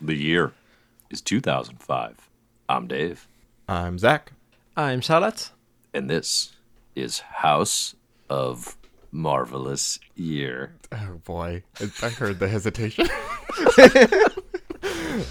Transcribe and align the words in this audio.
The 0.00 0.14
year 0.14 0.52
is 1.10 1.20
2005. 1.20 2.28
I'm 2.68 2.86
Dave, 2.86 3.26
I'm 3.68 3.98
Zack. 3.98 4.32
I'm 4.76 5.00
Charlotte. 5.00 5.50
and 5.94 6.10
this 6.10 6.52
is 6.94 7.20
House 7.20 7.94
of 8.28 8.76
Marvelous 9.10 9.98
Year. 10.14 10.74
Oh 10.92 11.20
boy, 11.24 11.62
I, 11.80 11.90
I 12.06 12.08
heard 12.10 12.38
the 12.38 12.48
hesitation. 12.48 13.08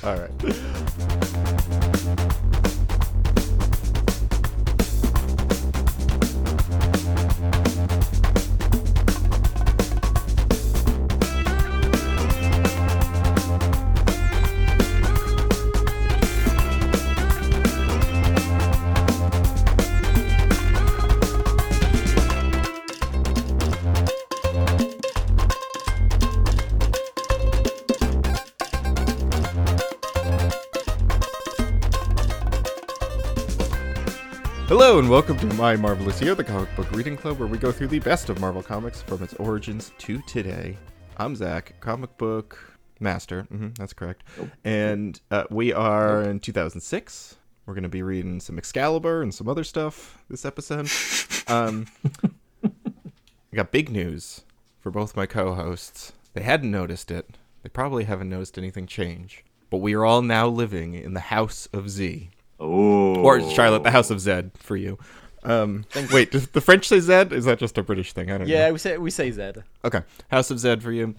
All 0.03 0.17
right. 0.17 0.31
And 35.05 35.11
welcome 35.11 35.37
to 35.37 35.45
My 35.53 35.75
Marvelous 35.75 36.19
Year, 36.19 36.33
the 36.33 36.43
comic 36.43 36.75
book 36.75 36.91
reading 36.91 37.15
club 37.15 37.37
where 37.37 37.47
we 37.47 37.59
go 37.59 37.71
through 37.71 37.89
the 37.89 37.99
best 37.99 38.29
of 38.29 38.39
Marvel 38.39 38.63
Comics 38.63 39.03
from 39.03 39.21
its 39.21 39.35
origins 39.35 39.91
to 39.99 40.19
today. 40.23 40.79
I'm 41.17 41.35
Zack, 41.35 41.75
comic 41.79 42.17
book 42.17 42.57
master. 42.99 43.43
hmm 43.43 43.67
that's 43.77 43.93
correct. 43.93 44.23
And 44.63 45.21
uh, 45.29 45.43
we 45.51 45.71
are 45.71 46.23
in 46.23 46.39
2006. 46.39 47.35
We're 47.67 47.75
going 47.75 47.83
to 47.83 47.87
be 47.89 48.01
reading 48.01 48.39
some 48.39 48.57
Excalibur 48.57 49.21
and 49.21 49.31
some 49.31 49.47
other 49.47 49.63
stuff 49.63 50.23
this 50.27 50.43
episode. 50.43 50.89
um, 51.47 51.85
I 52.63 52.71
got 53.53 53.71
big 53.71 53.91
news 53.91 54.41
for 54.79 54.89
both 54.89 55.15
my 55.15 55.27
co-hosts. 55.27 56.13
They 56.33 56.41
hadn't 56.41 56.71
noticed 56.71 57.11
it. 57.11 57.37
They 57.61 57.69
probably 57.69 58.05
haven't 58.05 58.29
noticed 58.29 58.57
anything 58.57 58.87
change. 58.87 59.45
But 59.69 59.81
we 59.81 59.93
are 59.93 60.03
all 60.03 60.23
now 60.23 60.47
living 60.47 60.95
in 60.95 61.13
the 61.13 61.19
House 61.19 61.67
of 61.71 61.91
Z. 61.91 62.31
Oh. 62.59 63.15
Or 63.21 63.41
Charlotte, 63.51 63.83
the 63.83 63.91
House 63.91 64.09
of 64.09 64.19
Zed 64.19 64.51
for 64.55 64.77
you. 64.77 64.97
Um, 65.43 65.85
wait, 66.13 66.31
does 66.31 66.47
the 66.47 66.61
French 66.61 66.87
say 66.87 66.99
Zed? 66.99 67.31
Is 67.33 67.45
that 67.45 67.59
just 67.59 67.77
a 67.77 67.83
British 67.83 68.13
thing? 68.13 68.31
I 68.31 68.37
don't 68.37 68.47
Yeah, 68.47 68.67
know. 68.67 68.73
we 68.73 68.79
say 68.79 68.97
we 68.97 69.11
say 69.11 69.29
Zed. 69.31 69.63
Okay, 69.83 70.01
House 70.29 70.49
of 70.51 70.59
Zed 70.59 70.81
for 70.81 70.91
you. 70.91 71.15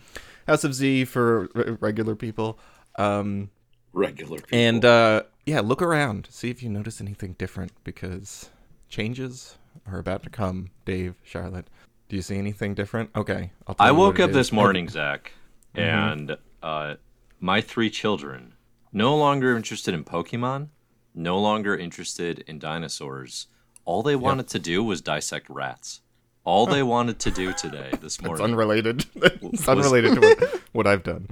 House 0.46 0.64
of 0.64 0.74
Z 0.74 1.04
for 1.06 1.48
r- 1.54 1.76
regular 1.80 2.14
people. 2.16 2.58
Um, 2.96 3.50
Regular 3.92 4.38
people. 4.38 4.58
and 4.58 4.84
uh, 4.84 5.22
yeah, 5.46 5.60
look 5.60 5.80
around, 5.82 6.28
see 6.30 6.50
if 6.50 6.62
you 6.62 6.68
notice 6.68 7.00
anything 7.00 7.34
different 7.38 7.72
because 7.84 8.50
changes 8.88 9.56
are 9.86 9.98
about 9.98 10.22
to 10.24 10.30
come. 10.30 10.70
Dave, 10.84 11.14
Charlotte, 11.22 11.68
do 12.08 12.16
you 12.16 12.22
see 12.22 12.36
anything 12.36 12.74
different? 12.74 13.10
Okay, 13.16 13.50
I'll 13.66 13.74
tell 13.74 13.86
I 13.86 13.90
you 13.90 13.96
woke 13.96 14.14
what 14.14 14.20
it 14.20 14.24
up 14.24 14.32
this 14.32 14.52
morning, 14.52 14.88
Zack, 14.88 15.32
and 15.74 16.36
uh, 16.62 16.94
my 17.40 17.60
three 17.60 17.90
children, 17.90 18.54
no 18.92 19.16
longer 19.16 19.56
interested 19.56 19.94
in 19.94 20.04
Pokemon, 20.04 20.68
no 21.16 21.38
longer 21.38 21.76
interested 21.76 22.40
in 22.46 22.58
dinosaurs. 22.58 23.46
All 23.84 24.02
they 24.02 24.16
wanted 24.16 24.48
to 24.48 24.58
do 24.58 24.82
was 24.84 25.00
dissect 25.00 25.48
rats. 25.48 26.00
All 26.44 26.66
they 26.66 26.82
wanted 26.82 27.18
to 27.20 27.30
do 27.30 27.52
today, 27.52 27.90
this 28.00 28.16
It's 28.16 28.22
morning. 28.22 28.44
unrelated. 28.44 29.04
it's 29.16 29.66
unrelated 29.68 30.14
to 30.14 30.20
what, 30.20 30.60
what 30.72 30.86
I've 30.86 31.02
done. 31.02 31.26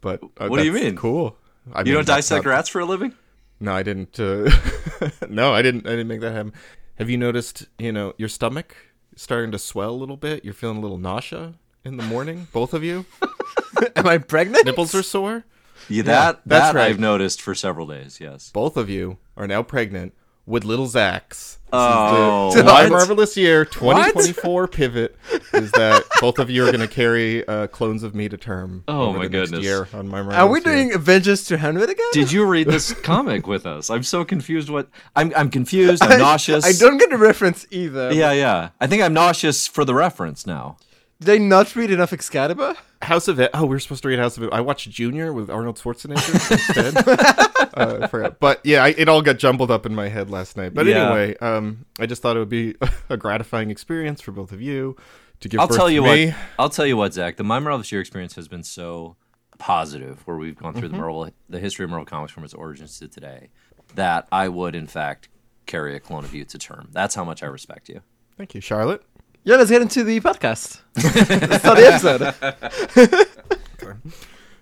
But 0.00 0.22
uh, 0.38 0.48
What 0.48 0.58
do 0.58 0.64
you 0.64 0.72
mean? 0.72 0.96
Cool. 0.96 1.36
I 1.72 1.80
you 1.80 1.84
mean, 1.86 1.94
don't 1.94 2.06
dissect 2.06 2.44
not- 2.44 2.50
rats 2.50 2.68
for 2.68 2.80
a 2.80 2.84
living? 2.84 3.14
No, 3.60 3.72
I 3.72 3.82
didn't. 3.82 4.18
Uh, 4.20 4.50
no, 5.28 5.52
I 5.52 5.62
didn't. 5.62 5.86
I 5.86 5.90
didn't 5.90 6.06
make 6.08 6.20
that 6.20 6.32
happen. 6.32 6.52
Have 6.96 7.10
you 7.10 7.16
noticed? 7.18 7.66
You 7.78 7.90
know, 7.92 8.12
your 8.16 8.28
stomach 8.28 8.76
starting 9.16 9.50
to 9.50 9.58
swell 9.58 9.90
a 9.90 9.96
little 9.96 10.16
bit. 10.16 10.44
You're 10.44 10.54
feeling 10.54 10.76
a 10.76 10.80
little 10.80 10.98
nausea 10.98 11.54
in 11.84 11.96
the 11.96 12.04
morning. 12.04 12.46
Both 12.52 12.72
of 12.72 12.84
you. 12.84 13.04
Am 13.96 14.06
I 14.06 14.18
pregnant? 14.18 14.64
Nipples 14.64 14.94
are 14.94 15.02
sore. 15.02 15.44
Yeah, 15.88 16.02
that 16.04 16.40
that's 16.46 16.72
that 16.72 16.74
right. 16.74 16.88
I've 16.90 16.98
noticed 17.00 17.40
for 17.42 17.54
several 17.54 17.86
days. 17.86 18.18
Yes. 18.20 18.50
Both 18.50 18.76
of 18.76 18.88
you 18.90 19.18
are 19.36 19.46
now 19.46 19.62
pregnant 19.62 20.14
with 20.46 20.64
little 20.64 20.86
Zacks. 20.86 21.28
This 21.28 21.58
Oh, 21.74 22.50
the, 22.56 22.64
my 22.64 22.88
marvelous 22.88 23.36
year 23.36 23.66
2024 23.66 24.68
pivot 24.68 25.14
is 25.52 25.70
that 25.72 26.04
both 26.22 26.38
of 26.38 26.48
you 26.48 26.62
are 26.66 26.72
going 26.72 26.80
to 26.80 26.88
carry 26.88 27.46
uh, 27.46 27.66
clones 27.66 28.02
of 28.02 28.14
me 28.14 28.30
to 28.30 28.38
term. 28.38 28.84
Oh, 28.88 29.08
over 29.08 29.18
my 29.18 29.24
the 29.28 29.30
next 29.38 29.50
goodness. 29.50 29.66
Year 29.66 29.86
on 29.92 30.08
my 30.08 30.20
Are 30.20 30.24
we 30.24 30.30
marvelous 30.60 30.64
year. 30.64 30.74
doing 30.74 30.94
Avengers 30.94 31.44
200 31.44 31.90
again? 31.90 32.06
Did 32.12 32.32
you 32.32 32.46
read 32.46 32.68
this 32.68 32.92
comic 33.02 33.46
with 33.46 33.66
us? 33.66 33.90
I'm 33.90 34.02
so 34.02 34.24
confused. 34.24 34.70
What 34.70 34.88
I'm 35.14 35.30
I'm 35.36 35.50
confused. 35.50 36.02
I'm 36.02 36.18
nauseous. 36.18 36.64
I 36.64 36.72
don't 36.72 36.96
get 36.96 37.10
the 37.10 37.18
reference 37.18 37.66
either. 37.70 38.10
Yeah, 38.14 38.32
yeah. 38.32 38.70
I 38.80 38.86
think 38.86 39.02
I'm 39.02 39.12
nauseous 39.12 39.66
for 39.66 39.84
the 39.84 39.94
reference 39.94 40.46
now. 40.46 40.78
Did 41.20 41.30
I 41.30 41.38
not 41.38 41.74
read 41.74 41.90
enough 41.90 42.12
Excalibur? 42.12 42.76
House 43.02 43.26
of 43.26 43.40
It. 43.40 43.50
Oh, 43.52 43.62
we 43.62 43.70
were 43.70 43.80
supposed 43.80 44.02
to 44.02 44.08
read 44.08 44.20
House 44.20 44.36
of 44.36 44.44
It. 44.44 44.52
I 44.52 44.60
watched 44.60 44.88
Junior 44.88 45.32
with 45.32 45.50
Arnold 45.50 45.76
Schwarzenegger 45.76 46.52
instead. 46.52 46.96
uh, 47.76 47.98
I 48.02 48.06
forgot. 48.06 48.38
But 48.38 48.60
yeah, 48.64 48.84
I, 48.84 48.88
it 48.96 49.08
all 49.08 49.20
got 49.22 49.38
jumbled 49.38 49.70
up 49.70 49.84
in 49.84 49.94
my 49.94 50.08
head 50.08 50.30
last 50.30 50.56
night. 50.56 50.74
But 50.74 50.86
Yeah. 50.86 51.06
anyway, 51.06 51.36
um, 51.38 51.86
I 51.98 52.06
just 52.06 52.22
thought 52.22 52.36
it 52.36 52.38
would 52.38 52.48
be 52.48 52.76
a 53.08 53.16
gratifying 53.16 53.70
experience 53.70 54.20
for 54.20 54.30
both 54.30 54.52
of 54.52 54.60
you 54.62 54.96
to 55.40 55.48
give 55.48 55.58
I'll 55.60 55.66
birth 55.66 55.76
tell 55.76 55.90
you 55.90 56.02
to 56.02 56.06
me. 56.08 56.26
what. 56.26 56.36
I'll 56.58 56.68
tell 56.70 56.86
you 56.86 56.96
what, 56.96 57.14
Zack. 57.14 57.36
The 57.36 57.44
My 57.44 57.58
Marvel 57.58 57.78
this 57.78 57.90
year 57.90 58.00
experience 58.00 58.36
has 58.36 58.46
been 58.46 58.62
so 58.62 59.16
positive, 59.58 60.24
where 60.24 60.36
we've 60.36 60.56
gone 60.56 60.72
through 60.74 60.88
the 60.88 60.96
Marvel, 60.96 61.28
the 61.48 61.58
history 61.58 61.82
of 61.84 61.90
Marvel 61.90 62.06
Comics 62.06 62.32
from 62.32 62.44
its 62.44 62.54
origins 62.54 62.96
to 63.00 63.08
today, 63.08 63.48
that 63.96 64.28
I 64.30 64.48
would 64.48 64.76
in 64.76 64.86
fact 64.86 65.28
carry 65.66 65.96
a 65.96 66.00
clone 66.00 66.24
of 66.24 66.32
you 66.32 66.44
to 66.44 66.58
term. 66.58 66.88
That's 66.92 67.16
how 67.16 67.24
much 67.24 67.42
I 67.42 67.46
respect 67.46 67.88
you. 67.88 68.02
Thank 68.36 68.54
you, 68.54 68.60
Charlotte. 68.60 69.02
Yeah, 69.48 69.56
let's 69.56 69.70
get 69.70 69.80
into 69.80 70.04
the 70.04 70.20
podcast. 70.20 70.82
Let's 70.94 71.60
start 71.60 71.78
the 71.78 72.66
episode. 73.00 73.26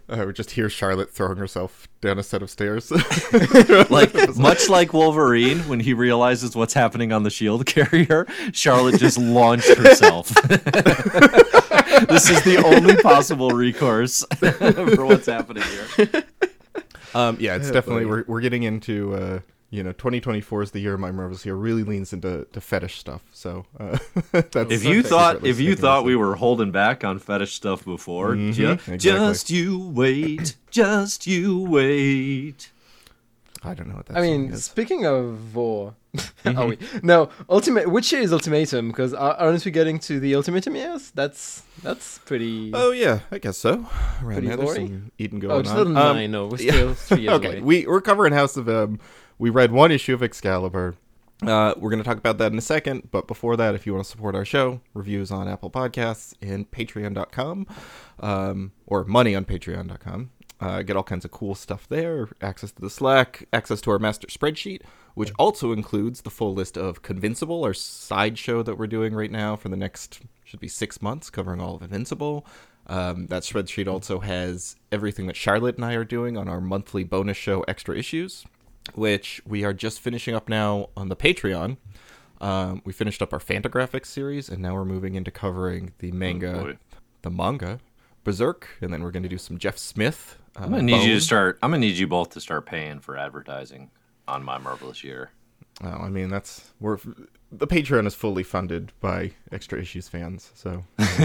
I 0.21 0.25
would 0.25 0.37
just 0.37 0.53
hear 0.53 0.71
Charlotte 0.71 1.11
throwing 1.11 1.39
herself 1.39 1.89
down 2.01 2.21
a 2.21 2.23
set 2.23 2.41
of 2.41 2.51
stairs. 2.51 2.93
Like 3.91 4.15
much 4.37 4.69
like 4.69 4.93
Wolverine 4.93 5.59
when 5.69 5.81
he 5.81 5.93
realizes 5.93 6.55
what's 6.55 6.73
happening 6.73 7.13
on 7.13 7.25
the 7.25 7.31
shield 7.31 7.67
carrier, 7.67 8.29
Charlotte 8.53 9.01
just 9.01 9.19
launched 9.19 9.75
herself. 9.75 10.29
this 10.29 12.31
is 12.31 12.45
the 12.45 12.63
only 12.65 12.95
possible 13.03 13.51
recourse 13.51 14.25
for 14.37 15.05
what's 15.05 15.27
happening 15.27 15.65
here. 15.65 16.25
um, 17.13 17.39
yeah, 17.41 17.57
it's 17.57 17.73
definitely 17.73 18.07
we're 18.07 18.23
we're 18.29 18.41
getting 18.41 18.63
into 18.63 19.17
uh, 19.17 19.41
you 19.71 19.83
know 19.83 19.93
2024 19.93 20.63
is 20.63 20.71
the 20.71 20.81
year 20.81 20.97
my 20.97 21.11
marvelous 21.11 21.45
year 21.45 21.55
really 21.55 21.83
leans 21.83 22.13
into 22.13 22.47
to 22.53 22.61
fetish 22.61 22.99
stuff. 22.99 23.23
So 23.33 23.67
uh, 23.79 23.99
that's 24.33 24.73
If 24.73 24.85
you 24.85 25.03
thought 25.03 25.45
if 25.45 25.61
you 25.61 25.77
thought 25.77 26.05
we 26.05 26.17
were 26.17 26.37
holding 26.37 26.71
back 26.71 27.05
on 27.05 27.19
fetish 27.19 27.55
stuff 27.55 27.85
before, 27.85 28.35
ju- 28.35 28.49
exactly. 28.49 28.99
just 28.99 29.51
you 29.51 29.79
wait, 29.79 30.57
just 30.71 31.27
you 31.27 31.61
wait. 31.61 32.71
I 33.67 33.75
don't 33.75 33.89
know 33.89 33.97
what 33.97 34.07
that 34.07 34.17
I 34.17 34.21
song 34.21 34.31
mean, 34.31 34.53
is. 34.53 34.65
speaking 34.65 35.07
of 35.07 35.57
war, 35.57 35.95
are 36.45 36.67
we? 36.67 36.79
No, 37.03 37.31
ultimate. 37.49 37.91
Which 37.91 38.13
year 38.13 38.23
is 38.23 38.33
Ultimatum? 38.33 38.89
Because 38.89 39.13
aren't 39.13 39.65
we 39.65 39.71
getting 39.71 39.99
to 40.01 40.21
the 40.21 40.35
Ultimatum 40.37 40.77
years? 40.77 41.11
That's 41.11 41.63
that's 41.83 42.19
pretty. 42.19 42.71
Oh 42.73 42.93
yeah, 42.93 43.21
I 43.31 43.39
guess 43.39 43.59
so. 43.59 43.73
Around 44.23 44.23
Pretty 44.23 44.47
there, 44.49 44.57
there's 44.57 44.75
gory? 44.75 44.87
some 44.87 45.13
eating 45.19 45.41
going 45.41 45.53
oh, 45.53 45.59
on. 45.59 45.65
2009. 45.65 46.25
Um, 46.25 46.31
no, 46.31 46.47
we're 46.47 46.59
yeah. 46.59 46.73
still 46.73 46.95
three 46.95 47.23
years 47.23 47.33
okay, 47.35 47.49
away. 47.49 47.61
we 47.61 47.87
we're 47.87 48.01
covering 48.01 48.33
House 48.33 48.57
of 48.57 48.69
M. 48.69 49.01
We 49.39 49.51
read 49.51 49.71
one 49.71 49.91
issue 49.91 50.15
of 50.15 50.23
Excalibur. 50.23 50.95
Uh, 51.43 51.75
we're 51.77 51.91
going 51.91 52.03
to 52.03 52.09
talk 52.09 52.17
about 52.17 52.39
that 52.39 52.53
in 52.53 52.59
a 52.59 52.63
second, 52.63 53.11
but 53.11 53.27
before 53.27 53.57
that, 53.59 53.75
if 53.75 53.87
you 53.87 53.93
want 53.93 54.07
to 54.07 54.11
support 54.11 54.35
our 54.35 54.47
show, 54.47 54.81
reviews 54.95 55.31
on 55.31 55.47
Apple 55.47 55.71
Podcasts 55.71 56.33
and 56.41 56.71
Patreon.com, 56.71 57.67
um, 58.21 58.73
or 58.87 59.05
money 59.05 59.35
on 59.35 59.45
Patreon.com. 59.45 60.31
Uh, 60.59 60.81
get 60.81 60.97
all 60.97 61.03
kinds 61.03 61.27
of 61.27 61.31
cool 61.31 61.55
stuff 61.55 61.87
there. 61.87 62.31
Access 62.41 62.73
to 62.73 62.81
the 62.81 62.89
Slack, 62.89 63.47
access 63.53 63.83
to 63.83 63.91
our 63.91 63.99
master 63.99 64.27
spreadsheet, 64.29 64.81
which 65.13 65.31
also 65.39 65.73
includes 65.73 66.23
the 66.23 66.31
full 66.31 66.55
list 66.55 66.79
of 66.79 67.03
Convincible, 67.03 67.63
our 67.63 67.75
sideshow 67.75 68.63
that 68.63 68.79
we're 68.79 68.87
doing 68.87 69.15
right 69.15 69.31
now 69.31 69.55
for 69.55 69.69
the 69.69 69.77
next 69.77 70.21
should 70.45 70.61
be 70.61 70.69
six 70.69 71.03
months, 71.03 71.29
covering 71.29 71.61
all 71.61 71.77
of 71.77 71.83
Invincible. 71.83 72.47
Um, 72.87 73.27
that 73.27 73.43
spreadsheet 73.43 73.87
also 73.89 74.21
has 74.21 74.77
everything 74.91 75.27
that 75.27 75.37
Charlotte 75.37 75.77
and 75.77 75.85
I 75.85 75.95
are 75.95 76.05
doing 76.05 76.39
on 76.39 76.49
our 76.49 76.61
monthly 76.61 77.05
bonus 77.05 77.37
show, 77.37 77.63
Extra 77.63 77.99
Issues, 77.99 78.47
which 78.95 79.41
we 79.47 79.65
are 79.65 79.73
just 79.73 80.01
finishing 80.01 80.35
up 80.35 80.49
now 80.49 80.89
on 80.97 81.09
the 81.09 81.17
Patreon. 81.17 81.77
Um, 82.41 82.83
we 82.85 82.93
finished 82.93 83.23
up 83.23 83.33
our 83.33 83.39
Fantagraphics 83.39 84.07
series, 84.07 84.49
and 84.49 84.61
now 84.61 84.75
we're 84.75 84.85
moving 84.85 85.15
into 85.15 85.31
covering 85.31 85.93
the 85.99 86.13
manga, 86.13 86.53
boy. 86.53 86.79
the 87.23 87.31
manga, 87.31 87.81
Berserk, 88.25 88.69
and 88.81 88.93
then 88.93 89.03
we're 89.03 89.11
going 89.11 89.23
to 89.23 89.29
do 89.29 89.39
some 89.39 89.59
Jeff 89.59 89.79
Smith. 89.79 90.39
Uh, 90.55 90.65
I'm 90.65 90.71
gonna 90.71 90.83
need 90.83 91.07
you 91.07 91.15
to 91.15 91.21
start. 91.21 91.59
I'm 91.63 91.71
gonna 91.71 91.81
need 91.81 91.97
you 91.97 92.07
both 92.07 92.31
to 92.31 92.41
start 92.41 92.67
paying 92.67 93.01
for 93.01 93.17
advertising 93.17 93.91
on 94.29 94.43
my 94.43 94.59
marvelous 94.59 95.03
year. 95.05 95.31
Oh, 95.85 95.89
I 95.89 96.09
mean 96.09 96.29
that's 96.31 96.73
we're 96.81 96.99
the 97.53 97.67
Patreon 97.67 98.07
is 98.07 98.15
fully 98.15 98.43
funded 98.43 98.93
by 99.01 99.33
Extra 99.53 99.79
Issues 99.81 100.09
fans, 100.09 100.51
so 100.55 100.83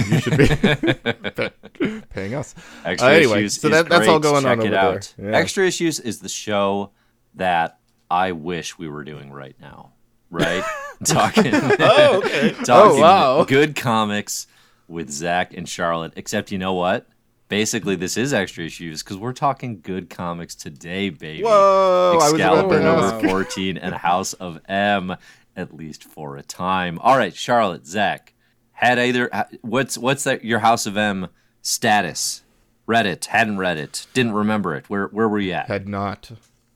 you 0.10 0.20
should 0.20 0.38
be 0.38 0.48
paying 2.10 2.36
us. 2.36 2.54
Extra 2.86 3.10
Uh, 3.10 3.12
anyway, 3.12 3.40
Issues 3.40 3.60
so 3.62 3.70
that- 3.70 3.90
that's 3.90 4.08
all 4.08 4.20
going 4.20 4.46
on 4.46 4.58
Check 4.58 4.66
it 4.68 4.74
over 4.74 5.00
there. 5.18 5.32
Yeah. 5.32 5.38
Extra 5.38 5.66
Issues 5.66 6.00
is 6.00 6.20
the 6.20 6.30
show 6.30 6.92
that 7.36 7.80
I 8.10 8.32
wish 8.34 8.78
we 8.78 8.88
were 8.88 9.04
doing 9.04 9.32
right 9.32 9.56
now. 9.60 9.94
Right? 10.30 10.64
talking. 11.04 11.52
Oh, 11.54 12.22
okay. 12.24 12.52
talking 12.64 13.00
Oh, 13.00 13.02
wow. 13.02 13.44
good 13.44 13.76
comics 13.76 14.48
with 14.88 15.10
Zack 15.10 15.54
and 15.54 15.68
Charlotte. 15.68 16.14
Except 16.16 16.52
you 16.52 16.58
know 16.58 16.74
what? 16.74 17.08
Basically, 17.50 17.98
this 17.98 18.16
is 18.16 18.34
extra 18.34 18.64
issues 18.64 19.04
because 19.04 19.18
we're 19.18 19.34
talking 19.34 19.82
good 19.82 20.10
comics 20.10 20.56
today, 20.56 21.10
baby. 21.10 21.44
Whoa! 21.44 22.12
I 22.14 22.16
was 22.16 22.34
Excalibur 22.34 22.80
number 22.80 23.20
14 23.30 23.78
and 23.78 23.94
House 23.94 24.32
of 24.34 24.62
M, 24.70 25.18
at 25.58 25.76
least 25.76 26.06
for 26.06 26.38
a 26.38 26.44
time. 26.44 26.98
All 27.00 27.18
right, 27.18 27.36
Charlotte, 27.36 27.86
Zack, 27.86 28.34
had 28.72 28.98
either 29.00 29.30
what's 29.62 29.98
what's 29.98 30.24
that 30.24 30.46
your 30.46 30.60
House 30.60 30.86
of 30.86 30.96
M 30.96 31.28
status? 31.62 32.44
Read 32.88 33.06
it, 33.06 33.26
hadn't 33.26 33.58
read 33.58 33.78
it, 33.78 34.08
didn't 34.14 34.32
remember 34.34 34.74
it. 34.76 34.90
Where 34.90 35.08
where 35.08 35.28
were 35.28 35.40
you 35.40 35.52
at? 35.52 35.68
Had 35.68 35.90
not, 35.90 36.32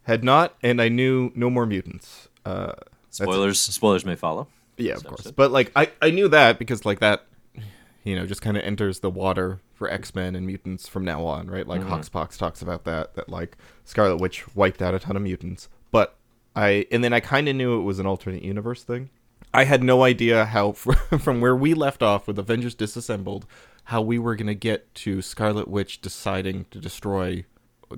had 0.05 0.23
not, 0.23 0.55
and 0.63 0.81
I 0.81 0.89
knew 0.89 1.31
no 1.35 1.49
more 1.49 1.65
mutants. 1.65 2.29
Uh, 2.45 2.73
spoilers 3.09 3.59
spoilers 3.59 4.05
may 4.05 4.15
follow. 4.15 4.47
Yeah, 4.77 4.93
of 4.93 5.05
course. 5.05 5.31
But 5.31 5.51
like 5.51 5.71
I, 5.75 5.91
I 6.01 6.11
knew 6.11 6.27
that 6.29 6.59
because 6.59 6.85
like 6.85 6.99
that, 6.99 7.25
you 8.03 8.15
know, 8.15 8.25
just 8.25 8.41
kind 8.41 8.57
of 8.57 8.63
enters 8.63 8.99
the 8.99 9.09
water 9.09 9.61
for 9.73 9.89
X 9.89 10.13
Men 10.13 10.35
and 10.35 10.45
mutants 10.45 10.87
from 10.87 11.05
now 11.05 11.25
on, 11.25 11.47
right? 11.47 11.67
Like 11.67 11.81
Hoxpox 11.81 12.37
talks 12.37 12.61
about 12.61 12.83
that. 12.85 13.15
That 13.15 13.29
like 13.29 13.57
Scarlet 13.83 14.17
Witch 14.17 14.45
wiped 14.55 14.81
out 14.81 14.93
a 14.93 14.99
ton 14.99 15.15
of 15.15 15.21
mutants. 15.21 15.69
But 15.91 16.15
I 16.55 16.85
and 16.91 17.03
then 17.03 17.13
I 17.13 17.19
kind 17.19 17.47
of 17.47 17.55
knew 17.55 17.79
it 17.79 17.83
was 17.83 17.99
an 17.99 18.05
alternate 18.05 18.43
universe 18.43 18.83
thing. 18.83 19.09
I 19.53 19.63
had 19.63 19.83
no 19.83 20.03
idea 20.03 20.45
how 20.45 20.71
from 20.73 21.41
where 21.41 21.55
we 21.55 21.73
left 21.73 22.03
off 22.03 22.27
with 22.27 22.37
Avengers 22.37 22.75
Disassembled, 22.75 23.45
how 23.85 24.01
we 24.01 24.19
were 24.19 24.35
gonna 24.35 24.53
get 24.53 24.93
to 24.95 25.21
Scarlet 25.21 25.67
Witch 25.67 26.01
deciding 26.01 26.65
to 26.71 26.79
destroy, 26.79 27.45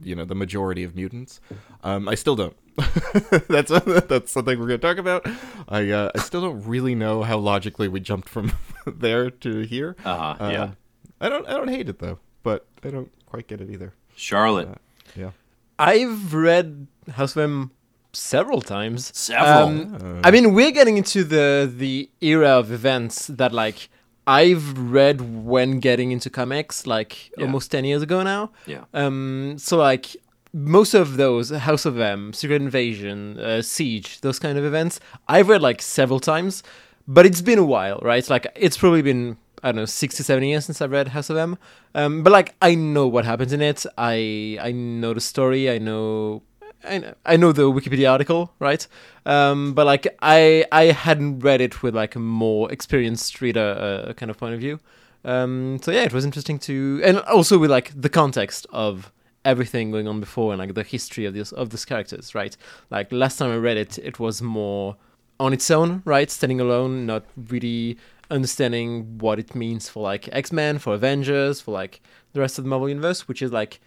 you 0.03 0.15
know, 0.15 0.25
the 0.25 0.35
majority 0.35 0.83
of 0.83 0.95
mutants. 0.95 1.39
Um, 1.83 2.07
I 2.07 2.15
still 2.15 2.35
don't. 2.35 2.55
that's 3.49 3.71
that's 4.07 4.31
something 4.31 4.59
we're 4.59 4.67
gonna 4.67 4.77
talk 4.77 4.97
about. 4.97 5.25
I 5.67 5.89
uh, 5.89 6.11
I 6.15 6.19
still 6.19 6.41
don't 6.41 6.63
really 6.65 6.95
know 6.95 7.23
how 7.23 7.37
logically 7.37 7.87
we 7.87 7.99
jumped 7.99 8.29
from 8.29 8.53
there 8.85 9.29
to 9.29 9.61
here. 9.61 9.95
Uh-huh, 10.05 10.49
yeah. 10.49 10.63
Um, 10.63 10.77
I 11.19 11.29
don't 11.29 11.47
I 11.47 11.53
don't 11.53 11.69
hate 11.69 11.89
it 11.89 11.99
though, 11.99 12.19
but 12.43 12.67
I 12.83 12.89
don't 12.89 13.11
quite 13.25 13.47
get 13.47 13.61
it 13.61 13.69
either. 13.71 13.93
Charlotte, 14.15 14.69
Yeah. 15.15 15.31
I've 15.79 16.33
read 16.33 16.87
House 17.13 17.35
of 17.35 17.43
M 17.43 17.71
several 18.13 18.61
times. 18.61 19.15
Several? 19.15 19.67
Um, 19.69 20.21
I 20.23 20.31
mean, 20.31 20.53
we're 20.53 20.71
getting 20.71 20.97
into 20.97 21.23
the 21.23 21.71
the 21.71 22.09
era 22.21 22.49
of 22.49 22.71
events 22.71 23.27
that 23.27 23.53
like 23.53 23.89
I've 24.27 24.77
read 24.77 25.45
when 25.45 25.79
getting 25.79 26.11
into 26.11 26.29
comics, 26.29 26.85
like 26.85 27.31
Yeah. 27.37 27.45
almost 27.45 27.71
ten 27.71 27.85
years 27.85 28.01
ago 28.01 28.21
now. 28.23 28.51
yeah. 28.65 28.83
Um, 28.93 29.55
so 29.57 29.77
like 29.77 30.15
most 30.53 30.93
of 30.93 31.17
those, 31.17 31.49
House 31.49 31.85
of 31.85 31.99
M, 31.99 32.33
Secret 32.33 32.61
Invasion, 32.61 33.39
uh, 33.39 33.61
Siege, 33.61 34.21
those 34.21 34.39
kind 34.39 34.57
of 34.57 34.65
events, 34.65 34.99
I've 35.27 35.49
read 35.49 35.61
like 35.61 35.81
several 35.81 36.19
times, 36.19 36.63
but 37.07 37.25
it's 37.25 37.41
been 37.41 37.59
a 37.59 37.65
while, 37.65 37.99
right? 38.01 38.27
Like 38.29 38.47
it's 38.55 38.77
probably 38.77 39.01
been 39.01 39.37
I 39.63 39.69
don't 39.69 39.77
know 39.77 39.85
six 39.85 40.15
to 40.17 40.23
seven 40.23 40.43
years 40.43 40.65
since 40.65 40.81
I've 40.81 40.91
read 40.91 41.07
House 41.09 41.29
of 41.31 41.37
M. 41.37 41.57
Um, 41.95 42.21
but 42.23 42.31
like 42.31 42.53
I 42.61 42.75
know 42.75 43.07
what 43.07 43.25
happens 43.25 43.53
in 43.53 43.61
it. 43.61 43.85
I 43.97 44.57
I 44.61 44.71
know 44.71 45.13
the 45.13 45.21
story. 45.21 45.69
I 45.69 45.77
know. 45.79 46.43
I 46.87 46.97
know, 46.97 47.13
I 47.25 47.37
know 47.37 47.51
the 47.51 47.63
Wikipedia 47.63 48.11
article, 48.11 48.53
right? 48.59 48.87
Um, 49.25 49.73
but 49.73 49.85
like 49.85 50.07
I 50.21 50.65
I 50.71 50.85
hadn't 50.85 51.39
read 51.39 51.61
it 51.61 51.83
with 51.83 51.95
like 51.95 52.15
a 52.15 52.19
more 52.19 52.71
experienced 52.71 53.41
reader 53.41 54.05
uh, 54.09 54.13
kind 54.13 54.29
of 54.29 54.37
point 54.37 54.53
of 54.53 54.59
view. 54.59 54.79
Um, 55.25 55.79
so 55.81 55.91
yeah, 55.91 56.03
it 56.03 56.13
was 56.13 56.23
interesting 56.23 56.57
to, 56.59 57.01
and 57.03 57.19
also 57.21 57.57
with 57.57 57.69
like 57.69 57.91
the 57.99 58.09
context 58.09 58.65
of 58.71 59.11
everything 59.43 59.91
going 59.91 60.07
on 60.07 60.19
before 60.19 60.53
and 60.53 60.59
like 60.59 60.73
the 60.73 60.83
history 60.83 61.25
of 61.25 61.33
this 61.33 61.51
of 61.51 61.69
these 61.69 61.85
characters, 61.85 62.33
right? 62.33 62.55
Like 62.89 63.11
last 63.11 63.37
time 63.37 63.51
I 63.51 63.57
read 63.57 63.77
it, 63.77 63.97
it 63.97 64.19
was 64.19 64.41
more 64.41 64.95
on 65.39 65.53
its 65.53 65.69
own, 65.69 66.01
right, 66.05 66.31
standing 66.31 66.61
alone, 66.61 67.05
not 67.05 67.23
really 67.49 67.97
understanding 68.29 69.17
what 69.19 69.39
it 69.39 69.55
means 69.55 69.89
for 69.89 70.03
like 70.03 70.29
X 70.31 70.51
Men, 70.51 70.79
for 70.79 70.93
Avengers, 70.93 71.61
for 71.61 71.71
like 71.71 72.01
the 72.33 72.39
rest 72.39 72.57
of 72.57 72.63
the 72.63 72.69
Marvel 72.69 72.89
universe, 72.89 73.27
which 73.27 73.41
is 73.41 73.51
like. 73.51 73.79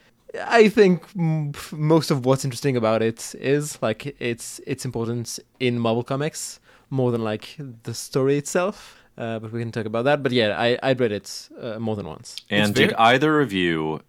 I 0.47 0.69
think 0.69 1.03
m- 1.17 1.53
f- 1.55 1.73
most 1.73 2.11
of 2.11 2.25
what's 2.25 2.44
interesting 2.44 2.77
about 2.77 3.03
it 3.03 3.35
is 3.35 3.81
like 3.82 4.06
its 4.21 4.61
its 4.67 4.85
importance 4.85 5.41
in 5.59 5.79
Marvel 5.79 6.03
comics 6.05 6.61
more 6.91 7.11
than 7.12 7.23
like 7.23 7.56
the 7.82 7.94
story 7.94 8.37
itself. 8.37 8.97
Uh, 9.19 9.38
but 9.38 9.53
we 9.53 9.61
can 9.61 9.73
talk 9.73 9.87
about 9.87 10.05
that. 10.05 10.23
But 10.23 10.32
yeah, 10.32 10.59
I 10.59 10.79
I 10.82 10.93
read 10.93 11.12
it 11.12 11.49
uh, 11.61 11.79
more 11.79 11.97
than 11.97 12.06
once. 12.06 12.37
And 12.49 12.75
did 12.75 12.93
either 12.94 13.41
of 13.41 13.53
you 13.53 14.00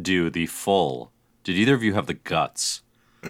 do 0.00 0.30
the 0.30 0.46
full? 0.46 1.12
Did 1.42 1.56
either 1.56 1.74
of 1.74 1.82
you 1.82 1.94
have 1.94 2.06
the 2.06 2.14
guts 2.14 2.82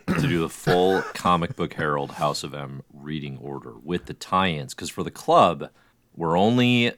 to 0.07 0.29
do 0.29 0.39
the 0.39 0.49
full 0.49 1.03
comic 1.15 1.57
book 1.57 1.75
Herald 1.75 2.13
House 2.13 2.45
of 2.45 2.55
M 2.55 2.83
reading 2.93 3.39
order 3.39 3.75
with 3.83 4.07
the 4.07 4.15
tie-ins? 4.15 4.75
Because 4.75 4.91
for 4.91 5.03
the 5.03 5.11
club, 5.11 5.71
we're 6.15 6.39
only 6.39 6.93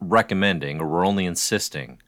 recommending 0.00 0.80
or 0.80 0.86
we're 0.86 1.06
only 1.06 1.26
insisting 1.26 2.00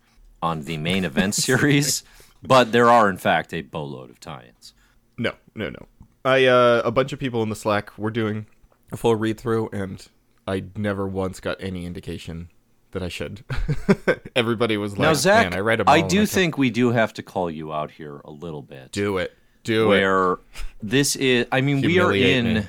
on 0.43 0.63
the 0.63 0.77
main 0.79 1.05
event 1.05 1.35
series, 1.47 2.03
but 2.47 2.73
there 2.73 2.91
are 2.91 3.09
in 3.11 3.17
fact 3.17 3.53
a 3.53 3.63
boatload 3.63 4.11
of 4.11 4.21
tie-ins. 4.21 4.75
No, 5.19 5.33
no, 5.55 5.71
no. 5.71 5.87
I 6.25 6.47
uh, 6.47 6.83
a 6.85 6.91
bunch 6.91 7.13
of 7.13 7.19
people 7.19 7.43
in 7.43 7.49
the 7.49 7.57
Slack 7.57 7.97
were 7.99 8.11
doing 8.11 8.47
a 8.93 8.97
full 8.97 9.15
read 9.17 9.39
through, 9.39 9.69
and 9.73 10.07
I 10.47 10.65
never 10.77 11.07
once 11.07 11.41
got 11.41 11.57
any 11.61 11.85
indication 11.87 12.49
that 12.93 13.03
I 13.03 13.09
should. 13.09 13.45
Everybody 14.37 14.77
was 14.77 14.93
like, 14.93 15.01
Now, 15.01 15.15
Zack, 15.15 15.51
"Man, 15.51 15.59
I 15.59 15.61
read 15.61 15.81
them 15.81 15.89
I 15.89 16.01
do 16.01 16.19
can't 16.19 16.29
think 16.31 16.59
we 16.59 16.71
do 16.71 16.91
have 16.93 17.13
to 17.15 17.23
call 17.23 17.51
you 17.51 17.73
out 17.73 17.91
here 17.91 18.21
a 18.25 18.31
little 18.31 18.63
bit. 18.63 18.93
do 18.93 19.19
it, 19.19 19.33
do 19.65 19.87
it." 19.87 19.89
where 19.89 20.39
this 20.83 21.17
is 21.17 21.47
i 21.51 21.61
mean 21.61 21.81
we 21.81 21.99
are 21.99 22.13
in 22.15 22.55
me. 22.55 22.63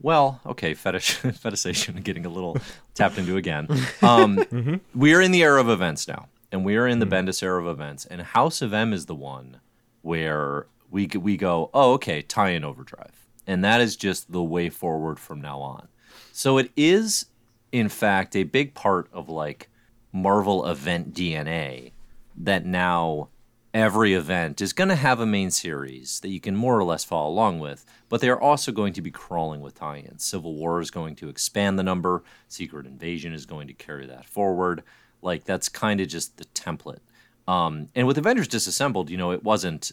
well 0.00 0.40
okay 0.46 0.72
fetish 0.74 1.18
fetishization 1.22 2.02
getting 2.02 2.24
a 2.24 2.28
little 2.28 2.56
tapped 2.94 3.18
into 3.18 3.36
again 3.36 3.66
um, 4.02 4.80
we 4.94 5.12
are 5.14 5.20
in 5.20 5.30
the 5.32 5.42
era 5.42 5.60
of 5.60 5.68
events 5.68 6.06
now 6.08 6.28
and 6.56 6.64
we 6.64 6.74
are 6.76 6.86
in 6.86 7.00
the 7.00 7.06
hmm. 7.06 7.12
bendis 7.12 7.42
era 7.42 7.60
of 7.60 7.68
events 7.68 8.06
and 8.06 8.22
house 8.22 8.62
of 8.62 8.72
m 8.72 8.94
is 8.94 9.04
the 9.04 9.14
one 9.14 9.60
where 10.00 10.66
we 10.90 11.06
we 11.06 11.36
go 11.36 11.70
oh 11.74 11.92
okay 11.92 12.22
tie 12.22 12.48
in 12.48 12.64
overdrive 12.64 13.28
and 13.46 13.62
that 13.62 13.80
is 13.80 13.94
just 13.94 14.32
the 14.32 14.42
way 14.42 14.70
forward 14.70 15.18
from 15.18 15.38
now 15.38 15.60
on 15.60 15.86
so 16.32 16.56
it 16.56 16.70
is 16.74 17.26
in 17.72 17.90
fact 17.90 18.34
a 18.34 18.42
big 18.42 18.72
part 18.72 19.06
of 19.12 19.28
like 19.28 19.68
marvel 20.12 20.66
event 20.66 21.12
dna 21.12 21.92
that 22.34 22.64
now 22.64 23.28
every 23.74 24.14
event 24.14 24.62
is 24.62 24.72
going 24.72 24.88
to 24.88 24.94
have 24.94 25.20
a 25.20 25.26
main 25.26 25.50
series 25.50 26.20
that 26.20 26.30
you 26.30 26.40
can 26.40 26.56
more 26.56 26.78
or 26.78 26.84
less 26.84 27.04
follow 27.04 27.28
along 27.28 27.58
with, 27.58 27.84
but 28.08 28.22
they 28.22 28.28
are 28.30 28.40
also 28.40 28.72
going 28.72 28.94
to 28.94 29.02
be 29.02 29.10
crawling 29.10 29.60
with 29.60 29.74
tie 29.74 29.98
ins. 29.98 30.24
Civil 30.24 30.54
War 30.54 30.80
is 30.80 30.90
going 30.90 31.14
to 31.16 31.28
expand 31.28 31.78
the 31.78 31.82
number, 31.82 32.24
Secret 32.48 32.86
Invasion 32.86 33.34
is 33.34 33.44
going 33.44 33.66
to 33.66 33.74
carry 33.74 34.06
that 34.06 34.24
forward. 34.24 34.82
Like, 35.26 35.44
that's 35.44 35.68
kind 35.68 36.00
of 36.00 36.08
just 36.08 36.38
the 36.38 36.46
template. 36.46 37.00
Um, 37.46 37.90
and 37.94 38.06
with 38.06 38.16
Avengers 38.16 38.48
Disassembled, 38.48 39.10
you 39.10 39.18
know, 39.18 39.32
it 39.32 39.44
wasn't, 39.44 39.92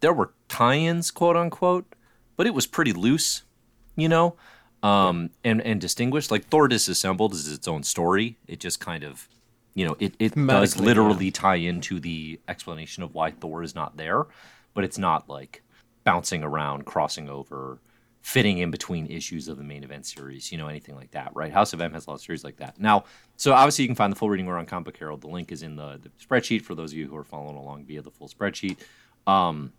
there 0.00 0.12
were 0.12 0.34
tie 0.48 0.76
ins, 0.76 1.10
quote 1.10 1.36
unquote, 1.36 1.86
but 2.36 2.46
it 2.46 2.54
was 2.54 2.66
pretty 2.66 2.92
loose, 2.92 3.44
you 3.96 4.08
know, 4.08 4.36
um, 4.82 5.30
and, 5.42 5.62
and 5.62 5.80
distinguished. 5.80 6.30
Like, 6.30 6.46
Thor 6.48 6.68
Disassembled 6.68 7.32
is 7.32 7.50
its 7.50 7.66
own 7.66 7.82
story. 7.84 8.36
It 8.46 8.60
just 8.60 8.80
kind 8.80 9.04
of 9.04 9.28
you 9.74 9.84
know, 9.84 9.96
it, 9.98 10.14
it 10.18 10.34
does 10.34 10.78
literally 10.78 11.30
tie 11.30 11.56
into 11.56 11.98
the 11.98 12.40
explanation 12.46 13.02
of 13.02 13.12
why 13.12 13.32
Thor 13.32 13.62
is 13.62 13.74
not 13.74 13.96
there, 13.96 14.26
but 14.72 14.84
it's 14.84 14.98
not 14.98 15.28
like 15.28 15.62
bouncing 16.04 16.44
around, 16.44 16.86
crossing 16.86 17.28
over, 17.28 17.78
fitting 18.24 18.56
in 18.56 18.70
between 18.70 19.06
issues 19.08 19.48
of 19.48 19.58
the 19.58 19.62
main 19.62 19.84
event 19.84 20.06
series, 20.06 20.50
you 20.50 20.56
know, 20.56 20.66
anything 20.66 20.96
like 20.96 21.10
that, 21.10 21.30
right? 21.34 21.52
House 21.52 21.74
of 21.74 21.80
M 21.82 21.92
has 21.92 22.06
a 22.06 22.10
lot 22.10 22.14
of 22.14 22.22
series 22.22 22.42
like 22.42 22.56
that. 22.56 22.80
Now, 22.80 23.04
so 23.36 23.52
obviously 23.52 23.82
you 23.82 23.88
can 23.88 23.94
find 23.94 24.10
the 24.10 24.16
full 24.16 24.30
reading 24.30 24.46
order 24.46 24.58
on 24.58 24.64
Comic 24.64 24.86
Book 24.86 24.96
Herald. 24.96 25.20
The 25.20 25.28
link 25.28 25.52
is 25.52 25.62
in 25.62 25.76
the, 25.76 26.00
the 26.02 26.08
spreadsheet 26.08 26.62
for 26.62 26.74
those 26.74 26.92
of 26.92 26.96
you 26.96 27.06
who 27.06 27.16
are 27.16 27.22
following 27.22 27.58
along 27.58 27.84
via 27.84 28.00
the 28.00 28.10
full 28.10 28.30
spreadsheet. 28.30 28.78
Um, 29.26 29.74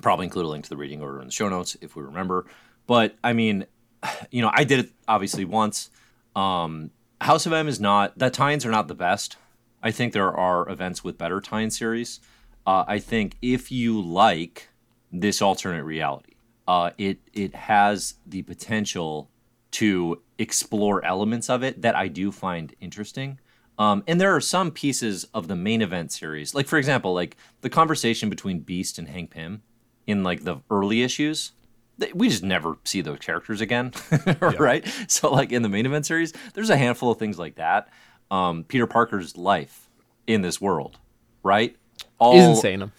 probably 0.00 0.26
include 0.26 0.44
a 0.44 0.48
link 0.48 0.62
to 0.62 0.70
the 0.70 0.76
reading 0.76 1.02
order 1.02 1.20
in 1.20 1.26
the 1.26 1.32
show 1.32 1.48
notes 1.48 1.76
if 1.80 1.96
we 1.96 2.04
remember. 2.04 2.46
But 2.86 3.16
I 3.24 3.32
mean, 3.32 3.66
you 4.30 4.42
know, 4.42 4.52
I 4.54 4.62
did 4.62 4.78
it 4.78 4.90
obviously 5.08 5.44
once. 5.44 5.90
Um, 6.36 6.92
House 7.20 7.46
of 7.46 7.52
M 7.52 7.66
is 7.66 7.80
not 7.80 8.16
that 8.20 8.32
tie-ins 8.32 8.64
are 8.64 8.70
not 8.70 8.86
the 8.86 8.94
best. 8.94 9.36
I 9.82 9.90
think 9.90 10.12
there 10.12 10.32
are 10.32 10.68
events 10.68 11.02
with 11.02 11.18
better 11.18 11.40
tie-in 11.40 11.72
series. 11.72 12.20
Uh, 12.64 12.84
I 12.86 13.00
think 13.00 13.34
if 13.42 13.72
you 13.72 14.00
like 14.00 14.68
this 15.10 15.42
alternate 15.42 15.82
reality, 15.82 16.34
uh, 16.68 16.90
it 16.98 17.18
it 17.32 17.56
has 17.56 18.14
the 18.24 18.42
potential 18.42 19.30
to 19.72 20.22
explore 20.38 21.04
elements 21.04 21.50
of 21.50 21.64
it 21.64 21.82
that 21.82 21.96
I 21.96 22.06
do 22.06 22.30
find 22.30 22.72
interesting. 22.80 23.40
Um, 23.78 24.02
and 24.06 24.20
there 24.20 24.34
are 24.34 24.40
some 24.40 24.70
pieces 24.70 25.24
of 25.34 25.48
the 25.48 25.56
main 25.56 25.82
event 25.82 26.12
series, 26.12 26.54
like 26.54 26.66
for 26.66 26.78
example, 26.78 27.14
like 27.14 27.36
the 27.60 27.70
conversation 27.70 28.28
between 28.28 28.60
Beast 28.60 28.98
and 28.98 29.08
Hank 29.08 29.30
Pym 29.30 29.62
in 30.06 30.22
like 30.22 30.44
the 30.44 30.58
early 30.70 31.02
issues 31.02 31.52
we 32.14 32.28
just 32.28 32.42
never 32.42 32.76
see 32.84 33.00
those 33.00 33.18
characters 33.18 33.60
again, 33.60 33.92
right? 34.40 34.86
So 35.08 35.32
like 35.32 35.52
in 35.52 35.62
the 35.62 35.68
main 35.68 35.86
event 35.86 36.06
series, 36.06 36.32
there's 36.54 36.70
a 36.70 36.76
handful 36.76 37.10
of 37.10 37.18
things 37.18 37.38
like 37.38 37.56
that. 37.56 37.88
Um, 38.30 38.64
Peter 38.64 38.86
Parker's 38.86 39.36
life 39.36 39.88
in 40.26 40.42
this 40.42 40.60
world, 40.60 40.98
right? 41.42 41.76
All 42.18 42.36
Is 42.36 42.44
insane. 42.46 42.90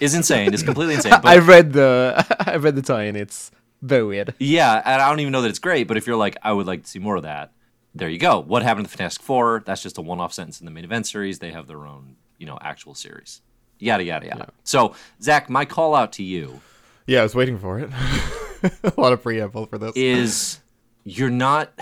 Is 0.00 0.14
insane. 0.14 0.54
It's 0.54 0.62
completely 0.62 0.94
insane. 0.94 1.12
But 1.22 1.26
I 1.26 1.38
read 1.38 1.72
the 1.72 2.24
I 2.40 2.56
read 2.56 2.76
the 2.76 2.82
tie, 2.82 3.04
and 3.04 3.16
it's 3.16 3.50
very 3.82 4.04
weird. 4.04 4.34
Yeah, 4.38 4.80
and 4.84 5.02
I 5.02 5.08
don't 5.08 5.20
even 5.20 5.32
know 5.32 5.42
that 5.42 5.48
it's 5.48 5.58
great, 5.58 5.88
but 5.88 5.96
if 5.96 6.06
you're 6.06 6.16
like, 6.16 6.36
I 6.42 6.52
would 6.52 6.66
like 6.66 6.84
to 6.84 6.88
see 6.88 6.98
more 6.98 7.16
of 7.16 7.22
that, 7.24 7.52
there 7.94 8.08
you 8.08 8.18
go. 8.18 8.38
What 8.38 8.62
happened 8.62 8.86
to 8.86 8.90
the 8.90 8.96
Fantastic 8.96 9.22
Four? 9.22 9.62
That's 9.66 9.82
just 9.82 9.98
a 9.98 10.02
one-off 10.02 10.32
sentence 10.32 10.60
in 10.60 10.64
the 10.64 10.70
main 10.70 10.84
event 10.84 11.06
series. 11.06 11.38
They 11.40 11.50
have 11.50 11.66
their 11.66 11.86
own, 11.86 12.16
you 12.38 12.46
know, 12.46 12.58
actual 12.60 12.94
series. 12.94 13.42
Yada 13.80 14.02
yada 14.04 14.26
yada. 14.26 14.52
So, 14.64 14.94
Zack, 15.22 15.48
my 15.50 15.64
call 15.64 15.94
out 15.94 16.12
to 16.14 16.22
you 16.24 16.60
Yeah, 17.06 17.20
I 17.20 17.22
was 17.22 17.34
waiting 17.34 17.58
for 17.58 17.78
it. 17.78 17.90
a 18.82 19.00
lot 19.00 19.12
of 19.12 19.22
preamble 19.22 19.66
for 19.66 19.78
this. 19.78 19.92
is 19.96 20.60
you're 21.04 21.30
not 21.30 21.72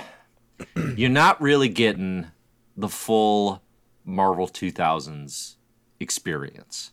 you're 0.95 1.11
not 1.11 1.41
really 1.41 1.69
getting 1.69 2.27
the 2.77 2.89
full 2.89 3.63
Marvel 4.05 4.47
2000s 4.47 5.56
experience 6.01 6.93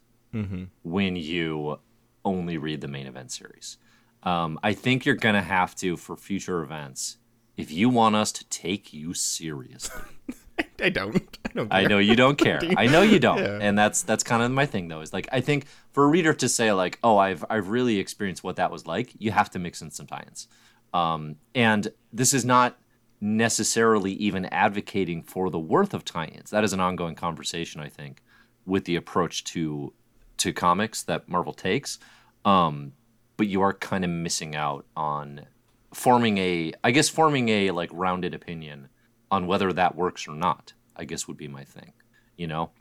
when 0.81 1.15
you 1.15 1.79
only 2.25 2.57
read 2.57 2.81
the 2.81 2.87
main 2.87 3.05
event 3.05 3.31
series. 3.31 3.77
Um, 4.23 4.57
I 4.63 4.73
think 4.73 5.05
you're 5.05 5.15
gonna 5.15 5.43
have 5.43 5.75
to 5.75 5.95
for 5.95 6.15
future 6.15 6.63
events 6.63 7.17
if 7.55 7.71
you 7.71 7.89
want 7.89 8.15
us 8.15 8.31
to 8.31 8.45
take 8.45 8.93
you 8.93 9.13
seriously. 9.13 10.01
I 10.81 10.89
don't. 10.89 11.37
I 11.45 11.49
don't. 11.53 11.73
I 11.73 11.83
know 11.85 11.99
you 11.99 12.15
don't 12.15 12.37
care. 12.37 12.61
I 12.77 12.87
know 12.87 13.01
you 13.01 13.19
don't. 13.19 13.37
Yeah. 13.39 13.59
And 13.61 13.77
that's 13.77 14.01
that's 14.01 14.23
kind 14.23 14.41
of 14.41 14.51
my 14.51 14.65
thing 14.65 14.87
though. 14.87 15.01
Is 15.01 15.13
like 15.13 15.27
I 15.31 15.41
think 15.41 15.65
for 15.91 16.03
a 16.03 16.07
reader 16.07 16.33
to 16.33 16.49
say 16.49 16.71
like, 16.73 16.99
"Oh, 17.03 17.17
I've 17.17 17.45
I've 17.49 17.69
really 17.69 17.99
experienced 17.99 18.43
what 18.43 18.55
that 18.55 18.71
was 18.71 18.87
like," 18.87 19.13
you 19.19 19.31
have 19.31 19.49
to 19.51 19.59
mix 19.59 19.81
in 19.81 19.91
some 19.91 20.07
tie-ins. 20.07 20.47
Um, 20.93 21.35
and 21.55 21.91
this 22.11 22.33
is 22.33 22.45
not 22.45 22.77
necessarily 23.19 24.11
even 24.13 24.45
advocating 24.45 25.23
for 25.23 25.49
the 25.49 25.59
worth 25.59 25.93
of 25.93 26.03
tie-ins. 26.05 26.49
That 26.51 26.63
is 26.63 26.73
an 26.73 26.79
ongoing 26.79 27.15
conversation, 27.15 27.81
I 27.81 27.89
think, 27.89 28.21
with 28.65 28.85
the 28.85 28.95
approach 28.95 29.43
to 29.45 29.93
to 30.37 30.53
comics 30.53 31.03
that 31.03 31.29
Marvel 31.29 31.53
takes. 31.53 31.99
Um, 32.45 32.93
but 33.37 33.47
you 33.47 33.61
are 33.61 33.73
kind 33.73 34.03
of 34.03 34.09
missing 34.09 34.55
out 34.55 34.85
on 34.95 35.45
forming 35.93 36.37
a, 36.37 36.73
I 36.83 36.91
guess, 36.91 37.09
forming 37.09 37.49
a 37.49 37.71
like 37.71 37.89
rounded 37.93 38.33
opinion 38.33 38.89
on 39.31 39.47
whether 39.47 39.71
that 39.73 39.95
works 39.95 40.27
or 40.27 40.35
not. 40.35 40.73
I 40.95 41.05
guess 41.05 41.27
would 41.27 41.37
be 41.37 41.47
my 41.47 41.63
thing. 41.63 41.93
You 42.37 42.47
know, 42.47 42.71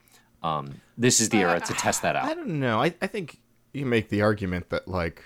um, 0.42 0.80
this 0.98 1.20
is 1.20 1.28
the 1.28 1.38
era 1.38 1.60
to 1.60 1.72
test 1.74 2.02
that 2.02 2.16
out. 2.16 2.24
I 2.24 2.34
don't 2.34 2.60
know. 2.60 2.80
I, 2.80 2.94
I 3.00 3.06
think 3.06 3.38
you 3.72 3.86
make 3.86 4.08
the 4.08 4.22
argument 4.22 4.70
that 4.70 4.88
like, 4.88 5.22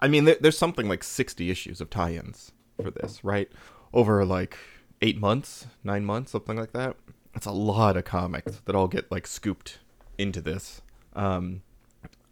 I 0.00 0.08
mean, 0.08 0.24
there, 0.24 0.36
there's 0.40 0.58
something 0.58 0.88
like 0.88 1.02
60 1.02 1.50
issues 1.50 1.80
of 1.80 1.90
tie-ins 1.90 2.52
for 2.80 2.90
this, 2.90 3.24
right? 3.24 3.50
Over 3.92 4.24
like 4.24 4.56
eight 5.02 5.18
months, 5.18 5.66
nine 5.84 6.04
months, 6.04 6.32
something 6.32 6.56
like 6.56 6.72
that. 6.72 6.96
That's 7.38 7.46
a 7.46 7.52
lot 7.52 7.96
of 7.96 8.04
comics 8.04 8.62
that 8.64 8.74
all 8.74 8.88
get 8.88 9.12
like 9.12 9.24
scooped 9.24 9.78
into 10.18 10.40
this. 10.40 10.82
Um, 11.14 11.62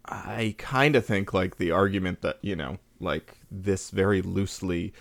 I 0.03 0.53
kind 0.57 0.97
of 0.97 1.05
think 1.05 1.33
like 1.33 1.55
the 1.55 1.71
argument 1.71 2.19
that 2.23 2.39
you 2.41 2.57
know, 2.57 2.77
like 2.99 3.37
this 3.49 3.89
very 3.89 4.21
loosely 4.21 4.91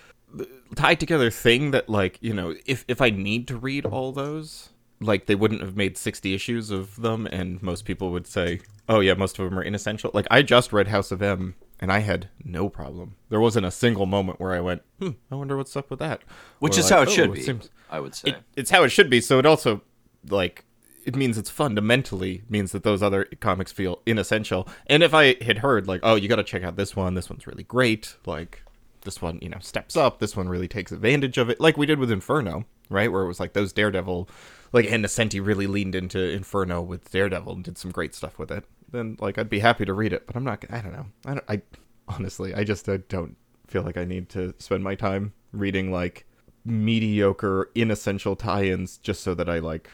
tied 0.76 1.00
together 1.00 1.28
thing 1.28 1.72
that 1.72 1.88
like 1.88 2.18
you 2.20 2.32
know, 2.32 2.54
if 2.66 2.84
if 2.86 3.00
I 3.00 3.10
need 3.10 3.48
to 3.48 3.56
read 3.56 3.84
all 3.84 4.12
those, 4.12 4.68
like 5.00 5.26
they 5.26 5.34
wouldn't 5.34 5.60
have 5.60 5.76
made 5.76 5.98
60 5.98 6.32
issues 6.34 6.70
of 6.70 6.94
them 7.02 7.26
and 7.26 7.60
most 7.60 7.84
people 7.84 8.12
would 8.12 8.28
say 8.28 8.60
oh 8.88 9.00
yeah 9.00 9.14
most 9.14 9.36
of 9.40 9.44
them 9.44 9.58
are 9.58 9.62
inessential 9.62 10.10
like 10.14 10.26
i 10.30 10.40
just 10.40 10.72
read 10.72 10.86
house 10.88 11.10
of 11.10 11.20
m 11.20 11.54
and 11.80 11.92
i 11.92 11.98
had 11.98 12.28
no 12.44 12.68
problem 12.68 13.16
there 13.28 13.40
wasn't 13.40 13.66
a 13.66 13.70
single 13.70 14.06
moment 14.06 14.38
where 14.40 14.54
i 14.54 14.60
went 14.60 14.80
hmm 15.00 15.10
i 15.30 15.34
wonder 15.34 15.56
what's 15.56 15.76
up 15.76 15.90
with 15.90 15.98
that 15.98 16.22
Which 16.60 16.76
Or 16.76 16.80
is 16.80 16.84
like, 16.90 16.94
how 16.96 17.02
it 17.02 17.08
"Oh, 17.08 17.10
should 17.12 17.32
be. 17.34 17.42
seems- 17.42 17.68
I 17.90 18.00
would 18.00 18.14
say. 18.14 18.30
it, 18.30 18.36
it's 18.56 18.70
how 18.70 18.84
it 18.84 18.88
should 18.90 19.10
be 19.10 19.20
so 19.20 19.38
it 19.38 19.44
also 19.44 19.82
like 20.30 20.64
it 21.04 21.14
means 21.14 21.38
it's 21.38 21.50
fundamentally 21.50 22.42
means 22.48 22.72
that 22.72 22.82
those 22.82 23.02
other 23.02 23.26
comics 23.40 23.70
feel 23.70 24.00
inessential. 24.06 24.68
And 24.86 25.02
if 25.02 25.14
i 25.14 25.36
had 25.42 25.58
heard 25.58 25.86
like 25.86 26.00
oh 26.02 26.14
you 26.14 26.28
got 26.28 26.36
to 26.36 26.44
check 26.44 26.62
out 26.62 26.76
this 26.76 26.96
one 26.96 27.14
this 27.14 27.30
one's 27.30 27.46
really 27.46 27.64
great 27.64 28.16
like 28.26 28.62
this 29.02 29.22
one 29.22 29.38
you 29.40 29.48
know 29.48 29.58
steps 29.60 29.96
up 29.96 30.18
this 30.18 30.36
one 30.36 30.48
really 30.48 30.66
takes 30.66 30.90
advantage 30.90 31.38
of 31.38 31.48
it 31.48 31.60
like 31.60 31.76
we 31.76 31.86
did 31.86 31.98
with 31.98 32.10
inferno 32.10 32.64
right? 32.88 33.10
Where 33.10 33.22
it 33.22 33.28
was 33.28 33.40
like 33.40 33.52
those 33.52 33.72
daredevil 33.72 34.28
like 34.72 34.90
Ann 34.90 35.02
Nocenti 35.02 35.44
really 35.44 35.66
leaned 35.66 35.94
into 35.94 36.18
inferno 36.18 36.80
with 36.82 37.10
daredevil 37.10 37.52
and 37.52 37.64
did 37.64 37.78
some 37.78 37.90
great 37.90 38.14
stuff 38.14 38.38
with 38.38 38.50
it 38.50 38.64
then 38.90 39.16
like 39.20 39.38
i'd 39.38 39.50
be 39.50 39.58
happy 39.58 39.84
to 39.84 39.92
read 39.92 40.12
it 40.12 40.26
but 40.26 40.36
i'm 40.36 40.44
not 40.44 40.64
i 40.70 40.80
don't 40.80 40.92
know. 40.92 41.06
I 41.24 41.34
don't 41.34 41.44
i 41.48 41.62
honestly 42.08 42.54
i 42.54 42.64
just 42.64 42.88
uh, 42.88 42.98
don't 43.08 43.36
feel 43.66 43.82
like 43.82 43.96
i 43.96 44.04
need 44.04 44.28
to 44.30 44.54
spend 44.58 44.84
my 44.84 44.94
time 44.94 45.32
reading 45.52 45.90
like 45.90 46.26
mediocre 46.64 47.70
inessential 47.74 48.36
tie-ins 48.36 48.98
just 48.98 49.22
so 49.22 49.34
that 49.34 49.48
i 49.48 49.58
like 49.58 49.90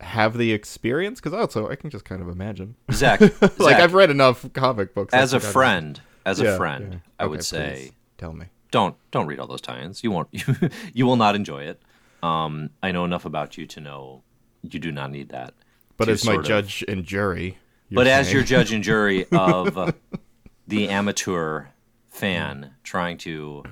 have 0.00 0.36
the 0.38 0.52
experience 0.52 1.20
because 1.20 1.32
also 1.34 1.68
i 1.68 1.76
can 1.76 1.90
just 1.90 2.04
kind 2.04 2.22
of 2.22 2.28
imagine 2.28 2.74
Zack, 2.92 3.20
like 3.40 3.52
Zack, 3.58 3.80
i've 3.80 3.94
read 3.94 4.10
enough 4.10 4.50
comic 4.54 4.94
books 4.94 5.12
as 5.14 5.34
I 5.34 5.36
a 5.36 5.40
think 5.40 5.44
I 5.44 5.48
know. 5.48 5.52
friend, 5.52 6.00
as 6.26 6.40
a 6.40 6.44
Yeah, 6.44 6.56
friend, 6.56 6.92
yeah. 6.92 6.98
I 7.18 7.24
Okay, 7.24 7.30
would 7.30 7.44
say 7.44 7.90
tell 8.18 8.32
me 8.32 8.46
don't 8.70 8.96
don't 9.10 9.26
read 9.26 9.38
all 9.40 9.46
those 9.48 9.60
tie-ins. 9.60 10.04
You 10.04 10.10
won't. 10.12 10.28
You, 10.94 11.04
will 11.04 11.16
not 11.16 11.34
enjoy 11.34 11.64
it. 11.64 11.82
Um, 12.22 12.70
I 12.84 12.92
know 12.92 13.04
enough 13.04 13.24
about 13.24 13.58
you 13.58 13.66
to 13.66 13.80
know 13.80 14.22
you 14.62 14.78
do 14.78 14.92
not 14.92 15.10
need 15.10 15.30
that. 15.30 15.54
but 15.96 16.08
as 16.08 16.24
my 16.24 16.34
sort 16.34 16.44
of- 16.44 16.48
judge 16.48 16.84
and 16.86 17.04
jury 17.04 17.58
you're 17.88 17.96
but 17.96 18.06
as 18.06 18.32
your 18.32 18.44
judge 18.44 18.72
and 18.72 18.84
jury 18.84 19.26
of 19.32 19.92
the 20.68 20.88
amateur 20.88 21.66
fan 22.10 22.74
trying 22.84 23.18
to 23.18 23.64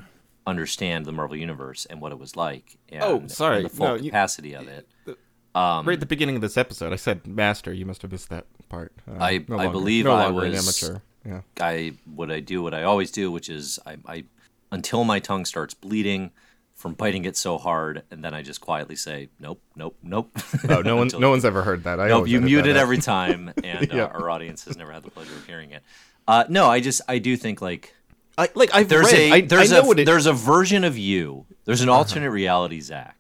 understand 0.47 1.07
the 1.07 1.13
Marvel 1.13 1.37
universe 1.37 1.87
and 1.87 2.01
what 2.01 2.11
it 2.11 2.19
was 2.19 2.35
like, 2.37 2.79
and, 2.89 3.03
Oh, 3.05 3.23
sorry. 3.29 3.57
and 3.59 3.65
the 3.67 3.69
full 3.71 3.87
No, 3.87 3.95
you- 3.95 4.11
capacity 4.11 4.55
of 4.55 4.67
it. 4.67 4.89
Right 5.87 5.95
at 5.95 6.01
the 6.01 6.07
beginning 6.07 6.37
of 6.37 6.43
this 6.43 6.57
episode 6.57 6.93
i 6.93 6.97
said 6.97 7.27
master 7.27 7.73
you 7.73 7.85
must 7.87 8.03
have 8.03 8.13
missed 8.13 8.29
that 8.31 8.47
part 8.69 8.93
Uh, 9.11 9.23
I- 9.23 9.45
no 9.49 9.57
I 9.57 9.65
longer- 9.65 9.73
believe 9.73 10.05
no 10.05 10.13
I 10.13 10.29
was- 10.31 10.55
amateur 10.85 11.01
yeah 11.27 11.41
I 11.61 11.95
what 12.15 12.31
I 12.31 12.41
do 12.41 12.63
what 12.63 12.75
I 12.75 12.85
always 12.85 13.11
do, 13.11 13.31
which 13.33 13.49
is 13.49 13.79
I, 13.87 13.97
I 14.07 14.25
until 14.71 15.05
my 15.05 15.19
tongue 15.19 15.45
starts 15.45 15.75
bleeding 15.75 16.31
from 16.75 16.95
biting 16.95 17.25
it 17.25 17.37
so 17.37 17.59
hard, 17.59 18.05
and 18.11 18.23
then 18.25 18.35
I 18.35 18.43
just 18.43 18.61
quietly 18.61 18.95
say 18.95 19.29
nope, 19.41 19.61
nope, 19.75 19.97
nope. 20.03 20.31
oh 20.69 20.81
no 20.81 20.95
one 21.03 21.11
no 21.19 21.29
one's 21.31 21.45
ever 21.45 21.63
heard 21.65 21.83
that 21.85 21.99
i 21.99 22.07
Nope, 22.09 22.29
you 22.29 22.41
mute 22.41 22.67
it 22.67 22.77
every 22.77 22.99
time, 22.99 23.53
and 23.65 23.93
uh, 23.93 24.09
our 24.15 24.31
audience 24.31 24.65
has 24.67 24.77
never 24.77 24.93
had 24.93 25.03
the 25.03 25.11
pleasure 25.11 25.33
of 25.35 25.45
hearing 25.45 25.73
it. 25.73 25.83
Uh, 26.29 26.45
no, 26.49 26.67
I 26.67 26.79
just 26.81 27.01
I 27.09 27.19
do 27.19 27.37
think 27.37 27.61
like 27.61 27.95
I, 28.39 28.49
like 28.55 28.71
I've 28.73 28.89
there's 28.89 29.11
read, 29.13 29.33
a 29.33 29.33
I, 29.33 29.41
there's 29.41 29.73
I 29.73 29.79
a 29.79 29.81
it, 29.81 29.85
Uh-huh. 29.87 30.05
there's 30.07 30.27
a 30.27 30.33
version 30.33 30.85
of 30.85 30.97
you. 30.97 31.47
There's 31.65 31.81
an 31.81 31.89
alternate 31.89 32.31
reality 32.31 32.81
Zack. 32.81 33.17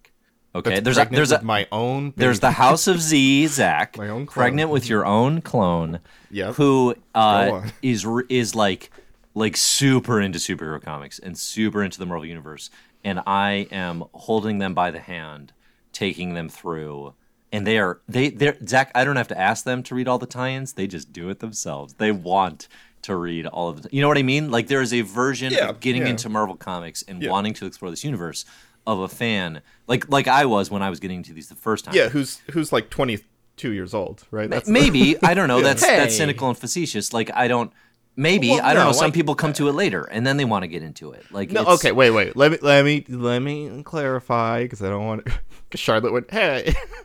Okay, 0.58 0.80
that's 0.80 0.84
there's 0.84 0.98
a 0.98 1.04
there's 1.10 1.32
a 1.32 1.42
my 1.42 1.66
own 1.72 2.12
there's 2.16 2.40
the 2.40 2.50
House 2.52 2.86
of 2.86 3.00
Z, 3.00 3.46
Zack, 3.48 3.96
My 3.98 4.08
own 4.08 4.26
clone. 4.26 4.42
pregnant 4.42 4.70
with 4.70 4.88
your 4.88 5.04
own 5.06 5.40
clone, 5.40 6.00
Yep. 6.30 6.54
who 6.54 6.94
uh, 7.14 7.62
is 7.82 8.06
is 8.28 8.54
like 8.54 8.90
like 9.34 9.56
super 9.56 10.20
into 10.20 10.38
superhero 10.38 10.82
comics 10.82 11.18
and 11.18 11.38
super 11.38 11.82
into 11.82 11.98
the 11.98 12.06
Marvel 12.06 12.26
universe, 12.26 12.70
and 13.04 13.20
I 13.26 13.68
am 13.70 14.04
holding 14.12 14.58
them 14.58 14.74
by 14.74 14.90
the 14.90 14.98
hand, 15.00 15.52
taking 15.92 16.34
them 16.34 16.48
through, 16.48 17.14
and 17.52 17.66
they 17.66 17.78
are 17.78 18.00
they 18.08 18.30
they 18.30 18.52
Zack. 18.66 18.90
I 18.94 19.04
don't 19.04 19.16
have 19.16 19.28
to 19.28 19.38
ask 19.38 19.64
them 19.64 19.82
to 19.84 19.94
read 19.94 20.08
all 20.08 20.18
the 20.18 20.26
tie-ins; 20.26 20.72
they 20.74 20.86
just 20.86 21.12
do 21.12 21.28
it 21.30 21.38
themselves. 21.40 21.94
They 21.94 22.10
want 22.12 22.68
to 23.02 23.14
read 23.14 23.46
all 23.46 23.68
of 23.68 23.84
it. 23.84 23.94
You 23.94 24.02
know 24.02 24.08
what 24.08 24.18
I 24.18 24.22
mean? 24.24 24.50
Like 24.50 24.66
there 24.66 24.82
is 24.82 24.92
a 24.92 25.02
version 25.02 25.52
Yeah, 25.52 25.68
of 25.68 25.78
getting 25.78 26.02
yeah. 26.02 26.08
into 26.08 26.28
Marvel 26.28 26.56
comics 26.56 27.02
and 27.06 27.22
Yeah. 27.22 27.30
wanting 27.30 27.54
to 27.54 27.66
explore 27.66 27.90
this 27.92 28.02
universe 28.02 28.44
of 28.88 28.98
a 29.00 29.08
fan, 29.08 29.60
like 29.86 30.08
like 30.08 30.26
I 30.26 30.44
was 30.46 30.70
when 30.70 30.82
I 30.82 30.90
was 30.90 30.98
getting 30.98 31.18
into 31.18 31.32
these 31.32 31.48
the 31.48 31.54
first 31.54 31.84
time. 31.84 31.94
yeah 31.94 32.08
who's 32.08 32.40
who's 32.52 32.72
like 32.72 32.90
22 32.90 33.72
years 33.72 33.92
old 33.94 34.24
right 34.30 34.48
that's 34.50 34.68
maybe 34.68 35.16
I 35.22 35.34
don't 35.34 35.48
know. 35.48 35.60
That's 35.62 35.82
that's 35.82 36.12
Hey. 36.14 36.18
cynical 36.18 36.48
and 36.48 36.58
facetious. 36.58 37.12
Like 37.12 37.30
I 37.34 37.46
don't. 37.48 37.70
Maybe 38.16 38.48
Well, 38.48 38.62
I 38.64 38.74
don't 38.74 38.82
no, 38.82 38.86
know. 38.86 38.92
Some 38.92 39.04
like- 39.08 39.14
people 39.14 39.36
come 39.36 39.52
to 39.52 39.68
it 39.68 39.74
later 39.74 40.02
and 40.10 40.26
then 40.26 40.38
they 40.38 40.44
want 40.44 40.64
to 40.64 40.66
get 40.68 40.82
into 40.82 41.12
it. 41.12 41.24
Like 41.30 41.52
No, 41.52 41.64
okay, 41.74 41.92
wait, 41.92 42.10
wait. 42.10 42.34
Let 42.34 42.50
me, 42.50 42.58
let 42.62 42.84
me, 42.84 43.04
let 43.08 43.38
me 43.40 43.82
clarify 43.84 44.64
because 44.64 44.82
I 44.82 44.88
don't 44.88 45.06
want. 45.06 45.28
Charlotte 45.76 46.12
went, 46.12 46.28
hey, 46.32 46.74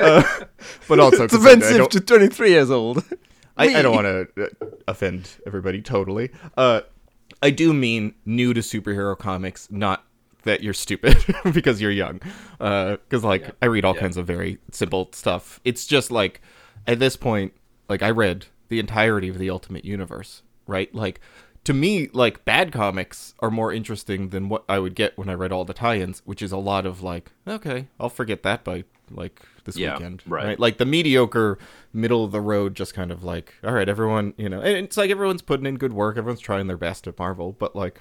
Uh, 0.00 0.22
but 0.88 0.98
also 1.00 1.24
It's 1.24 1.34
'cause 1.34 1.46
I- 1.46 1.50
I 1.50 1.52
offensive 1.54 1.88
to 1.90 2.00
23 2.00 2.50
years 2.50 2.70
old. 2.70 3.04
I, 3.56 3.76
I 3.76 3.82
don't 3.82 3.94
want 3.94 4.06
to 4.34 4.44
uh, 4.44 4.66
offend 4.86 5.30
everybody 5.46 5.80
totally. 5.80 6.30
Uh, 6.58 6.82
I 7.42 7.48
do 7.50 7.72
mean 7.72 8.14
new 8.26 8.52
to 8.52 8.60
superhero 8.60 9.16
comics, 9.18 9.68
not 9.70 10.04
that 10.46 10.62
you're 10.62 10.72
stupid 10.74 11.16
because 11.52 11.80
you're 11.80 11.90
young. 11.90 12.20
Because 12.58 13.22
like 13.22 13.54
I 13.62 13.66
read 13.66 13.84
all 13.84 13.94
Yeah. 13.94 14.00
kinds 14.00 14.16
of 14.16 14.26
very 14.26 14.58
simple 14.72 15.10
stuff. 15.12 15.60
It's 15.64 15.86
just 15.86 16.10
like 16.10 16.40
at 16.86 16.98
this 16.98 17.16
point, 17.16 17.52
like 17.88 18.02
I 18.02 18.10
read 18.10 18.46
the 18.68 18.80
entirety 18.80 19.28
of 19.28 19.38
the 19.38 19.50
Ultimate 19.50 19.84
Universe, 19.84 20.42
right? 20.66 20.92
Like 20.94 21.20
to 21.64 21.74
me, 21.74 22.08
like 22.12 22.44
bad 22.44 22.72
comics 22.72 23.34
are 23.40 23.50
more 23.50 23.72
interesting 23.72 24.30
than 24.30 24.48
what 24.48 24.64
I 24.68 24.78
would 24.78 24.94
get 24.94 25.18
when 25.18 25.28
I 25.28 25.34
read 25.34 25.52
all 25.52 25.64
the 25.64 25.74
tie-ins, 25.74 26.22
which 26.24 26.40
is 26.42 26.52
a 26.52 26.56
lot 26.56 26.86
of 26.86 27.02
like, 27.02 27.30
okay, 27.46 27.88
I'll 28.00 28.08
forget 28.08 28.42
that 28.44 28.64
by 28.64 28.84
like 29.10 29.40
this 29.64 29.76
Yeah, 29.76 29.94
weekend, 29.94 30.22
right. 30.26 30.58
Like 30.60 30.78
the 30.78 30.84
mediocre, 30.86 31.58
middle 31.92 32.24
of 32.24 32.30
the 32.32 32.40
road, 32.40 32.74
just 32.76 32.94
kind 32.94 33.10
of 33.10 33.24
like, 33.24 33.54
all 33.64 33.72
right, 33.72 33.88
everyone, 33.88 34.34
you 34.36 34.48
know, 34.48 34.60
and 34.60 34.76
it's 34.76 34.96
like 34.96 35.10
everyone's 35.10 35.42
putting 35.42 35.66
in 35.66 35.76
good 35.76 35.92
work, 35.92 36.16
everyone's 36.16 36.40
trying 36.40 36.66
their 36.68 36.76
best 36.76 37.06
at 37.08 37.18
Marvel, 37.18 37.52
but 37.52 37.74
like, 37.74 38.00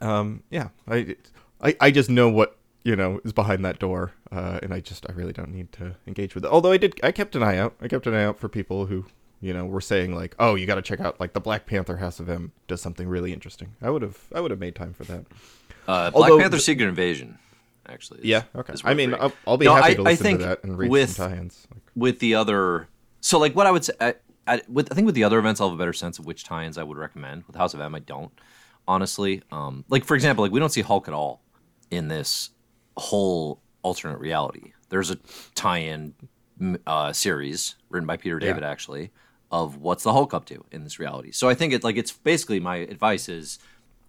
um, 0.00 0.42
yeah, 0.50 0.68
I, 0.88 1.14
I, 1.64 1.76
I 1.80 1.90
just 1.90 2.10
know 2.10 2.28
what 2.28 2.56
you 2.84 2.94
know 2.96 3.20
is 3.24 3.32
behind 3.32 3.64
that 3.64 3.78
door, 3.78 4.12
uh, 4.30 4.60
and 4.62 4.72
I 4.74 4.80
just 4.80 5.06
I 5.08 5.12
really 5.12 5.32
don't 5.32 5.50
need 5.50 5.72
to 5.72 5.96
engage 6.06 6.34
with 6.34 6.44
it. 6.44 6.50
Although 6.50 6.72
I 6.72 6.76
did, 6.76 7.00
I 7.02 7.10
kept 7.12 7.34
an 7.36 7.42
eye 7.42 7.56
out. 7.58 7.74
I 7.80 7.88
kept 7.88 8.06
an 8.06 8.14
eye 8.14 8.24
out 8.24 8.38
for 8.38 8.48
people 8.48 8.86
who 8.86 9.06
you 9.40 9.52
know 9.54 9.64
were 9.64 9.80
saying 9.80 10.14
like, 10.14 10.34
oh, 10.38 10.54
you 10.54 10.66
got 10.66 10.74
to 10.76 10.82
check 10.82 11.00
out 11.00 11.18
like 11.20 11.32
the 11.32 11.40
Black 11.40 11.66
Panther 11.66 11.96
House 11.96 12.20
of 12.20 12.28
M 12.28 12.52
does 12.68 12.80
something 12.82 13.08
really 13.08 13.32
interesting. 13.32 13.74
I 13.82 13.90
would 13.90 14.02
have, 14.02 14.18
I 14.34 14.40
would 14.40 14.50
have 14.50 14.60
made 14.60 14.74
time 14.74 14.92
for 14.92 15.04
that. 15.04 15.24
Uh, 15.88 16.10
Black 16.10 16.14
Although- 16.30 16.38
Panther: 16.40 16.58
Secret 16.58 16.86
Invasion, 16.88 17.38
actually. 17.88 18.20
is- 18.20 18.26
Yeah, 18.26 18.42
okay. 18.54 18.74
I 18.84 18.94
mean. 18.94 19.14
I'll, 19.14 19.32
I'll 19.46 19.56
be 19.56 19.64
No, 19.66 19.74
happy 19.74 19.92
I- 19.92 19.94
to 19.94 20.02
listen 20.02 20.38
to 20.38 20.44
that 20.44 20.64
and 20.64 20.76
read 20.78 20.90
with- 20.90 21.10
some 21.10 21.30
tie-ins. 21.30 21.66
Like, 21.72 21.82
with 21.96 22.18
the 22.18 22.34
other 22.34 22.88
so 23.20 23.38
like 23.38 23.54
what 23.54 23.66
i 23.66 23.70
would 23.70 23.84
say 23.84 23.92
I, 24.00 24.14
I, 24.48 24.60
with, 24.68 24.90
I 24.90 24.94
think 24.96 25.06
with 25.06 25.14
the 25.14 25.22
other 25.24 25.38
events 25.38 25.60
i'll 25.60 25.68
have 25.70 25.76
a 25.76 25.78
better 25.78 25.92
sense 25.92 26.18
of 26.18 26.26
which 26.26 26.42
tie-ins 26.44 26.76
i 26.76 26.82
would 26.82 26.98
recommend 26.98 27.44
with 27.46 27.54
house 27.56 27.72
of 27.72 27.80
m 27.80 27.94
i 27.94 28.00
don't 28.00 28.32
honestly 28.88 29.42
um 29.52 29.84
like 29.88 30.04
for 30.04 30.14
example 30.16 30.42
like 30.44 30.50
we 30.52 30.58
don't 30.60 30.70
see 30.70 30.82
hulk 30.82 31.06
at 31.08 31.14
all 31.14 31.40
in 31.90 32.08
this 32.08 32.50
whole 32.96 33.60
alternate 33.82 34.18
reality 34.18 34.72
there's 34.88 35.10
a 35.10 35.18
tie-in 35.54 36.14
uh, 36.86 37.12
series 37.12 37.74
written 37.90 38.06
by 38.06 38.16
peter 38.16 38.38
david 38.38 38.62
Yeah. 38.62 38.70
actually 38.70 39.10
of 39.50 39.76
what's 39.78 40.02
the 40.04 40.12
hulk 40.12 40.32
up 40.34 40.44
to 40.46 40.64
in 40.70 40.84
this 40.84 40.98
reality 40.98 41.30
so 41.32 41.48
i 41.48 41.54
think 41.54 41.72
it 41.72 41.84
like 41.84 41.96
it's 41.96 42.12
basically 42.12 42.60
my 42.60 42.76
advice 42.76 43.28
is 43.28 43.58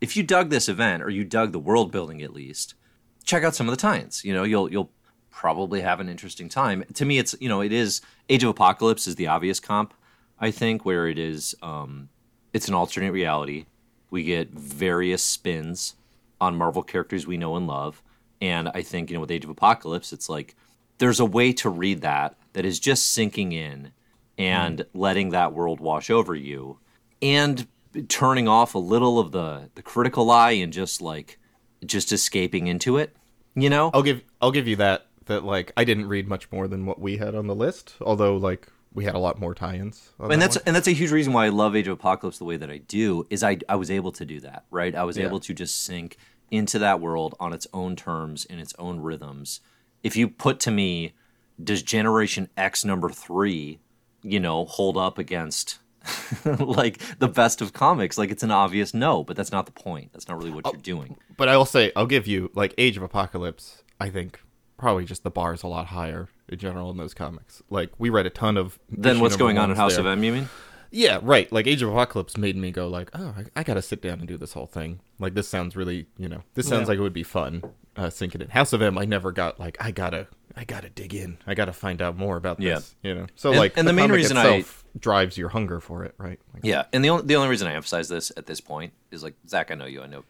if 0.01 0.15
you 0.15 0.24
dug 0.24 0.50
this 0.50 0.70
event 0.70 1.03
or 1.03 1.10
you 1.10 1.24
dug 1.24 1.51
the 1.51 1.60
world 1.60 1.91
building 1.91 2.22
at 2.22 2.34
least 2.34 2.75
check 3.24 3.44
out 3.44 3.55
some 3.55 3.67
of 3.67 3.72
the 3.75 3.82
tie-ins. 3.82 4.24
You 4.24 4.36
know, 4.36 4.44
you'll 4.44 4.72
you'll 4.72 4.91
probably 5.32 5.82
have 5.82 6.00
an 6.00 6.08
interesting 6.08 6.48
time. 6.48 6.84
To 6.94 7.05
me, 7.05 7.17
it's 7.17 7.34
you 7.39 7.50
know, 7.50 7.62
it 7.62 7.72
is 7.74 8.01
Age 8.29 8.44
of 8.44 8.50
Apocalypse 8.51 9.08
is 9.08 9.15
the 9.15 9.25
obvious 9.25 9.60
comp, 9.60 9.96
I 10.39 10.51
think, 10.51 10.86
where 10.86 11.08
it 11.08 11.17
is 11.17 11.55
um, 11.63 12.10
it's 12.53 12.67
an 12.67 12.75
alternate 12.75 13.12
reality. 13.12 13.65
We 14.12 14.24
get 14.24 14.51
various 14.51 15.24
spins 15.24 15.96
on 16.42 16.56
Marvel 16.56 16.84
characters 16.84 17.25
we 17.25 17.38
know 17.38 17.56
and 17.56 17.68
love, 17.68 18.01
and 18.42 18.70
I 18.70 18.82
think 18.82 19.10
you 19.10 19.15
know 19.15 19.22
with 19.22 19.32
Age 19.32 19.44
of 19.44 19.50
Apocalypse, 19.50 20.13
it's 20.13 20.30
like 20.30 20.56
there's 20.98 21.20
a 21.20 21.25
way 21.25 21.54
to 21.54 21.70
read 21.70 22.01
that 22.01 22.38
that 22.54 22.65
is 22.65 22.80
just 22.80 23.12
sinking 23.12 23.51
in 23.51 23.92
and 24.38 24.80
mm-hmm. 24.80 25.00
letting 25.00 25.30
that 25.30 25.54
world 25.54 25.80
wash 25.80 26.10
over 26.10 26.36
you, 26.36 26.80
and 27.22 27.68
turning 28.10 28.48
off 28.48 28.75
a 28.75 28.80
little 28.80 29.20
of 29.20 29.32
the 29.32 29.70
the 29.75 29.82
critical 29.82 30.30
eye 30.32 30.51
and 30.51 30.74
just 30.74 31.01
like 31.01 31.39
just 31.86 32.12
escaping 32.12 32.68
into 32.68 32.98
it. 32.98 33.15
You 33.56 33.70
know, 33.70 33.92
I'll 33.94 34.04
give, 34.04 34.22
I'll 34.42 34.51
give 34.51 34.68
you 34.68 34.75
that. 34.77 35.08
That 35.25 35.44
like 35.44 35.72
I 35.75 35.86
didn't 35.86 36.08
read 36.08 36.27
much 36.27 36.51
more 36.51 36.68
than 36.68 36.86
what 36.86 37.00
we 37.00 37.18
had 37.18 37.34
on 37.34 37.48
the 37.48 37.56
list, 37.56 37.96
although 38.00 38.38
like 38.38 38.68
we 38.95 39.03
had 39.03 39.13
a 39.13 39.19
lot 39.19 39.39
more 39.39 39.53
tie-ins. 39.53 40.11
and 40.19 40.31
that 40.31 40.39
that's 40.39 40.55
one. 40.55 40.63
and 40.67 40.75
that's 40.75 40.87
a 40.87 40.91
huge 40.93 41.11
reason 41.11 41.33
why 41.33 41.45
I 41.45 41.49
love 41.49 41.75
Age 41.75 41.87
of 41.87 41.93
Apocalypse 41.93 42.37
the 42.37 42.45
way 42.45 42.57
that 42.57 42.71
I 42.71 42.77
do 42.77 43.27
is 43.29 43.43
I 43.43 43.57
I 43.69 43.75
was 43.75 43.91
able 43.91 44.11
to 44.13 44.25
do 44.25 44.39
that 44.39 44.65
right 44.71 44.95
I 44.95 45.03
was 45.03 45.17
Yeah. 45.17 45.25
able 45.25 45.39
to 45.41 45.53
just 45.53 45.83
sink 45.83 46.17
into 46.49 46.79
that 46.79 46.99
world 47.01 47.35
on 47.39 47.53
its 47.53 47.67
own 47.73 47.95
terms 47.95 48.45
in 48.45 48.59
its 48.59 48.73
own 48.79 48.99
rhythms. 48.99 49.59
If 50.03 50.15
you 50.15 50.27
put 50.27 50.59
to 50.61 50.71
me, 50.71 51.13
does 51.61 51.81
Generation 51.81 52.49
X 52.55 52.85
number 52.85 53.09
three, 53.09 53.79
you 54.23 54.39
know, 54.39 54.65
hold 54.65 54.97
up 54.97 55.17
against 55.17 55.79
like 56.45 56.99
the 57.19 57.27
best 57.27 57.61
of 57.61 57.73
comics? 57.73 58.17
Like 58.17 58.29
it's 58.31 58.43
an 58.43 58.51
obvious 58.51 58.93
no, 58.93 59.23
but 59.23 59.35
that's 59.35 59.51
not 59.51 59.65
the 59.65 59.71
point. 59.71 60.13
That's 60.13 60.27
not 60.27 60.37
really 60.37 60.51
what 60.51 60.65
oh, 60.65 60.71
you're 60.73 60.81
doing. 60.81 61.17
But 61.37 61.49
I 61.49 61.57
will 61.57 61.65
say, 61.65 61.91
I'll 61.95 62.05
give 62.05 62.27
you 62.27 62.51
like 62.53 62.73
Age 62.77 62.95
of 62.97 63.03
Apocalypse. 63.03 63.83
I 63.99 64.09
think 64.09 64.39
probably 64.77 65.05
just 65.05 65.23
the 65.23 65.31
bar 65.31 65.53
is 65.53 65.63
a 65.63 65.67
lot 65.67 65.87
higher 65.87 66.29
in 66.49 66.57
general 66.59 66.89
in 66.91 66.97
those 66.97 67.13
comics. 67.13 67.61
Like 67.69 67.91
we 67.97 68.09
read 68.09 68.25
a 68.25 68.29
ton 68.29 68.57
of. 68.57 68.79
Then 68.89 69.19
what's 69.19 69.35
going 69.35 69.57
on 69.57 69.69
in 69.71 69.75
House 69.75 69.93
there. 69.95 70.01
of 70.01 70.07
M? 70.07 70.23
You 70.23 70.31
mean? 70.33 70.49
Yeah, 70.91 71.19
right. 71.21 71.51
Like 71.51 71.67
Age 71.67 71.81
of 71.81 71.89
Apocalypse 71.89 72.37
made 72.37 72.55
me 72.55 72.71
go 72.71 72.87
like, 72.87 73.09
oh, 73.13 73.35
I, 73.37 73.59
I 73.59 73.63
got 73.63 73.73
to 73.73 73.81
sit 73.81 74.01
down 74.01 74.19
and 74.19 74.27
do 74.27 74.37
this 74.37 74.53
whole 74.53 74.67
thing. 74.67 75.01
Like 75.19 75.33
this 75.33 75.47
sounds 75.47 75.75
really, 75.75 76.07
you 76.17 76.29
know, 76.29 76.43
this 76.53 76.67
sounds 76.67 76.83
Yeah. 76.83 76.87
like 76.89 76.97
it 76.99 77.01
would 77.01 77.11
be 77.13 77.23
fun. 77.23 77.63
Uh, 77.97 78.09
sinking 78.09 78.41
in 78.41 78.49
House 78.49 78.71
of 78.73 78.81
M, 78.81 78.97
I 78.97 79.05
never 79.05 79.31
got 79.31 79.59
like, 79.59 79.77
I 79.79 79.91
gotta, 79.91 80.27
I 80.55 80.63
gotta 80.65 80.89
dig 80.89 81.13
in. 81.13 81.37
I 81.47 81.53
gotta 81.53 81.73
find 81.73 82.01
out 82.01 82.17
more 82.17 82.35
about 82.37 82.59
this. 82.59 82.95
Yeah. 83.01 83.09
You 83.09 83.15
know, 83.19 83.27
so 83.35 83.49
And- 83.51 83.59
like, 83.59 83.77
and 83.77 83.87
the 83.87 83.93
main 83.93 84.07
comic 84.07 84.15
reason 84.17 84.37
I- 84.37 84.63
drives 84.99 85.37
your 85.37 85.49
hunger 85.49 85.79
for 85.81 86.03
it, 86.05 86.13
right? 86.17 86.39
Like, 86.53 86.63
Yeah, 86.65 86.85
and 86.93 87.03
the 87.03 87.09
only 87.09 87.25
the 87.25 87.35
only 87.35 87.49
reason 87.49 87.67
I 87.67 87.73
emphasize 87.73 88.07
this 88.09 88.31
at 88.37 88.45
this 88.45 88.61
point 88.61 88.93
is 89.11 89.23
like 89.23 89.35
Zack, 89.47 89.71
I 89.71 89.75
know 89.75 89.85
you, 89.85 90.01
I 90.01 90.07
know 90.07 90.23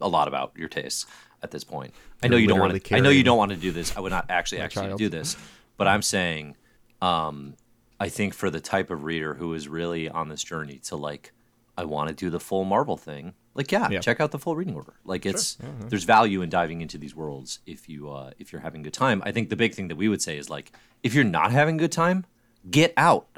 a 0.00 0.08
lot 0.08 0.26
about 0.28 0.52
your 0.56 0.68
tastes 0.68 1.06
at 1.42 1.50
this 1.52 1.64
point. 1.64 1.94
I 2.22 2.28
know 2.28 2.36
You're 2.36 2.48
don't 2.48 2.60
want 2.60 2.84
to. 2.84 2.96
I 2.96 3.00
know 3.00 3.10
you 3.10 3.22
don't 3.24 3.38
want 3.38 3.50
to 3.52 3.56
do 3.56 3.70
this. 3.72 3.96
I 3.96 4.00
would 4.00 4.10
not 4.12 4.26
actually 4.28 4.60
actually 4.60 4.86
child. 4.86 4.98
do 4.98 5.08
this, 5.08 5.36
but 5.76 5.86
I'm 5.88 6.02
saying, 6.02 6.56
um, 7.00 7.54
I 8.00 8.08
think 8.08 8.34
for 8.34 8.50
the 8.50 8.60
type 8.60 8.90
of 8.90 9.04
reader 9.04 9.34
who 9.34 9.54
is 9.54 9.68
really 9.68 10.08
on 10.08 10.28
this 10.28 10.42
journey 10.42 10.78
to 10.84 10.96
like, 10.96 11.32
I 11.76 11.84
want 11.84 12.08
to 12.08 12.14
do 12.14 12.30
the 12.30 12.40
full 12.40 12.64
Marvel 12.64 12.96
thing. 12.96 13.34
Like, 13.54 13.70
yeah, 13.70 13.88
Yeah. 13.90 14.00
check 14.00 14.20
out 14.20 14.30
the 14.30 14.38
full 14.38 14.56
reading 14.56 14.74
order. 14.74 14.94
Like, 15.04 15.26
it's 15.26 15.58
there's 15.88 16.04
value 16.04 16.40
in 16.42 16.48
diving 16.48 16.80
into 16.80 16.96
these 16.98 17.14
worlds 17.14 17.58
if 17.66 17.88
you 17.88 18.10
uh, 18.10 18.30
if 18.38 18.50
you're 18.52 18.62
having 18.62 18.80
a 18.80 18.84
good 18.84 18.94
time. 18.94 19.22
I 19.26 19.32
think 19.32 19.50
the 19.50 19.56
big 19.56 19.74
thing 19.74 19.88
that 19.88 19.96
we 19.96 20.08
would 20.08 20.22
say 20.22 20.38
is 20.38 20.48
like, 20.48 20.72
if 21.02 21.14
you're 21.14 21.24
not 21.24 21.52
having 21.52 21.76
a 21.76 21.78
good 21.78 21.92
time, 21.92 22.24
get 22.70 22.92
out. 22.96 23.26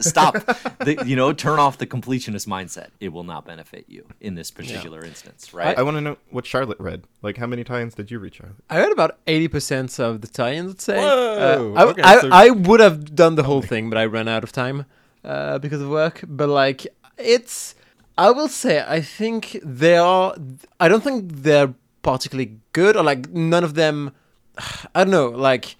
Stop. 0.00 0.34
the, 0.78 1.02
you 1.06 1.16
know, 1.16 1.32
turn 1.32 1.58
off 1.58 1.78
the 1.78 1.86
completionist 1.86 2.46
mindset. 2.46 2.88
It 3.00 3.08
will 3.12 3.24
not 3.24 3.44
benefit 3.44 3.84
you 3.88 4.06
in 4.20 4.34
this 4.34 4.50
particular 4.50 5.04
instance, 5.04 5.52
right? 5.52 5.76
I 5.78 5.82
want 5.82 5.96
to 5.96 6.00
know 6.00 6.16
what 6.30 6.46
Charlotte 6.46 6.78
read. 6.80 7.04
Like, 7.22 7.36
how 7.38 7.46
many 7.46 7.64
tie-ins 7.64 7.94
did 7.94 8.10
you 8.10 8.18
read, 8.18 8.34
Charlotte? 8.34 8.56
I 8.70 8.78
read 8.78 8.92
about 8.92 9.18
eighty 9.26 9.48
percent 9.48 9.98
of 9.98 10.20
the 10.20 10.28
tie-ins. 10.28 10.72
I'd 10.72 10.80
say. 10.80 10.96
Whoa, 10.96 11.74
Uh, 11.76 11.78
I, 11.80 11.84
okay, 11.86 12.02
I, 12.02 12.20
so- 12.20 12.28
I 12.32 12.50
would 12.50 12.80
have 12.80 13.14
done 13.14 13.34
the 13.34 13.42
whole 13.44 13.62
thing, 13.62 13.90
but 13.90 13.98
I 13.98 14.04
ran 14.06 14.28
out 14.28 14.44
of 14.44 14.52
time 14.52 14.86
uh, 15.24 15.58
because 15.58 15.80
of 15.82 15.88
work. 15.88 16.22
But 16.26 16.48
like, 16.48 16.86
it's. 17.18 17.74
I 18.18 18.30
will 18.30 18.48
say, 18.48 18.82
I 18.86 19.00
think 19.02 19.58
they 19.62 19.96
are. 19.98 20.34
I 20.80 20.88
don't 20.88 21.02
think 21.04 21.30
they're 21.42 21.74
particularly 22.02 22.58
good, 22.72 22.96
or 22.96 23.02
like 23.02 23.28
none 23.30 23.64
of 23.64 23.74
them. 23.74 24.12
I 24.94 25.04
don't 25.04 25.10
know. 25.10 25.28
Like, 25.28 25.76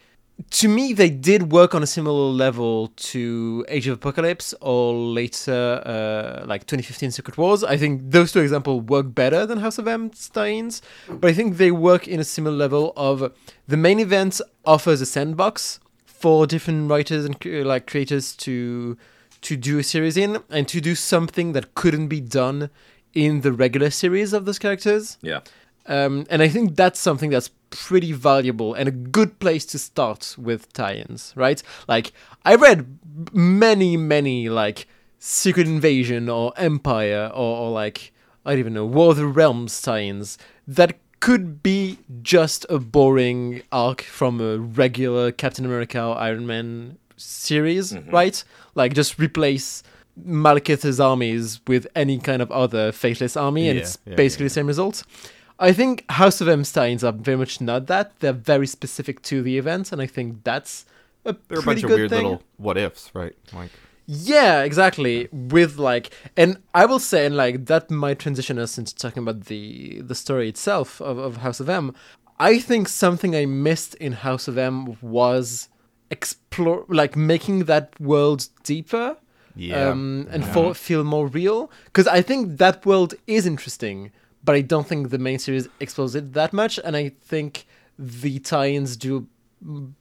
to 0.50 0.68
me, 0.68 0.92
they 0.92 1.08
did 1.08 1.50
work 1.50 1.74
on 1.74 1.82
a 1.82 1.86
similar 1.86 2.30
level 2.30 2.88
to 2.96 3.64
Age 3.68 3.86
of 3.86 3.94
Apocalypse 3.94 4.54
or 4.60 4.92
later, 4.94 5.82
uh, 5.84 6.46
like 6.46 6.66
2015 6.66 7.10
Secret 7.10 7.38
Wars. 7.38 7.64
I 7.64 7.76
think 7.78 8.02
those 8.10 8.32
two 8.32 8.40
examples 8.40 8.82
work 8.84 9.14
better 9.14 9.46
than 9.46 9.58
House 9.58 9.78
of 9.78 9.88
M 9.88 10.10
tie-ins, 10.10 10.82
but 11.08 11.30
I 11.30 11.32
think 11.32 11.56
they 11.56 11.70
work 11.70 12.06
in 12.06 12.20
a 12.20 12.24
similar 12.24 12.54
level 12.54 12.92
of 12.96 13.32
the 13.66 13.76
main 13.78 13.98
event 13.98 14.40
offers 14.64 15.00
a 15.00 15.06
sandbox 15.06 15.80
for 16.04 16.46
different 16.46 16.90
writers 16.90 17.24
and 17.24 17.36
like 17.66 17.86
creators 17.86 18.34
to 18.36 18.96
to 19.42 19.56
do 19.56 19.78
a 19.78 19.82
series 19.82 20.16
in 20.16 20.38
and 20.50 20.66
to 20.66 20.80
do 20.80 20.94
something 20.94 21.52
that 21.52 21.74
couldn't 21.74 22.08
be 22.08 22.20
done 22.20 22.68
in 23.14 23.42
the 23.42 23.52
regular 23.52 23.90
series 23.90 24.32
of 24.32 24.44
those 24.44 24.58
characters. 24.58 25.18
yeah. 25.22 25.40
Um, 25.88 26.26
and 26.30 26.42
I 26.42 26.48
think 26.48 26.74
that's 26.74 26.98
something 26.98 27.30
that's 27.30 27.50
pretty 27.70 28.12
valuable 28.12 28.74
and 28.74 28.88
a 28.88 28.92
good 28.92 29.38
place 29.38 29.64
to 29.66 29.78
start 29.78 30.36
with 30.38 30.72
tie-ins, 30.72 31.32
right? 31.36 31.62
Like 31.88 32.12
I 32.44 32.54
read 32.54 32.98
many, 33.32 33.96
many 33.96 34.48
like 34.48 34.86
Secret 35.18 35.66
Invasion 35.66 36.28
or 36.28 36.52
Empire 36.56 37.30
or, 37.34 37.58
or 37.58 37.70
like 37.70 38.12
I 38.44 38.52
don't 38.52 38.60
even 38.60 38.74
know 38.74 38.86
War 38.86 39.10
of 39.10 39.16
the 39.16 39.26
Realms 39.26 39.80
tie-ins 39.80 40.38
that 40.66 40.96
could 41.20 41.62
be 41.62 41.98
just 42.22 42.66
a 42.68 42.78
boring 42.78 43.62
arc 43.72 44.02
from 44.02 44.40
a 44.40 44.58
regular 44.58 45.32
Captain 45.32 45.64
America 45.64 46.02
or 46.02 46.16
Iron 46.18 46.46
Man 46.46 46.98
series, 47.16 47.92
mm-hmm. 47.92 48.10
right? 48.10 48.44
Like 48.74 48.94
just 48.94 49.18
replace 49.18 49.82
Malekith's 50.24 51.00
armies 51.00 51.60
with 51.66 51.86
any 51.94 52.18
kind 52.18 52.40
of 52.40 52.50
other 52.50 52.92
faithless 52.92 53.36
army, 53.36 53.68
and 53.68 53.76
Yeah, 53.76 53.82
it's 53.82 53.98
yeah, 54.06 54.14
basically 54.14 54.44
yeah, 54.44 54.48
the 54.48 54.54
same 54.54 54.66
result. 54.66 55.02
I 55.58 55.72
think 55.72 56.04
House 56.10 56.40
of 56.40 56.48
M 56.48 56.64
Steins 56.64 57.02
are 57.02 57.12
very 57.12 57.36
much 57.38 57.60
not 57.60 57.86
that. 57.86 58.18
They're 58.20 58.32
very 58.32 58.66
specific 58.66 59.22
to 59.22 59.42
the 59.42 59.56
event, 59.58 59.92
and 59.92 60.02
I 60.02 60.06
think 60.06 60.44
that's 60.44 60.84
a 61.24 61.32
There 61.48 61.58
are 61.58 61.60
a 61.60 61.62
pretty 61.62 61.82
bunch 61.82 61.84
of 61.84 61.90
weird 61.98 62.10
thing. 62.10 62.22
little 62.24 62.42
what 62.58 62.76
ifs, 62.76 63.10
right? 63.14 63.34
Like, 63.52 63.70
Yeah, 64.06 64.62
exactly. 64.62 65.28
With 65.32 65.78
like, 65.78 66.10
and 66.36 66.58
I 66.74 66.84
will 66.86 66.98
say, 67.00 67.26
and 67.26 67.36
like 67.36 67.66
that 67.66 67.90
might 67.90 68.18
transition 68.18 68.58
us 68.58 68.76
into 68.78 68.94
talking 68.94 69.22
about 69.22 69.46
the 69.46 70.00
the 70.02 70.14
story 70.14 70.48
itself 70.48 71.00
of, 71.00 71.16
of 71.18 71.38
House 71.38 71.58
of 71.60 71.68
M. 71.68 71.94
I 72.38 72.58
think 72.58 72.86
something 72.88 73.34
I 73.34 73.46
missed 73.46 73.94
in 73.94 74.12
House 74.12 74.46
of 74.46 74.58
M 74.58 74.98
was 75.00 75.68
explore, 76.10 76.84
like 76.88 77.16
making 77.16 77.64
that 77.64 77.98
world 78.00 78.48
deeper, 78.62 79.16
Yeah. 79.56 79.88
um, 79.90 80.28
and 80.30 80.44
for, 80.44 80.74
feel 80.74 81.02
more 81.02 81.26
real. 81.26 81.70
Because 81.86 82.06
I 82.06 82.20
think 82.22 82.58
that 82.58 82.84
world 82.86 83.14
is 83.26 83.46
interesting, 83.46 84.12
but 84.46 84.54
I 84.54 84.62
don't 84.62 84.86
think 84.86 85.10
the 85.10 85.18
main 85.18 85.38
series 85.38 85.68
explores 85.80 86.14
it 86.14 86.32
that 86.32 86.52
much, 86.52 86.78
and 86.82 86.96
I 86.96 87.10
think 87.30 87.66
the 87.98 88.38
tie-ins 88.38 88.96
do 88.96 89.26
mm, 89.62 89.92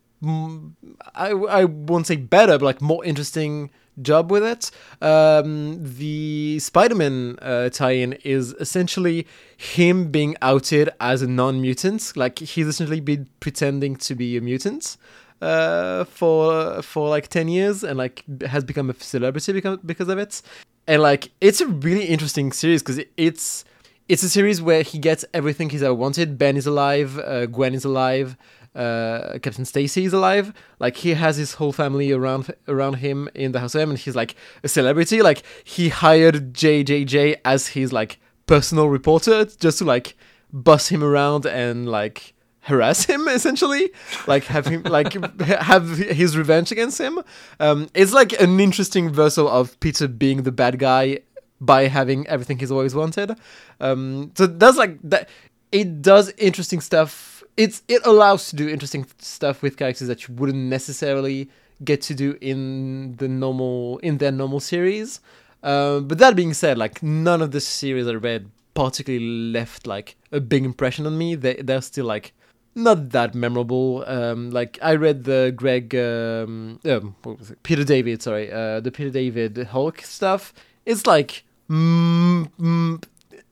I, 1.13 1.29
I 1.31 1.65
won't 1.65 2.07
say 2.07 2.15
better, 2.15 2.57
but 2.57 2.65
like 2.65 2.81
more 2.81 3.03
interesting 3.05 3.69
job 4.01 4.31
with 4.31 4.43
it. 4.43 4.71
Um, 5.01 5.79
the 5.81 6.59
Spider-Man 6.59 7.37
uh, 7.41 7.69
tie-in 7.69 8.13
is 8.23 8.53
essentially 8.59 9.27
him 9.57 10.11
being 10.11 10.35
outed 10.41 10.89
as 10.99 11.21
a 11.21 11.27
non-mutant. 11.27 12.15
Like 12.15 12.39
he's 12.39 12.67
essentially 12.67 13.01
been 13.01 13.27
pretending 13.39 13.95
to 13.97 14.15
be 14.15 14.37
a 14.37 14.41
mutant. 14.41 14.97
uh, 15.41 16.05
for 16.05 16.81
for 16.81 17.09
like 17.09 17.27
ten 17.27 17.47
years 17.47 17.83
and 17.83 17.97
like 17.97 18.23
has 18.41 18.63
become 18.63 18.89
a 18.89 18.93
celebrity 18.95 19.53
because 19.53 19.77
because 19.85 20.09
of 20.09 20.17
it. 20.17 20.41
And 20.87 21.01
like 21.01 21.31
it's 21.41 21.61
a 21.61 21.67
really 21.67 22.05
interesting 22.05 22.51
series 22.51 22.81
because 22.81 23.01
it's 23.17 23.65
it's 24.07 24.23
a 24.23 24.29
series 24.29 24.61
where 24.61 24.83
he 24.83 24.99
gets 24.99 25.25
everything 25.33 25.69
he's 25.69 25.83
ever 25.83 25.93
wanted. 25.93 26.37
Ben 26.37 26.57
is 26.57 26.67
alive, 26.67 27.17
uh, 27.19 27.47
Gwen 27.47 27.73
is 27.73 27.85
alive, 27.85 28.37
uh, 28.75 29.39
Captain 29.41 29.65
Stacy 29.65 30.05
is 30.05 30.13
alive. 30.13 30.53
Like 30.79 30.97
he 30.97 31.13
has 31.15 31.37
his 31.37 31.55
whole 31.55 31.71
family 31.71 32.11
around 32.11 32.53
around 32.67 32.95
him 32.95 33.29
in 33.33 33.51
the 33.51 33.59
house 33.59 33.73
of 33.75 33.81
M, 33.81 33.89
and 33.89 33.99
he's 33.99 34.15
like 34.15 34.35
a 34.63 34.67
celebrity. 34.67 35.21
Like 35.21 35.43
he 35.63 35.89
hired 35.89 36.53
JJJ 36.53 37.37
as 37.45 37.69
his 37.69 37.91
like 37.91 38.19
personal 38.45 38.89
reporter 38.89 39.45
just 39.45 39.79
to 39.79 39.85
like 39.85 40.15
bust 40.53 40.89
him 40.89 41.03
around 41.03 41.45
and 41.45 41.89
like 41.89 42.33
harass 42.61 43.05
him 43.05 43.27
essentially 43.27 43.91
like 44.27 44.43
have 44.45 44.65
him 44.65 44.81
like 44.83 45.13
have 45.41 45.97
his 45.97 46.35
revenge 46.35 46.71
against 46.71 46.99
him 46.99 47.19
um 47.59 47.87
it's 47.93 48.11
like 48.11 48.39
an 48.41 48.59
interesting 48.59 49.05
reversal 49.05 49.47
of 49.47 49.79
peter 49.79 50.07
being 50.07 50.43
the 50.43 50.51
bad 50.51 50.79
guy 50.79 51.19
by 51.61 51.87
having 51.87 52.27
everything 52.27 52.59
he's 52.59 52.71
always 52.71 52.93
wanted 52.93 53.35
um 53.79 54.31
so 54.35 54.45
that's 54.45 54.77
like 54.77 54.97
that 55.03 55.29
it 55.71 56.01
does 56.01 56.31
interesting 56.37 56.81
stuff 56.81 57.43
it's 57.57 57.81
it 57.87 58.05
allows 58.05 58.49
to 58.49 58.55
do 58.55 58.67
interesting 58.67 59.05
stuff 59.19 59.61
with 59.61 59.77
characters 59.77 60.07
that 60.07 60.27
you 60.27 60.33
wouldn't 60.35 60.57
necessarily 60.57 61.49
get 61.83 62.01
to 62.01 62.13
do 62.13 62.37
in 62.41 63.15
the 63.17 63.27
normal 63.27 63.97
in 63.99 64.17
their 64.17 64.31
normal 64.31 64.59
series 64.59 65.19
uh, 65.63 65.99
but 65.99 66.17
that 66.17 66.35
being 66.35 66.53
said 66.53 66.77
like 66.77 67.01
none 67.01 67.41
of 67.41 67.51
the 67.51 67.59
series 67.59 68.07
i 68.07 68.13
read 68.13 68.49
particularly 68.73 69.25
left 69.25 69.87
like 69.87 70.15
a 70.31 70.39
big 70.39 70.65
impression 70.65 71.05
on 71.05 71.17
me 71.17 71.35
they, 71.35 71.55
they're 71.55 71.81
still 71.81 72.05
like 72.05 72.33
not 72.75 73.09
that 73.11 73.33
memorable. 73.33 74.03
Um, 74.05 74.51
like 74.51 74.77
I 74.81 74.95
read 74.95 75.23
the 75.23 75.53
Greg, 75.55 75.95
um, 75.95 76.79
um? 76.85 77.15
Peter 77.63 77.85
David, 77.85 78.21
sorry, 78.21 78.51
uh, 78.51 78.81
the 78.81 78.91
Peter 78.91 79.09
David 79.09 79.57
Hulk 79.71 80.01
stuff. 80.01 80.53
It's 80.85 81.07
like 81.07 81.44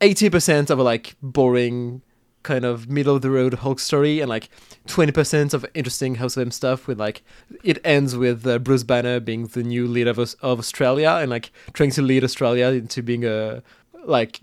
eighty 0.01 0.29
percent 0.29 0.69
of 0.69 0.79
a 0.79 0.83
like 0.83 1.15
boring 1.21 2.01
kind 2.43 2.65
of 2.65 2.89
middle 2.89 3.15
of 3.15 3.21
the 3.21 3.31
road 3.31 3.53
Hulk 3.55 3.79
story, 3.79 4.19
and 4.19 4.29
like 4.29 4.49
twenty 4.85 5.11
percent 5.11 5.53
of 5.53 5.65
interesting 5.73 6.15
House 6.15 6.37
of 6.37 6.41
M 6.41 6.51
stuff. 6.51 6.87
With 6.87 6.99
like 6.99 7.23
it 7.63 7.79
ends 7.83 8.15
with 8.15 8.45
uh, 8.45 8.59
Bruce 8.59 8.83
Banner 8.83 9.19
being 9.19 9.47
the 9.47 9.63
new 9.63 9.87
leader 9.87 10.11
of, 10.11 10.19
of 10.19 10.59
Australia 10.59 11.17
and 11.21 11.29
like 11.29 11.51
trying 11.73 11.91
to 11.91 12.01
lead 12.01 12.23
Australia 12.23 12.67
into 12.67 13.01
being 13.01 13.25
a 13.25 13.63
like 14.05 14.39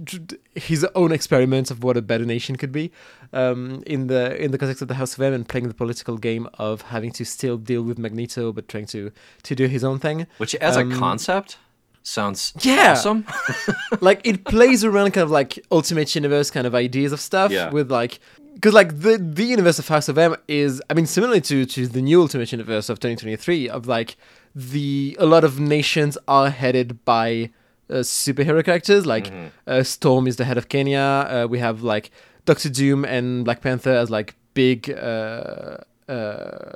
his 0.54 0.86
own 0.94 1.12
experiments 1.12 1.70
of 1.70 1.84
what 1.84 1.96
a 1.96 2.02
better 2.02 2.24
nation 2.24 2.56
could 2.56 2.72
be 2.72 2.90
um, 3.32 3.82
in 3.86 4.06
the 4.06 4.42
in 4.42 4.50
the 4.50 4.58
context 4.58 4.82
of 4.82 4.88
the 4.88 4.94
House 4.94 5.14
of 5.14 5.20
M 5.22 5.32
and 5.32 5.48
playing 5.48 5.68
the 5.68 5.74
political 5.74 6.16
game 6.16 6.48
of 6.54 6.82
having 6.82 7.12
to 7.12 7.24
still 7.24 7.58
deal 7.58 7.82
with 7.82 7.98
Magneto 7.98 8.52
but 8.52 8.68
trying 8.68 8.86
to 8.86 9.12
to 9.42 9.54
do 9.54 9.66
his 9.66 9.84
own 9.84 9.98
thing. 9.98 10.26
Which, 10.38 10.54
as 10.56 10.76
um, 10.76 10.90
a 10.90 10.96
concept, 10.96 11.58
sounds 12.02 12.52
yeah. 12.60 12.92
awesome. 12.92 13.26
like 14.00 14.20
it 14.24 14.44
plays 14.44 14.84
around 14.84 15.12
kind 15.12 15.24
of 15.24 15.30
like 15.30 15.64
Ultimate 15.70 16.14
Universe 16.14 16.50
kind 16.50 16.66
of 16.66 16.74
ideas 16.74 17.12
of 17.12 17.20
stuff 17.20 17.50
yeah. 17.50 17.70
with 17.70 17.90
like 17.90 18.20
because 18.54 18.74
like 18.74 19.00
the 19.00 19.18
the 19.18 19.44
universe 19.44 19.78
of 19.78 19.88
House 19.88 20.08
of 20.08 20.18
M 20.18 20.36
is 20.48 20.82
I 20.90 20.94
mean 20.94 21.06
similarly 21.06 21.40
to 21.42 21.64
to 21.64 21.86
the 21.86 22.02
new 22.02 22.20
Ultimate 22.20 22.52
Universe 22.52 22.88
of 22.88 23.00
2023 23.00 23.68
of 23.68 23.86
like 23.86 24.16
the 24.54 25.16
a 25.18 25.26
lot 25.26 25.44
of 25.44 25.60
nations 25.60 26.18
are 26.26 26.50
headed 26.50 27.04
by 27.04 27.50
uh, 27.88 27.94
superhero 27.96 28.64
characters. 28.64 29.06
Like 29.06 29.26
mm-hmm. 29.26 29.48
uh, 29.66 29.82
Storm 29.82 30.26
is 30.26 30.36
the 30.36 30.44
head 30.44 30.58
of 30.58 30.68
Kenya. 30.68 30.98
Uh, 30.98 31.46
we 31.48 31.58
have 31.58 31.82
like 31.82 32.10
Doctor 32.44 32.68
Doom 32.68 33.04
and 33.04 33.44
Black 33.44 33.60
Panther 33.60 33.92
as 33.92 34.10
like 34.10 34.34
big 34.54 34.90
uh, 34.90 35.78
uh, 36.08 36.72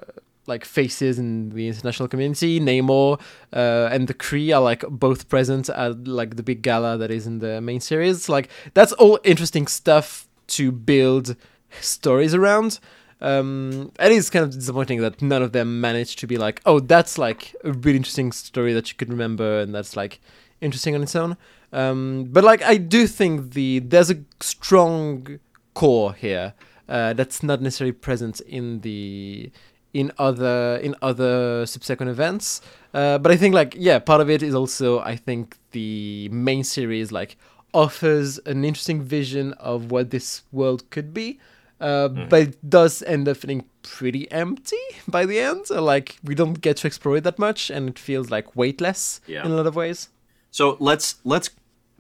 like 0.47 0.65
faces 0.65 1.19
in 1.19 1.51
the 1.51 1.69
international 1.69 2.09
community. 2.09 2.61
Namor 2.61 3.21
uh, 3.53 3.89
and 3.91 4.09
the 4.09 4.15
Kree 4.15 4.55
are 4.55 4.61
like 4.61 4.85
both 4.89 5.29
present 5.29 5.69
at 5.69 6.07
like 6.07 6.37
the 6.37 6.43
big 6.43 6.63
gala 6.63 6.97
that 6.99 7.11
is 7.11 7.27
in 7.27 7.39
the 7.39 7.61
main 7.61 7.81
series. 7.81 8.29
Like 8.29 8.51
that's 8.75 8.93
all 8.93 9.19
interesting 9.25 9.67
stuff 9.67 10.29
to 10.49 10.73
build 10.73 11.37
stories 11.81 12.35
around. 12.35 12.79
Um, 13.21 13.93
it 13.99 14.13
is 14.13 14.29
kind 14.29 14.45
of 14.45 14.53
disappointing 14.53 15.01
that 15.01 15.23
none 15.23 15.43
of 15.43 15.53
them 15.53 15.81
managed 15.81 16.19
to 16.19 16.27
be 16.27 16.37
like, 16.37 16.61
oh, 16.67 16.81
that's 16.81 17.17
like 17.17 17.55
a 17.65 17.73
really 17.73 17.97
interesting 17.97 18.33
story 18.33 18.75
that 18.75 18.91
you 18.91 18.97
could 18.97 19.09
remember, 19.09 19.61
and 19.61 19.75
that's 19.75 19.97
like 19.97 20.21
interesting 20.61 20.95
on 20.95 21.03
its 21.03 21.17
own. 21.17 21.37
Um, 21.73 22.29
but 22.31 22.45
like 22.45 22.63
I 22.63 22.77
do 22.77 23.07
think 23.07 23.55
the 23.55 23.81
there's 23.81 24.11
a 24.11 24.23
strong 24.41 25.41
core 25.75 26.13
here 26.15 26.55
uh, 26.89 27.15
that's 27.15 27.43
not 27.43 27.61
necessarily 27.61 27.93
present 27.93 28.41
in 28.41 28.81
the 28.81 29.51
in 29.95 30.13
other 30.19 30.79
in 30.83 30.95
other 31.01 31.65
subsequent 31.65 32.11
events. 32.11 32.61
Uh, 32.93 33.17
but 33.19 33.33
I 33.33 33.37
think 33.37 33.55
like 33.55 33.75
yeah, 33.79 33.99
part 33.99 34.21
of 34.21 34.29
it 34.29 34.43
is 34.43 34.55
also 34.55 35.01
I 35.01 35.17
think 35.17 35.57
the 35.71 36.29
main 36.31 36.65
series 36.65 37.11
like 37.11 37.39
offers 37.73 38.39
an 38.47 38.65
interesting 38.65 39.03
vision 39.03 39.53
of 39.55 39.91
what 39.91 40.11
this 40.11 40.43
world 40.53 40.89
could 40.91 41.15
be. 41.15 41.41
Uh, 41.81 42.09
mm. 42.09 42.29
But 42.29 42.43
it 42.43 42.71
does 42.71 43.03
end 43.03 43.29
up 43.29 43.37
feeling 43.37 43.65
pretty 43.83 44.31
empty 44.31 44.77
by 45.09 45.27
the 45.27 45.39
end. 45.39 45.71
Like 45.71 46.19
we 46.23 46.35
don't 46.35 46.61
get 46.61 46.77
to 46.79 46.87
explore 46.87 47.17
it 47.17 47.25
that 47.25 47.39
much, 47.39 47.71
and 47.71 47.89
it 47.89 47.99
feels 47.99 48.31
like 48.31 48.55
weightless 48.57 49.21
yeah. 49.27 49.45
in 49.45 49.51
a 49.51 49.55
lot 49.55 49.67
of 49.67 49.77
ways. 49.77 50.09
So 50.51 50.77
let's 50.81 51.17
let's 51.25 51.51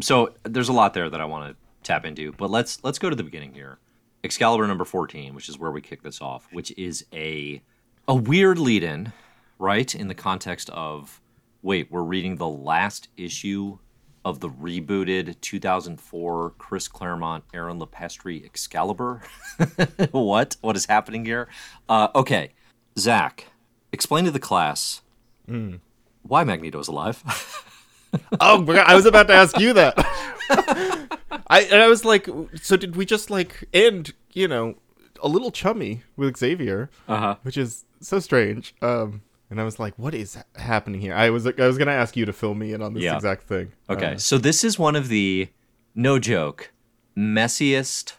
so 0.00 0.34
there's 0.42 0.68
a 0.68 0.72
lot 0.72 0.94
there 0.94 1.08
that 1.08 1.20
I 1.20 1.24
want 1.24 1.50
to 1.50 1.56
tap 1.82 2.04
into, 2.04 2.32
but 2.32 2.50
let's 2.50 2.82
let's 2.82 2.98
go 2.98 3.10
to 3.10 3.16
the 3.16 3.24
beginning 3.24 3.54
here. 3.54 3.78
Excalibur 4.22 4.66
number 4.66 4.86
14, 4.86 5.34
which 5.34 5.50
is 5.50 5.58
where 5.58 5.70
we 5.70 5.82
kick 5.82 6.02
this 6.02 6.22
off, 6.22 6.48
which 6.50 6.72
is 6.78 7.04
a 7.12 7.60
a 8.06 8.14
weird 8.14 8.58
lead 8.58 8.82
in, 8.82 9.12
right? 9.58 9.94
In 9.94 10.08
the 10.08 10.14
context 10.14 10.70
of 10.70 11.20
wait, 11.62 11.90
we're 11.90 12.02
reading 12.02 12.36
the 12.36 12.48
last 12.48 13.08
issue 13.16 13.78
of 14.24 14.40
the 14.40 14.48
rebooted 14.48 15.40
2004 15.40 16.54
Chris 16.58 16.88
Claremont, 16.88 17.44
Aaron 17.52 17.78
Lopresti 17.78 18.44
Excalibur. 18.44 19.22
what? 20.10 20.56
What 20.60 20.76
is 20.76 20.86
happening 20.86 21.24
here? 21.24 21.48
Uh, 21.88 22.08
okay, 22.14 22.52
Zack, 22.98 23.46
explain 23.92 24.24
to 24.24 24.30
the 24.30 24.38
class 24.38 25.02
mm. 25.48 25.80
why 26.22 26.44
Magneto 26.44 26.78
is 26.78 26.88
alive. 26.88 27.22
oh, 28.40 28.70
I 28.72 28.94
was 28.94 29.06
about 29.06 29.28
to 29.28 29.34
ask 29.34 29.58
you 29.58 29.72
that. 29.74 29.94
I 31.48 31.62
and 31.62 31.82
I 31.82 31.88
was 31.88 32.04
like, 32.04 32.28
so 32.60 32.76
did 32.76 32.96
we 32.96 33.04
just 33.04 33.30
like 33.30 33.68
end? 33.72 34.12
You 34.32 34.48
know, 34.48 34.76
a 35.22 35.28
little 35.28 35.50
chummy 35.50 36.02
with 36.16 36.36
Xavier, 36.36 36.90
uh-huh. 37.08 37.36
which 37.42 37.56
is 37.56 37.84
so 38.00 38.18
strange. 38.18 38.74
Um, 38.82 39.22
and 39.50 39.60
I 39.60 39.64
was 39.64 39.78
like, 39.78 39.98
what 39.98 40.14
is 40.14 40.38
happening 40.56 41.00
here? 41.00 41.14
I 41.14 41.30
was 41.30 41.46
I 41.46 41.66
was 41.66 41.78
gonna 41.78 41.92
ask 41.92 42.16
you 42.16 42.24
to 42.26 42.32
fill 42.32 42.54
me 42.54 42.72
in 42.72 42.82
on 42.82 42.94
this 42.94 43.02
yeah. 43.02 43.14
exact 43.14 43.44
thing. 43.44 43.72
Okay, 43.88 44.14
uh, 44.14 44.18
so 44.18 44.38
this 44.38 44.64
is 44.64 44.78
one 44.78 44.96
of 44.96 45.08
the 45.08 45.48
no 45.94 46.18
joke 46.18 46.72
messiest, 47.16 48.14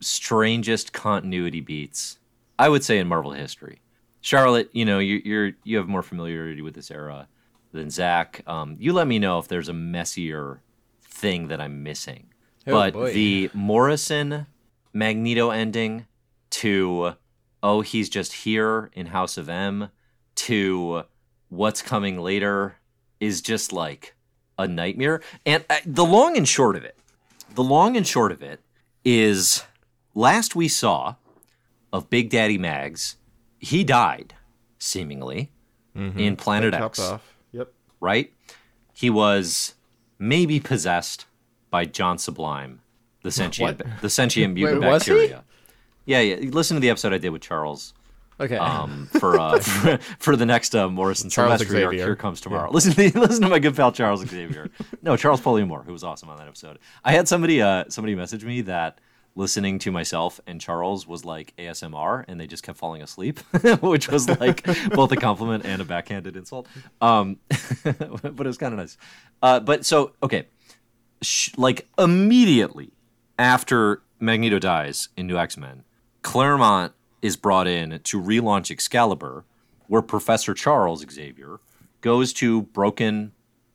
strangest 0.00 0.92
continuity 0.92 1.60
beats 1.60 2.18
I 2.58 2.68
would 2.68 2.84
say 2.84 2.98
in 2.98 3.08
Marvel 3.08 3.32
history. 3.32 3.80
Charlotte, 4.20 4.70
you 4.72 4.84
know, 4.84 4.98
you, 4.98 5.20
you're 5.24 5.52
you 5.64 5.76
have 5.76 5.88
more 5.88 6.02
familiarity 6.02 6.62
with 6.62 6.74
this 6.74 6.90
era 6.90 7.28
than 7.72 7.90
Zack. 7.90 8.42
Um, 8.46 8.76
you 8.78 8.92
let 8.92 9.06
me 9.06 9.18
know 9.18 9.38
if 9.38 9.48
there's 9.48 9.68
a 9.68 9.74
messier 9.74 10.60
thing 11.02 11.48
that 11.48 11.60
I'm 11.60 11.82
missing. 11.82 12.28
Oh, 12.66 12.72
but 12.72 12.94
boy. 12.94 13.12
the 13.12 13.50
Morrison 13.54 14.46
Magneto 14.92 15.50
ending 15.50 16.06
to 16.50 17.14
oh 17.62 17.80
he's 17.80 18.08
just 18.08 18.32
here 18.32 18.90
in 18.94 19.06
House 19.06 19.36
of 19.36 19.48
M 19.48 19.90
to 20.36 21.04
what's 21.48 21.82
coming 21.82 22.20
later 22.20 22.76
is 23.20 23.40
just 23.40 23.72
like 23.72 24.14
a 24.58 24.66
nightmare. 24.66 25.22
And 25.44 25.64
uh, 25.68 25.76
the 25.84 26.04
long 26.04 26.36
and 26.36 26.46
short 26.46 26.76
of 26.76 26.84
it, 26.84 26.98
the 27.54 27.64
long 27.64 27.96
and 27.96 28.06
short 28.06 28.32
of 28.32 28.42
it 28.42 28.60
is 29.04 29.62
last 30.14 30.54
we 30.54 30.68
saw 30.68 31.16
of 31.92 32.10
Big 32.10 32.30
Daddy 32.30 32.58
Mags, 32.58 33.16
he 33.58 33.84
died 33.84 34.34
seemingly 34.78 35.50
mm-hmm. 35.96 36.18
in 36.18 36.36
Planet 36.36 36.74
X. 36.74 36.98
Off 36.98 37.36
right? 38.00 38.32
He 38.92 39.10
was 39.10 39.74
maybe 40.18 40.60
possessed 40.60 41.26
by 41.70 41.84
John 41.84 42.18
Sublime, 42.18 42.80
the 43.22 43.30
sentient 43.30 43.82
the 44.00 44.10
sentient 44.10 44.54
mutant 44.58 44.80
Wait, 44.80 44.90
bacteria. 44.90 45.44
Yeah, 46.06 46.20
yeah. 46.20 46.50
Listen 46.50 46.76
to 46.76 46.80
the 46.80 46.90
episode 46.90 47.12
I 47.12 47.18
did 47.18 47.30
with 47.30 47.42
Charles. 47.42 47.92
Okay. 48.38 48.56
Um, 48.56 49.08
for, 49.18 49.38
uh, 49.38 49.58
for, 49.58 49.98
for 50.18 50.36
the 50.36 50.46
next 50.46 50.74
uh, 50.74 50.88
Morrison 50.88 51.30
Charles 51.30 51.62
Silvestri 51.62 51.84
arc, 51.84 51.94
Here 51.94 52.16
Comes 52.16 52.40
Tomorrow. 52.40 52.68
Yeah. 52.68 52.74
Listen 52.74 52.92
to 52.92 53.18
listen 53.20 53.42
to 53.42 53.48
my 53.48 53.58
good 53.58 53.76
pal 53.76 53.92
Charles 53.92 54.26
Xavier. 54.26 54.70
no, 55.02 55.16
Charles 55.16 55.44
Moore, 55.44 55.82
who 55.82 55.92
was 55.92 56.04
awesome 56.04 56.30
on 56.30 56.38
that 56.38 56.46
episode. 56.46 56.78
I 57.04 57.12
had 57.12 57.28
somebody 57.28 57.60
uh 57.62 57.84
somebody 57.88 58.14
message 58.14 58.44
me 58.44 58.62
that 58.62 59.00
listening 59.34 59.78
to 59.78 59.90
myself 59.92 60.40
and 60.46 60.60
Charles 60.60 61.06
was 61.06 61.24
like 61.24 61.54
ASMR, 61.58 62.24
and 62.26 62.40
they 62.40 62.46
just 62.46 62.62
kept 62.62 62.78
falling 62.78 63.02
asleep, 63.02 63.38
which 63.80 64.08
was 64.08 64.28
like 64.40 64.64
both 64.90 65.12
a 65.12 65.16
compliment 65.16 65.64
and 65.66 65.82
a 65.82 65.84
backhanded 65.84 66.36
insult. 66.36 66.66
Um, 67.02 67.38
but 67.84 68.24
it 68.24 68.46
was 68.46 68.56
kind 68.58 68.72
of 68.72 68.78
nice. 68.80 68.96
Uh, 69.42 69.60
but 69.60 69.84
so 69.84 70.12
okay, 70.22 70.46
Sh- 71.22 71.50
like 71.56 71.86
immediately 71.98 72.92
after 73.38 74.02
Magneto 74.18 74.58
dies 74.58 75.08
in 75.16 75.26
New 75.26 75.36
X 75.36 75.56
Men, 75.56 75.84
Claremont 76.26 76.92
is 77.22 77.36
brought 77.36 77.68
in 77.68 78.00
to 78.02 78.20
relaunch 78.20 78.68
Excalibur, 78.68 79.44
where 79.86 80.02
Professor 80.02 80.54
Charles 80.54 81.06
Xavier 81.08 81.60
goes 82.00 82.32
to 82.32 82.62
broken 82.62 83.30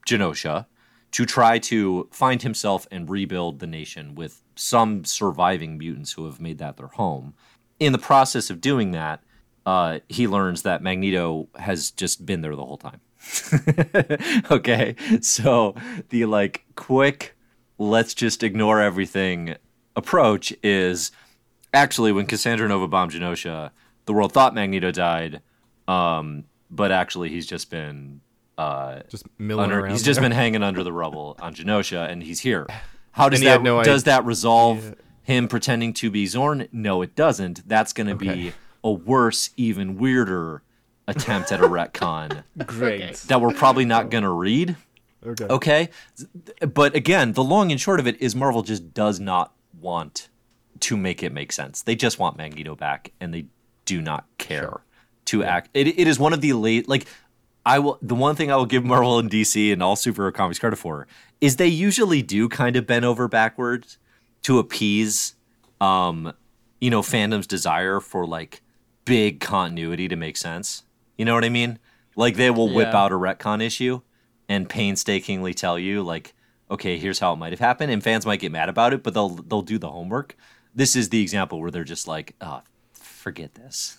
Genosha 0.05 0.65
to 1.11 1.25
try 1.25 1.59
to 1.59 2.09
find 2.11 2.41
himself 2.41 2.87
and 2.91 3.09
rebuild 3.09 3.59
the 3.59 3.67
nation 3.67 4.15
with 4.15 4.43
some 4.57 5.05
surviving 5.05 5.77
mutants 5.77 6.11
who 6.11 6.25
have 6.25 6.41
made 6.41 6.57
that 6.57 6.75
their 6.75 6.87
home. 6.87 7.35
In 7.79 7.93
the 7.93 7.97
process 7.97 8.49
of 8.49 8.59
doing 8.59 8.91
that, 8.91 9.23
uh, 9.65 9.99
he 10.09 10.27
learns 10.27 10.63
that 10.63 10.83
Magneto 10.83 11.47
has 11.55 11.89
just 11.89 12.25
been 12.25 12.41
there 12.41 12.57
the 12.57 12.65
whole 12.65 12.77
time. 12.77 12.99
okay, 14.51 14.97
so 15.21 15.73
the 16.09 16.25
like 16.25 16.65
quick, 16.75 17.33
let's 17.77 18.13
just 18.13 18.43
ignore 18.43 18.81
everything 18.81 19.55
approach 19.95 20.53
is 20.63 21.11
actually 21.73 22.11
when 22.11 22.25
Cassandra 22.25 22.67
Nova 22.67 22.87
bombed 22.87 23.11
Genosha, 23.11 23.71
the 24.05 24.13
world 24.13 24.31
thought 24.33 24.53
Magneto 24.55 24.91
died, 24.91 25.41
um, 25.87 26.45
but 26.69 26.91
actually 26.91 27.29
he's 27.29 27.45
just 27.47 27.69
been 27.69 28.21
uh, 28.57 29.01
Just 29.09 29.25
milling 29.39 29.65
under, 29.65 29.79
around. 29.81 29.91
he's 29.91 30.03
just 30.03 30.19
been 30.21 30.31
hanging 30.31 30.63
under 30.63 30.83
the 30.83 30.93
rubble 30.93 31.35
on 31.41 31.53
Genosha, 31.55 32.09
and 32.09 32.23
he's 32.23 32.41
here. 32.41 32.67
How 33.13 33.27
does 33.27 33.39
he 33.41 33.45
that 33.45 33.61
no 33.61 33.83
does 33.83 34.03
idea- 34.03 34.13
that 34.13 34.25
resolve 34.25 34.95
him 35.23 35.47
pretending 35.49 35.91
to 35.93 36.09
be 36.09 36.25
Xorn? 36.25 36.69
No, 36.71 37.01
it 37.01 37.13
doesn't. 37.15 37.67
That's 37.67 37.91
going 37.93 38.07
to 38.07 38.15
be 38.15 38.53
a 38.83 38.91
worse, 38.91 39.49
even 39.57 39.97
weirder 39.97 40.63
attempt 41.07 41.51
at 41.51 41.59
a 41.59 41.67
retcon 41.67 42.43
Great. 42.65 43.15
that 43.27 43.41
we're 43.41 43.53
probably 43.53 43.83
not 43.85 44.09
going 44.09 44.23
to 44.23 44.29
read. 44.29 44.77
Okay. 45.25 45.45
Okay, 45.45 45.89
but 46.73 46.95
again, 46.95 47.33
the 47.33 47.43
long 47.43 47.69
and 47.71 47.79
short 47.81 47.99
of 47.99 48.07
it 48.07 48.19
is 48.21 48.33
Marvel 48.35 48.63
just 48.63 48.93
does 48.93 49.19
not 49.19 49.53
want 49.79 50.29
to 50.81 50.97
make 50.97 51.23
it 51.23 51.31
make 51.31 51.51
sense. 51.51 51.81
They 51.81 51.95
just 51.95 52.19
want 52.19 52.37
Magneto 52.37 52.75
back, 52.75 53.11
and 53.19 53.33
they 53.33 53.45
do 53.85 54.01
not 54.01 54.25
care 54.37 54.81
to 55.25 55.43
act. 55.43 55.69
It, 55.73 55.87
it 55.87 56.07
is 56.07 56.19
one 56.19 56.33
of 56.33 56.41
the 56.41 56.53
late 56.53 56.87
like 56.89 57.05
I 57.65 57.79
will. 57.79 57.97
The 58.01 58.15
one 58.15 58.35
thing 58.35 58.51
I 58.51 58.55
will 58.55 58.65
give 58.65 58.83
Marvel 58.83 59.19
and 59.19 59.29
DC 59.29 59.71
and 59.71 59.81
all 59.83 59.95
superhero 59.95 60.33
comics 60.33 60.59
credit 60.59 60.77
for 60.77 61.07
is 61.39 61.55
they 61.55 61.67
usually 61.67 62.21
do 62.21 62.49
kind 62.49 62.75
of 62.75 62.85
bend 62.87 63.05
over 63.05 63.27
backwards 63.27 63.97
to 64.43 64.59
appease, 64.59 65.35
um, 65.79 66.33
you 66.79 66.89
know, 66.89 67.01
fandom's 67.01 67.47
desire 67.47 67.99
for 67.99 68.25
like 68.25 68.61
big 69.05 69.39
continuity 69.39 70.07
to 70.07 70.15
make 70.15 70.37
sense. 70.37 70.83
You 71.17 71.25
know 71.25 71.35
what 71.35 71.45
I 71.45 71.49
mean? 71.49 71.77
Like 72.15 72.35
they 72.35 72.49
will 72.49 72.73
whip 72.73 72.89
Yeah. 72.91 72.97
out 73.03 73.11
a 73.11 73.15
retcon 73.15 73.61
issue 73.63 74.01
and 74.49 74.67
painstakingly 74.67 75.53
tell 75.53 75.77
you 75.79 76.01
like, 76.03 76.33
okay, 76.69 76.97
here's 76.97 77.19
how 77.19 77.33
it 77.33 77.37
might 77.37 77.51
have 77.53 77.59
happened, 77.59 77.91
and 77.91 78.03
fans 78.03 78.25
might 78.25 78.39
get 78.39 78.51
mad 78.51 78.69
about 78.69 78.93
it, 78.93 79.03
but 79.03 79.13
they'll 79.13 79.29
they'll 79.29 79.61
do 79.61 79.77
the 79.77 79.89
homework. 79.89 80.35
This 80.73 80.95
is 80.95 81.09
the 81.09 81.21
example 81.21 81.59
where 81.59 81.71
they're 81.71 81.83
just 81.83 82.07
like, 82.07 82.35
oh, 82.41 82.61
forget 82.93 83.53
this. 83.55 83.97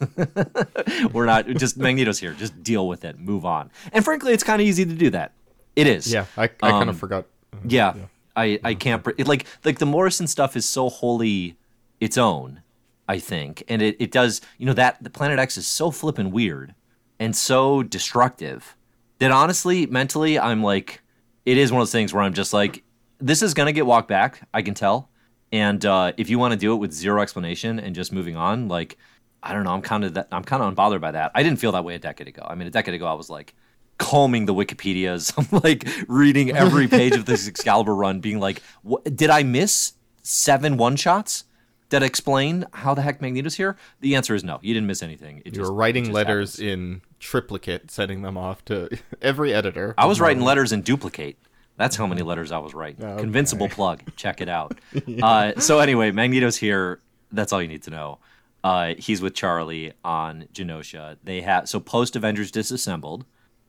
We're 1.12 1.26
not 1.26 1.46
just 1.48 1.76
Magneto's 1.76 2.18
here. 2.18 2.32
Just 2.32 2.62
deal 2.62 2.88
with 2.88 3.04
it. 3.04 3.18
Move 3.18 3.44
on. 3.44 3.70
And 3.92 4.04
frankly, 4.04 4.32
it's 4.32 4.42
kind 4.44 4.60
of 4.60 4.66
easy 4.66 4.84
to 4.84 4.94
do 4.94 5.10
that. 5.10 5.32
It 5.76 5.86
is. 5.86 6.12
Yeah, 6.12 6.26
I, 6.36 6.44
I 6.44 6.48
kind 6.48 6.82
Um, 6.84 6.88
of 6.90 6.98
forgot. 6.98 7.26
Yeah, 7.66 7.94
I 8.36 8.58
I 8.64 8.74
can't 8.74 9.06
it, 9.18 9.26
like 9.28 9.46
like 9.64 9.78
the 9.78 9.86
Morrison 9.86 10.26
stuff 10.26 10.56
is 10.56 10.68
so 10.68 10.88
wholly 10.88 11.56
its 12.00 12.18
own, 12.18 12.62
I 13.08 13.18
think, 13.18 13.62
and 13.68 13.80
it, 13.82 13.96
it 13.98 14.10
does 14.10 14.40
you 14.58 14.66
know 14.66 14.72
that 14.74 15.02
the 15.02 15.10
Planet 15.10 15.38
X 15.38 15.56
is 15.56 15.66
so 15.66 15.90
flippin' 15.90 16.30
weird 16.30 16.74
and 17.20 17.36
so 17.36 17.82
destructive 17.82 18.76
that 19.18 19.30
honestly, 19.30 19.86
mentally, 19.86 20.38
I'm 20.38 20.62
like, 20.62 21.00
it 21.46 21.56
is 21.56 21.70
one 21.70 21.80
of 21.80 21.86
those 21.86 21.92
things 21.92 22.12
where 22.12 22.22
I'm 22.22 22.34
just 22.34 22.52
like, 22.52 22.82
this 23.20 23.40
is 23.42 23.54
gonna 23.54 23.72
get 23.72 23.86
walked 23.86 24.08
back. 24.08 24.46
I 24.52 24.62
can 24.62 24.74
tell, 24.74 25.08
and 25.52 25.84
uh, 25.84 26.12
if 26.16 26.28
you 26.30 26.38
want 26.38 26.52
to 26.52 26.58
do 26.58 26.72
it 26.72 26.76
with 26.76 26.92
zero 26.92 27.20
explanation 27.22 27.78
and 27.78 27.94
just 27.94 28.12
moving 28.12 28.36
on, 28.36 28.68
like. 28.68 28.98
I 29.44 29.52
don't 29.54 29.64
know. 29.64 29.72
I'm 29.72 29.82
kind 29.82 30.04
of 30.04 30.14
that. 30.14 30.28
I'm 30.30 30.44
kind 30.44 30.62
of 30.62 30.72
unbothered 30.72 31.00
by 31.00 31.10
that. 31.10 31.32
I 31.34 31.42
didn't 31.42 31.58
feel 31.58 31.72
that 31.72 31.82
way 31.84 31.96
a 31.96 31.98
decade 31.98 32.28
ago. 32.28 32.46
I 32.48 32.54
mean, 32.54 32.68
a 32.68 32.70
decade 32.70 32.94
ago, 32.94 33.06
I 33.08 33.14
was 33.14 33.28
like 33.28 33.56
combing 33.98 34.46
the 34.46 34.54
Wikipedias. 34.54 35.34
I'm 35.36 35.60
like 35.64 35.84
reading 36.06 36.56
every 36.56 36.86
page 36.86 37.14
of 37.16 37.24
this 37.24 37.48
Excalibur 37.48 37.92
run, 37.92 38.20
being 38.20 38.38
like, 38.38 38.62
what, 38.82 39.02
"Did 39.16 39.30
I 39.30 39.42
miss 39.42 39.94
seven 40.22 40.76
one 40.76 40.94
shots 40.94 41.42
that 41.88 42.04
explain 42.04 42.66
how 42.72 42.94
the 42.94 43.02
heck 43.02 43.20
Magneto's 43.20 43.56
here?" 43.56 43.76
The 43.98 44.14
answer 44.14 44.36
is 44.36 44.44
no. 44.44 44.60
You 44.62 44.74
didn't 44.74 44.86
miss 44.86 45.02
anything. 45.02 45.38
It 45.38 45.46
You 45.46 45.50
just- 45.50 45.70
were 45.72 45.74
it 45.76 45.78
writing 45.80 46.12
letters 46.12 46.58
happens. 46.58 46.72
in 46.72 47.02
triplicate, 47.18 47.90
sending 47.90 48.22
them 48.22 48.36
off 48.38 48.64
to 48.66 48.96
every 49.20 49.52
editor. 49.52 49.92
I 49.98 50.06
was 50.06 50.20
writing 50.20 50.44
letters 50.44 50.70
in 50.70 50.82
duplicate. 50.82 51.36
That's 51.82 51.96
how 51.96 52.06
many 52.06 52.22
letters 52.22 52.52
I 52.52 52.58
was 52.58 52.74
writing. 52.74 53.04
Okay. 53.04 53.20
Convincible 53.20 53.68
plug. 53.68 54.04
Check 54.14 54.40
it 54.40 54.48
out. 54.48 54.78
uh, 55.22 55.58
so 55.58 55.80
anyway, 55.80 56.12
Magneto's 56.12 56.56
here. 56.56 57.00
That's 57.32 57.52
all 57.52 57.60
you 57.60 57.66
need 57.66 57.82
to 57.82 57.90
know. 57.90 58.18
Uh, 58.62 58.94
he's 58.98 59.20
with 59.20 59.34
Charlie 59.34 59.92
on 60.04 60.46
Genosha. 60.54 61.16
They 61.24 61.40
have 61.40 61.68
so 61.68 61.80
post 61.80 62.14
Avengers 62.14 62.52
disassembled, 62.52 63.24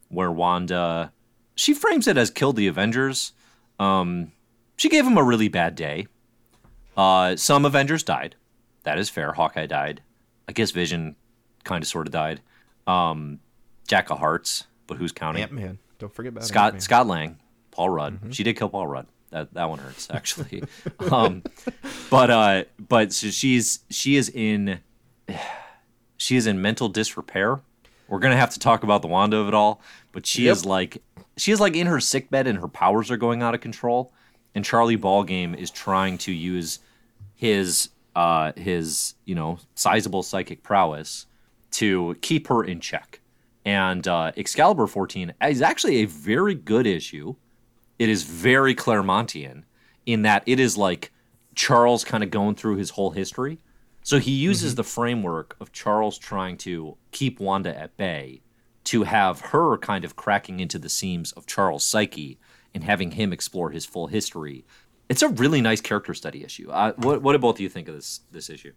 where 0.09 0.31
Wanda, 0.31 1.11
she 1.55 1.73
frames 1.73 2.07
it 2.07 2.15
as 2.15 2.29
killed 2.29 2.55
the 2.55 2.67
Avengers. 2.67 3.31
Um, 3.79 4.31
she 4.77 4.89
gave 4.89 5.07
him 5.07 5.17
a 5.17 5.23
really 5.23 5.47
bad 5.47 5.73
day. 5.73 6.05
Uh, 6.95 7.35
some 7.35 7.65
Avengers 7.65 8.03
died. 8.03 8.35
That 8.83 8.99
is 8.99 9.09
fair. 9.09 9.31
Hawkeye 9.31 9.65
died. 9.65 10.03
I 10.47 10.51
guess 10.51 10.69
Vision 10.69 11.15
kind 11.63 11.83
of 11.83 11.87
sort 11.87 12.05
of 12.05 12.13
died. 12.13 12.41
Um, 12.85 13.39
Jack 13.87 14.11
of 14.11 14.19
Hearts, 14.19 14.67
but 14.85 14.97
who's 14.97 15.11
counting? 15.11 15.41
Ant 15.41 15.51
Man. 15.51 15.79
Don't 15.97 16.13
forget 16.13 16.33
about 16.33 16.43
Scott 16.43 16.65
Ant-Man. 16.65 16.81
Scott 16.81 17.07
Lang, 17.07 17.39
Paul 17.73 17.89
Rudd. 17.89 18.19
She 18.31 18.43
did 18.43 18.55
kill 18.55 18.69
Paul 18.69 18.87
Rudd. 18.87 19.07
That 19.31 19.53
that 19.55 19.69
one 19.69 19.79
hurts 19.79 20.07
actually. 20.11 20.63
um, 21.11 21.43
but 22.09 22.29
uh, 22.29 22.63
but 22.79 23.11
so 23.11 23.29
she's 23.29 23.79
she 23.89 24.15
is 24.15 24.29
in 24.29 24.79
she 26.17 26.37
is 26.37 26.47
in 26.47 26.61
mental 26.61 26.87
disrepair. 26.87 27.61
We're 28.07 28.19
gonna 28.19 28.37
have 28.37 28.51
to 28.51 28.59
talk 28.59 28.83
about 28.83 29.01
the 29.01 29.07
Wanda 29.07 29.37
of 29.37 29.47
it 29.47 29.53
all, 29.53 29.81
but 30.11 30.25
she 30.25 30.47
is 30.47 30.65
like 30.65 31.01
she 31.35 31.51
is 31.51 31.59
like 31.59 31.75
in 31.75 31.87
her 31.87 31.99
sick 31.99 32.29
bed 32.29 32.47
and 32.47 32.59
her 32.59 32.67
powers 32.67 33.09
are 33.09 33.17
going 33.17 33.41
out 33.41 33.55
of 33.55 33.61
control. 33.61 34.13
And 34.55 34.63
Charlie 34.63 34.97
Ballgame 34.97 35.57
is 35.57 35.71
trying 35.71 36.19
to 36.19 36.31
use 36.31 36.79
his 37.33 37.89
uh 38.15 38.51
his 38.55 39.15
you 39.25 39.33
know 39.33 39.57
sizable 39.73 40.21
psychic 40.21 40.61
prowess 40.61 41.25
to 41.71 42.15
keep 42.21 42.47
her 42.47 42.63
in 42.63 42.79
check. 42.79 43.19
And 43.65 44.07
uh, 44.07 44.31
Excalibur 44.35 44.87
14 44.87 45.33
is 45.49 45.61
actually 45.61 45.97
a 45.97 46.05
very 46.05 46.53
good 46.53 46.85
issue. 46.85 47.35
It 48.03 48.09
is 48.09 48.23
very 48.23 48.75
Claremontian 48.75 49.63
in 50.05 50.23
that 50.23 50.43
it 50.45 50.59
is 50.59 50.77
like 50.77 51.13
Charles 51.55 52.03
kind 52.03 52.21
of 52.21 52.31
going 52.31 52.55
through 52.55 52.75
his 52.75 52.89
whole 52.89 53.11
history. 53.11 53.59
So 54.01 54.19
he 54.19 54.33
uses 54.33 54.75
the 54.75 54.83
framework 54.83 55.55
of 55.61 55.71
Charles 55.71 56.17
trying 56.17 56.57
to 56.57 56.97
keep 57.11 57.39
Wanda 57.39 57.73
at 57.73 57.95
bay 57.95 58.41
to 58.83 59.03
have 59.03 59.39
her 59.39 59.77
kind 59.77 60.03
of 60.03 60.17
cracking 60.17 60.59
into 60.59 60.77
the 60.77 60.89
seams 60.89 61.31
of 61.31 61.45
Charles' 61.45 61.85
psyche 61.85 62.37
and 62.73 62.83
having 62.83 63.11
him 63.11 63.31
explore 63.31 63.69
his 63.69 63.85
full 63.85 64.07
history. 64.07 64.65
It's 65.07 65.21
a 65.21 65.29
really 65.29 65.61
nice 65.61 65.79
character 65.79 66.13
study 66.13 66.43
issue. 66.43 66.69
Uh, 66.71 66.91
what, 66.97 67.21
what 67.21 67.31
do 67.31 67.39
both 67.39 67.55
of 67.55 67.61
you 67.61 67.69
think 67.69 67.87
of 67.87 67.95
this 67.95 68.19
this 68.33 68.49
issue? 68.49 68.73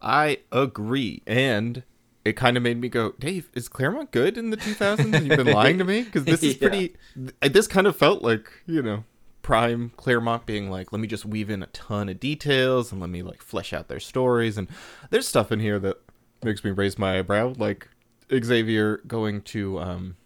I 0.00 0.38
agree, 0.52 1.24
and 1.26 1.82
it 2.24 2.34
kind 2.34 2.56
of 2.56 2.62
made 2.62 2.78
me 2.80 2.88
go, 2.88 3.14
Dave, 3.18 3.48
is 3.54 3.68
Claremont 3.68 4.10
good 4.10 4.36
in 4.36 4.50
the 4.50 4.56
2000s? 4.56 5.24
You've 5.26 5.36
been 5.44 5.54
lying 5.54 5.78
to 5.78 5.84
me 5.84 6.02
because 6.02 6.24
this 6.24 6.42
is 6.42 6.54
Yeah. 6.60 6.68
pretty. 6.68 6.94
th- 7.14 7.52
This 7.52 7.66
kind 7.66 7.86
of 7.86 7.96
felt 7.96 8.22
like 8.22 8.50
you 8.66 8.82
know 8.82 9.04
prime 9.42 9.90
Claremont 9.96 10.44
being 10.46 10.70
like, 10.70 10.92
let 10.92 11.00
me 11.00 11.06
just 11.08 11.24
weave 11.24 11.48
in 11.50 11.62
a 11.62 11.66
ton 11.68 12.08
of 12.10 12.20
details 12.20 12.92
and 12.92 13.00
let 13.00 13.08
me 13.10 13.22
like 13.22 13.42
flesh 13.42 13.72
out 13.72 13.88
their 13.88 13.98
stories. 14.00 14.58
And 14.58 14.68
there's 15.08 15.26
stuff 15.26 15.50
in 15.50 15.60
here 15.60 15.78
that 15.78 15.96
makes 16.44 16.62
me 16.62 16.70
raise 16.70 16.98
my 16.98 17.18
eyebrow, 17.18 17.54
like 17.56 17.88
Xavier 18.32 18.98
going 19.06 19.40
to 19.42 19.78
um, 19.78 20.16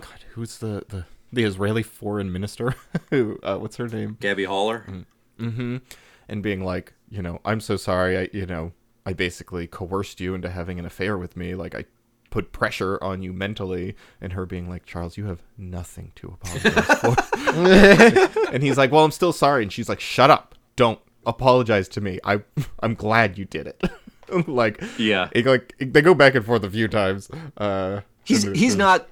God, 0.00 0.24
who's 0.32 0.58
the 0.58 0.84
the 0.88 1.04
the 1.32 1.44
Israeli 1.44 1.82
foreign 1.82 2.32
minister? 2.32 2.74
Who? 3.10 3.38
uh, 3.42 3.58
what's 3.58 3.76
her 3.76 3.88
name? 3.88 4.16
Gabby 4.20 4.44
Haller? 4.44 5.04
mm-hmm. 5.38 5.76
and 6.28 6.42
being 6.42 6.64
like, 6.64 6.94
you 7.10 7.20
know, 7.22 7.40
I'm 7.44 7.60
so 7.60 7.76
sorry. 7.76 8.16
I, 8.18 8.28
you 8.32 8.46
know, 8.46 8.72
I 9.06 9.12
basically 9.12 9.66
coerced 9.66 10.20
you 10.20 10.34
into 10.34 10.48
having 10.50 10.78
an 10.78 10.86
affair 10.86 11.18
with 11.18 11.36
me. 11.36 11.54
Like 11.54 11.74
I 11.74 11.84
put 12.30 12.52
pressure 12.52 12.98
on 13.02 13.22
you 13.22 13.32
mentally, 13.32 13.94
and 14.20 14.32
her 14.32 14.44
being 14.46 14.68
like, 14.68 14.84
Charles, 14.86 15.16
you 15.16 15.26
have 15.26 15.42
nothing 15.58 16.12
to 16.16 16.36
apologize 16.42 16.98
for. 16.98 18.48
and 18.52 18.62
he's 18.62 18.76
like, 18.76 18.90
well, 18.90 19.04
I'm 19.04 19.10
still 19.12 19.32
sorry. 19.32 19.62
And 19.62 19.72
she's 19.72 19.88
like, 19.88 20.00
shut 20.00 20.30
up. 20.30 20.54
Don't 20.76 20.98
apologize 21.26 21.88
to 21.90 22.00
me. 22.00 22.18
I, 22.24 22.42
I'm 22.80 22.94
glad 22.94 23.38
you 23.38 23.44
did 23.44 23.66
it. 23.68 23.82
like, 24.48 24.82
Yeah. 24.98 25.28
it, 25.32 25.46
like 25.46 25.74
they 25.78 26.02
go 26.02 26.14
back 26.14 26.34
and 26.34 26.44
forth 26.44 26.64
a 26.64 26.70
few 26.70 26.88
times. 26.88 27.30
Uh, 27.56 28.00
He's 28.24 28.42
he's 28.42 28.74
not. 28.74 29.06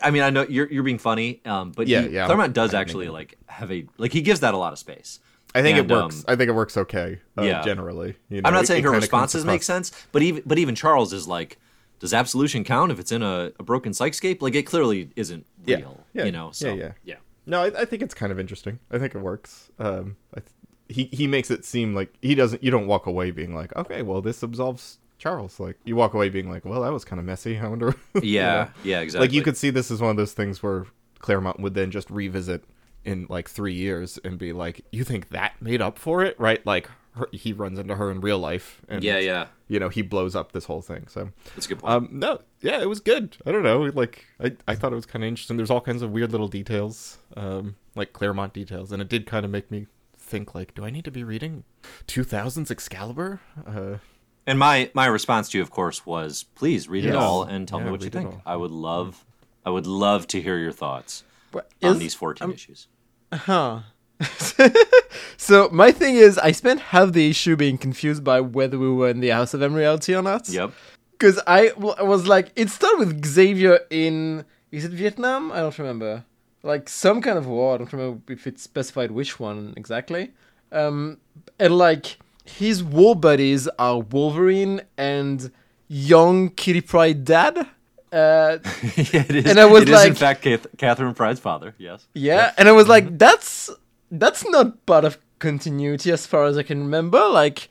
I 0.00 0.10
mean, 0.12 0.22
I 0.22 0.30
know 0.30 0.46
you're 0.48 0.70
you're 0.72 0.84
being 0.84 0.98
funny, 0.98 1.42
um, 1.44 1.72
but 1.72 1.88
Yeah, 1.88 2.02
he, 2.02 2.10
yeah, 2.10 2.26
Claremont 2.26 2.54
does 2.54 2.72
I 2.72 2.80
actually 2.80 3.06
mean- 3.06 3.14
like 3.14 3.36
have 3.48 3.70
a 3.72 3.84
like 3.98 4.12
he 4.12 4.22
gives 4.22 4.40
that 4.40 4.54
a 4.54 4.56
lot 4.56 4.72
of 4.72 4.78
space. 4.78 5.18
I 5.54 5.62
think 5.62 5.78
and, 5.78 5.90
it 5.90 5.94
works. 5.94 6.18
um, 6.18 6.24
I 6.28 6.36
think 6.36 6.48
it 6.48 6.52
works 6.54 6.76
okay. 6.76 7.20
Uh, 7.38 7.42
yeah. 7.42 7.62
generally. 7.62 8.16
You 8.28 8.42
know, 8.42 8.48
I'm 8.48 8.54
not 8.54 8.64
it- 8.64 8.66
saying 8.66 8.80
it 8.80 8.84
her 8.86 8.90
responses 8.90 9.44
make 9.44 9.62
sense, 9.62 9.92
but 10.12 10.22
even 10.22 10.42
but 10.46 10.58
even 10.58 10.74
Charles 10.74 11.12
is 11.12 11.28
like, 11.28 11.58
does 12.00 12.12
absolution 12.12 12.64
count 12.64 12.90
if 12.92 12.98
it's 12.98 13.12
in 13.12 13.22
a, 13.22 13.52
a 13.58 13.62
broken 13.62 13.92
psychscape? 13.92 14.42
Like 14.42 14.54
it 14.54 14.64
clearly 14.64 15.10
isn't 15.16 15.46
real. 15.66 16.00
yeah, 16.12 16.24
you 16.24 16.32
know. 16.32 16.50
So 16.52 16.68
yeah, 16.68 16.74
yeah. 16.74 16.92
yeah. 17.04 17.14
No, 17.46 17.62
I, 17.62 17.82
I 17.82 17.84
think 17.84 18.02
it's 18.02 18.14
kind 18.14 18.32
of 18.32 18.40
interesting. 18.40 18.78
I 18.90 18.98
think 18.98 19.14
it 19.14 19.18
works. 19.20 19.70
Um, 19.78 20.16
I 20.34 20.40
th- 20.40 20.50
he 20.88 21.04
he 21.16 21.26
makes 21.26 21.50
it 21.50 21.64
seem 21.64 21.94
like 21.94 22.12
he 22.20 22.34
doesn't. 22.34 22.62
You 22.64 22.70
don't 22.70 22.86
walk 22.86 23.06
away 23.06 23.30
being 23.30 23.54
like, 23.54 23.74
okay, 23.76 24.02
well, 24.02 24.20
this 24.22 24.42
absolves 24.42 24.98
Charles. 25.18 25.60
Like 25.60 25.78
you 25.84 25.94
walk 25.94 26.14
away 26.14 26.30
being 26.30 26.50
like, 26.50 26.64
well, 26.64 26.82
that 26.82 26.92
was 26.92 27.04
kind 27.04 27.20
of 27.20 27.26
messy. 27.26 27.58
I 27.58 27.68
wonder. 27.68 27.94
you 28.14 28.20
Yeah, 28.22 28.54
know? 28.54 28.70
yeah, 28.82 29.00
exactly. 29.00 29.28
Like 29.28 29.34
you 29.34 29.42
could 29.42 29.56
see 29.56 29.70
this 29.70 29.90
as 29.90 30.00
one 30.00 30.10
of 30.10 30.16
those 30.16 30.32
things 30.32 30.62
where 30.62 30.86
Claremont 31.20 31.60
would 31.60 31.74
then 31.74 31.90
just 31.90 32.10
revisit 32.10 32.64
in 33.04 33.26
like 33.28 33.48
three 33.48 33.74
years 33.74 34.18
and 34.24 34.38
be 34.38 34.52
like, 34.52 34.84
you 34.90 35.04
think 35.04 35.30
that 35.30 35.60
made 35.60 35.82
up 35.82 35.98
for 35.98 36.22
it, 36.24 36.38
right? 36.38 36.64
Like 36.66 36.88
her, 37.16 37.28
he 37.32 37.52
runs 37.52 37.78
into 37.78 37.94
her 37.96 38.10
in 38.10 38.20
real 38.20 38.38
life, 38.38 38.80
and 38.88 39.04
Yeah, 39.04 39.18
yeah. 39.18 39.46
you 39.68 39.78
know 39.78 39.88
he 39.88 40.02
blows 40.02 40.34
up 40.34 40.52
this 40.52 40.64
whole 40.64 40.82
thing. 40.82 41.06
So 41.08 41.30
That's 41.54 41.66
a 41.66 41.68
good 41.68 41.78
point. 41.80 41.92
um, 41.92 42.08
no, 42.12 42.40
yeah, 42.60 42.80
it 42.80 42.88
was 42.88 43.00
good. 43.00 43.36
I 43.46 43.52
don't 43.52 43.62
know, 43.62 43.82
like 43.94 44.24
I, 44.40 44.52
I 44.66 44.74
thought 44.74 44.92
it 44.92 44.96
was 44.96 45.06
kind 45.06 45.22
of 45.24 45.28
interesting. 45.28 45.56
There's 45.56 45.70
all 45.70 45.80
kinds 45.80 46.02
of 46.02 46.10
weird 46.10 46.32
little 46.32 46.48
details, 46.48 47.18
um, 47.36 47.76
like 47.94 48.12
Claremont 48.12 48.52
details, 48.52 48.90
and 48.90 49.00
it 49.00 49.08
did 49.08 49.26
kind 49.26 49.44
of 49.44 49.50
make 49.50 49.70
me 49.70 49.86
think 50.18 50.54
like, 50.54 50.74
do 50.74 50.84
I 50.84 50.90
need 50.90 51.04
to 51.04 51.10
be 51.12 51.22
reading 51.22 51.64
2000s 52.08 52.70
Excalibur? 52.70 53.40
Uh, 53.66 53.98
and 54.46 54.58
my 54.58 54.90
my 54.94 55.06
response 55.06 55.48
to 55.50 55.58
you, 55.58 55.62
of 55.62 55.70
course, 55.70 56.04
was 56.04 56.44
please 56.54 56.88
read 56.88 57.04
it 57.04 57.14
all 57.14 57.42
and 57.44 57.66
tell 57.68 57.78
Yeah, 57.78 57.84
me 57.86 57.90
what 57.92 58.02
you 58.02 58.10
think. 58.10 58.34
I 58.44 58.56
would 58.56 58.70
love, 58.72 59.24
I 59.64 59.70
would 59.70 59.86
love 59.86 60.26
to 60.28 60.40
hear 60.42 60.58
your 60.58 60.72
thoughts 60.72 61.22
What, 61.52 61.70
on 61.82 61.92
is- 61.92 61.98
these 62.00 62.14
14 62.14 62.50
issues. 62.50 62.88
Huh. 63.34 63.80
so 65.36 65.68
my 65.72 65.92
thing 65.92 66.14
is, 66.14 66.38
I 66.38 66.52
spent 66.52 66.80
half 66.80 67.12
the 67.12 67.28
issue 67.28 67.56
being 67.56 67.78
confused 67.78 68.24
by 68.24 68.40
whether 68.40 68.78
we 68.78 68.88
were 68.90 69.08
in 69.08 69.20
the 69.20 69.30
House 69.30 69.54
of 69.54 69.62
M 69.62 69.74
reality 69.74 70.14
or 70.14 70.22
not. 70.22 70.48
Yep. 70.48 70.72
Because 71.12 71.40
I 71.46 71.68
w- 71.68 71.94
was 72.00 72.26
like, 72.26 72.52
it 72.56 72.70
started 72.70 72.98
with 72.98 73.24
Xavier 73.24 73.80
in 73.90 74.44
is 74.70 74.84
it 74.84 74.90
Vietnam? 74.90 75.52
I 75.52 75.58
don't 75.58 75.78
remember. 75.78 76.24
Like 76.64 76.88
some 76.88 77.22
kind 77.22 77.38
of 77.38 77.46
war. 77.46 77.74
I 77.74 77.78
don't 77.78 77.92
remember 77.92 78.32
if 78.32 78.46
it 78.46 78.58
specified 78.58 79.10
which 79.12 79.38
one 79.38 79.74
exactly. 79.76 80.32
Um, 80.72 81.18
and 81.60 81.78
like 81.78 82.18
his 82.44 82.82
war 82.82 83.14
buddies 83.14 83.68
are 83.78 84.00
Wolverine 84.00 84.80
and 84.98 85.52
young 85.86 86.50
Kitty 86.50 86.80
Pryde 86.80 87.24
dad. 87.24 87.68
Uh, 88.14 88.58
yeah, 88.96 89.24
it 89.28 89.36
is. 89.36 89.46
And 89.46 89.58
I 89.58 89.64
was 89.64 89.88
like, 89.88 89.88
it 89.88 89.94
is 90.02 90.04
in 90.06 90.14
fact 90.14 90.42
Cath- 90.42 90.66
Catherine 90.78 91.14
Pryde's 91.14 91.40
father. 91.40 91.74
Yes. 91.78 92.06
Yeah, 92.14 92.52
and 92.56 92.68
I 92.68 92.72
was 92.72 92.86
like, 92.88 93.18
that's 93.18 93.70
that's 94.10 94.46
not 94.48 94.86
part 94.86 95.04
of 95.04 95.18
continuity 95.40 96.12
as 96.12 96.26
far 96.26 96.44
as 96.44 96.56
I 96.56 96.62
can 96.62 96.80
remember. 96.82 97.26
Like, 97.28 97.68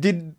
did 0.00 0.34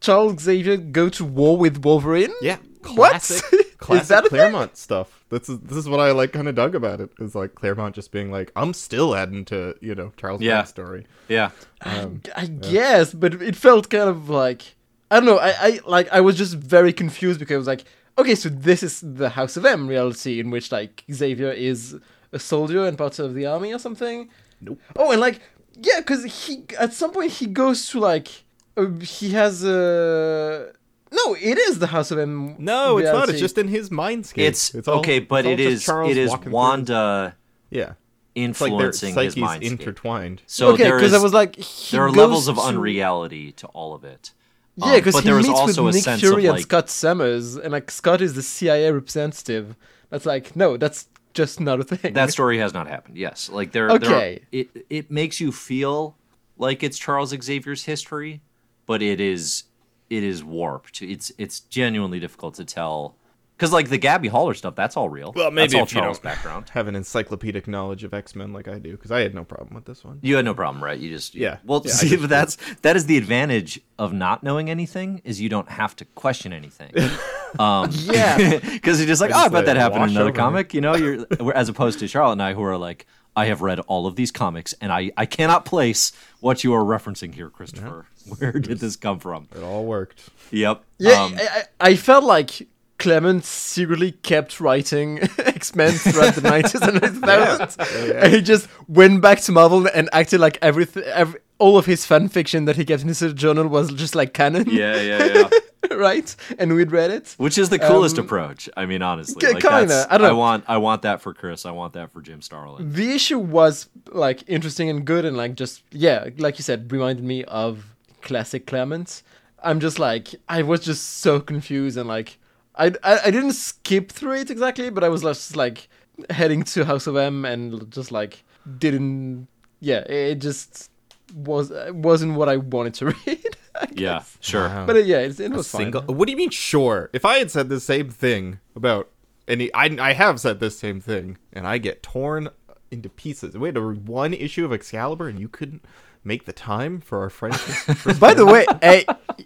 Charles 0.00 0.40
Xavier 0.42 0.76
go 0.76 1.08
to 1.08 1.24
war 1.24 1.56
with 1.56 1.84
Wolverine? 1.84 2.32
yeah, 2.42 2.58
What? 2.94 3.10
classic, 3.12 3.44
Is 3.52 3.64
classic 3.78 4.08
that 4.08 4.18
a 4.26 4.28
thing? 4.28 4.38
Claremont 4.38 4.76
stuff. 4.76 5.24
This 5.30 5.48
is 5.48 5.58
this 5.60 5.78
is 5.78 5.88
what 5.88 5.98
I 6.00 6.12
like 6.12 6.32
kind 6.32 6.46
of 6.48 6.54
dug 6.54 6.74
about 6.74 7.00
it. 7.00 7.10
Is 7.18 7.34
like 7.34 7.54
Claremont 7.56 7.94
just 7.94 8.12
being 8.12 8.30
like, 8.30 8.52
I'm 8.54 8.72
still 8.74 9.14
adding 9.16 9.44
to 9.46 9.74
you 9.80 9.94
know 9.94 10.12
Charles' 10.16 10.42
Yeah. 10.42 10.62
backstory. 10.62 11.06
Yeah. 11.28 11.50
Um, 11.82 12.20
I 12.36 12.46
guess, 12.46 13.12
but 13.12 13.34
it 13.42 13.56
felt 13.56 13.90
kind 13.90 14.08
of 14.08 14.28
like 14.30 14.76
I 15.10 15.16
don't 15.16 15.26
know. 15.26 15.38
I, 15.38 15.54
I 15.58 15.80
like 15.86 16.08
I 16.12 16.20
was 16.20 16.36
just 16.36 16.54
very 16.54 16.92
confused 16.92 17.40
because 17.40 17.54
I 17.54 17.58
was 17.58 17.66
like, 17.66 17.84
okay, 18.18 18.34
so 18.34 18.48
this 18.48 18.82
is 18.82 19.00
the 19.02 19.30
House 19.30 19.56
of 19.56 19.64
M 19.66 19.86
reality 19.88 20.40
in 20.40 20.50
which 20.50 20.70
like 20.72 21.04
Xavier 21.12 21.50
is 21.50 21.96
a 22.32 22.38
soldier 22.38 22.84
and 22.86 22.96
part 22.98 23.18
of 23.18 23.34
the 23.34 23.46
army 23.46 23.72
or 23.72 23.78
something. 23.78 24.28
Nope. 24.60 24.80
Oh, 24.96 25.10
and 25.12 25.20
like 25.20 25.40
yeah, 25.80 25.98
because 26.00 26.24
he 26.24 26.64
at 26.78 26.92
some 26.92 27.12
point 27.12 27.32
he 27.32 27.46
goes 27.46 27.88
to 27.90 28.00
like 28.00 28.28
uh, 28.76 28.86
he 29.00 29.30
has 29.30 29.64
a 29.64 30.72
no, 31.12 31.34
it 31.34 31.58
is 31.58 31.78
the 31.78 31.86
House 31.88 32.10
of 32.10 32.18
M. 32.18 32.56
no, 32.58 32.98
it's 32.98 33.10
not. 33.10 33.28
It's 33.28 33.38
just 33.38 33.56
in 33.58 33.68
his 33.68 33.90
mindscape. 33.90 34.38
It's, 34.38 34.74
all- 34.88 34.98
okay, 34.98 35.20
but 35.20 35.46
it's 35.46 35.46
all 35.46 35.52
it 35.52 35.56
just 35.58 35.72
is 35.74 35.84
Charles 35.84 36.10
it 36.10 36.16
is 36.16 36.30
walking 36.30 36.42
through 36.44 36.52
Wanda 36.52 37.36
Yeah, 37.70 37.92
it's 38.34 38.60
like 38.60 38.70
their 38.72 38.88
influencing 38.88 39.08
his 39.08 39.14
psyches 39.14 39.36
mind. 39.36 39.62
intertwined. 39.62 40.42
So 40.46 40.72
okay, 40.72 40.84
there 40.84 40.96
because 40.96 41.14
I 41.14 41.22
was 41.22 41.32
like, 41.32 41.54
he 41.56 41.96
there 41.96 42.04
are 42.04 42.08
goes 42.08 42.16
levels 42.16 42.48
of 42.48 42.56
to- 42.56 42.62
unreality 42.62 43.52
to 43.52 43.66
all 43.68 43.94
of 43.94 44.02
it. 44.04 44.32
Yeah, 44.76 44.86
Um, 44.86 44.94
because 44.96 45.14
but 45.14 45.22
he 45.24 45.28
there 45.30 45.36
meets 45.36 45.48
also 45.48 45.82
a 45.82 45.84
with 45.84 45.94
Nick 45.94 46.18
Fury 46.20 46.46
and 46.46 46.54
like 46.54 46.62
Scott 46.62 46.90
Summers, 46.90 47.56
and 47.56 47.70
like 47.72 47.90
Scott 47.90 48.20
is 48.20 48.34
the 48.34 48.42
CIA 48.42 48.90
representative. 48.90 49.76
That's 50.10 50.26
like, 50.26 50.56
no, 50.56 50.76
that's 50.76 51.08
just 51.32 51.60
not 51.60 51.80
a 51.80 51.84
thing. 51.84 52.12
that 52.14 52.30
story 52.32 52.58
has 52.58 52.74
not 52.74 52.86
happened. 52.88 53.16
Yes, 53.16 53.48
like 53.48 53.72
there. 53.72 53.86
there 53.98 54.10
are- 54.10 54.14
Okay. 54.16 54.42
it 54.52 54.68
it 54.90 55.10
makes 55.10 55.40
you 55.40 55.52
feel 55.52 56.16
like 56.58 56.82
it's 56.82 56.98
Charles 56.98 57.30
Xavier's 57.30 57.84
history, 57.84 58.40
but 58.86 59.00
it 59.02 59.20
is 59.20 59.64
it 60.10 60.22
is 60.22 60.42
warped. 60.44 61.02
It's 61.02 61.30
it's 61.38 61.60
genuinely 61.60 62.18
difficult 62.20 62.54
to 62.56 62.64
tell 62.64 63.16
because 63.64 63.72
like 63.72 63.88
the 63.88 63.98
Gabby 63.98 64.28
Haller 64.28 64.52
stuff, 64.54 64.74
that's 64.74 64.96
all 64.96 65.08
real. 65.08 65.32
Well, 65.34 65.46
that's 65.50 65.54
maybe 65.54 65.74
all 65.76 65.80
you 65.82 65.86
Charles' 65.86 66.18
don't- 66.18 66.24
background. 66.24 66.68
Have 66.70 66.86
an 66.86 66.94
encyclopedic 66.96 67.66
knowledge 67.66 68.04
of 68.04 68.12
X 68.12 68.34
Men 68.34 68.52
like 68.52 68.68
I 68.68 68.78
do, 68.78 68.92
because 68.92 69.10
I 69.10 69.20
had 69.20 69.34
no 69.34 69.42
problem 69.44 69.74
with 69.74 69.86
this 69.86 70.04
one. 70.04 70.18
You 70.22 70.36
had 70.36 70.44
no 70.44 70.52
problem, 70.54 70.84
right? 70.84 70.98
You 70.98 71.08
just 71.10 71.34
Yeah. 71.34 71.56
Well, 71.64 71.82
Yeah, 71.84 71.92
see, 71.92 72.08
just- 72.10 72.20
but 72.20 72.28
that's 72.30 72.56
that 72.82 72.96
is 72.96 73.06
the 73.06 73.16
advantage 73.16 73.80
of 73.98 74.12
not 74.12 74.42
knowing 74.42 74.68
anything 74.68 75.22
is 75.24 75.40
you 75.40 75.48
don't 75.48 75.68
have 75.70 75.96
to 75.96 76.04
question 76.04 76.52
anything. 76.52 76.92
Um, 77.56 77.88
Yeah. 77.92 78.58
because 78.72 78.98
you're 78.98 79.06
just 79.06 79.20
like, 79.20 79.30
I 79.30 79.42
oh, 79.42 79.46
I 79.46 79.48
bet 79.48 79.66
that 79.66 79.76
happened 79.76 80.02
in 80.04 80.08
another 80.10 80.30
over 80.30 80.36
comic. 80.36 80.74
You 80.74 80.80
know, 80.80 80.96
you're 80.96 81.24
as 81.54 81.68
opposed 81.68 82.00
to 82.00 82.08
Charlotte 82.08 82.32
and 82.32 82.42
I, 82.42 82.52
who 82.52 82.62
are 82.64 82.76
like, 82.76 83.06
I 83.36 83.46
have 83.46 83.62
read 83.62 83.78
all 83.80 84.06
of 84.08 84.16
these 84.16 84.32
comics, 84.32 84.74
and 84.80 84.92
I 84.92 85.12
I 85.16 85.24
cannot 85.26 85.64
place 85.64 86.10
what 86.40 86.64
you 86.64 86.74
are 86.74 86.82
referencing 86.84 87.32
here, 87.34 87.50
Christopher. 87.50 88.06
Where 88.38 88.52
did 88.52 88.78
this 88.80 88.96
come 88.96 89.18
from? 89.20 89.46
It 89.54 89.62
all 89.62 89.84
worked. 89.84 90.28
Yep. 90.50 90.82
yeah, 90.98 91.22
Um, 91.22 91.34
I, 91.36 91.48
I, 91.80 91.90
I 91.90 91.96
felt 91.96 92.24
like 92.24 92.66
Claremont 92.98 93.44
secretly 93.44 94.12
kept 94.12 94.60
writing 94.60 95.18
X 95.38 95.74
Men 95.74 95.92
throughout 95.92 96.34
the 96.34 96.40
nineties 96.42 96.80
and 96.82 97.00
the 97.00 97.08
thousands, 97.10 97.76
and 98.14 98.32
he 98.32 98.40
just 98.40 98.68
went 98.88 99.20
back 99.20 99.40
to 99.42 99.52
Marvel 99.52 99.86
and 99.94 100.08
acted 100.12 100.40
like 100.40 100.58
everything, 100.62 101.02
every, 101.04 101.40
all 101.58 101.76
of 101.78 101.86
his 101.86 102.06
fan 102.06 102.28
fiction 102.28 102.64
that 102.66 102.76
he 102.76 102.84
kept 102.84 103.02
in 103.02 103.08
his 103.08 103.20
journal 103.34 103.66
was 103.68 103.92
just 103.92 104.14
like 104.14 104.32
canon. 104.32 104.68
yeah, 104.68 105.00
yeah, 105.00 105.24
yeah. 105.24 105.48
right. 105.96 106.34
And 106.58 106.74
we'd 106.74 106.90
read 106.92 107.10
it. 107.10 107.34
Which 107.36 107.58
is 107.58 107.68
the 107.68 107.78
coolest 107.78 108.18
Um, 108.18 108.24
approach. 108.24 108.68
I 108.76 108.86
mean, 108.86 109.02
honestly, 109.02 109.46
like 109.52 109.62
kinda. 109.62 110.06
I 110.08 110.16
don't 110.18 110.28
know. 110.28 110.36
want 110.36 110.64
I 110.66 110.78
want 110.78 111.02
that 111.02 111.20
for 111.20 111.34
Chris. 111.34 111.66
I 111.66 111.72
want 111.72 111.92
that 111.94 112.10
for 112.12 112.22
Jim 112.22 112.40
Starlin. 112.42 112.92
the 112.92 113.10
issue 113.12 113.38
was 113.38 113.88
like 114.10 114.42
interesting 114.46 114.88
and 114.88 115.04
good 115.04 115.24
and 115.24 115.36
like 115.36 115.54
just 115.56 115.82
yeah 115.90 116.28
like 116.38 116.58
you 116.58 116.62
said 116.62 116.90
reminded 116.92 117.24
me 117.24 117.44
of 117.44 117.84
classic 118.22 118.66
claremont 118.66 119.22
i'm 119.62 119.80
just 119.80 119.98
like 119.98 120.34
i 120.48 120.62
was 120.62 120.80
just 120.80 121.18
so 121.18 121.40
confused 121.40 121.96
and 121.98 122.08
like 122.08 122.38
i 122.76 122.86
i, 123.02 123.20
I 123.26 123.30
didn't 123.30 123.52
skip 123.52 124.10
through 124.12 124.34
it 124.36 124.50
exactly 124.50 124.90
but 124.90 125.04
i 125.04 125.08
was 125.08 125.22
just 125.22 125.56
like 125.56 125.88
heading 126.30 126.62
to 126.62 126.84
house 126.84 127.06
of 127.06 127.16
m 127.16 127.44
and 127.44 127.90
just 127.90 128.12
like 128.12 128.44
didn't 128.78 129.48
yeah 129.80 129.98
it 130.00 130.36
just 130.36 130.90
was 131.34 131.72
wasn't 131.90 132.34
what 132.34 132.48
i 132.48 132.56
wanted 132.56 132.94
to 132.94 133.06
read 133.26 133.56
Yeah, 133.92 134.22
sure. 134.40 134.68
Wow. 134.68 134.86
but 134.86 134.96
uh, 134.96 135.00
yeah 135.00 135.18
it, 135.18 135.40
it 135.40 135.50
A 135.52 135.56
was 135.56 135.68
fine 135.68 135.92
single. 135.92 136.02
What 136.02 136.26
do 136.26 136.30
you 136.30 136.36
mean? 136.36 136.50
Sure. 136.50 137.10
If 137.12 137.24
I 137.24 137.38
had 137.38 137.50
said 137.50 137.68
the 137.68 137.80
same 137.80 138.08
thing 138.08 138.60
about 138.76 139.10
any, 139.48 139.72
I 139.74 139.86
I 140.00 140.12
have 140.12 140.38
said 140.38 140.60
this 140.60 140.78
same 140.78 141.00
thing, 141.00 141.38
and 141.52 141.66
I 141.66 141.78
get 141.78 142.00
torn 142.00 142.50
into 142.92 143.08
pieces. 143.08 143.58
We 143.58 143.66
had 143.68 143.74
to 143.74 143.80
one 143.94 144.32
issue 144.32 144.64
of 144.64 144.72
Excalibur, 144.72 145.26
and 145.28 145.40
you 145.40 145.48
couldn't 145.48 145.84
make 146.24 146.44
the 146.46 146.52
time 146.52 147.00
for 147.00 147.20
our 147.20 147.30
friendship. 147.30 148.18
By 148.18 148.34
the 148.34 148.46
way, 148.46 148.64
hey, 148.82 149.04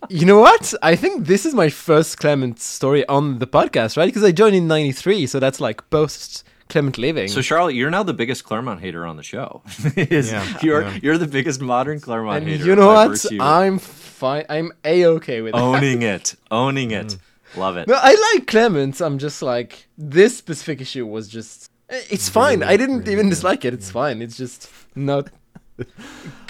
you 0.08 0.24
know 0.26 0.38
what? 0.40 0.72
I 0.82 0.96
think 0.96 1.26
this 1.26 1.44
is 1.44 1.54
my 1.54 1.68
first 1.68 2.18
Claremont 2.18 2.60
story 2.60 3.06
on 3.08 3.38
the 3.38 3.46
podcast, 3.46 3.96
right? 3.96 4.06
Because 4.06 4.24
I 4.24 4.32
joined 4.32 4.56
in 4.56 4.66
'93, 4.68 5.26
so 5.26 5.40
that's 5.40 5.60
like 5.60 5.88
post 5.90 6.44
Claremont 6.68 6.98
leaving. 6.98 7.28
So 7.28 7.40
Charlotte, 7.42 7.74
you're 7.74 7.90
now 7.90 8.02
the 8.02 8.14
biggest 8.14 8.44
Claremont 8.44 8.80
hater 8.80 9.06
on 9.06 9.16
the 9.16 9.22
show. 9.22 9.62
Yeah, 9.96 10.58
you're 10.62 10.82
yeah. 10.82 10.98
you're 11.02 11.18
the 11.18 11.26
biggest 11.26 11.60
modern 11.60 12.00
Claremont 12.00 12.38
and 12.44 12.48
hater. 12.48 12.64
you 12.64 12.76
know 12.76 12.88
what? 12.88 13.08
virtue- 13.10 13.38
I'm 13.40 13.78
fine. 13.78 14.44
I'm 14.48 14.72
a 14.84 15.06
okay 15.06 15.40
with 15.40 15.54
that. 15.54 15.60
owning 15.60 16.02
it, 16.02 16.34
owning 16.50 16.90
it. 16.92 17.16
Love 17.56 17.78
it. 17.78 17.88
No, 17.88 17.94
I 17.98 18.14
like 18.34 18.46
Claremont. 18.46 19.00
I'm 19.00 19.16
just 19.18 19.40
like 19.40 19.88
this 19.96 20.36
specific 20.36 20.82
issue 20.82 21.06
was 21.06 21.28
just. 21.28 21.70
eh, 21.88 22.02
It's 22.10 22.28
fine. 22.28 22.62
I 22.62 22.76
didn't 22.76 22.98
really 22.98 23.12
even 23.12 23.26
good. 23.26 23.30
dislike 23.36 23.64
it. 23.64 23.72
It's 23.72 23.90
fine. 23.90 24.20
It's 24.20 24.36
just 24.36 24.68
not 24.94 25.28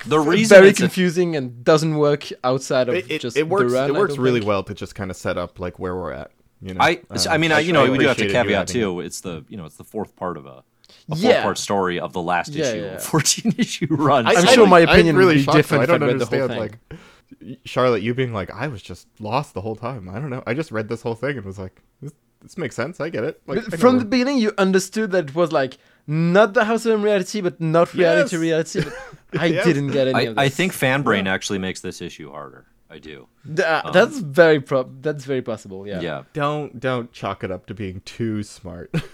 The 0.07 0.19
reason 0.19 0.57
very 0.57 0.69
it's 0.71 0.79
a- 0.79 0.83
confusing 0.85 1.37
and 1.37 1.63
doesn't 1.65 1.97
work 1.97 2.29
outside 2.45 2.89
of 2.89 2.95
it, 2.95 3.11
it, 3.11 3.21
just 3.21 3.37
it 3.37 3.49
works. 3.49 3.71
the 3.73 3.79
run. 3.79 3.91
it 3.91 3.95
works 3.99 4.17
really 4.17 4.41
think. 4.41 4.49
well 4.49 4.63
to 4.65 4.75
just 4.75 4.95
kind 4.95 5.11
of 5.11 5.17
set 5.17 5.37
up 5.37 5.59
like 5.61 5.79
where 5.79 5.95
we're 5.95 6.13
at. 6.13 6.31
You 6.63 6.75
know. 6.75 6.81
I, 6.81 7.01
Uh, 7.11 7.19
I 7.31 7.39
mean, 7.39 7.53
I, 7.53 7.61
you 7.61 7.73
know, 7.73 7.91
we 7.91 7.99
do 7.99 8.07
have 8.09 8.17
to 8.17 8.27
caveat 8.27 8.63
adding 8.71 8.77
it. 8.77 8.81
too. 8.81 9.01
It's 9.01 9.21
the, 9.21 9.45
you 9.49 9.57
know, 9.57 9.65
it's 9.67 9.77
the 9.77 9.85
fourth 9.85 10.17
part 10.17 10.37
of 10.37 10.47
a, 10.47 10.63
a 11.11 11.17
Yeah. 11.17 11.35
four 11.35 11.43
part 11.43 11.59
story 11.59 12.01
of 12.01 12.13
the 12.13 12.23
last 12.23 12.53
Yeah, 12.53 12.65
issue, 12.67 12.83
yeah. 12.85 12.99
14 12.99 13.55
issue 13.59 13.87
run. 13.91 14.27
I'm 14.27 14.37
So, 14.37 14.47
sure 14.47 14.63
like, 14.67 14.71
my 14.71 14.93
opinion 14.93 15.17
really 15.17 15.37
would 15.37 15.47
be 15.47 15.53
different 15.53 15.87
though. 15.87 15.95
I 15.95 15.99
don't 15.99 16.03
I'd 16.09 16.13
read 16.15 16.21
the 16.21 16.27
whole 16.27 16.43
understand, 16.43 16.61
like 16.91 17.59
Charlotte, 17.65 18.03
you 18.03 18.15
being 18.15 18.33
like, 18.33 18.51
I 18.53 18.67
was 18.69 18.83
just 18.83 19.07
lost 19.21 19.55
the 19.55 19.61
whole 19.61 19.77
time. 19.77 20.09
I 20.09 20.15
don't 20.19 20.31
know. 20.31 20.43
I 20.47 20.55
just 20.55 20.73
read 20.73 20.89
this 20.89 21.03
whole 21.03 21.15
thing 21.15 21.37
and 21.37 21.45
was 21.45 21.59
like, 21.59 21.81
this, 22.01 22.13
this 22.43 22.57
makes 22.59 22.75
sense. 22.75 23.01
I 23.01 23.11
get 23.11 23.25
it. 23.25 23.41
Like 23.47 23.59
I 23.73 23.77
from 23.77 23.99
the 23.99 24.05
beginning, 24.05 24.39
you 24.39 24.53
understood 24.59 25.11
that 25.13 25.29
it 25.31 25.35
was 25.35 25.53
like 25.53 25.77
not 26.09 26.55
the 26.55 26.65
House 26.65 26.85
of 26.87 27.01
reality, 27.03 27.41
but 27.41 27.61
not 27.61 27.95
reality 27.95 28.37
Yes. 28.37 28.41
reality. 28.75 28.81
I 29.39 29.47
Yes. 29.47 29.65
didn't 29.65 29.89
get 29.93 30.09
any 30.09 30.15
I, 30.19 30.21
of 30.23 30.35
this. 30.37 30.43
I 30.43 30.49
think 30.49 30.73
Fanbrain 30.73 31.29
actually 31.29 31.59
makes 31.61 31.81
this 31.81 32.01
issue 32.03 32.31
harder. 32.33 32.65
I 32.91 32.99
do. 32.99 33.29
Th- 33.47 33.61
uh, 33.69 33.91
that's 33.91 34.19
very 34.19 34.61
pro- 34.61 34.91
That's 35.03 35.25
very 35.27 35.43
possible. 35.43 35.87
Yeah. 35.87 36.01
Yeah. 36.01 36.23
don't 36.33 36.81
don't 36.81 37.13
chalk 37.13 37.45
it 37.45 37.51
up 37.51 37.67
to 37.67 37.75
being 37.75 38.01
too 38.05 38.43
smart. 38.43 38.91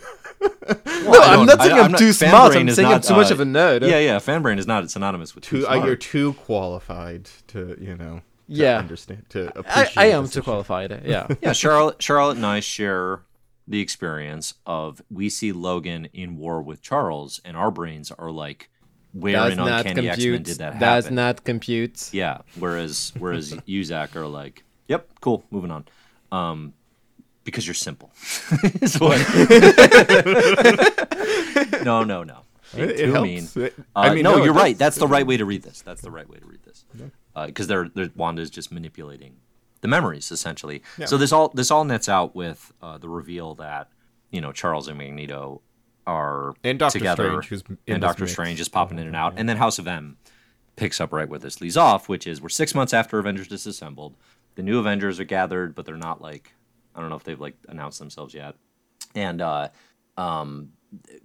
No, 0.66 1.12
I 1.20 1.34
I'm 1.36 1.46
don't- 1.46 1.60
saying 1.60 1.72
I- 1.72 1.78
I'm, 1.78 1.84
I'm 1.86 1.90
not- 1.92 1.98
too 1.98 2.12
smart. 2.12 2.52
Fanbrain 2.52 2.60
I'm 2.60 2.68
is 2.68 2.76
saying 2.76 2.86
I'm 2.86 2.92
not, 2.92 3.02
too 3.02 3.14
much 3.16 3.30
uh, 3.30 3.34
of 3.34 3.40
a 3.40 3.44
nerd. 3.44 3.82
Yeah, 3.82 3.98
yeah. 3.98 4.16
Fanbrain 4.18 4.58
is 4.58 4.66
not 4.66 4.88
synonymous 4.90 5.34
with 5.34 5.44
too, 5.44 5.60
too, 5.62 5.68
uh, 5.68 5.84
you're 5.84 5.96
too 5.96 6.32
qualified 6.34 7.28
to 7.48 7.76
you 7.80 7.96
know 7.96 8.20
Yeah. 8.48 8.78
understand 8.78 9.24
to 9.30 9.46
I, 9.56 9.58
appreciate. 9.60 9.98
I 9.98 10.04
am 10.06 10.24
this 10.24 10.32
too 10.32 10.42
qualified. 10.42 11.02
Yeah. 11.04 11.26
yeah, 11.42 11.52
Charlotte, 11.52 12.02
Charlotte 12.02 12.36
and 12.36 12.46
I 12.46 12.60
share 12.60 13.20
the 13.66 13.80
experience 13.80 14.54
of 14.66 15.02
we 15.10 15.28
see 15.28 15.52
Logan 15.52 16.08
in 16.12 16.36
war 16.36 16.62
with 16.62 16.82
Charles, 16.82 17.40
and 17.44 17.56
our 17.56 17.70
brains 17.70 18.10
are 18.10 18.30
like, 18.30 18.70
where 19.12 19.32
Does 19.32 19.52
in 19.54 19.60
Uncanny 19.60 20.08
X 20.08 20.24
Men 20.24 20.42
did 20.42 20.58
that 20.58 20.78
Does 20.80 21.04
happen? 21.04 21.14
not 21.14 21.44
compute. 21.44 22.12
Yeah. 22.12 22.38
Whereas 22.58 23.12
whereas 23.18 23.54
you 23.66 23.84
Zack 23.84 24.16
are 24.16 24.26
like, 24.26 24.64
yep, 24.88 25.08
cool, 25.20 25.44
moving 25.50 25.70
on. 25.70 25.84
Um, 26.32 26.72
because 27.44 27.66
you're 27.66 27.74
simple. 27.74 28.10
Is 28.80 28.98
no, 31.84 32.02
no, 32.04 32.24
no. 32.24 32.38
It- 32.76 33.00
it 33.00 33.20
mean. 33.22 33.46
Uh, 33.56 33.68
I 33.94 34.14
mean, 34.14 34.24
no, 34.24 34.36
no, 34.38 34.44
you're 34.44 34.54
right. 34.54 34.76
That's 34.76 34.96
the 34.96 35.06
right 35.06 35.26
way 35.26 35.36
to 35.36 35.44
read 35.44 35.62
this. 35.62 35.82
That's 35.82 36.00
the 36.00 36.10
right 36.10 36.28
way 36.28 36.38
to 36.38 36.46
read 36.46 36.62
this. 36.64 36.84
Because 37.46 37.66
they're, 37.66 37.88
they're 37.94 38.10
Wanda's 38.16 38.50
just 38.50 38.72
manipulating 38.72 39.36
the 39.84 39.88
memories 39.88 40.32
essentially. 40.32 40.82
So 41.04 41.18
this 41.18 41.30
all 41.30 41.50
this 41.50 41.70
all 41.70 41.84
nets 41.84 42.08
out 42.08 42.34
with 42.34 42.72
uh, 42.80 42.96
the 42.96 43.08
reveal 43.10 43.54
that 43.56 43.90
you 44.30 44.40
know 44.40 44.50
Charles 44.50 44.88
and 44.88 44.96
Magneto 44.96 45.60
are 46.06 46.54
And 46.64 46.78
Doctor 46.78 46.98
together, 46.98 47.42
Strange, 47.42 47.48
who's 47.48 47.62
and 47.86 48.00
Doctor 48.00 48.22
mix. 48.22 48.32
Strange 48.32 48.60
is 48.60 48.68
popping 48.70 48.98
in 48.98 49.06
and 49.06 49.14
out, 49.14 49.34
and 49.36 49.46
then 49.46 49.58
House 49.58 49.78
of 49.78 49.86
M 49.86 50.16
picks 50.76 51.02
up 51.02 51.12
right 51.12 51.28
where 51.28 51.38
this 51.38 51.60
leaves 51.60 51.76
off, 51.76 52.08
which 52.08 52.26
is 52.26 52.40
we're 52.40 52.48
six 52.48 52.74
months 52.74 52.94
after 52.94 53.18
Avengers 53.18 53.46
disassembled. 53.46 54.16
The 54.54 54.62
new 54.62 54.78
Avengers 54.78 55.20
are 55.20 55.24
gathered, 55.24 55.74
but 55.74 55.84
they're 55.84 55.96
not 55.98 56.22
like 56.22 56.54
I 56.94 57.00
don't 57.02 57.10
know 57.10 57.16
if 57.16 57.24
they've 57.24 57.38
like 57.38 57.56
announced 57.68 57.98
themselves 57.98 58.32
yet. 58.32 58.54
And 59.14 59.42
uh, 59.42 59.68
um, 60.16 60.70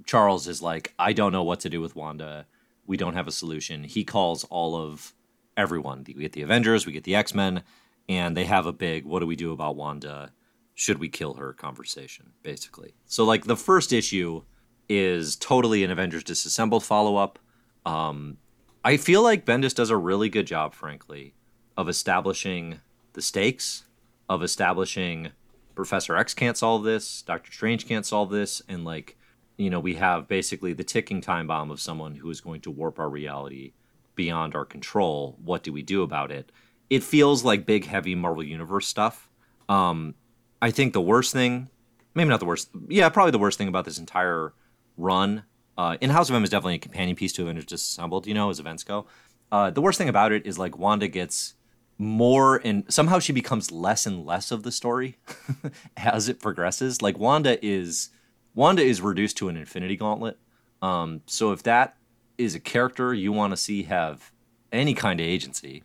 Charles 0.05 0.49
is 0.49 0.61
like, 0.61 0.93
I 0.99 1.13
don't 1.13 1.31
know 1.31 1.43
what 1.43 1.61
to 1.61 1.69
do 1.69 1.79
with 1.79 1.95
Wanda. 1.95 2.45
We 2.85 2.97
don't 2.97 3.13
have 3.13 3.27
a 3.27 3.31
solution. 3.31 3.85
He 3.85 4.03
calls 4.03 4.43
all 4.43 4.75
of 4.75 5.13
everyone. 5.55 6.03
We 6.05 6.15
get 6.15 6.33
the 6.33 6.41
Avengers, 6.41 6.85
we 6.85 6.91
get 6.91 7.05
the 7.05 7.15
X 7.15 7.33
Men, 7.33 7.63
and 8.09 8.35
they 8.35 8.43
have 8.45 8.65
a 8.65 8.73
big 8.73 9.05
"What 9.05 9.19
do 9.19 9.27
we 9.27 9.37
do 9.37 9.53
about 9.53 9.77
Wanda? 9.77 10.33
Should 10.73 10.99
we 10.99 11.07
kill 11.07 11.35
her?" 11.35 11.53
conversation, 11.53 12.31
basically. 12.43 12.95
So 13.05 13.23
like 13.23 13.45
the 13.45 13.55
first 13.55 13.93
issue 13.93 14.41
is 14.89 15.35
totally 15.37 15.83
an 15.83 15.91
Avengers 15.91 16.23
disassembled 16.23 16.83
follow 16.83 17.15
up. 17.15 17.39
Um, 17.85 18.37
I 18.83 18.97
feel 18.97 19.21
like 19.21 19.45
Bendis 19.45 19.75
does 19.75 19.91
a 19.91 19.97
really 19.97 20.29
good 20.29 20.47
job, 20.47 20.73
frankly, 20.73 21.35
of 21.77 21.87
establishing 21.87 22.81
the 23.13 23.21
stakes, 23.21 23.85
of 24.27 24.41
establishing 24.41 25.31
Professor 25.75 26.15
X 26.17 26.33
can't 26.33 26.57
solve 26.57 26.83
this, 26.83 27.21
Doctor 27.21 27.51
Strange 27.51 27.87
can't 27.87 28.05
solve 28.05 28.31
this, 28.31 28.61
and 28.67 28.83
like, 28.83 29.17
you 29.57 29.69
know, 29.69 29.79
we 29.79 29.95
have 29.95 30.27
basically 30.27 30.73
the 30.73 30.83
ticking 30.83 31.21
time 31.21 31.47
bomb 31.47 31.71
of 31.71 31.79
someone 31.79 32.15
who 32.15 32.29
is 32.29 32.41
going 32.41 32.61
to 32.61 32.71
warp 32.71 32.99
our 32.99 33.09
reality 33.09 33.73
beyond 34.15 34.55
our 34.55 34.65
control. 34.65 35.37
What 35.43 35.63
do 35.63 35.71
we 35.71 35.81
do 35.81 36.01
about 36.01 36.31
it? 36.31 36.51
It 36.89 37.03
feels 37.03 37.43
like 37.43 37.65
big, 37.65 37.85
heavy 37.85 38.15
Marvel 38.15 38.43
Universe 38.43 38.87
stuff. 38.87 39.29
Um, 39.67 40.15
I 40.61 40.71
think 40.71 40.93
the 40.93 41.01
worst 41.01 41.31
thing, 41.31 41.69
maybe 42.15 42.29
not 42.29 42.39
the 42.39 42.45
worst, 42.45 42.69
yeah, 42.87 43.09
probably 43.09 43.31
the 43.31 43.39
worst 43.39 43.57
thing 43.57 43.67
about 43.67 43.85
this 43.85 43.99
entire 43.99 44.53
run. 44.97 45.43
Uh, 45.77 45.97
in 46.01 46.09
House 46.09 46.29
of 46.29 46.35
M 46.35 46.43
is 46.43 46.49
definitely 46.49 46.75
a 46.75 46.79
companion 46.79 47.15
piece 47.15 47.31
to 47.33 47.43
Avengers 47.43 47.65
Disassembled, 47.65 48.27
you 48.27 48.33
know, 48.33 48.49
as 48.49 48.59
events 48.59 48.83
go. 48.83 49.05
Uh, 49.51 49.69
the 49.69 49.81
worst 49.81 49.97
thing 49.97 50.09
about 50.09 50.31
it 50.31 50.45
is 50.45 50.59
like 50.59 50.77
Wanda 50.77 51.07
gets 51.07 51.55
more 51.97 52.61
and 52.63 52.85
somehow 52.91 53.19
she 53.19 53.33
becomes 53.33 53.71
less 53.71 54.05
and 54.05 54.25
less 54.25 54.51
of 54.51 54.63
the 54.63 54.71
story 54.71 55.17
as 55.97 56.29
it 56.29 56.39
progresses. 56.39 57.01
Like 57.01 57.19
Wanda 57.19 57.63
is 57.65 58.09
Wanda 58.55 58.81
is 58.81 59.01
reduced 59.01 59.37
to 59.37 59.49
an 59.49 59.57
infinity 59.57 59.97
gauntlet. 59.97 60.37
Um, 60.81 61.21
so 61.25 61.51
if 61.51 61.61
that 61.63 61.97
is 62.37 62.55
a 62.55 62.59
character 62.59 63.13
you 63.13 63.33
want 63.33 63.51
to 63.51 63.57
see 63.57 63.83
have 63.83 64.31
any 64.71 64.93
kind 64.93 65.19
of 65.19 65.25
agency 65.25 65.83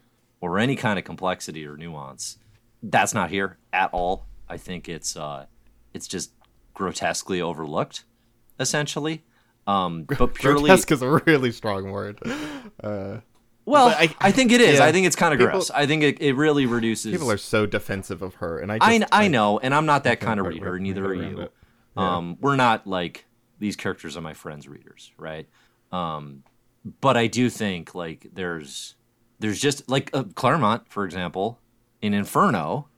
or 0.50 0.58
any 0.58 0.76
kind 0.76 0.98
of 0.98 1.04
complexity 1.04 1.66
or 1.66 1.76
nuance, 1.76 2.36
that's 2.82 3.14
not 3.14 3.30
here 3.30 3.58
at 3.72 3.90
all. 3.92 4.26
I 4.48 4.58
think 4.58 4.88
it's 4.88 5.16
uh, 5.16 5.46
it's 5.94 6.06
just 6.06 6.32
grotesquely 6.74 7.40
overlooked, 7.40 8.04
essentially. 8.60 9.24
Um, 9.66 10.02
but 10.04 10.34
purely, 10.34 10.64
Grotesque 10.68 10.92
is 10.92 11.00
a 11.02 11.08
really 11.26 11.50
strong 11.50 11.90
word. 11.90 12.20
Uh, 12.82 13.20
well, 13.64 13.88
I, 13.88 14.14
I- 14.20 14.30
think 14.32 14.52
it 14.52 14.60
is. 14.60 14.78
yeah. 14.78 14.84
I 14.84 14.92
think 14.92 15.06
it's 15.06 15.16
kind 15.16 15.32
of 15.32 15.40
gross. 15.40 15.70
I 15.70 15.86
think 15.86 16.02
it, 16.02 16.20
it 16.20 16.34
really 16.34 16.66
reduces. 16.66 17.12
people 17.12 17.30
are 17.30 17.38
so 17.38 17.64
defensive 17.64 18.20
of 18.20 18.34
her, 18.34 18.58
and 18.58 18.70
I 18.70 18.78
just, 18.78 19.10
I, 19.14 19.24
I 19.24 19.28
know, 19.28 19.58
and 19.58 19.74
I'm 19.74 19.86
not 19.86 20.04
that 20.04 20.20
kind 20.20 20.38
of 20.38 20.46
reader. 20.46 20.78
Neither 20.78 21.06
are 21.06 21.14
you. 21.14 21.38
Yeah. 21.38 22.16
Um, 22.16 22.36
we're 22.40 22.56
not 22.56 22.86
like 22.86 23.24
these 23.58 23.76
characters 23.76 24.16
are 24.18 24.20
my 24.20 24.34
friends' 24.34 24.68
readers, 24.68 25.12
right? 25.16 25.48
Um, 25.90 26.42
but 27.00 27.16
I 27.16 27.28
do 27.28 27.48
think 27.48 27.94
like 27.94 28.26
there's 28.34 28.96
there's 29.44 29.60
just 29.60 29.86
like 29.90 30.08
uh, 30.14 30.24
Claremont, 30.34 30.88
for 30.88 31.04
example, 31.04 31.60
in 32.00 32.14
Inferno, 32.14 32.88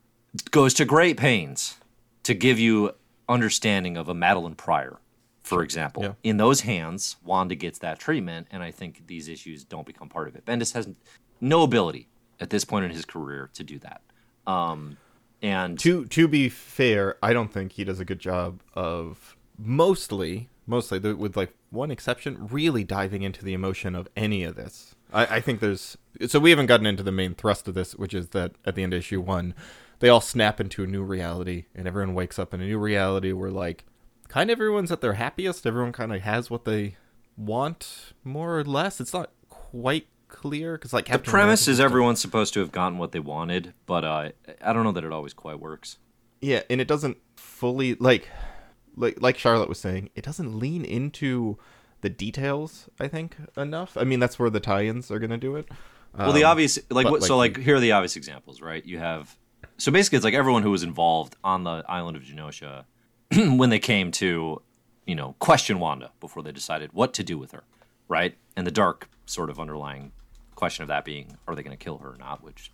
goes 0.53 0.75
to 0.75 0.85
great 0.85 1.17
pains 1.17 1.79
to 2.23 2.35
give 2.35 2.57
you 2.61 2.93
understanding 3.29 3.97
of 3.97 4.09
a 4.09 4.15
Madelyne 4.15 4.57
Pryor, 4.57 5.01
for 5.43 5.65
example. 5.65 6.05
Yeah. 6.05 6.13
In 6.23 6.37
those 6.37 6.61
hands, 6.61 7.17
Wanda 7.25 7.57
gets 7.57 7.81
that 7.81 7.99
treatment, 7.99 8.47
and 8.53 8.63
I 8.63 8.71
think 8.71 9.09
these 9.09 9.27
issues 9.27 9.65
don't 9.65 9.85
become 9.85 10.09
part 10.09 10.29
of 10.29 10.37
it. 10.37 10.45
Bendis 10.45 10.73
has 10.75 10.89
no 11.41 11.65
ability 11.65 12.07
at 12.39 12.51
this 12.51 12.65
point 12.65 12.85
in 12.85 12.93
his 12.93 13.05
career 13.05 13.51
to 13.55 13.65
do 13.65 13.81
that. 13.81 14.03
Um, 14.47 14.99
and 15.43 15.77
to 15.81 16.07
to 16.07 16.29
be 16.29 16.49
fair, 16.49 17.17
I 17.25 17.33
don't 17.33 17.53
think 17.53 17.73
he 17.73 17.83
does 17.83 17.99
a 17.99 18.05
good 18.05 18.21
job 18.21 18.61
of 18.73 19.37
mostly 19.59 20.49
mostly 20.65 20.99
with 21.01 21.37
like 21.37 21.53
one 21.71 21.91
exception, 21.91 22.47
really 22.51 22.85
diving 22.85 23.23
into 23.23 23.45
the 23.45 23.53
emotion 23.53 23.97
of 23.97 24.07
any 24.17 24.45
of 24.45 24.55
this. 24.55 24.96
I, 25.17 25.37
I 25.37 25.41
think 25.41 25.61
there's 25.61 25.97
so 26.27 26.39
we 26.39 26.51
haven't 26.51 26.67
gotten 26.67 26.87
into 26.87 27.03
the 27.03 27.13
main 27.13 27.35
thrust 27.35 27.67
of 27.67 27.75
this, 27.75 27.95
which 27.95 28.15
is 28.15 28.29
that 28.29 28.53
at 28.65 28.75
the 28.75 28.83
end 28.83 28.93
of 28.93 28.99
issue 28.99 29.21
one, 29.21 29.55
they 29.99 30.09
all 30.09 30.21
snap 30.21 30.61
into 30.61 30.85
a 30.85 30.87
new 30.87 31.03
reality, 31.03 31.65
and 31.75 31.89
everyone 31.89 32.15
wakes 32.15 32.39
up 32.39 32.53
in 32.53 32.61
a 32.61 32.67
new 32.67 32.79
reality 32.79 33.33
where 33.33 33.51
like 33.51 33.85
kind 34.29 34.51
of 34.51 34.59
everyone's 34.59 34.93
at 34.93 35.01
their 35.01 35.15
happiest. 35.15 35.67
Everyone 35.67 35.93
kind 35.93 36.13
of 36.13 36.21
has 36.21 36.51
what 36.51 36.67
they 36.67 36.97
want, 37.37 38.13
more 38.23 38.59
or 38.59 38.65
less. 38.65 39.01
It's 39.01 39.15
not 39.15 39.31
quite 39.49 40.07
clear 40.29 40.75
because 40.75 40.93
like 40.93 41.09
the 41.09 41.19
premise 41.19 41.67
America- 41.67 41.71
is 41.71 41.81
everyone's 41.81 42.21
supposed 42.21 42.53
to 42.55 42.61
have 42.61 42.73
gotten 42.73 42.99
what 42.99 43.13
they 43.13 43.21
wanted, 43.21 43.73
but 43.87 44.05
uh, 44.05 44.31
I 44.63 44.73
don't 44.73 44.85
know 44.85 44.93
that 44.93 45.05
it 45.05 45.13
always 45.13 45.33
quite 45.33 45.59
works. 45.59 45.99
Yeah, 46.43 46.63
and 46.69 46.81
it 46.81 46.89
doesn't 46.89 47.17
fully 47.37 47.95
like 47.95 48.29
like 48.97 49.21
like 49.23 49.39
Charlotte 49.39 49.69
was 49.69 49.79
saying, 49.79 50.11
it 50.15 50.25
doesn't 50.25 50.59
lean 50.59 50.85
into 50.85 51.59
the 52.01 52.09
details, 52.09 52.89
I 53.01 53.09
think, 53.09 53.37
enough. 53.57 53.97
I 53.97 54.05
mean, 54.05 54.21
that's 54.21 54.39
where 54.39 54.51
the 54.51 54.61
tie-ins 54.61 55.11
are 55.11 55.19
going 55.19 55.31
to 55.31 55.37
do 55.39 55.57
it. 55.57 55.69
Well, 56.17 56.33
the 56.33 56.45
Um, 56.45 56.51
obvious, 56.53 56.79
like, 56.91 57.09
what, 57.09 57.23
so, 57.23 57.37
like, 57.37 57.57
like, 57.57 57.65
here 57.65 57.77
are 57.77 57.81
the 57.81 57.93
obvious 57.93 58.17
examples, 58.17 58.61
right? 58.61 58.85
You 58.85 58.99
have, 58.99 59.37
so 59.77 59.93
basically, 59.93 60.17
it's 60.17 60.25
like 60.25 60.35
everyone 60.35 60.63
who 60.63 60.71
was 60.71 60.83
involved 60.83 61.37
on 61.45 61.65
the 61.65 61.85
island 61.89 62.17
of 62.17 62.23
Genosha 62.23 62.85
when 63.59 63.71
they 63.71 63.79
came 63.79 64.11
to, 64.13 64.63
you 65.07 65.15
know, 65.15 65.35
question 65.39 65.79
Wanda 65.79 66.13
before 66.21 66.43
they 66.43 66.53
decided 66.53 66.93
what 66.93 67.13
to 67.15 67.23
do 67.23 67.37
with 67.39 67.53
her, 67.53 67.65
right? 68.09 68.37
And 68.57 68.67
the 68.67 68.71
dark 68.71 69.09
sort 69.27 69.51
of 69.51 69.61
underlying 69.61 70.13
question 70.55 70.83
of 70.83 70.89
that 70.89 71.05
being, 71.05 71.37
are 71.47 71.55
they 71.55 71.63
going 71.63 71.77
to 71.77 71.85
kill 71.85 71.99
her 71.99 72.11
or 72.11 72.17
not? 72.17 72.43
Which 72.43 72.71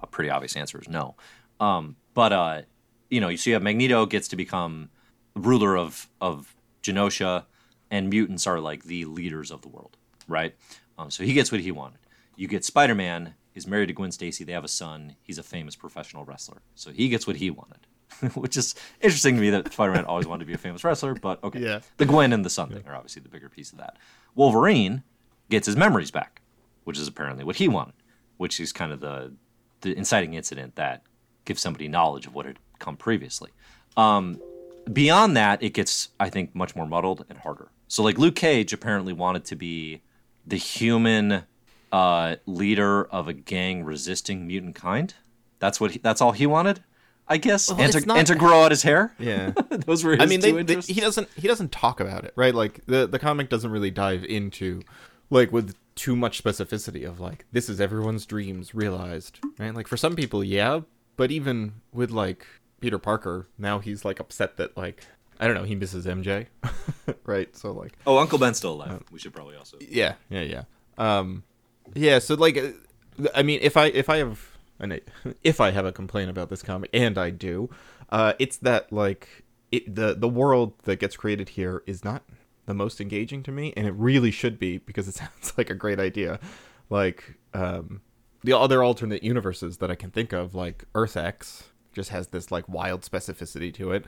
a 0.00 0.06
pretty 0.06 0.30
obvious 0.30 0.56
answer 0.56 0.78
is 0.80 0.88
no. 0.88 1.16
Um, 1.60 1.96
but 2.14 2.32
uh, 2.32 2.62
you 3.10 3.20
know, 3.20 3.28
you 3.28 3.36
see, 3.36 3.52
have 3.52 3.62
Magneto 3.62 4.06
gets 4.06 4.28
to 4.28 4.36
become 4.36 4.90
ruler 5.34 5.76
of 5.76 6.08
of 6.20 6.54
Genosha, 6.82 7.44
and 7.94 8.10
mutants 8.10 8.46
are 8.46 8.58
like 8.60 8.84
the 8.84 9.04
leaders 9.04 9.50
of 9.50 9.60
the 9.62 9.68
world, 9.68 9.96
right? 10.28 10.54
Um, 10.98 11.10
so 11.10 11.22
he 11.24 11.32
gets 11.32 11.50
what 11.52 11.60
he 11.60 11.70
wanted. 11.70 11.98
You 12.36 12.48
get 12.48 12.64
Spider 12.64 12.94
Man 12.94 13.34
is 13.54 13.66
married 13.66 13.86
to 13.86 13.92
Gwen 13.92 14.10
Stacy. 14.12 14.42
They 14.44 14.52
have 14.52 14.64
a 14.64 14.68
son. 14.68 15.16
He's 15.22 15.38
a 15.38 15.42
famous 15.42 15.76
professional 15.76 16.24
wrestler, 16.24 16.58
so 16.74 16.90
he 16.90 17.08
gets 17.08 17.26
what 17.26 17.36
he 17.36 17.50
wanted, 17.50 17.86
which 18.34 18.56
is 18.56 18.74
interesting 19.00 19.36
to 19.36 19.40
me 19.40 19.50
that 19.50 19.72
Spider 19.72 19.92
Man 19.92 20.04
always 20.04 20.26
wanted 20.26 20.40
to 20.44 20.46
be 20.46 20.54
a 20.54 20.58
famous 20.58 20.82
wrestler. 20.84 21.14
But 21.14 21.42
okay, 21.44 21.60
Yeah. 21.60 21.80
the 21.98 22.06
Gwen 22.06 22.32
and 22.32 22.44
the 22.44 22.50
son 22.50 22.70
thing 22.70 22.84
are 22.88 22.94
obviously 22.96 23.22
the 23.22 23.28
bigger 23.28 23.48
piece 23.48 23.70
of 23.72 23.78
that. 23.78 23.96
Wolverine 24.34 25.02
gets 25.50 25.66
his 25.66 25.76
memories 25.76 26.10
back, 26.10 26.40
which 26.84 26.98
is 26.98 27.06
apparently 27.08 27.44
what 27.44 27.56
he 27.56 27.68
wanted, 27.68 27.94
which 28.38 28.58
is 28.60 28.72
kind 28.72 28.92
of 28.92 29.00
the 29.00 29.32
the 29.82 29.96
inciting 29.96 30.34
incident 30.34 30.74
that 30.76 31.02
gives 31.44 31.60
somebody 31.60 31.86
knowledge 31.88 32.26
of 32.26 32.34
what 32.34 32.46
had 32.46 32.58
come 32.78 32.96
previously. 32.96 33.50
Um, 33.98 34.40
beyond 34.90 35.36
that, 35.36 35.62
it 35.62 35.74
gets, 35.74 36.08
I 36.18 36.30
think, 36.30 36.54
much 36.54 36.74
more 36.74 36.86
muddled 36.86 37.24
and 37.28 37.38
harder. 37.38 37.68
So, 37.88 38.02
like 38.02 38.18
Luke 38.18 38.34
Cage 38.36 38.72
apparently 38.72 39.12
wanted 39.12 39.44
to 39.46 39.56
be 39.56 40.02
the 40.46 40.56
human 40.56 41.44
uh, 41.92 42.36
leader 42.46 43.04
of 43.04 43.28
a 43.28 43.32
gang 43.32 43.84
resisting 43.84 44.46
mutant 44.46 44.74
kind. 44.74 45.14
That's 45.58 45.80
what. 45.80 45.92
He, 45.92 45.98
that's 45.98 46.20
all 46.20 46.32
he 46.32 46.46
wanted, 46.46 46.82
I 47.28 47.36
guess. 47.36 47.70
Well, 47.70 47.80
and, 47.80 47.92
to, 47.92 48.06
not- 48.06 48.18
and 48.18 48.26
to 48.26 48.34
grow 48.34 48.64
out 48.64 48.70
his 48.70 48.82
hair. 48.82 49.14
Yeah. 49.18 49.50
Those 49.70 50.04
were. 50.04 50.12
His 50.12 50.20
I 50.20 50.26
mean, 50.26 50.40
they, 50.40 50.50
two 50.50 50.62
they, 50.62 50.74
interests. 50.74 50.90
he 50.90 51.00
doesn't 51.00 51.28
he 51.36 51.46
doesn't 51.48 51.72
talk 51.72 52.00
about 52.00 52.24
it, 52.24 52.32
right? 52.36 52.54
Like 52.54 52.84
the 52.86 53.06
the 53.06 53.18
comic 53.18 53.48
doesn't 53.48 53.70
really 53.70 53.90
dive 53.90 54.24
into 54.24 54.82
like 55.30 55.52
with 55.52 55.74
too 55.94 56.16
much 56.16 56.42
specificity 56.42 57.06
of 57.08 57.20
like 57.20 57.44
this 57.52 57.68
is 57.68 57.80
everyone's 57.80 58.26
dreams 58.26 58.74
realized, 58.74 59.38
right? 59.58 59.74
Like 59.74 59.86
for 59.86 59.96
some 59.96 60.16
people, 60.16 60.42
yeah, 60.42 60.80
but 61.16 61.30
even 61.30 61.74
with 61.92 62.10
like 62.10 62.46
Peter 62.80 62.98
Parker, 62.98 63.46
now 63.56 63.78
he's 63.78 64.04
like 64.04 64.20
upset 64.20 64.56
that 64.56 64.76
like 64.76 65.06
I 65.40 65.46
don't 65.46 65.56
know, 65.56 65.64
he 65.64 65.74
misses 65.74 66.06
MJ, 66.06 66.46
right? 67.24 67.54
So 67.56 67.72
like 67.72 67.96
oh, 68.06 68.18
Uncle 68.18 68.38
Ben's 68.38 68.58
still 68.58 68.72
alive. 68.74 69.02
we 69.10 69.18
should 69.18 69.32
probably 69.32 69.56
also. 69.56 69.78
yeah, 69.80 70.14
yeah, 70.28 70.42
yeah. 70.42 70.62
Um, 70.98 71.44
yeah. 71.94 72.18
So 72.18 72.34
like, 72.34 72.56
uh, 72.56 73.28
I 73.34 73.42
mean, 73.42 73.60
if 73.62 73.76
I 73.76 73.86
if 73.86 74.08
I 74.08 74.18
have 74.18 74.54
and 74.78 75.00
if 75.42 75.60
I 75.60 75.70
have 75.70 75.86
a 75.86 75.92
complaint 75.92 76.30
about 76.30 76.50
this 76.50 76.62
comic, 76.62 76.90
and 76.92 77.18
I 77.18 77.30
do, 77.30 77.70
uh, 78.10 78.34
it's 78.38 78.56
that 78.58 78.92
like 78.92 79.44
it, 79.72 79.94
the 79.94 80.14
the 80.14 80.28
world 80.28 80.74
that 80.84 80.96
gets 81.00 81.16
created 81.16 81.50
here 81.50 81.82
is 81.86 82.04
not 82.04 82.22
the 82.66 82.74
most 82.74 83.00
engaging 83.00 83.42
to 83.44 83.52
me, 83.52 83.72
and 83.76 83.86
it 83.86 83.92
really 83.92 84.30
should 84.30 84.58
be 84.58 84.78
because 84.78 85.08
it 85.08 85.14
sounds 85.16 85.52
like 85.56 85.70
a 85.70 85.74
great 85.74 85.98
idea. 85.98 86.38
Like 86.90 87.34
um, 87.52 88.02
the 88.42 88.56
other 88.56 88.82
alternate 88.82 89.22
universes 89.22 89.78
that 89.78 89.90
I 89.90 89.94
can 89.94 90.10
think 90.10 90.32
of, 90.32 90.54
like 90.54 90.84
Earth 90.94 91.16
X, 91.16 91.70
just 91.92 92.10
has 92.10 92.28
this 92.28 92.50
like 92.50 92.68
wild 92.68 93.02
specificity 93.02 93.72
to 93.74 93.92
it. 93.92 94.04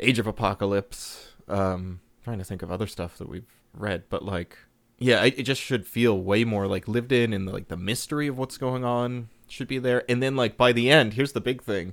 Age 0.00 0.18
of 0.18 0.26
Apocalypse. 0.26 1.32
Um, 1.48 2.00
trying 2.22 2.38
to 2.38 2.44
think 2.44 2.62
of 2.62 2.72
other 2.72 2.86
stuff 2.86 3.18
that 3.18 3.28
we've 3.28 3.44
read, 3.74 4.04
but 4.08 4.24
like, 4.24 4.56
yeah, 4.98 5.22
it, 5.22 5.38
it 5.38 5.42
just 5.42 5.60
should 5.60 5.86
feel 5.86 6.18
way 6.18 6.44
more 6.44 6.66
like 6.66 6.88
lived 6.88 7.12
in, 7.12 7.32
and 7.32 7.46
like 7.46 7.68
the 7.68 7.76
mystery 7.76 8.26
of 8.26 8.38
what's 8.38 8.56
going 8.56 8.84
on 8.84 9.28
should 9.46 9.68
be 9.68 9.78
there. 9.78 10.04
And 10.08 10.22
then 10.22 10.36
like 10.36 10.56
by 10.56 10.72
the 10.72 10.90
end, 10.90 11.14
here's 11.14 11.32
the 11.32 11.40
big 11.40 11.62
thing: 11.62 11.92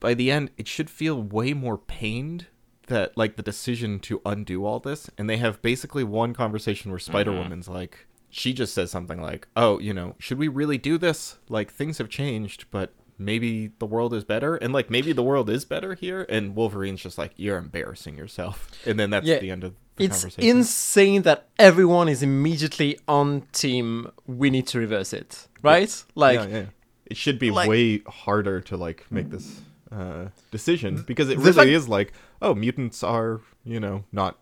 by 0.00 0.14
the 0.14 0.30
end, 0.30 0.50
it 0.56 0.66
should 0.66 0.88
feel 0.90 1.22
way 1.22 1.52
more 1.52 1.78
pained 1.78 2.46
that 2.86 3.16
like 3.16 3.36
the 3.36 3.42
decision 3.42 3.98
to 3.98 4.22
undo 4.24 4.64
all 4.64 4.78
this. 4.78 5.10
And 5.18 5.28
they 5.28 5.36
have 5.36 5.60
basically 5.60 6.04
one 6.04 6.32
conversation 6.32 6.90
where 6.90 7.00
Spider 7.00 7.32
Woman's 7.32 7.68
like, 7.68 8.06
she 8.30 8.52
just 8.52 8.72
says 8.72 8.90
something 8.90 9.20
like, 9.20 9.48
"Oh, 9.56 9.78
you 9.78 9.92
know, 9.92 10.14
should 10.18 10.38
we 10.38 10.48
really 10.48 10.78
do 10.78 10.96
this? 10.96 11.38
Like 11.48 11.70
things 11.70 11.98
have 11.98 12.08
changed, 12.08 12.66
but." 12.70 12.92
Maybe 13.18 13.72
the 13.78 13.86
world 13.86 14.12
is 14.14 14.24
better, 14.24 14.56
and 14.56 14.72
like 14.72 14.90
maybe 14.90 15.12
the 15.12 15.22
world 15.22 15.48
is 15.50 15.64
better 15.64 15.94
here. 15.94 16.26
And 16.28 16.54
Wolverine's 16.54 17.02
just 17.02 17.16
like, 17.18 17.32
"You're 17.36 17.56
embarrassing 17.58 18.16
yourself," 18.18 18.70
and 18.86 18.98
then 19.00 19.10
that's 19.10 19.26
Yeah, 19.26 19.38
the 19.38 19.50
end 19.50 19.64
of 19.64 19.74
the 19.96 20.04
It's 20.04 20.20
conversation. 20.22 20.56
insane 20.58 21.22
that 21.22 21.48
everyone 21.58 22.08
is 22.08 22.22
immediately 22.22 22.98
on 23.08 23.42
team. 23.52 24.10
We 24.26 24.50
need 24.50 24.66
to 24.68 24.78
reverse 24.78 25.12
it, 25.14 25.48
right? 25.62 26.04
Like, 26.14 26.40
yeah, 26.40 26.46
yeah. 26.56 26.64
It 27.06 27.16
should 27.16 27.38
be 27.38 27.50
like- 27.50 27.68
way 27.68 28.02
harder 28.06 28.60
to 28.62 28.76
like 28.76 29.06
make 29.10 29.30
this 29.30 29.60
uh, 29.90 30.26
decision 30.50 31.02
because 31.06 31.30
it 31.30 31.38
really 31.38 31.52
fact- 31.52 31.68
is 31.68 31.88
like, 31.88 32.12
oh, 32.42 32.54
mutants 32.54 33.02
are 33.02 33.40
you 33.64 33.80
know 33.80 34.04
not. 34.12 34.38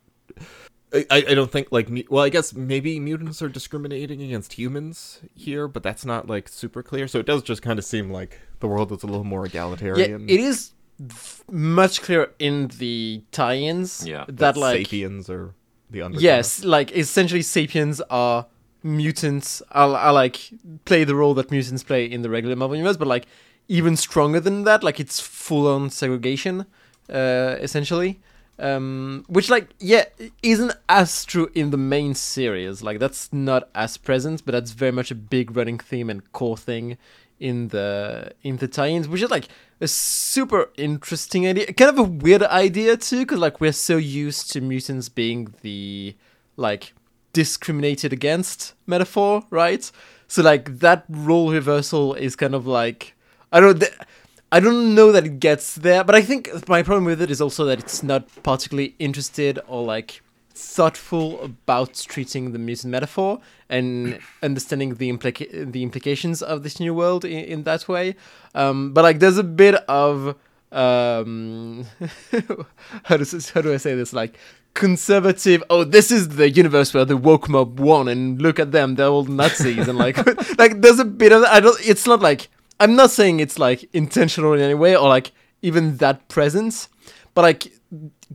I, 0.95 1.07
I 1.11 1.17
I 1.31 1.35
don't 1.35 1.51
think 1.51 1.69
like 1.73 1.89
well 2.09 2.25
I 2.25 2.29
guess 2.29 2.55
maybe 2.55 3.01
mutants 3.01 3.43
are 3.43 3.49
discriminating 3.49 4.23
against 4.23 4.55
humans 4.55 5.21
here 5.35 5.67
but 5.69 5.83
that's 5.83 6.05
not 6.05 6.29
like 6.29 6.49
super 6.49 6.83
clear 6.83 7.09
so 7.09 7.19
it 7.19 7.27
does 7.27 7.43
just 7.43 7.63
kind 7.63 7.79
of 7.79 7.85
seem 7.85 8.11
like 8.11 8.41
the 8.61 8.69
world 8.69 8.93
is 8.93 9.03
a 9.03 9.07
little 9.07 9.25
more 9.25 9.45
egalitarian. 9.45 10.29
yeah, 10.29 10.35
it 10.35 10.41
is 10.41 10.73
much 11.51 12.03
clearer 12.03 12.33
in 12.39 12.69
the 12.79 13.23
tie-ins. 13.33 14.07
Yeah. 14.07 14.25
that 14.29 14.57
like 14.57 14.87
sapiens 14.87 15.29
are 15.29 15.55
the 15.91 16.03
under 16.03 16.19
yes, 16.19 16.65
like 16.65 16.93
essentially 16.93 17.43
sapiens 17.43 18.01
are 18.11 18.47
mutants. 18.83 19.63
Are, 19.73 19.97
are 19.97 20.13
like 20.13 20.51
play 20.85 21.05
the 21.05 21.15
role 21.15 21.35
that 21.35 21.51
mutants 21.51 21.83
play 21.83 22.05
in 22.05 22.23
the 22.23 22.31
regular 22.31 22.57
Marvel 22.57 22.77
universe, 22.77 22.97
but 22.97 23.09
like 23.09 23.27
even 23.69 23.97
stronger 23.97 24.41
than 24.41 24.65
that. 24.65 24.83
Like 24.85 25.01
it's 25.01 25.21
full-on 25.21 25.91
segregation, 25.91 26.67
uh, 27.11 27.57
essentially. 27.61 28.21
Um, 28.57 29.25
which 29.27 29.51
like 29.51 29.71
yeah 29.81 30.05
isn't 30.41 30.75
as 30.89 31.25
true 31.25 31.51
in 31.55 31.71
the 31.71 31.77
main 31.77 32.15
series. 32.15 32.83
Like 32.83 33.01
that's 33.01 33.33
not 33.33 33.69
as 33.75 33.97
present, 33.97 34.45
but 34.45 34.53
that's 34.53 34.71
very 34.71 34.93
much 34.93 35.11
a 35.11 35.17
big 35.17 35.57
running 35.57 35.79
theme 35.79 36.09
and 36.09 36.33
core 36.33 36.57
thing 36.57 36.97
in 37.41 37.69
the 37.69 38.33
in 38.43 38.59
the 38.59 38.69
tie-ins, 38.69 39.09
which 39.09 39.23
is 39.23 39.31
like 39.31 39.49
a 39.81 39.89
super 39.89 40.71
interesting 40.77 41.47
idea, 41.47 41.73
kind 41.73 41.91
of 41.91 41.99
a 41.99 42.03
weird 42.03 42.43
idea 42.43 42.97
too, 42.97 43.21
because 43.21 43.39
like 43.39 43.61
we're 43.61 43.73
so 43.73 43.97
used 43.97 44.53
to 44.53 44.61
mutants 44.61 45.09
being 45.09 45.53
the 45.63 46.15
like 46.57 46.95
discriminated 47.33 48.13
against 48.13 48.75
metaphor, 48.87 49.43
right? 49.51 49.91
So 50.29 50.43
like 50.43 50.79
that 50.79 51.05
role 51.09 51.53
reversal 51.53 52.15
is 52.15 52.37
kind 52.37 52.55
of 52.55 52.67
like 52.67 53.15
I 53.53 53.61
don't 53.61 53.81
th- 53.81 53.93
I 54.55 54.61
don't 54.61 54.95
know 54.95 55.11
that 55.11 55.27
it 55.27 55.41
gets 55.41 55.75
there, 55.75 56.05
but 56.05 56.15
I 56.15 56.23
think 56.23 56.69
my 56.69 56.85
problem 56.85 57.07
with 57.07 57.21
it 57.21 57.29
is 57.29 57.41
also 57.41 57.65
that 57.65 57.81
it's 57.81 58.05
not 58.05 58.29
particularly 58.45 58.95
interested 59.01 59.59
or 59.67 59.83
like 59.83 60.23
thoughtful 60.55 61.43
about 61.43 62.07
treating 62.09 62.53
the 62.53 62.59
mutant 62.61 62.93
metaphor 62.93 63.41
and 63.69 64.21
understanding 64.45 64.95
the 64.95 65.11
implica- 65.13 65.73
the 65.73 65.83
implications 65.83 66.41
of 66.41 66.63
this 66.63 66.79
new 66.79 66.95
world 66.95 67.25
in, 67.25 67.45
in 67.45 67.63
that 67.65 67.89
way. 67.89 68.15
Um, 68.55 68.93
but 68.93 69.03
like, 69.03 69.19
there's 69.19 69.39
a 69.39 69.43
bit 69.43 69.75
of 69.89 70.37
um, 70.71 71.87
how 73.03 73.17
does 73.17 73.51
how 73.51 73.61
do 73.61 73.75
I 73.75 73.79
say 73.79 73.97
this? 73.97 74.13
Like 74.13 74.39
conservative. 74.75 75.65
Oh, 75.69 75.83
this 75.83 76.13
is 76.13 76.37
the 76.37 76.49
universe 76.49 76.95
where 76.95 77.05
the 77.05 77.17
woke 77.17 77.49
mob 77.49 77.81
won, 77.81 78.07
and 78.07 78.41
look 78.41 78.61
at 78.61 78.71
them, 78.71 78.95
they're 78.95 79.09
all 79.09 79.25
Nazis, 79.25 79.89
and 79.89 79.99
like 79.99 80.17
like 80.59 80.81
there's 80.81 81.01
a 81.01 81.05
bit 81.05 81.33
of. 81.33 81.43
I 81.43 81.59
don't. 81.59 81.77
It's 81.85 82.07
not 82.07 82.21
like 82.21 82.51
I'm 82.85 82.97
not 82.97 83.11
saying 83.11 83.41
it's 83.41 83.59
like 83.59 83.89
intentional 83.95 84.53
in 84.53 84.61
any 84.61 84.75
way 84.75 84.95
or 84.95 85.09
like 85.09 85.33
even 85.63 85.97
that 85.97 86.29
present, 86.29 86.89
but 87.33 87.41
like 87.41 87.73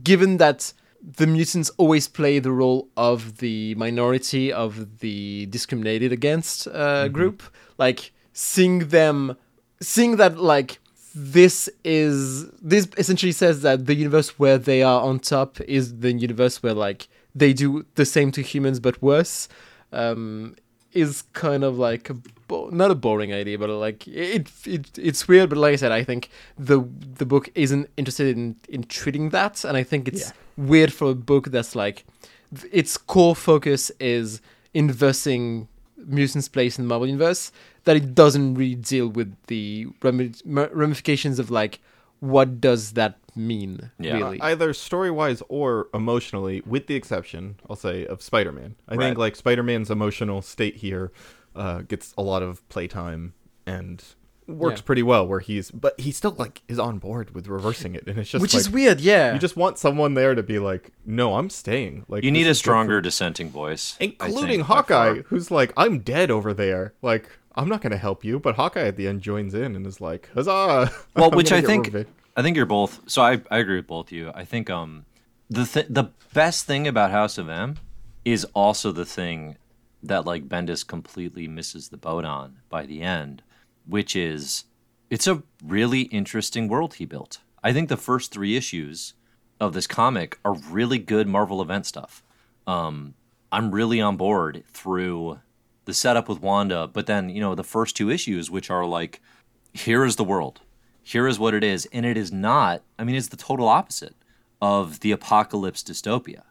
given 0.02 0.38
that 0.38 0.72
the 1.00 1.28
mutants 1.28 1.70
always 1.76 2.08
play 2.08 2.40
the 2.40 2.50
role 2.50 2.88
of 2.96 3.38
the 3.38 3.76
minority 3.76 4.52
of 4.52 4.98
the 4.98 5.46
discriminated 5.46 6.10
against 6.10 6.66
uh, 6.66 7.06
group 7.08 7.42
like 7.78 8.12
seeing 8.32 8.88
them 8.88 9.36
seeing 9.80 10.16
that 10.16 10.36
like 10.36 10.80
this 11.14 11.70
is 11.84 12.50
this 12.60 12.88
essentially 12.98 13.32
says 13.32 13.62
that 13.62 13.86
the 13.86 13.94
universe 13.94 14.38
where 14.38 14.58
they 14.58 14.82
are 14.82 15.00
on 15.00 15.20
top 15.20 15.60
is 15.62 16.00
the 16.00 16.12
universe 16.12 16.62
where 16.62 16.74
like 16.74 17.08
they 17.34 17.52
do 17.52 17.86
the 17.94 18.04
same 18.04 18.30
to 18.32 18.42
humans 18.42 18.78
but 18.80 19.00
worse 19.00 19.48
um 19.92 20.54
is 20.92 21.22
kind 21.32 21.62
of 21.64 21.78
like 21.78 22.10
a 22.10 22.14
bo- 22.48 22.68
not 22.70 22.90
a 22.90 22.94
boring 22.94 23.32
idea 23.32 23.56
but 23.58 23.70
like 23.70 24.06
it, 24.08 24.48
it 24.66 24.98
it's 24.98 25.28
weird 25.28 25.48
but 25.48 25.58
like 25.58 25.72
i 25.72 25.76
said 25.76 25.92
i 25.92 26.02
think 26.02 26.28
the 26.58 26.80
the 27.18 27.24
book 27.26 27.48
isn't 27.54 27.88
interested 27.96 28.36
in 28.36 28.56
in 28.68 28.82
treating 28.84 29.30
that 29.30 29.64
and 29.64 29.76
i 29.76 29.82
think 29.84 30.08
it's 30.08 30.26
Yeah. 30.28 30.32
weird 30.56 30.92
for 30.92 31.10
a 31.10 31.14
book 31.14 31.50
that's 31.50 31.74
like 31.76 32.04
its 32.72 32.96
core 32.98 33.36
focus 33.36 33.92
is 34.00 34.40
inversing 34.74 35.68
mutants 36.06 36.48
place 36.48 36.78
in 36.78 36.84
the 36.84 36.88
marvel 36.88 37.06
universe 37.06 37.52
that 37.84 37.96
it 37.96 38.14
doesn't 38.14 38.54
really 38.54 38.74
deal 38.74 39.06
with 39.08 39.34
the 39.46 39.86
rami- 40.02 40.32
ramifications 40.44 41.38
of 41.38 41.50
like 41.50 41.78
what 42.20 42.60
does 42.60 42.92
that 42.92 43.18
mean 43.34 43.90
Yeah. 43.98 44.14
really 44.16 44.40
either 44.40 44.72
story 44.74 45.10
wise 45.10 45.42
or 45.48 45.88
emotionally, 45.94 46.62
with 46.66 46.86
the 46.86 46.94
exception, 46.94 47.56
I'll 47.68 47.76
say, 47.76 48.04
of 48.06 48.22
Spider 48.22 48.52
Man. 48.52 48.76
I 48.88 48.96
think 48.96 49.18
like 49.18 49.36
Spider 49.36 49.62
Man's 49.62 49.90
emotional 49.90 50.42
state 50.42 50.76
here 50.76 51.12
uh, 51.56 51.80
gets 51.82 52.14
a 52.16 52.22
lot 52.22 52.42
of 52.42 52.66
playtime 52.68 53.34
and 53.66 54.02
works 54.46 54.80
Yeah. 54.80 54.84
pretty 54.84 55.02
well. 55.02 55.26
Where 55.26 55.40
he's, 55.40 55.70
but 55.70 55.98
he 56.00 56.10
still 56.12 56.34
like 56.38 56.62
is 56.68 56.78
on 56.78 56.98
board 56.98 57.30
with 57.34 57.46
reversing 57.46 57.94
it, 57.94 58.04
and 58.06 58.18
it's 58.18 58.30
just 58.30 58.42
which 58.42 58.52
like, 58.54 58.60
is 58.60 58.70
weird 58.70 59.00
yeah 59.00 59.32
You 59.32 59.38
just 59.38 59.56
want 59.56 59.78
someone 59.78 60.14
there 60.14 60.34
to 60.34 60.42
be 60.42 60.58
like, 60.58 60.90
no, 61.06 61.36
I'm 61.36 61.50
staying. 61.50 62.04
Like 62.08 62.24
You 62.24 62.30
need 62.32 62.46
a 62.46 62.50
is 62.50 62.58
good 62.58 62.62
for- 62.62 62.70
stronger 62.70 63.00
dissenting 63.00 63.48
voice, 63.50 63.96
including 64.00 64.58
think, 64.58 64.62
Hawkeye, 64.66 65.22
who's 65.26 65.50
like, 65.50 65.72
I'm 65.76 66.00
dead 66.00 66.30
over 66.30 66.52
there. 66.52 66.94
Like 67.00 67.28
I'm 67.54 67.68
not 67.68 67.80
gonna 67.80 67.96
help 67.96 68.24
you, 68.24 68.38
but 68.38 68.54
Hawkeye 68.54 68.86
at 68.86 68.96
the 68.96 69.08
end 69.08 69.22
joins 69.22 69.54
in 69.54 69.74
and 69.76 69.86
is 69.86 70.00
like, 70.00 70.30
huzzah! 70.34 70.90
Well, 71.16 71.30
which 71.32 71.52
I 71.52 71.60
think. 71.60 71.94
I 72.36 72.42
think 72.42 72.56
you're 72.56 72.66
both. 72.66 73.00
So 73.10 73.22
I 73.22 73.40
I 73.50 73.58
agree 73.58 73.76
with 73.76 73.86
both 73.88 74.06
of 74.08 74.12
you. 74.12 74.30
I 74.34 74.44
think 74.44 74.70
um 74.70 75.04
the 75.48 75.64
th- 75.64 75.86
the 75.90 76.10
best 76.32 76.66
thing 76.66 76.86
about 76.86 77.10
House 77.10 77.38
of 77.38 77.48
M 77.48 77.76
is 78.24 78.44
also 78.54 78.92
the 78.92 79.04
thing 79.04 79.56
that 80.02 80.24
like 80.24 80.48
Bendis 80.48 80.86
completely 80.86 81.48
misses 81.48 81.88
the 81.88 81.96
boat 81.96 82.24
on 82.24 82.58
by 82.68 82.86
the 82.86 83.02
end, 83.02 83.42
which 83.86 84.14
is 84.14 84.64
it's 85.10 85.26
a 85.26 85.42
really 85.64 86.02
interesting 86.02 86.68
world 86.68 86.94
he 86.94 87.04
built. 87.04 87.40
I 87.62 87.72
think 87.72 87.88
the 87.88 87.96
first 87.96 88.32
three 88.32 88.56
issues 88.56 89.14
of 89.58 89.72
this 89.74 89.86
comic 89.86 90.38
are 90.44 90.54
really 90.54 90.98
good 90.98 91.26
Marvel 91.26 91.60
event 91.60 91.84
stuff. 91.84 92.22
Um, 92.66 93.14
I'm 93.52 93.72
really 93.72 94.00
on 94.00 94.16
board 94.16 94.62
through 94.72 95.40
the 95.90 95.94
setup 95.94 96.28
with 96.28 96.40
Wanda, 96.40 96.86
but 96.86 97.06
then 97.06 97.28
you 97.28 97.40
know 97.40 97.54
the 97.56 97.64
first 97.64 97.96
two 97.96 98.10
issues, 98.10 98.50
which 98.50 98.70
are 98.70 98.86
like, 98.86 99.20
here 99.72 100.04
is 100.04 100.14
the 100.16 100.24
world, 100.24 100.60
here 101.02 101.26
is 101.26 101.38
what 101.38 101.52
it 101.52 101.64
is, 101.64 101.86
and 101.92 102.06
it 102.06 102.16
is 102.16 102.30
not. 102.32 102.82
I 102.98 103.04
mean, 103.04 103.16
it's 103.16 103.28
the 103.28 103.36
total 103.36 103.66
opposite 103.68 104.14
of 104.62 105.00
the 105.00 105.10
apocalypse 105.10 105.82
dystopia, 105.82 106.42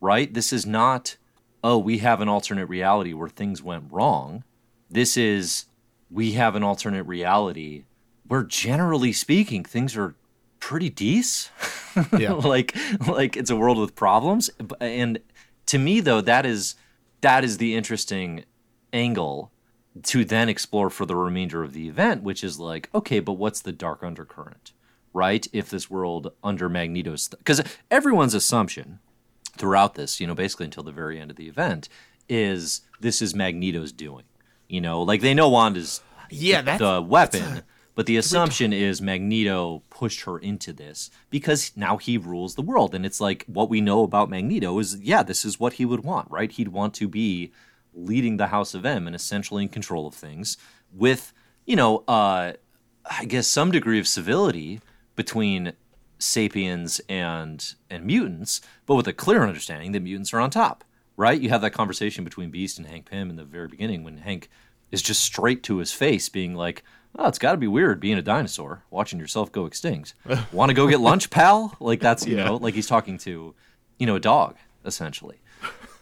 right? 0.00 0.32
This 0.32 0.52
is 0.52 0.64
not. 0.64 1.16
Oh, 1.64 1.76
we 1.76 1.98
have 1.98 2.20
an 2.20 2.28
alternate 2.28 2.66
reality 2.66 3.12
where 3.12 3.28
things 3.28 3.60
went 3.60 3.90
wrong. 3.90 4.44
This 4.88 5.16
is 5.16 5.64
we 6.08 6.32
have 6.32 6.54
an 6.54 6.62
alternate 6.62 7.02
reality 7.02 7.82
where, 8.28 8.44
generally 8.44 9.12
speaking, 9.12 9.64
things 9.64 9.96
are 9.96 10.14
pretty 10.60 10.88
decent. 10.90 11.52
Yeah. 12.16 12.34
like 12.34 12.76
like 13.08 13.36
it's 13.36 13.50
a 13.50 13.56
world 13.56 13.76
with 13.76 13.96
problems 13.96 14.50
and 14.80 15.18
to 15.66 15.78
me 15.78 15.98
though 15.98 16.20
that 16.20 16.46
is 16.46 16.76
that 17.22 17.42
is 17.42 17.58
the 17.58 17.74
interesting 17.74 18.44
angle 18.92 19.50
to 20.02 20.24
then 20.24 20.48
explore 20.48 20.90
for 20.90 21.06
the 21.06 21.16
remainder 21.16 21.62
of 21.62 21.72
the 21.72 21.88
event 21.88 22.22
which 22.22 22.44
is 22.44 22.58
like 22.58 22.88
okay 22.94 23.20
but 23.20 23.32
what's 23.32 23.60
the 23.60 23.72
dark 23.72 24.02
undercurrent 24.02 24.72
right 25.12 25.46
if 25.52 25.70
this 25.70 25.90
world 25.90 26.32
under 26.44 26.68
magneto's 26.68 27.28
because 27.28 27.60
everyone's 27.90 28.34
assumption 28.34 28.98
throughout 29.56 29.94
this 29.94 30.20
you 30.20 30.26
know 30.26 30.34
basically 30.34 30.64
until 30.64 30.82
the 30.84 30.92
very 30.92 31.20
end 31.20 31.30
of 31.30 31.36
the 31.36 31.48
event 31.48 31.88
is 32.28 32.82
this 33.00 33.20
is 33.20 33.34
magneto's 33.34 33.90
doing 33.92 34.24
you 34.68 34.80
know 34.80 35.02
like 35.02 35.20
they 35.20 35.34
know 35.34 35.48
wanda's 35.48 36.00
Yeah, 36.30 36.62
that's 36.62 36.78
the 36.80 37.00
weapon. 37.02 37.62
but 37.94 38.06
the 38.06 38.16
assumption 38.16 38.72
is 38.72 39.00
Magneto 39.00 39.82
pushed 39.90 40.22
her 40.22 40.38
into 40.38 40.72
this 40.72 41.10
because 41.30 41.72
now 41.74 41.96
he 41.96 42.16
rules 42.18 42.54
the 42.54 42.62
world. 42.62 42.94
And 42.94 43.04
it's 43.06 43.20
like 43.20 43.44
what 43.46 43.70
we 43.70 43.80
know 43.80 44.02
about 44.02 44.30
Magneto 44.30 44.78
is, 44.78 45.00
yeah, 45.00 45.22
this 45.22 45.44
is 45.44 45.58
what 45.58 45.74
he 45.74 45.84
would 45.84 46.04
want, 46.04 46.30
right? 46.30 46.52
He'd 46.52 46.68
want 46.68 46.94
to 46.94 47.08
be 47.08 47.50
leading 47.98 48.36
the 48.36 48.46
House 48.48 48.74
of 48.74 48.86
M 48.86 49.06
and 49.06 49.16
essentially 49.16 49.62
in 49.64 49.68
control 49.68 50.06
of 50.06 50.14
things 50.14 50.56
with, 50.92 51.32
you 51.66 51.76
know, 51.76 52.04
uh, 52.08 52.52
I 53.10 53.24
guess 53.24 53.46
some 53.46 53.70
degree 53.72 53.98
of 53.98 54.06
civility 54.06 54.80
between 55.16 55.72
sapiens 56.18 57.00
and 57.08 57.74
and 57.90 58.04
mutants, 58.04 58.60
but 58.86 58.94
with 58.96 59.06
a 59.08 59.12
clear 59.12 59.44
understanding 59.44 59.92
that 59.92 60.00
mutants 60.02 60.32
are 60.32 60.40
on 60.40 60.50
top, 60.50 60.84
right? 61.16 61.40
You 61.40 61.48
have 61.50 61.60
that 61.62 61.70
conversation 61.72 62.24
between 62.24 62.50
Beast 62.50 62.78
and 62.78 62.86
Hank 62.86 63.06
Pym 63.10 63.30
in 63.30 63.36
the 63.36 63.44
very 63.44 63.68
beginning 63.68 64.04
when 64.04 64.18
Hank 64.18 64.48
is 64.90 65.02
just 65.02 65.22
straight 65.22 65.62
to 65.64 65.78
his 65.78 65.92
face, 65.92 66.28
being 66.28 66.54
like, 66.54 66.82
"Oh, 67.16 67.28
it's 67.28 67.38
got 67.38 67.52
to 67.52 67.58
be 67.58 67.68
weird 67.68 68.00
being 68.00 68.18
a 68.18 68.22
dinosaur, 68.22 68.84
watching 68.90 69.18
yourself 69.18 69.52
go 69.52 69.66
extinct. 69.66 70.14
Want 70.52 70.70
to 70.70 70.74
go 70.74 70.88
get 70.88 71.00
lunch, 71.00 71.30
pal?" 71.30 71.76
Like 71.80 72.00
that's 72.00 72.26
you 72.26 72.36
Yeah. 72.36 72.44
know, 72.44 72.56
like 72.56 72.74
he's 72.74 72.86
talking 72.86 73.18
to, 73.18 73.54
you 73.98 74.06
know, 74.06 74.16
a 74.16 74.20
dog 74.20 74.56
essentially. 74.84 75.40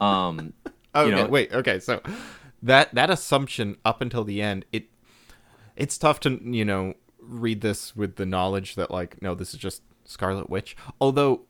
Um, 0.01 0.53
Okay, 1.01 1.11
you 1.11 1.15
know- 1.17 1.27
wait. 1.27 1.53
Okay, 1.53 1.79
so 1.81 2.01
that 2.63 2.95
that 2.95 3.11
assumption 3.11 3.77
up 3.85 4.01
until 4.01 4.25
the 4.25 4.41
end, 4.43 4.65
it 4.73 4.87
it's 5.77 5.99
tough 5.99 6.21
to 6.21 6.41
you 6.43 6.65
know 6.65 6.95
read 7.21 7.61
this 7.61 7.95
with 7.97 8.17
the 8.17 8.27
knowledge 8.27 8.75
that 8.77 8.91
like 8.91 9.21
no, 9.23 9.35
this 9.35 9.53
is 9.55 9.61
just 9.61 9.83
Scarlet 10.05 10.49
Witch. 10.49 10.77
Although 11.01 11.43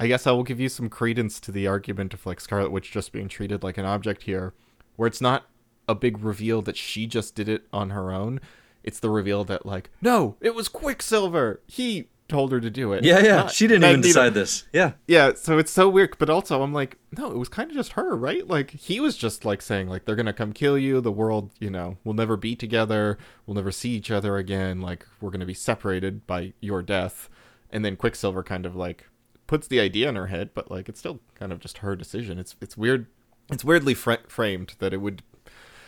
I 0.00 0.06
guess 0.06 0.26
I 0.26 0.30
will 0.30 0.44
give 0.44 0.60
you 0.60 0.68
some 0.68 0.88
credence 0.88 1.40
to 1.40 1.52
the 1.52 1.66
argument 1.66 2.14
of 2.14 2.24
like 2.26 2.40
Scarlet 2.40 2.70
Witch 2.70 2.90
just 2.92 3.12
being 3.12 3.28
treated 3.28 3.62
like 3.62 3.76
an 3.78 3.84
object 3.84 4.22
here, 4.22 4.54
where 4.96 5.06
it's 5.06 5.20
not 5.20 5.46
a 5.88 5.94
big 5.94 6.22
reveal 6.22 6.62
that 6.62 6.76
she 6.76 7.06
just 7.06 7.34
did 7.34 7.48
it 7.48 7.66
on 7.72 7.90
her 7.90 8.12
own. 8.12 8.40
It's 8.84 9.00
the 9.00 9.10
reveal 9.10 9.44
that 9.44 9.66
like 9.66 9.90
no, 10.00 10.36
it 10.40 10.54
was 10.54 10.68
Quicksilver. 10.68 11.60
He 11.66 12.08
told 12.28 12.52
her 12.52 12.60
to 12.60 12.70
do 12.70 12.92
it. 12.92 13.04
yeah, 13.04 13.18
yeah, 13.20 13.36
not 13.36 13.50
she 13.50 13.66
didn't 13.66 13.84
even 13.84 14.00
decide 14.00 14.34
this. 14.34 14.64
Yeah, 14.72 14.92
Yeah, 15.06 15.32
so 15.34 15.58
it's 15.58 15.70
so 15.70 15.88
weird, 15.88 16.16
but 16.18 16.28
also 16.28 16.62
I'm 16.62 16.72
like, 16.72 16.98
no, 17.16 17.30
it 17.30 17.38
was 17.38 17.48
kind 17.48 17.70
of 17.70 17.76
just 17.76 17.92
her, 17.92 18.14
right? 18.16 18.46
Like 18.46 18.70
he 18.72 19.00
was 19.00 19.16
just 19.16 19.44
like 19.44 19.62
saying 19.62 19.88
like 19.88 20.04
they're 20.04 20.16
gonna 20.16 20.32
come 20.32 20.52
kill 20.52 20.78
you. 20.78 21.00
The 21.00 21.12
world, 21.12 21.50
you 21.58 21.70
know, 21.70 21.96
we'll 22.04 22.14
never 22.14 22.36
be 22.36 22.54
together. 22.54 23.18
We'll 23.46 23.54
never 23.54 23.72
see 23.72 23.90
each 23.90 24.10
other 24.10 24.36
again. 24.36 24.80
Like 24.80 25.06
we're 25.20 25.30
gonna 25.30 25.46
be 25.46 25.54
separated 25.54 26.26
by 26.26 26.52
your 26.60 26.82
death. 26.82 27.28
And 27.70 27.84
then 27.84 27.96
Quicksilver 27.96 28.42
kind 28.42 28.64
of 28.66 28.76
like 28.76 29.06
puts 29.46 29.66
the 29.66 29.80
idea 29.80 30.08
in 30.08 30.16
her 30.16 30.26
head, 30.28 30.50
but 30.54 30.70
like 30.70 30.88
it's 30.88 31.00
still 31.00 31.20
kind 31.34 31.52
of 31.52 31.60
just 31.60 31.78
her 31.78 31.96
decision. 31.96 32.38
It's 32.38 32.56
it's 32.60 32.76
weird. 32.76 33.06
It's 33.50 33.64
weirdly 33.64 33.94
fra- 33.94 34.18
framed 34.28 34.74
that 34.78 34.92
it 34.92 34.98
would 34.98 35.22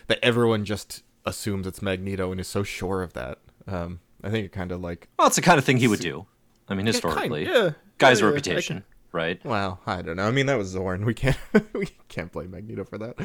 that 0.09 0.19
everyone 0.23 0.65
just 0.65 1.03
assumes 1.25 1.67
it's 1.67 1.83
Magneto 1.83 2.31
and 2.33 2.41
is 2.41 2.49
so 2.49 2.63
sure 2.63 3.03
of 3.03 3.13
that. 3.13 3.39
Um, 3.67 4.01
I 4.23 4.31
think 4.31 4.47
it 4.47 4.53
kind 4.53 4.73
of 4.73 4.81
like 4.81 5.09
well, 5.19 5.27
it's 5.27 5.37
the 5.37 5.43
kind 5.43 5.59
of 5.59 5.65
thing 5.65 5.77
he 5.77 5.89
would 5.89 6.01
do. 6.01 6.27
I 6.71 6.75
mean, 6.75 6.87
kind- 6.87 6.95
historically, 6.95 7.45
yeah. 7.45 7.71
guy's 7.99 8.21
Yeah, 8.21 8.27
yeah, 8.27 8.31
I 8.31 8.35
reputation, 8.35 8.85
right? 9.13 9.45
Well, 9.45 9.81
I 9.87 10.03
don't 10.03 10.17
know. 10.17 10.27
I 10.27 10.31
mean, 10.31 10.47
that 10.47 10.57
was 10.57 10.75
Xorn. 10.75 11.05
We 11.05 11.15
can't 11.15 11.37
we 11.75 11.89
can't 12.09 12.33
blame 12.33 12.53
Magneto 12.53 12.85
for 12.85 12.99
that. 12.99 13.17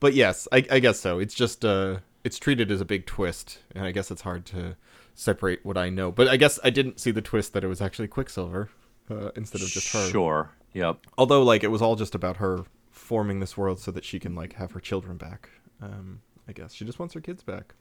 But 0.00 0.14
yes, 0.14 0.48
I, 0.50 0.64
I 0.70 0.78
guess 0.80 0.98
so. 0.98 1.18
It's 1.18 1.34
just 1.34 1.64
uh, 1.64 1.98
it's 2.24 2.38
treated 2.38 2.70
as 2.72 2.80
a 2.80 2.84
big 2.84 3.06
twist, 3.06 3.58
and 3.74 3.84
I 3.84 3.92
guess 3.92 4.10
it's 4.10 4.22
hard 4.22 4.46
to 4.46 4.76
separate 5.14 5.64
what 5.64 5.76
I 5.76 5.90
know. 5.90 6.10
But 6.10 6.28
I 6.28 6.36
guess 6.36 6.58
I 6.64 6.70
didn't 6.70 6.98
see 6.98 7.10
the 7.10 7.22
twist 7.22 7.52
that 7.52 7.62
it 7.62 7.68
was 7.68 7.80
actually 7.80 8.08
Quicksilver 8.08 8.70
uh, 9.10 9.30
instead 9.36 9.60
of 9.62 9.68
just 9.68 9.92
her. 9.92 10.08
Sure. 10.10 10.50
Yep. 10.72 11.06
Although, 11.16 11.42
like, 11.44 11.62
it 11.62 11.68
was 11.68 11.80
all 11.82 11.94
just 11.94 12.14
about 12.16 12.38
her 12.38 12.64
forming 12.90 13.38
this 13.40 13.56
world 13.56 13.78
so 13.78 13.90
that 13.92 14.04
she 14.04 14.18
can 14.18 14.34
like 14.34 14.54
have 14.54 14.72
her 14.72 14.80
children 14.80 15.16
back. 15.16 15.50
Um, 15.80 16.20
I 16.48 16.52
guess 16.52 16.72
she 16.72 16.84
just 16.84 16.98
wants 16.98 17.14
her 17.14 17.20
kids 17.20 17.42
back. 17.42 17.74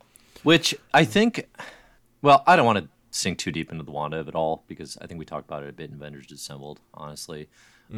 Which 0.44 0.76
I 0.94 1.06
think, 1.06 1.48
well, 2.22 2.44
I 2.46 2.56
don't 2.56 2.66
want 2.66 2.80
to 2.80 2.90
sink 3.14 3.38
too 3.38 3.52
deep 3.52 3.72
into 3.72 3.84
the 3.84 3.92
Wanda 3.92 4.18
of 4.18 4.28
it 4.28 4.36
all 4.36 4.64
because 4.68 4.98
I 5.00 5.08
think 5.08 5.20
we 5.20 5.26
talked 5.26 5.48
about 5.48 5.64
it 5.64 5.70
a 5.70 5.74
bit 5.74 5.90
in 5.90 5.96
Avengers 5.96 6.26
Disassembled, 6.26 6.80
honestly. 6.94 7.48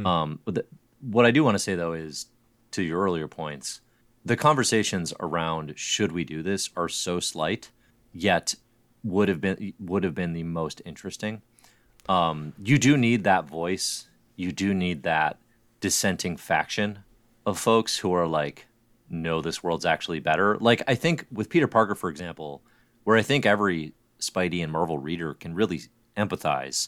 Um, 0.06 0.40
but 0.44 0.56
the, 0.56 0.66
what 1.00 1.26
I 1.26 1.32
do 1.32 1.44
want 1.44 1.56
to 1.56 1.60
say 1.60 1.76
though 1.76 1.94
is, 1.94 2.28
to 2.72 2.84
your 2.84 3.02
earlier 3.02 3.30
points, 3.30 3.80
the 4.26 4.36
conversations 4.36 5.14
around 5.20 5.74
should 5.78 6.12
we 6.12 6.26
do 6.26 6.44
this 6.44 6.70
are 6.76 6.90
so 6.90 7.22
slight, 7.22 7.72
yet 8.12 8.56
would 9.04 9.30
have 9.30 9.40
been 9.40 9.74
would 9.80 10.04
have 10.04 10.16
been 10.16 10.34
the 10.34 10.44
most 10.44 10.82
interesting. 10.84 11.42
Um, 12.10 12.54
you 12.62 12.78
do 12.78 12.98
need 12.98 13.24
that 13.24 13.46
voice. 13.46 14.08
You 14.36 14.52
do 14.52 14.74
need 14.74 15.04
that 15.04 15.38
dissenting 15.80 16.36
faction 16.36 17.00
of 17.46 17.58
folks 17.58 18.00
who 18.00 18.12
are 18.14 18.28
like, 18.28 18.68
no, 19.10 19.42
this 19.42 19.64
world's 19.64 19.86
actually 19.86 20.20
better. 20.20 20.58
Like 20.58 20.82
I 20.88 20.96
think 20.96 21.26
with 21.32 21.50
Peter 21.50 21.68
Parker, 21.68 21.96
for 21.96 22.10
example, 22.10 22.64
where 23.06 23.16
I 23.16 23.22
think 23.22 23.46
every 23.46 23.94
Spidey 24.20 24.64
and 24.64 24.72
Marvel 24.72 24.98
reader 24.98 25.34
can 25.34 25.54
really 25.56 25.82
empathize 26.18 26.88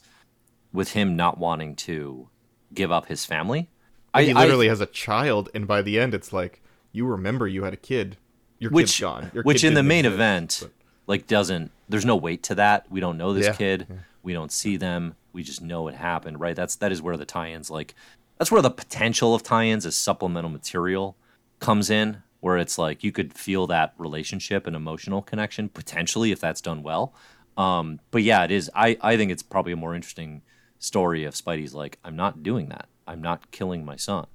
with 0.73 0.91
him 0.93 1.15
not 1.15 1.37
wanting 1.37 1.75
to 1.75 2.29
give 2.73 2.91
up 2.91 3.07
his 3.07 3.25
family. 3.25 3.69
he 4.15 4.31
I- 4.31 4.33
literally 4.33 4.67
has 4.67 4.81
a 4.81 4.85
child, 4.85 5.49
and 5.53 5.67
by 5.67 5.81
the 5.81 5.99
end, 5.99 6.13
it's 6.13 6.33
like 6.33 6.61
you 6.91 7.05
remember 7.05 7.47
you 7.47 7.63
had 7.63 7.73
a 7.73 7.77
kid. 7.77 8.17
Your 8.59 8.71
which 8.71 8.87
kid's 8.87 8.99
gone. 8.99 9.31
Your 9.33 9.43
which 9.43 9.61
kid 9.61 9.67
in 9.67 9.73
the 9.75 9.83
main 9.83 10.05
event 10.05 10.59
but- 10.63 10.71
like 11.05 11.27
doesn't 11.27 11.71
there's 11.89 12.05
no 12.05 12.15
weight 12.15 12.43
to 12.43 12.55
that. 12.55 12.85
We 12.91 12.99
don't 12.99 13.17
know 13.17 13.33
this 13.33 13.45
Yeah, 13.45 13.53
kid. 13.53 13.87
We 14.23 14.33
don't 14.33 14.51
see 14.51 14.75
them. 14.77 15.15
We 15.31 15.43
just 15.43 15.61
know 15.61 15.87
it 15.87 15.95
happened 15.95 16.39
right? 16.39 16.55
That's 16.55 16.75
that 16.77 16.91
is 16.91 17.01
where 17.01 17.15
the 17.17 17.25
tie-ins 17.25 17.69
like 17.69 17.93
that's 18.37 18.51
where 18.51 18.61
the 18.61 18.71
potential 18.71 19.33
of 19.35 19.43
tie-ins 19.43 19.85
as 19.85 19.95
supplemental 19.95 20.49
material 20.49 21.15
comes 21.59 21.89
in 21.89 22.23
where 22.47 22.57
it's 22.57 22.77
like 22.77 23.03
you 23.03 23.11
could 23.11 23.33
feel 23.33 23.67
that 23.67 23.93
relationship 23.97 24.65
and 24.67 24.73
emotional 24.73 25.21
connection 25.21 25.67
potentially 25.67 26.31
if 26.31 26.39
that's 26.39 26.61
done 26.61 26.81
well. 26.81 27.13
Um, 27.57 27.99
but 28.09 28.23
yeah 28.23 28.45
it 28.45 28.51
is. 28.51 28.71
I, 28.73 28.97
I 29.01 29.17
think 29.17 29.33
it's 29.33 29.43
probably 29.43 29.73
a 29.73 29.75
more 29.75 29.93
interesting 29.93 30.43
story 30.79 31.25
if 31.25 31.33
spidey's 31.33 31.73
like 31.73 31.97
i'm 32.05 32.15
not 32.15 32.43
doing 32.43 32.69
that. 32.69 32.87
I'm 33.05 33.21
not 33.21 33.51
killing 33.51 33.83
my 33.83 33.97
son. 33.97 34.27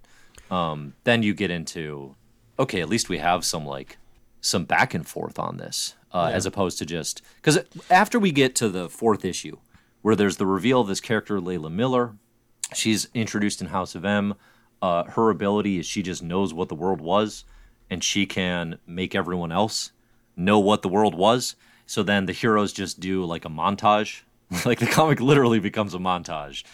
Um, 0.50 0.92
then 1.04 1.22
you 1.22 1.32
get 1.32 1.50
into 1.50 2.16
okay 2.58 2.82
at 2.82 2.90
least 2.90 3.08
we 3.08 3.16
have 3.16 3.46
some 3.46 3.64
like 3.64 3.96
some 4.42 4.66
back 4.66 4.92
and 4.92 5.08
forth 5.08 5.38
on 5.38 5.56
this 5.56 5.94
uh, 6.12 6.30
as 6.34 6.44
opposed 6.44 6.76
to 6.78 6.84
just 6.84 7.22
because 7.36 7.60
after 7.88 8.18
we 8.18 8.30
get 8.30 8.54
to 8.56 8.68
the 8.68 8.90
fourth 8.90 9.24
issue 9.24 9.56
where 10.02 10.16
there's 10.16 10.36
the 10.36 10.44
reveal 10.46 10.82
of 10.82 10.88
this 10.88 11.00
character 11.00 11.40
layla 11.40 11.72
miller 11.72 12.16
she's 12.74 13.08
introduced 13.14 13.62
in 13.62 13.68
house 13.68 13.94
of 13.94 14.04
m 14.04 14.34
uh, 14.82 15.04
her 15.04 15.30
ability 15.30 15.78
is 15.78 15.86
she 15.86 16.02
just 16.02 16.22
knows 16.22 16.52
what 16.52 16.68
the 16.68 16.74
world 16.74 17.00
was 17.00 17.44
and 17.92 18.02
she 18.02 18.26
can 18.26 18.78
make 18.86 19.14
everyone 19.14 19.52
else 19.52 19.92
know 20.36 20.58
what 20.58 20.82
the 20.82 20.88
world 20.88 21.14
was 21.14 21.54
so 21.86 22.02
then 22.02 22.26
the 22.26 22.32
heroes 22.32 22.72
just 22.72 23.00
do 23.00 23.24
like 23.24 23.44
a 23.44 23.48
montage 23.48 24.22
like 24.64 24.78
the 24.78 24.86
comic 24.86 25.20
literally 25.20 25.58
becomes 25.58 25.94
a 25.94 25.98
montage 25.98 26.64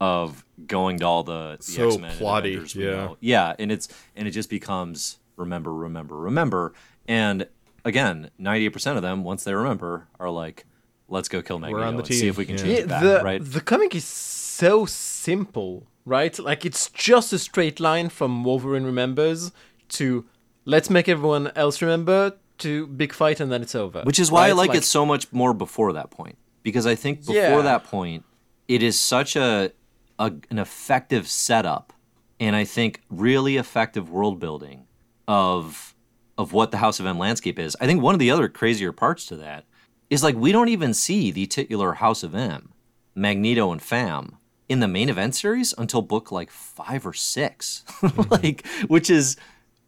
of 0.00 0.44
going 0.66 0.98
to 1.00 1.04
all 1.04 1.22
the, 1.22 1.56
the 1.56 1.62
So 1.62 1.88
X-Men 1.88 2.10
and 2.10 2.20
plotty, 2.20 2.54
Avengers 2.54 2.74
yeah. 2.74 2.90
know. 2.90 3.16
Yeah, 3.20 3.54
and 3.58 3.72
it's 3.72 3.88
and 4.16 4.28
it 4.28 4.30
just 4.32 4.50
becomes 4.50 5.18
remember, 5.36 5.72
remember, 5.72 6.16
remember. 6.16 6.72
And 7.06 7.46
again, 7.84 8.30
ninety 8.38 8.66
eight 8.66 8.72
percent 8.72 8.96
of 8.96 9.02
them, 9.02 9.24
once 9.24 9.44
they 9.44 9.54
remember, 9.54 10.08
are 10.20 10.30
like, 10.30 10.66
"Let's 11.08 11.28
go 11.28 11.42
kill 11.42 11.58
Magneto 11.58 11.86
on 11.86 11.96
the 11.96 12.02
and 12.04 12.14
see 12.14 12.28
if 12.28 12.36
we 12.36 12.44
can 12.46 12.56
yeah. 12.56 12.62
change 12.62 12.78
Yeah, 12.78 12.84
it 12.84 12.88
back." 12.88 13.02
the 13.02 13.20
right? 13.24 13.44
the 13.44 13.60
comic 13.60 13.94
is 13.94 14.04
so 14.04 14.86
simple, 14.86 15.86
right? 16.04 16.38
Like 16.38 16.64
it's 16.64 16.90
just 16.90 17.32
a 17.32 17.38
straight 17.38 17.80
line 17.80 18.08
from 18.08 18.44
Wolverine 18.44 18.84
remembers 18.84 19.52
to 19.90 20.26
let's 20.68 20.90
make 20.90 21.08
everyone 21.08 21.50
else 21.56 21.80
remember 21.82 22.34
to 22.58 22.86
big 22.88 23.12
fight 23.12 23.40
and 23.40 23.50
then 23.50 23.62
it's 23.62 23.74
over. 23.74 24.02
Which 24.02 24.18
is 24.18 24.30
why 24.30 24.46
I 24.46 24.48
right? 24.48 24.56
like, 24.68 24.74
it 24.74 24.84
so 24.84 25.06
much 25.06 25.32
more 25.32 25.54
before 25.54 25.92
that 25.94 26.10
point. 26.10 26.36
Because 26.62 26.86
I 26.86 26.94
think 26.94 27.20
before 27.20 27.34
Yeah. 27.34 27.62
that 27.62 27.84
point, 27.84 28.24
it 28.68 28.82
is 28.82 29.00
such 29.00 29.34
a, 29.36 29.72
a 30.18 30.32
an 30.50 30.58
effective 30.58 31.26
setup 31.28 31.92
and 32.40 32.54
I 32.54 32.64
think 32.64 33.02
really 33.08 33.56
effective 33.56 34.10
world 34.10 34.38
building 34.38 34.86
of 35.26 35.94
of 36.36 36.52
what 36.52 36.70
the 36.70 36.76
House 36.78 37.00
of 37.00 37.06
M 37.06 37.18
landscape 37.18 37.58
is. 37.58 37.76
I 37.80 37.86
think 37.86 38.02
one 38.02 38.14
of 38.14 38.18
the 38.20 38.30
other 38.30 38.48
crazier 38.48 38.92
parts 38.92 39.26
to 39.26 39.36
that 39.36 39.64
is 40.10 40.22
like 40.22 40.36
we 40.36 40.52
don't 40.52 40.68
even 40.68 40.92
see 40.94 41.30
the 41.30 41.46
titular 41.46 41.94
House 41.94 42.22
of 42.22 42.34
M, 42.34 42.72
Magneto 43.14 43.72
and 43.72 43.80
Fam 43.82 44.36
in 44.68 44.80
the 44.80 44.88
main 44.88 45.08
event 45.08 45.34
series 45.34 45.72
until 45.78 46.02
book 46.02 46.30
like 46.30 46.50
5 46.50 47.06
or 47.06 47.12
6. 47.14 47.84
Mm-hmm. 48.00 48.30
like 48.30 48.66
which 48.88 49.08
is 49.10 49.36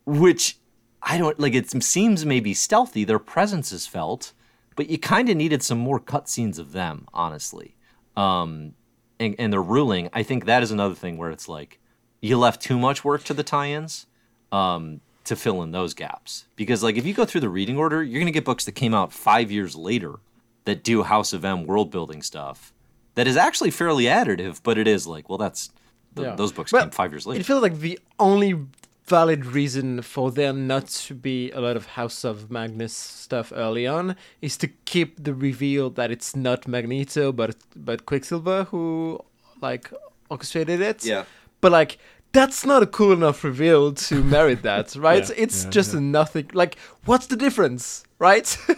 which 0.06 0.56
I 1.02 1.18
don't 1.18 1.38
like. 1.40 1.54
It 1.54 1.70
seems 1.82 2.26
maybe 2.26 2.54
stealthy. 2.54 3.04
Their 3.04 3.18
presence 3.18 3.72
is 3.72 3.86
felt, 3.86 4.32
but 4.76 4.90
you 4.90 4.98
kind 4.98 5.28
of 5.28 5.36
needed 5.36 5.62
some 5.62 5.78
more 5.78 5.98
cutscenes 6.00 6.58
of 6.58 6.72
them, 6.72 7.06
honestly. 7.14 7.74
Um, 8.16 8.74
and, 9.18 9.34
and 9.38 9.52
their 9.52 9.62
ruling, 9.62 10.08
I 10.12 10.22
think 10.22 10.44
that 10.46 10.62
is 10.62 10.70
another 10.70 10.94
thing 10.94 11.16
where 11.16 11.30
it's 11.30 11.48
like 11.48 11.78
you 12.20 12.38
left 12.38 12.60
too 12.62 12.78
much 12.78 13.04
work 13.04 13.24
to 13.24 13.34
the 13.34 13.42
tie-ins 13.42 14.06
um, 14.52 15.00
to 15.24 15.36
fill 15.36 15.62
in 15.62 15.70
those 15.72 15.94
gaps. 15.94 16.44
Because 16.56 16.82
like 16.82 16.96
if 16.96 17.06
you 17.06 17.14
go 17.14 17.24
through 17.24 17.40
the 17.42 17.48
reading 17.48 17.76
order, 17.78 18.02
you're 18.02 18.20
gonna 18.20 18.30
get 18.30 18.44
books 18.44 18.64
that 18.66 18.72
came 18.72 18.94
out 18.94 19.12
five 19.12 19.50
years 19.50 19.74
later 19.76 20.16
that 20.64 20.82
do 20.84 21.02
House 21.02 21.32
of 21.32 21.44
M 21.44 21.64
world 21.66 21.90
building 21.90 22.22
stuff 22.22 22.72
that 23.14 23.26
is 23.26 23.36
actually 23.36 23.70
fairly 23.70 24.04
additive, 24.04 24.60
but 24.62 24.76
it 24.78 24.86
is 24.86 25.06
like, 25.06 25.28
well, 25.28 25.38
that's 25.38 25.70
th- 26.14 26.26
Yeah. 26.28 26.34
those 26.36 26.52
books 26.52 26.72
Well, 26.72 26.82
came 26.82 26.90
five 26.90 27.12
years 27.12 27.26
later. 27.26 27.40
It 27.40 27.46
feels 27.46 27.62
like 27.62 27.78
the 27.78 27.98
only 28.18 28.66
valid 29.10 29.44
reason 29.44 30.02
for 30.02 30.30
there 30.30 30.52
not 30.52 30.86
to 31.06 31.14
be 31.14 31.50
a 31.52 31.60
lot 31.60 31.76
of 31.76 31.84
House 31.98 32.24
of 32.24 32.50
Magnus 32.50 32.94
stuff 33.24 33.52
early 33.54 33.86
on 33.86 34.14
is 34.40 34.56
to 34.58 34.68
keep 34.92 35.10
the 35.26 35.34
reveal 35.34 35.90
that 35.98 36.10
it's 36.10 36.34
not 36.36 36.66
Magneto 36.68 37.32
but 37.32 37.56
but 37.88 37.98
Quicksilver 38.06 38.64
who 38.70 39.18
like 39.60 39.90
orchestrated 40.30 40.80
it. 40.80 41.04
Yeah. 41.04 41.24
But 41.60 41.72
like 41.72 41.98
that's 42.32 42.64
not 42.64 42.80
a 42.82 42.86
cool 42.86 43.12
enough 43.12 43.42
reveal 43.44 43.92
to 43.92 44.14
merit 44.22 44.62
that, 44.62 44.94
right? 45.08 45.28
Yeah, 45.28 45.44
it's 45.44 45.64
yeah, 45.64 45.70
just 45.70 45.92
yeah. 45.92 45.98
a 45.98 46.02
nothing. 46.18 46.46
Like, 46.52 46.76
what's 47.04 47.26
the 47.26 47.36
difference, 47.36 48.04
right? 48.20 48.46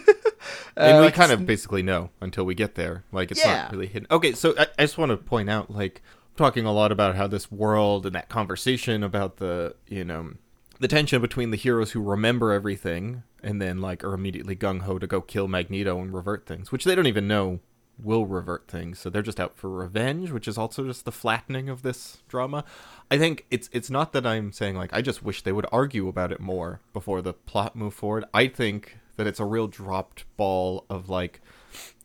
and 0.75 0.95
Uh, 0.95 0.99
we 0.99 1.05
like, 1.05 1.13
kind 1.13 1.31
of 1.31 1.45
basically 1.45 1.83
know 1.83 2.09
until 2.19 2.45
we 2.45 2.55
get 2.55 2.73
there. 2.75 3.03
Like 3.11 3.31
it's 3.31 3.45
Yeah. 3.45 3.53
not 3.63 3.71
really 3.73 3.87
hidden. 3.93 4.07
Okay, 4.09 4.33
so 4.33 4.55
I, 4.57 4.65
I 4.79 4.83
just 4.87 4.97
want 4.97 5.11
to 5.11 5.17
point 5.17 5.49
out, 5.55 5.69
like, 5.69 6.01
talking 6.35 6.65
a 6.65 6.73
lot 6.73 6.91
about 6.91 7.15
how 7.15 7.27
this 7.27 7.51
world 7.51 8.05
and 8.05 8.15
that 8.15 8.29
conversation 8.29 9.03
about 9.03 9.37
the, 9.37 9.75
you 9.87 10.03
know, 10.03 10.33
the 10.79 10.87
tension 10.87 11.21
between 11.21 11.51
the 11.51 11.57
heroes 11.57 11.91
who 11.91 12.01
remember 12.01 12.51
everything 12.51 13.23
and 13.41 13.61
then 13.61 13.81
like 13.81 14.03
are 14.03 14.13
immediately 14.13 14.55
gung 14.55 14.81
ho 14.81 14.97
to 14.97 15.07
go 15.07 15.21
kill 15.21 15.47
Magneto 15.47 15.99
and 15.99 16.13
revert 16.13 16.45
things, 16.45 16.71
which 16.71 16.83
they 16.83 16.95
don't 16.95 17.07
even 17.07 17.27
know 17.27 17.59
will 18.01 18.25
revert 18.25 18.67
things. 18.67 18.99
So 18.99 19.09
they're 19.09 19.21
just 19.21 19.39
out 19.39 19.55
for 19.55 19.69
revenge, 19.69 20.31
which 20.31 20.47
is 20.47 20.57
also 20.57 20.85
just 20.85 21.05
the 21.05 21.11
flattening 21.11 21.69
of 21.69 21.83
this 21.83 22.23
drama. 22.27 22.63
I 23.11 23.17
think 23.17 23.45
it's 23.51 23.69
it's 23.71 23.89
not 23.89 24.13
that 24.13 24.25
I'm 24.25 24.51
saying 24.51 24.75
like 24.75 24.93
I 24.93 25.01
just 25.01 25.23
wish 25.23 25.41
they 25.41 25.51
would 25.51 25.67
argue 25.71 26.07
about 26.07 26.31
it 26.31 26.39
more 26.39 26.81
before 26.91 27.21
the 27.21 27.33
plot 27.33 27.75
move 27.75 27.93
forward. 27.93 28.25
I 28.33 28.47
think 28.47 28.97
that 29.15 29.27
it's 29.27 29.39
a 29.39 29.45
real 29.45 29.67
dropped 29.67 30.25
ball 30.37 30.85
of 30.89 31.09
like 31.09 31.41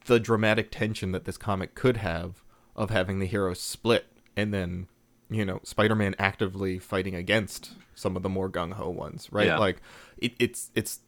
the 0.05 0.21
dramatic 0.21 0.71
tension 0.71 1.13
that 1.13 1.25
this 1.25 1.39
comic 1.39 1.75
could 1.75 1.99
have 1.99 2.43
of 2.77 2.91
having 2.91 3.19
the 3.19 3.27
heroes 3.27 3.61
split 3.61 4.07
and 4.39 4.55
then 4.55 4.87
you 5.29 5.45
know 5.45 5.61
spider-man 5.65 6.15
actively 6.19 6.79
fighting 6.79 7.15
against 7.15 7.73
some 7.95 8.17
of 8.17 8.23
the 8.23 8.29
more 8.29 8.49
gung-ho 8.49 8.89
ones 8.89 9.29
right? 9.31 9.49
Yeah. 9.49 9.59
like 9.59 9.83
it, 10.17 10.33
it's 10.39 10.71
it's 10.75 11.01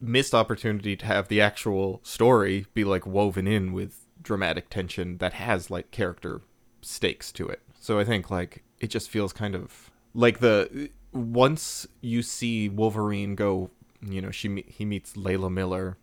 missed 0.00 0.34
opportunity 0.34 0.96
to 0.96 1.06
have 1.06 1.28
the 1.28 1.40
actual 1.40 2.00
story 2.02 2.66
be 2.74 2.84
like 2.84 3.06
woven 3.06 3.46
in 3.46 3.72
with 3.72 4.04
dramatic 4.20 4.68
tension 4.68 5.18
that 5.18 5.32
has 5.32 5.70
like 5.70 5.90
character 5.90 6.42
stakes 6.82 7.32
to 7.32 7.48
it. 7.48 7.62
So 7.78 7.98
i 7.98 8.04
think 8.04 8.30
like 8.30 8.62
it 8.80 8.90
just 8.90 9.08
feels 9.08 9.32
kind 9.32 9.54
of 9.54 9.90
like 10.12 10.40
the 10.40 10.90
once 11.12 11.86
you 12.00 12.22
see 12.22 12.68
wolverine 12.68 13.34
go 13.34 13.70
you 14.02 14.20
know 14.20 14.30
she 14.30 14.64
he 14.66 14.84
meets 14.84 15.14
layla 15.14 15.50
miller 15.50 15.96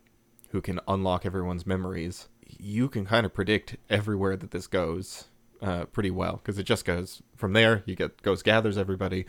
who 0.54 0.60
can 0.60 0.78
unlock 0.86 1.26
everyone's 1.26 1.66
memories, 1.66 2.28
you 2.46 2.88
can 2.88 3.04
kind 3.04 3.26
of 3.26 3.34
predict 3.34 3.76
everywhere 3.90 4.36
that 4.36 4.52
this 4.52 4.68
goes 4.68 5.24
uh, 5.64 5.84
pretty 5.86 6.10
well 6.10 6.40
because 6.42 6.58
it 6.58 6.64
just 6.64 6.84
goes 6.84 7.22
from 7.36 7.54
there. 7.54 7.82
You 7.86 7.96
get 7.96 8.20
goes 8.22 8.42
gathers 8.42 8.76
everybody. 8.76 9.26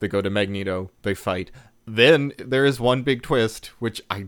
They 0.00 0.08
go 0.08 0.20
to 0.20 0.30
Magneto. 0.30 0.90
They 1.02 1.14
fight. 1.14 1.50
Then 1.86 2.32
there 2.38 2.64
is 2.64 2.78
one 2.80 3.02
big 3.02 3.22
twist, 3.22 3.66
which 3.78 4.02
I 4.10 4.26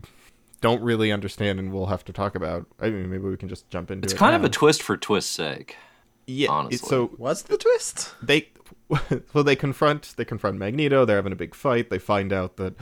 don't 0.61 0.81
really 0.81 1.11
understand, 1.11 1.59
and 1.59 1.71
we'll 1.71 1.87
have 1.87 2.03
to 2.05 2.13
talk 2.13 2.35
about. 2.35 2.65
I 2.79 2.89
mean, 2.89 3.09
maybe 3.09 3.23
we 3.23 3.37
can 3.37 3.49
just 3.49 3.69
jump 3.69 3.91
into 3.91 4.05
it. 4.05 4.05
It's 4.05 4.13
it. 4.13 4.17
kind 4.17 4.35
of 4.35 4.43
a 4.43 4.49
twist 4.49 4.81
for 4.81 4.97
twist's 4.97 5.31
sake. 5.31 5.75
yeah. 6.25 6.49
honestly. 6.49 6.77
So 6.89 7.07
What's 7.17 7.43
the 7.43 7.57
twist? 7.57 8.13
they 8.21 8.49
well 9.33 9.43
they 9.43 9.55
confront 9.55 10.13
they 10.17 10.25
confront 10.25 10.57
Magneto. 10.57 11.05
They're 11.05 11.17
having 11.17 11.33
a 11.33 11.37
big 11.37 11.53
fight. 11.55 11.89
They 11.89 11.99
find 11.99 12.33
out 12.33 12.57
that 12.57 12.75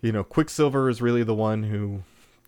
you 0.00 0.12
know 0.12 0.24
Quicksilver 0.24 0.88
is 0.88 1.02
really 1.02 1.22
the 1.24 1.34
one 1.34 1.64
who 1.64 2.02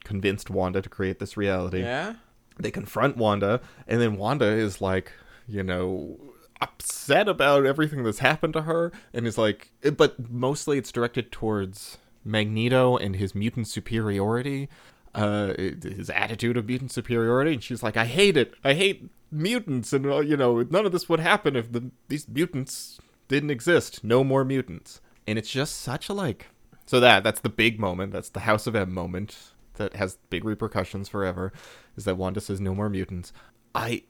convinced 0.04 0.48
Wanda 0.50 0.80
to 0.80 0.88
create 0.88 1.18
this 1.18 1.36
reality. 1.36 1.80
Yeah. 1.80 2.14
They 2.58 2.70
confront 2.70 3.16
Wanda, 3.16 3.60
and 3.86 4.00
then 4.00 4.16
Wanda 4.16 4.44
is 4.46 4.80
like, 4.82 5.12
you 5.50 5.62
know, 5.62 6.18
upset 6.60 7.28
about 7.28 7.66
everything 7.66 8.04
that's 8.04 8.18
happened 8.18 8.52
to 8.54 8.62
her, 8.62 8.92
and 9.12 9.26
is 9.26 9.38
like, 9.38 9.72
but 9.96 10.30
mostly 10.30 10.78
it's 10.78 10.92
directed 10.92 11.32
towards 11.32 11.98
Magneto 12.24 12.96
and 12.96 13.16
his 13.16 13.34
mutant 13.34 13.68
superiority, 13.68 14.68
uh, 15.14 15.54
his 15.56 16.10
attitude 16.10 16.56
of 16.56 16.66
mutant 16.66 16.92
superiority. 16.92 17.54
And 17.54 17.62
she's 17.62 17.82
like, 17.82 17.96
I 17.96 18.04
hate 18.04 18.36
it. 18.36 18.54
I 18.62 18.74
hate 18.74 19.10
mutants, 19.30 19.92
and 19.92 20.06
uh, 20.06 20.20
you 20.20 20.36
know, 20.36 20.62
none 20.62 20.86
of 20.86 20.92
this 20.92 21.08
would 21.08 21.20
happen 21.20 21.56
if 21.56 21.72
the 21.72 21.90
these 22.08 22.28
mutants 22.28 23.00
didn't 23.28 23.50
exist. 23.50 24.04
No 24.04 24.24
more 24.24 24.44
mutants, 24.44 25.00
and 25.26 25.38
it's 25.38 25.50
just 25.50 25.80
such 25.80 26.08
a 26.08 26.12
like. 26.12 26.48
So 26.86 27.00
that 27.00 27.22
that's 27.24 27.40
the 27.40 27.48
big 27.48 27.78
moment. 27.78 28.12
That's 28.12 28.30
the 28.30 28.40
House 28.40 28.66
of 28.66 28.74
M 28.74 28.92
moment 28.92 29.52
that 29.74 29.94
has 29.94 30.18
big 30.28 30.44
repercussions 30.44 31.08
forever. 31.08 31.52
Is 31.96 32.04
that 32.04 32.16
Wanda 32.16 32.40
says 32.40 32.60
no 32.60 32.74
more 32.74 32.88
mutants? 32.88 33.32
I 33.74 34.02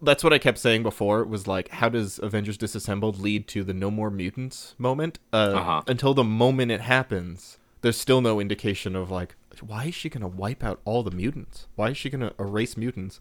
that's 0.00 0.22
what 0.24 0.32
I 0.32 0.38
kept 0.38 0.58
saying 0.58 0.82
before. 0.82 1.24
Was 1.24 1.46
like, 1.46 1.68
how 1.68 1.88
does 1.88 2.18
Avengers 2.22 2.56
Disassembled 2.56 3.18
lead 3.18 3.48
to 3.48 3.64
the 3.64 3.74
no 3.74 3.90
more 3.90 4.10
mutants 4.10 4.74
moment? 4.78 5.18
Uh, 5.32 5.52
Uh-huh. 5.56 5.82
Until 5.86 6.14
the 6.14 6.24
moment 6.24 6.70
it 6.70 6.80
happens, 6.80 7.58
there's 7.80 7.96
still 7.98 8.20
no 8.20 8.40
indication 8.40 8.94
of 8.96 9.10
like, 9.10 9.34
why 9.60 9.84
is 9.86 9.94
she 9.94 10.08
gonna 10.08 10.28
wipe 10.28 10.64
out 10.64 10.80
all 10.84 11.02
the 11.02 11.10
mutants? 11.10 11.66
Why 11.76 11.90
is 11.90 11.96
she 11.96 12.10
gonna 12.10 12.32
erase 12.38 12.76
mutants? 12.76 13.20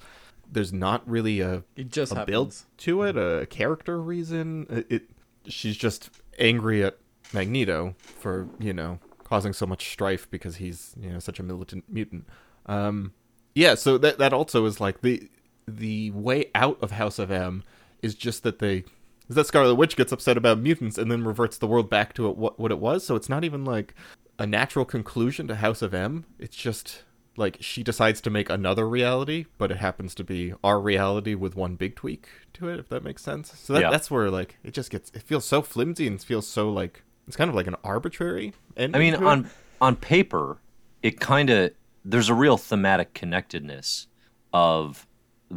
There's 0.49 0.73
not 0.73 1.07
really 1.09 1.39
a 1.41 1.63
It 1.75 1.89
just 1.89 2.11
a 2.13 2.25
build 2.25 2.55
to 2.77 3.03
it, 3.03 3.17
a 3.17 3.45
character 3.45 4.01
reason. 4.01 4.67
It, 4.69 4.85
it 4.89 5.03
she's 5.47 5.77
just 5.77 6.09
angry 6.39 6.83
at 6.83 6.97
Magneto 7.33 7.95
for 7.99 8.47
you 8.59 8.73
know 8.73 8.99
causing 9.23 9.53
so 9.53 9.65
much 9.65 9.89
strife 9.89 10.29
because 10.29 10.57
he's 10.57 10.93
you 10.99 11.09
know 11.09 11.19
such 11.19 11.39
a 11.39 11.43
militant 11.43 11.85
mutant. 11.87 12.27
Um, 12.65 13.13
yeah, 13.55 13.75
so 13.75 13.97
that 13.97 14.17
that 14.17 14.33
also 14.33 14.65
is 14.65 14.79
like 14.81 15.01
the 15.01 15.29
the 15.67 16.11
way 16.11 16.49
out 16.55 16.77
of 16.81 16.91
House 16.91 17.19
of 17.19 17.31
M 17.31 17.63
is 18.01 18.15
just 18.15 18.43
that 18.43 18.59
they 18.59 18.83
is 19.29 19.35
that 19.35 19.47
Scarlet 19.47 19.75
Witch 19.75 19.95
gets 19.95 20.11
upset 20.11 20.35
about 20.37 20.59
mutants 20.59 20.97
and 20.97 21.09
then 21.09 21.23
reverts 21.23 21.57
the 21.57 21.67
world 21.67 21.89
back 21.89 22.13
to 22.15 22.27
it, 22.29 22.37
what 22.37 22.59
what 22.59 22.71
it 22.71 22.79
was. 22.79 23.05
So 23.05 23.15
it's 23.15 23.29
not 23.29 23.43
even 23.43 23.63
like 23.63 23.93
a 24.39 24.45
natural 24.47 24.85
conclusion 24.85 25.47
to 25.47 25.55
House 25.55 25.81
of 25.81 25.93
M. 25.93 26.25
It's 26.39 26.55
just 26.55 27.03
like 27.37 27.57
she 27.61 27.81
decides 27.81 28.19
to 28.21 28.29
make 28.29 28.49
another 28.49 28.87
reality, 28.89 29.45
but 29.57 29.71
it 29.71 29.77
happens 29.77 30.13
to 30.15 30.23
be 30.23 30.53
our 30.63 30.81
reality 30.81 31.33
with 31.33 31.55
one 31.55 31.75
big 31.75 31.95
tweak 31.95 32.27
to 32.53 32.67
it. 32.67 32.79
If 32.79 32.89
that 32.89 33.03
makes 33.03 33.23
sense. 33.23 33.57
So 33.57 33.73
that, 33.73 33.81
Yeah. 33.83 33.89
that's 33.89 34.11
where 34.11 34.29
like 34.29 34.57
it 34.63 34.73
just 34.73 34.89
gets 34.89 35.11
it 35.13 35.23
feels 35.23 35.45
so 35.45 35.61
flimsy 35.61 36.07
and 36.07 36.21
feels 36.21 36.47
so 36.47 36.69
like 36.69 37.03
it's 37.27 37.37
kind 37.37 37.49
of 37.49 37.55
like 37.55 37.67
an 37.67 37.75
arbitrary. 37.83 38.53
Ending 38.75 38.95
I 38.95 38.99
mean, 38.99 39.15
on 39.15 39.49
on 39.79 39.95
paper, 39.95 40.57
it 41.01 41.19
kind 41.19 41.49
of 41.49 41.71
there's 42.03 42.29
a 42.29 42.33
real 42.33 42.57
thematic 42.57 43.13
connectedness 43.13 44.07
of 44.53 45.07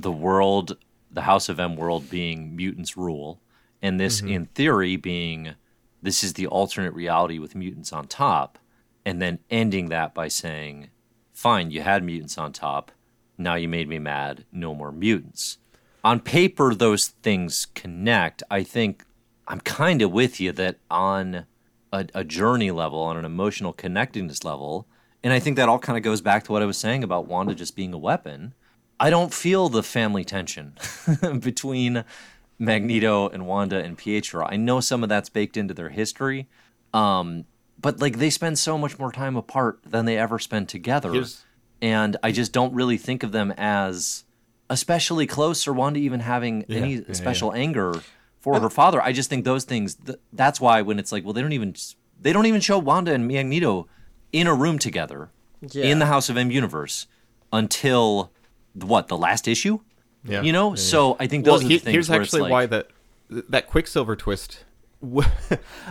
the 0.03 0.13
world, 0.13 0.77
the 1.11 1.23
House 1.23 1.49
of 1.49 1.61
M 1.61 1.77
world 1.77 2.11
being 2.11 2.55
mutants 2.57 2.97
rule, 2.97 3.41
and 3.81 4.01
this, 4.01 4.21
mm-hmm. 4.21 4.31
in 4.31 4.47
theory, 4.47 4.97
being 4.97 5.55
this 6.03 6.23
is 6.23 6.35
the 6.35 6.47
alternate 6.47 6.93
reality 6.93 7.39
with 7.39 7.55
mutants 7.55 7.93
on 7.93 8.07
top, 8.07 8.59
and 9.07 9.23
then 9.23 9.39
ending 9.51 9.89
that 9.89 10.15
by 10.15 10.29
saying, 10.29 10.91
"Fine, 11.33 11.71
you 11.71 11.83
had 11.83 12.05
mutants 12.05 12.37
on 12.37 12.53
top. 12.53 12.93
Now 13.39 13.55
you 13.55 13.69
made 13.69 13.89
me 13.89 13.99
mad. 13.99 14.45
No 14.53 14.75
more 14.75 14.93
mutants." 14.93 15.59
On 16.03 16.21
paper, 16.21 16.75
those 16.75 17.09
things 17.09 17.67
connect. 17.75 18.43
I 18.51 18.63
think 18.63 19.05
I'm 19.49 19.61
kind 19.61 20.03
of 20.03 20.13
with 20.13 20.41
you 20.41 20.53
that 20.53 20.77
on 20.91 21.47
a, 21.93 22.07
a 22.15 22.25
journey 22.25 22.71
level, 22.71 23.01
on 23.01 23.17
an 23.17 23.25
emotional 23.25 23.73
connectedness 23.73 24.45
level, 24.45 24.87
and 25.23 25.33
I 25.33 25.39
think 25.39 25.57
that 25.57 25.69
all 25.69 25.79
kind 25.79 25.97
of 25.97 26.03
goes 26.03 26.21
back 26.21 26.45
to 26.45 26.53
what 26.53 26.63
I 26.63 26.67
was 26.67 26.77
saying 26.77 27.03
about 27.03 27.27
Wanda 27.27 27.55
just 27.55 27.77
being 27.77 27.95
a 27.95 27.99
weapon. 27.99 28.55
I 29.05 29.11
don't 29.11 29.33
feel 29.35 29.69
the 29.69 29.83
family 29.83 30.25
tension 30.25 30.73
between 31.41 32.05
Magneto 32.59 33.29
and 33.29 33.47
Wanda 33.47 33.83
and 33.83 33.99
Pietro. 33.99 34.47
I 34.49 34.57
know 34.57 34.81
some 34.81 35.03
of 35.03 35.09
that's 35.09 35.29
baked 35.29 35.57
into 35.57 35.75
their 35.75 35.91
history, 35.91 36.49
um, 36.95 37.45
but 37.81 38.01
like 38.01 38.19
they 38.19 38.31
spend 38.31 38.59
so 38.59 38.79
much 38.79 38.99
more 38.99 39.13
time 39.13 39.37
apart 39.37 39.81
than 39.85 40.07
they 40.07 40.17
ever 40.17 40.39
spend 40.39 40.69
together, 40.69 41.13
Here's- 41.13 41.45
and 41.83 42.17
I 42.23 42.33
just 42.33 42.53
don't 42.53 42.73
really 42.73 42.97
think 42.97 43.23
of 43.23 43.33
them 43.33 43.53
as 43.59 44.25
especially 44.71 45.27
close 45.27 45.67
or 45.69 45.73
Wanda 45.75 46.01
even 46.01 46.21
having 46.21 46.65
Yeah, 46.69 46.79
any 46.79 46.95
yeah, 46.95 47.13
special 47.13 47.53
anger 47.53 48.01
for 48.41 48.59
her 48.61 48.71
father. 48.71 49.03
I 49.03 49.13
just 49.13 49.29
think 49.29 49.45
those 49.45 49.65
things. 49.65 49.97
Th- 49.97 50.19
that's 50.33 50.61
why 50.61 50.81
when 50.81 50.99
it's 50.99 51.13
like, 51.13 51.25
well, 51.25 51.35
they 51.35 51.43
don't 51.43 51.53
even 51.53 51.75
they 52.21 52.33
don't 52.33 52.47
even 52.47 52.61
show 52.63 52.79
Wanda 52.79 53.13
and 53.13 53.29
Magneto 53.29 53.87
in 54.33 54.47
a 54.47 54.55
room 54.55 54.79
together 54.79 55.31
Yeah. 55.73 55.85
in 55.85 55.99
the 55.99 56.07
House 56.07 56.31
of 56.31 56.37
M 56.39 56.51
universe 56.51 57.07
until 57.53 58.33
what 58.75 59.09
the 59.09 59.17
last 59.17 59.47
issue. 59.49 59.79
Yeah. 60.25 60.43
You 60.43 60.53
know, 60.53 60.71
Yeah, 60.71 60.77
yeah. 60.77 60.83
so 60.83 61.17
I 61.21 61.27
think 61.27 61.47
well, 61.47 61.57
those 61.57 61.65
are 61.65 61.69
he- 61.69 61.77
the 61.79 61.85
things 61.85 61.93
here's 61.95 62.09
where 62.09 62.23
it's 62.23 62.29
actually 62.29 62.43
like, 62.43 62.51
why 62.53 62.67
that 62.67 62.89
that 63.31 63.67
Quicksilver 63.67 64.17
twist, 64.17 64.65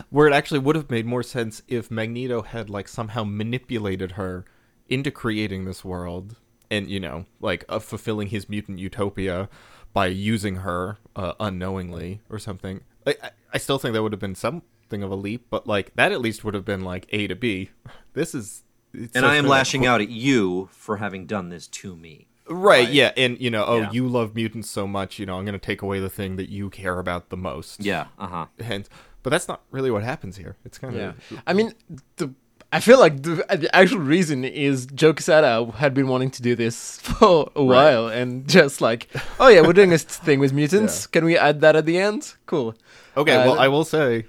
where 0.09 0.27
it 0.27 0.34
actually 0.34 0.59
would 0.59 0.75
have 0.75 0.89
made 0.89 1.05
more 1.05 1.23
sense 1.23 1.61
if 1.67 1.89
Magneto 1.91 2.41
had 2.41 2.69
like 2.69 2.88
somehow 2.88 3.23
manipulated 3.23 4.13
her 4.13 4.45
into 4.89 5.11
creating 5.11 5.65
this 5.65 5.84
world, 5.86 6.36
and 6.69 6.89
you 6.89 6.99
know, 6.99 7.25
like 7.39 7.65
uh, 7.69 7.79
fulfilling 7.79 8.27
his 8.27 8.49
mutant 8.49 8.79
utopia 8.79 9.49
by 9.93 10.07
using 10.07 10.57
her 10.57 10.97
uh, 11.15 11.34
unknowingly 11.39 12.21
or 12.29 12.39
something. 12.39 12.81
I, 13.05 13.15
I, 13.21 13.29
I 13.53 13.57
still 13.57 13.77
think 13.77 13.93
that 13.93 14.01
would 14.03 14.11
have 14.13 14.19
been 14.21 14.36
something 14.36 15.03
of 15.03 15.11
a 15.11 15.15
leap, 15.15 15.47
but 15.49 15.67
like 15.67 15.93
that 15.95 16.11
at 16.11 16.21
least 16.21 16.43
would 16.43 16.53
have 16.53 16.65
been 16.65 16.81
like 16.84 17.05
A 17.09 17.27
to 17.27 17.36
B. 17.36 17.69
This 18.13 18.36
is. 18.36 18.63
it's 18.93 19.15
and 19.15 19.25
I 19.25 19.38
am 19.38 19.45
a- 19.45 19.49
lashing 19.49 19.86
out 19.88 19.99
at 20.01 20.09
you 20.09 20.69
for 20.71 20.97
having 20.97 21.25
done 21.25 21.49
this 21.49 21.67
to 21.67 21.95
me. 21.95 22.27
Right, 22.50 22.89
yeah, 22.89 23.12
and 23.16 23.39
you 23.39 23.50
know, 23.50 23.64
oh, 23.66 23.80
Yeah. 23.82 23.91
you 23.91 24.08
love 24.08 24.36
mutants 24.36 24.70
so 24.70 24.86
much, 24.86 25.18
you 25.20 25.26
know, 25.26 25.38
I'm 25.38 25.46
going 25.46 25.54
to 25.60 25.66
take 25.66 25.82
away 25.82 26.00
the 26.00 26.10
thing 26.10 26.36
that 26.36 26.50
you 26.50 26.70
care 26.70 27.00
about 27.00 27.30
the 27.30 27.38
most. 27.38 27.84
Yeah, 27.84 28.08
uh 28.20 28.28
huh. 28.28 28.46
Hence, 28.60 28.89
but 29.24 29.30
that's 29.30 29.48
not 29.48 29.62
really 29.72 29.89
what 29.91 30.04
happens 30.04 30.36
here. 30.38 30.58
It's 30.66 30.78
kind 30.78 30.94
of 30.96 31.00
Yeah, 31.02 31.38
I 31.48 31.54
mean, 31.54 31.74
the 32.18 32.34
I 32.74 32.80
feel 32.80 33.00
like 33.00 33.22
the, 33.22 33.36
the 33.56 33.70
actual 33.76 34.00
reason 34.00 34.44
is 34.44 34.88
Joe 34.88 35.14
Quesada 35.14 35.72
had 35.76 35.94
been 35.94 36.08
wanting 36.08 36.32
to 36.32 36.41
do 36.41 36.56
this 36.56 36.98
for 37.02 37.52
a 37.56 37.64
while, 37.64 38.08
and 38.08 38.48
just 38.48 38.82
like, 38.82 39.08
oh 39.39 39.48
yeah, 39.48 39.62
we're 39.62 39.74
doing 39.74 39.91
this 39.91 40.04
thing 40.26 40.39
with 40.39 40.52
mutants. 40.54 41.08
Can 41.08 41.24
we 41.24 41.38
add 41.38 41.62
that 41.62 41.76
at 41.76 41.86
the 41.86 41.98
end? 41.98 42.34
Cool. 42.48 42.76
Okay, 43.16 43.36
Uh, 43.36 43.46
well, 43.46 43.60
I 43.60 43.68
will 43.68 43.86
say, 43.86 44.26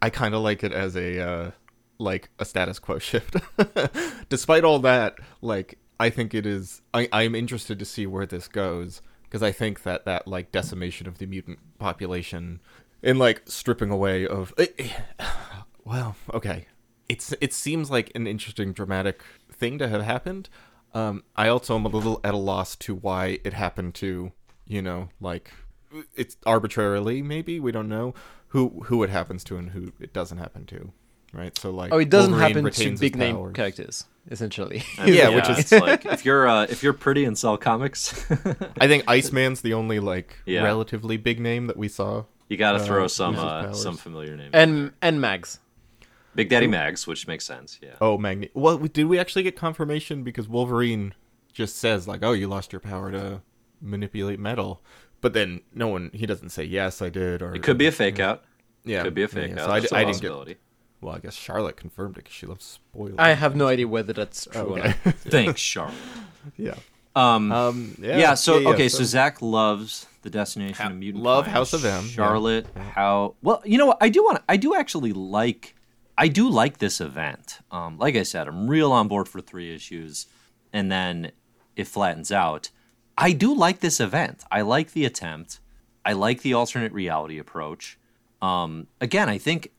I 0.00 0.08
kind 0.10 0.34
of 0.34 0.40
like 0.42 0.64
it 0.64 0.72
as 0.72 0.96
a 0.96 1.20
uh, 1.20 1.50
like 1.98 2.30
a 2.38 2.44
status 2.44 2.78
quo 2.78 2.98
shift. 2.98 3.36
Despite 4.30 4.64
all 4.64 4.78
that, 4.80 5.16
like 5.42 5.78
I 6.02 6.10
think 6.10 6.34
it 6.34 6.46
is. 6.46 6.82
I'm 6.92 7.36
interested 7.36 7.78
to 7.78 7.84
see 7.84 8.08
where 8.08 8.26
this 8.26 8.48
goes 8.48 9.02
because 9.22 9.40
I 9.40 9.52
think 9.52 9.84
that 9.84 10.04
that 10.04 10.26
like 10.26 10.50
decimation 10.50 11.06
of 11.06 11.18
the 11.18 11.26
mutant 11.26 11.60
population 11.78 12.60
and 13.04 13.20
like 13.20 13.42
stripping 13.46 13.90
away 13.90 14.26
of. 14.26 14.52
well, 15.84 16.16
okay, 16.34 16.66
it's 17.08 17.32
it 17.40 17.52
seems 17.52 17.88
like 17.88 18.10
an 18.16 18.26
interesting 18.26 18.72
dramatic 18.72 19.22
thing 19.52 19.78
to 19.78 19.86
have 19.86 20.02
happened. 20.02 20.48
Um, 20.92 21.22
I 21.36 21.46
also 21.46 21.76
am 21.76 21.84
a 21.84 21.88
little 21.88 22.20
at 22.24 22.34
a 22.34 22.36
loss 22.36 22.74
to 22.76 22.96
why 22.96 23.38
it 23.44 23.52
happened 23.52 23.94
to 23.96 24.32
you 24.66 24.82
know 24.82 25.08
like 25.20 25.52
it's 26.16 26.36
arbitrarily 26.44 27.22
maybe 27.22 27.60
we 27.60 27.70
don't 27.70 27.88
know 27.88 28.12
who 28.48 28.82
who 28.86 29.04
it 29.04 29.10
happens 29.10 29.44
to 29.44 29.56
and 29.56 29.70
who 29.70 29.92
it 30.00 30.12
doesn't 30.12 30.38
happen 30.38 30.66
to 30.66 30.92
right 31.32 31.56
so 31.58 31.70
like 31.70 31.92
Oh, 31.92 31.98
it 31.98 32.10
doesn't 32.10 32.32
Wolverine 32.32 32.48
happen 32.50 32.62
to 32.64 32.68
retains 32.70 32.90
his 32.92 33.00
big 33.00 33.16
name 33.16 33.36
powers. 33.36 33.52
characters, 33.54 34.04
essentially. 34.30 34.82
Yeah, 35.04 35.30
which 35.30 35.48
is- 35.48 35.72
like 35.72 36.04
if 36.06 36.24
you're 36.24 36.46
uh, 36.48 36.64
if 36.64 36.82
you're 36.82 36.92
pretty 36.92 37.24
and 37.24 37.36
sell 37.36 37.56
comics, 37.56 38.12
i 38.80 38.86
think 38.86 39.04
iceman's 39.08 39.60
the 39.62 39.74
only 39.74 39.98
like 40.00 40.36
Yeah. 40.46 40.62
relatively 40.62 41.16
big 41.16 41.40
name 41.40 41.66
that 41.68 41.76
we 41.76 41.88
saw 41.88 42.24
you 42.48 42.56
got 42.56 42.72
to 42.72 42.78
Uh, 42.78 42.84
throw 42.84 43.06
some 43.08 43.36
uh, 43.38 43.72
some 43.72 43.96
familiar 43.96 44.36
names. 44.36 44.50
and 44.52 44.92
and 45.00 45.20
Mags. 45.20 45.58
Big 46.34 46.48
Daddy 46.48 46.66
Mags, 46.66 47.06
which 47.06 47.26
makes 47.26 47.44
sense. 47.44 47.78
Yeah. 47.82 47.94
oh 48.00 48.16
magni 48.18 48.48
well 48.54 48.78
did 48.78 49.04
we 49.06 49.18
actually 49.18 49.42
get 49.42 49.54
confirmation 49.56 50.22
because 50.24 50.48
wolverine 50.48 51.14
just 51.52 51.76
says 51.76 52.08
like 52.08 52.22
oh 52.22 52.32
you 52.32 52.48
lost 52.48 52.72
your 52.72 52.80
power 52.80 53.10
to 53.12 53.42
manipulate 53.82 54.38
metal 54.40 54.82
but 55.20 55.34
then 55.34 55.60
no 55.74 55.88
one 55.88 56.10
he 56.14 56.24
doesn't 56.24 56.48
say 56.50 56.64
yes 56.64 57.02
i 57.02 57.08
did 57.10 57.42
or 57.42 57.54
It 57.54 57.62
could 57.62 57.76
be 57.76 57.86
a 57.86 57.92
fake 57.92 58.18
out. 58.20 58.44
yeah 58.84 59.02
Could 59.02 59.14
be 59.14 59.22
a 59.24 59.28
fake 59.28 59.50
yeah, 59.54 59.60
out. 59.60 59.66
so 59.66 59.72
I, 59.72 59.80
That's 59.80 59.90
di- 59.92 59.96
a 59.96 60.00
I 60.00 60.04
didn't 60.04 60.20
get 60.22 60.30
possibility. 60.30 60.56
Well 61.02 61.14
i 61.14 61.18
guess 61.18 61.34
charlotte 61.34 61.76
confirmed 61.76 62.16
it 62.16 62.24
because 62.24 62.32
she 62.32 62.46
loves 62.46 62.64
spoilers 62.64 63.16
I 63.18 63.32
have 63.34 63.54
no 63.56 63.66
idea 63.68 63.86
whether 63.88 64.12
that's 64.14 64.46
true 64.46 64.62
or 64.62 64.78
okay 64.78 64.94
not. 65.04 65.14
Thanks, 65.16 65.60
Charlotte. 65.60 65.94
yeah 66.56 66.74
Um, 67.14 67.52
um 67.52 67.94
yeah 68.00 68.16
yeah, 68.18 68.34
so 68.34 68.58
yeah, 68.58 68.68
okay, 68.70 68.88
so, 68.88 69.02
Zack 69.04 69.42
loves 69.42 70.06
the 70.22 70.30
Destination 70.30 70.82
Ha- 70.86 70.90
of 70.90 70.96
Mutant. 70.96 71.22
love 71.24 71.44
Crimes. 71.44 71.54
House 71.56 71.72
of 71.74 71.84
M, 71.84 72.04
yeah. 72.04 72.10
Charlotte, 72.10 72.66
how 72.94 73.34
well 73.42 73.60
you 73.64 73.76
know 73.76 73.86
what? 73.86 73.98
I 74.00 74.08
do 74.08 74.22
want. 74.22 74.42
I 74.48 74.56
do 74.56 74.74
actually 74.74 75.12
like. 75.12 75.74
I 76.16 76.28
do 76.28 76.48
like 76.48 76.78
this 76.78 77.00
event. 77.00 77.58
Um, 77.70 77.98
like 77.98 78.14
I 78.16 78.22
said, 78.22 78.46
I'm 78.46 78.68
real 78.68 78.92
on 78.92 79.08
board 79.08 79.28
for 79.28 79.40
three 79.40 79.74
issues, 79.74 80.26
and 80.72 80.92
then 80.92 81.32
it 81.74 81.86
flattens 81.88 82.30
out. 82.30 82.70
I 83.18 83.32
do 83.32 83.52
like 83.54 83.80
this 83.80 83.98
event. 83.98 84.44
I 84.50 84.60
like 84.62 84.92
the 84.92 85.04
attempt. 85.04 85.58
I 86.04 86.12
like 86.12 86.42
the 86.42 86.54
alternate 86.54 86.92
reality 86.92 87.38
approach. 87.38 87.98
Um, 88.40 88.86
again, 89.00 89.28
I 89.28 89.38
think 89.38 89.70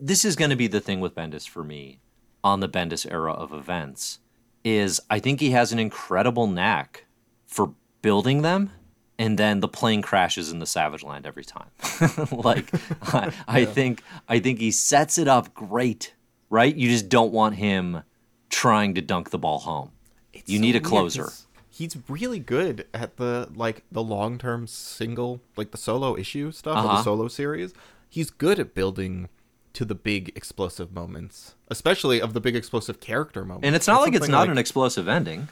this 0.00 0.24
is 0.24 0.36
going 0.36 0.50
to 0.50 0.56
be 0.56 0.66
the 0.66 0.80
thing 0.80 1.00
with 1.00 1.14
Bendis 1.14 1.48
for 1.48 1.64
me 1.64 2.00
on 2.42 2.60
the 2.60 2.68
Bendis 2.68 3.10
era 3.10 3.32
of 3.32 3.52
events 3.52 4.18
is 4.64 5.00
I 5.10 5.18
think 5.18 5.40
he 5.40 5.50
has 5.50 5.72
an 5.72 5.78
incredible 5.78 6.46
knack 6.46 7.04
for 7.46 7.74
building 8.02 8.42
them 8.42 8.70
and 9.18 9.38
then 9.38 9.60
the 9.60 9.68
plane 9.68 10.02
crashes 10.02 10.50
in 10.50 10.58
the 10.58 10.66
savage 10.66 11.02
land 11.02 11.26
every 11.26 11.44
time. 11.44 11.68
like 12.32 12.70
I, 13.14 13.32
I 13.46 13.64
think 13.64 14.02
I 14.28 14.38
think 14.40 14.58
he 14.58 14.70
sets 14.70 15.18
it 15.18 15.28
up 15.28 15.54
great, 15.54 16.14
right? 16.50 16.74
You 16.74 16.88
just 16.88 17.08
don't 17.08 17.32
want 17.32 17.56
him 17.56 18.02
trying 18.50 18.94
to 18.94 19.00
dunk 19.02 19.30
the 19.30 19.38
ball 19.38 19.60
home. 19.60 19.92
It's 20.32 20.50
you 20.50 20.58
so 20.58 20.62
need 20.62 20.76
a 20.76 20.80
closer 20.80 21.30
He's 21.70 21.96
really 22.08 22.38
good 22.38 22.86
at 22.94 23.16
the 23.16 23.48
like 23.56 23.82
the 23.90 24.02
long 24.02 24.38
term 24.38 24.68
single, 24.68 25.40
like 25.56 25.72
the 25.72 25.76
solo 25.76 26.16
issue 26.16 26.52
stuff, 26.52 26.78
or 26.78 26.82
the 26.82 26.88
Uh-huh. 26.88 27.02
solo 27.02 27.26
series. 27.26 27.74
He's 28.08 28.30
good 28.30 28.60
at 28.60 28.74
building 28.74 29.28
to 29.74 29.84
the 29.84 29.94
big 29.94 30.32
explosive 30.34 30.92
moments, 30.92 31.54
especially 31.68 32.20
of 32.20 32.32
the 32.32 32.40
big 32.40 32.56
explosive 32.56 33.00
character 33.00 33.44
moments. 33.44 33.66
And 33.66 33.76
it's 33.76 33.86
not 33.86 34.00
That's 34.00 34.06
like 34.06 34.14
it's 34.14 34.28
not 34.28 34.48
an 34.48 34.58
explosive 34.58 35.08
ending. 35.08 35.48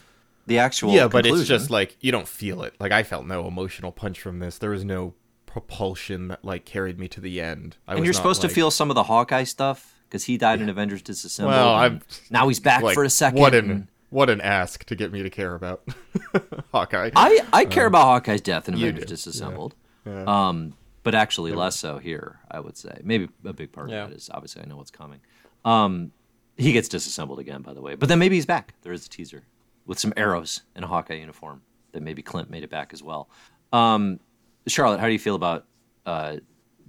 The 0.46 0.58
actual 0.58 0.92
yeah, 0.92 1.06
but 1.06 1.26
it's 1.26 1.46
just 1.46 1.70
like 1.70 1.96
you 2.00 2.10
don't 2.10 2.26
feel 2.26 2.62
it. 2.62 2.74
Like 2.80 2.90
I 2.90 3.02
felt 3.02 3.26
no 3.26 3.46
emotional 3.46 3.92
punch 3.92 4.20
from 4.20 4.38
this. 4.40 4.58
There 4.58 4.70
was 4.70 4.84
no 4.84 5.14
propulsion 5.46 6.28
that 6.28 6.44
like 6.44 6.64
carried 6.64 6.98
me 6.98 7.08
to 7.08 7.20
the 7.20 7.40
end. 7.40 7.76
I 7.86 7.94
and 7.94 8.04
you're 8.04 8.14
supposed 8.14 8.42
like- 8.42 8.50
to 8.50 8.54
feel 8.54 8.70
some 8.70 8.90
of 8.90 8.94
the 8.94 9.04
Hawkeye 9.04 9.44
stuff 9.44 10.00
because 10.08 10.24
he 10.24 10.38
died 10.38 10.60
in 10.60 10.68
Avengers 10.68 11.02
Disassembled. 11.02 11.54
Well, 11.54 11.74
I'm- 11.74 12.00
now 12.30 12.48
he's 12.48 12.60
back 12.60 12.82
like, 12.82 12.94
for 12.94 13.04
a 13.04 13.10
second. 13.10 13.40
What 13.40 13.54
an 13.54 13.88
what 14.10 14.30
an 14.30 14.40
ask 14.40 14.84
to 14.84 14.96
get 14.96 15.12
me 15.12 15.22
to 15.22 15.30
care 15.30 15.54
about 15.54 15.86
Hawkeye. 16.72 17.10
I 17.14 17.40
I 17.52 17.64
care 17.64 17.86
about 17.86 18.04
Hawkeye's 18.04 18.40
death 18.40 18.68
in 18.68 18.74
Avengers 18.74 19.06
Disassembled. 19.06 19.74
Yeah. 20.06 20.24
Um, 20.26 20.74
but 21.02 21.14
actually 21.14 21.52
less 21.52 21.76
so 21.78 21.98
here, 21.98 22.40
I 22.50 22.60
would 22.60 22.76
say. 22.76 23.00
Maybe 23.02 23.28
a 23.44 23.52
big 23.52 23.72
part 23.72 23.90
Yeah. 23.90 24.04
of 24.04 24.10
that 24.10 24.16
is 24.16 24.30
obviously 24.32 24.62
I 24.62 24.66
know 24.66 24.76
what's 24.76 24.90
coming. 24.90 25.20
Um, 25.64 26.12
he 26.56 26.72
gets 26.72 26.88
disassembled 26.88 27.38
again, 27.38 27.62
by 27.62 27.72
the 27.74 27.80
way. 27.80 27.94
But 27.94 28.08
then 28.08 28.18
maybe 28.18 28.34
he's 28.36 28.46
back. 28.46 28.74
There 28.82 28.92
is 28.92 29.06
a 29.06 29.08
teaser 29.08 29.42
with 29.86 29.98
some 29.98 30.12
arrows 30.16 30.62
and 30.74 30.84
a 30.84 30.88
Hawkeye 30.88 31.14
uniform 31.14 31.62
that 31.92 32.02
maybe 32.02 32.22
Clint 32.22 32.50
made 32.50 32.62
it 32.62 32.70
back 32.70 32.92
as 32.92 33.02
well. 33.02 33.28
Um, 33.72 34.20
Charlotte, 34.66 35.00
how 35.00 35.06
do 35.06 35.12
you 35.12 35.18
feel 35.18 35.34
about 35.34 35.66
uh, 36.06 36.36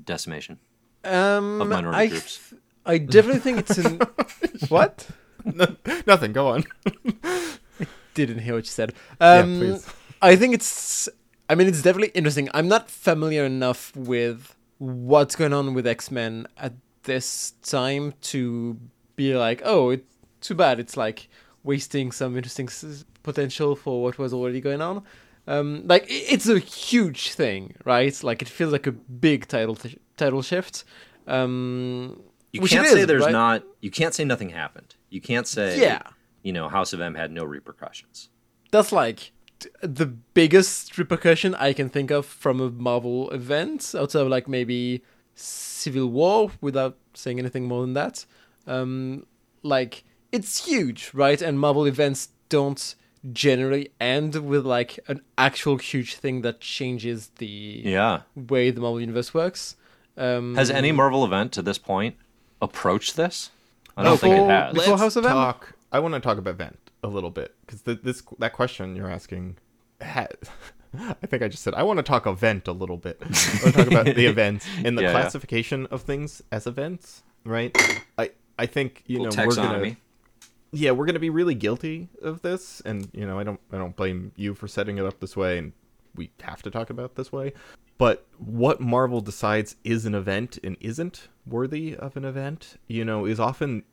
decimation? 0.04 0.60
Um, 1.04 1.62
Of 1.62 1.68
minority 1.70 1.98
I, 1.98 2.08
groups. 2.08 2.54
I 2.86 2.98
definitely 2.98 3.40
think 3.42 3.58
it's 3.60 3.78
an 3.78 4.00
what? 4.70 5.08
Nothing. 6.06 6.34
Go 6.34 6.50
on. 6.50 6.64
Didn't 8.14 8.40
hear 8.40 8.54
what 8.56 8.66
you 8.66 8.70
said. 8.70 8.94
Yeah, 9.20 9.40
Um, 9.40 9.58
please. 9.58 9.88
I 10.22 10.36
think 10.36 10.54
it's. 10.54 11.10
I 11.54 11.56
mean, 11.56 11.68
it's 11.68 11.84
definitely 11.84 12.10
interesting. 12.16 12.50
I'm 12.56 12.68
not 12.68 12.90
familiar 12.90 13.46
enough 13.46 13.96
with 13.96 14.56
what's 14.80 15.36
going 15.36 15.54
on 15.54 15.76
with 15.76 15.86
X 15.86 16.10
Men 16.10 16.48
at 16.58 16.74
this 17.04 17.52
time 17.62 18.14
to 18.34 18.78
be 19.16 19.36
like, 19.36 19.62
oh, 19.64 19.92
it's 19.92 20.12
too 20.42 20.56
bad. 20.56 20.80
It's 20.80 20.98
like 20.98 21.30
wasting 21.64 22.12
some 22.12 22.36
interesting 22.36 22.68
s- 22.68 23.06
potential 23.22 23.76
for 23.76 24.02
what 24.02 24.18
was 24.18 24.34
already 24.34 24.62
going 24.62 24.82
on. 24.82 25.04
Um, 25.46 25.84
like 25.86 26.06
it's 26.10 26.48
a 26.48 26.58
huge 26.58 27.34
thing, 27.34 27.76
right? 27.86 28.16
Like 28.24 28.42
it 28.42 28.50
feels 28.50 28.72
like 28.72 28.88
a 28.88 28.92
big 28.94 29.48
title 29.48 29.76
t- 29.76 30.00
title 30.18 30.42
shift. 30.42 30.86
Um, 31.28 32.20
You 32.52 32.62
can't 32.62 32.88
say 32.88 33.02
is, 33.02 33.08
there's 33.08 33.24
right? 33.26 33.32
not. 33.32 33.64
You 33.82 33.92
can't 33.92 34.14
say 34.14 34.26
nothing 34.26 34.50
happened. 34.50 34.96
You 35.12 35.22
can't 35.22 35.48
say. 35.48 35.80
Yeah. 35.80 36.02
You 36.42 36.52
know, 36.52 36.68
House 36.68 36.94
of 36.94 37.00
M 37.00 37.16
had 37.16 37.32
no 37.32 37.44
repercussions. 37.46 38.30
that's 38.72 38.92
like 38.92 39.32
the 39.82 40.06
biggest 40.06 40.98
repercussion 40.98 41.56
I 41.56 41.74
can 41.74 41.90
think 41.90 42.12
of 42.12 42.26
from 42.26 42.60
a 42.60 42.70
Marvel 42.70 43.30
event, 43.32 43.94
outside 43.98 44.22
of 44.22 44.28
like 44.30 44.48
maybe 44.48 45.04
Civil 45.36 46.08
War, 46.08 46.52
without 46.62 46.98
saying 47.14 47.40
anything 47.40 47.66
more 47.68 47.82
than 47.82 47.94
that. 47.94 48.26
Um, 48.68 49.26
like 49.62 50.04
it's 50.32 50.66
huge, 50.66 51.12
right? 51.14 51.42
And 51.42 51.60
Marvel 51.60 51.86
events 51.86 52.30
don't 52.50 52.96
generally 53.32 53.90
end 54.02 54.36
with 54.36 54.66
like 54.66 55.00
an 55.08 55.22
actual 55.38 55.78
huge 55.78 56.16
thing 56.16 56.42
that 56.42 56.60
changes 56.60 57.32
the 57.38 57.82
Yeah. 57.86 58.22
way 58.36 58.70
the 58.72 58.82
Marvel 58.82 59.00
universe 59.00 59.34
works. 59.34 59.76
Um, 60.18 60.56
Has 60.56 60.70
any 60.70 60.92
Marvel 60.92 61.24
event 61.26 61.52
to 61.54 61.62
this 61.62 61.78
point 61.78 62.16
approached 62.62 63.16
this? 63.16 63.50
I 63.96 64.04
don't 64.04 64.14
Oh, 64.14 64.18
think 64.18 64.36
it 64.36 64.50
has. 64.50 64.74
Before 64.74 64.98
House 64.98 65.16
of 65.16 65.26
M? 65.26 65.32
talk. 65.32 65.74
I 65.92 66.00
want 66.00 66.14
to 66.16 66.20
talk 66.20 66.38
about 66.38 66.56
Vent 66.56 66.78
a 67.04 67.08
little 67.08 67.30
bit 67.32 67.56
because 67.66 67.82
this 67.84 68.24
that 68.40 68.54
question 68.54 68.96
you're 68.96 69.10
asking. 69.12 69.58
Ha- 70.02 70.28
I 71.00 71.26
think 71.26 71.42
I 71.42 71.48
just 71.48 71.64
said 71.64 71.74
I 71.74 71.84
want 71.84 71.98
to 71.98 72.04
talk 72.04 72.28
event 72.28 72.68
a 72.68 72.72
little 72.72 72.98
bit. 72.98 73.18
I 73.22 73.26
want 73.26 73.36
to 73.36 73.72
talk 73.72 73.88
about 73.88 74.06
the 74.06 74.26
events 74.28 74.66
and 74.86 74.98
the 74.98 75.02
Yeah, 75.04 75.08
yeah. 75.10 75.20
classification 75.22 75.88
of 75.88 76.04
things 76.04 76.42
as 76.52 76.68
events, 76.68 77.24
right? 77.44 77.76
I 78.18 78.32
I 78.60 78.66
think 78.68 79.04
you 79.08 79.18
know 79.20 79.30
we're 79.36 79.56
gonna 79.56 79.96
yeah 80.72 80.92
we're 80.92 81.06
gonna 81.06 81.20
be 81.20 81.32
really 81.32 81.56
guilty 81.56 82.10
of 82.22 82.42
this, 82.44 82.82
and 82.86 83.10
you 83.14 83.26
know 83.26 83.40
I 83.40 83.44
don't 83.44 83.60
I 83.72 83.78
don't 83.78 83.96
blame 83.96 84.32
you 84.36 84.54
for 84.54 84.68
setting 84.68 84.98
it 85.00 85.06
up 85.06 85.20
this 85.20 85.36
way, 85.36 85.58
and 85.58 85.74
we 86.16 86.30
have 86.42 86.62
to 86.64 86.70
talk 86.72 86.90
about 86.92 87.16
this 87.16 87.32
way. 87.32 87.54
But 87.98 88.26
what 88.38 88.80
Marvel 88.82 89.22
decides 89.22 89.76
is 89.84 90.06
an 90.06 90.14
event 90.16 90.60
and 90.64 90.78
isn't 90.80 91.28
worthy 91.46 91.96
of 91.96 92.18
an 92.18 92.26
event, 92.26 92.76
you 92.88 93.06
know, 93.06 93.26
is 93.26 93.40
often 93.40 93.84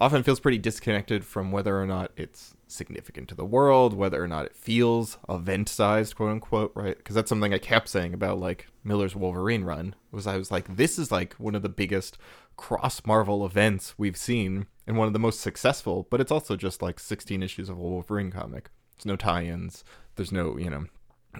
often 0.00 0.22
feels 0.22 0.40
pretty 0.40 0.58
disconnected 0.58 1.24
from 1.24 1.52
whether 1.52 1.80
or 1.80 1.86
not 1.86 2.12
it's 2.16 2.54
significant 2.66 3.28
to 3.28 3.34
the 3.34 3.44
world, 3.44 3.94
whether 3.94 4.22
or 4.22 4.28
not 4.28 4.46
it 4.46 4.56
feels 4.56 5.18
event 5.28 5.68
sized, 5.68 6.16
quote 6.16 6.30
unquote, 6.30 6.72
right? 6.74 6.96
Because 6.96 7.14
that's 7.14 7.28
something 7.28 7.54
I 7.54 7.58
kept 7.58 7.88
saying 7.88 8.14
about 8.14 8.38
like 8.38 8.68
Millar's 8.82 9.16
Wolverine 9.16 9.64
run 9.64 9.94
was 10.10 10.26
I 10.26 10.36
was 10.36 10.50
like, 10.50 10.76
this 10.76 10.98
is 10.98 11.10
like 11.10 11.34
one 11.34 11.54
of 11.54 11.62
the 11.62 11.68
biggest 11.68 12.18
cross 12.56 13.02
Marvel 13.06 13.44
events 13.44 13.94
we've 13.98 14.16
seen 14.16 14.66
and 14.86 14.96
one 14.96 15.06
of 15.06 15.12
the 15.12 15.18
most 15.18 15.40
successful, 15.40 16.06
but 16.10 16.20
it's 16.20 16.32
also 16.32 16.56
just 16.56 16.82
like 16.82 17.00
16 17.00 17.42
issues 17.42 17.68
of 17.68 17.78
a 17.78 17.80
Wolverine 17.80 18.30
comic. 18.30 18.70
There's 18.96 19.06
no 19.06 19.16
tie-ins. 19.16 19.84
There's 20.16 20.32
no, 20.32 20.56
you 20.58 20.70
know, 20.70 20.86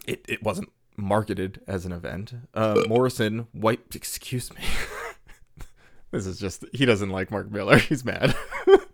it, 0.06 0.24
it 0.28 0.42
wasn't 0.42 0.70
marketed 0.96 1.60
as 1.66 1.84
an 1.84 1.92
event. 1.92 2.34
Uh, 2.52 2.82
Morrison 2.88 3.46
wiped. 3.52 3.94
Excuse 3.96 4.52
me. 4.54 4.60
This 6.14 6.26
is 6.26 6.38
just 6.38 6.64
he 6.72 6.86
doesn't 6.86 7.10
like 7.10 7.32
Mark 7.32 7.50
Millar. 7.50 7.76
He's 7.90 8.04
mad. 8.04 8.36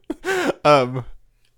um, 0.64 1.04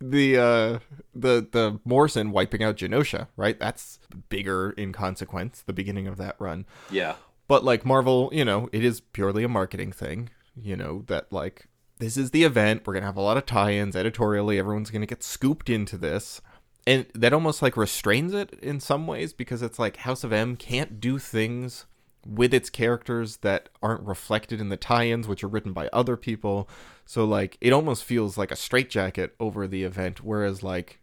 the 0.00 0.36
uh, 0.36 0.78
the 1.14 1.46
the 1.50 1.78
Morrison 1.84 2.32
wiping 2.32 2.64
out 2.64 2.76
Genosha, 2.76 3.28
right? 3.36 3.58
That's 3.60 4.00
bigger 4.28 4.72
in 4.72 4.92
consequence. 4.92 5.62
The 5.64 5.72
beginning 5.72 6.08
of 6.08 6.16
that 6.16 6.34
run. 6.40 6.66
Yeah. 6.90 7.14
But 7.46 7.62
like 7.62 7.86
Marvel, 7.86 8.28
you 8.32 8.44
know, 8.44 8.68
it 8.72 8.84
is 8.84 9.00
purely 9.00 9.44
a 9.44 9.48
marketing 9.48 9.92
thing. 9.92 10.30
You 10.60 10.74
know 10.74 11.04
that 11.06 11.32
like 11.32 11.68
this 11.98 12.16
is 12.16 12.32
the 12.32 12.42
event. 12.42 12.82
We're 12.84 12.94
gonna 12.94 13.06
have 13.06 13.16
a 13.16 13.20
lot 13.20 13.36
of 13.36 13.46
tie-ins 13.46 13.94
editorially. 13.94 14.58
Everyone's 14.58 14.90
gonna 14.90 15.06
get 15.06 15.22
scooped 15.22 15.70
into 15.70 15.96
this 15.96 16.40
and 16.86 17.06
that 17.14 17.32
almost 17.32 17.62
like 17.62 17.76
restrains 17.76 18.34
it 18.34 18.52
in 18.60 18.80
some 18.80 19.06
ways 19.06 19.32
because 19.32 19.62
it's 19.62 19.78
like 19.78 19.98
House 19.98 20.24
of 20.24 20.32
M 20.32 20.56
can't 20.56 21.00
do 21.00 21.20
things 21.20 21.86
with 22.27 22.55
its 22.55 22.70
characters 22.70 23.39
that 23.39 23.68
aren't 23.83 24.03
reflected 24.07 24.61
in 24.61 24.68
the 24.68 24.77
tie-ins 24.77 25.27
which 25.27 25.43
are 25.43 25.49
written 25.49 25.73
by 25.73 25.89
other 25.93 26.16
people 26.16 26.68
so 27.05 27.25
like 27.25 27.59
it 27.61 27.73
almost 27.73 28.05
feels 28.05 28.39
like 28.39 28.51
a 28.53 28.57
straitjacket 28.57 29.35
over 29.41 29.66
the 29.66 29.83
event 29.83 30.23
whereas 30.25 30.62
like 30.62 31.01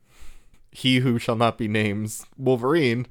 he 0.72 1.00
who 1.00 1.20
shall 1.20 1.36
not 1.36 1.58
be 1.58 1.68
named 1.68 2.14
wolverine 2.38 3.06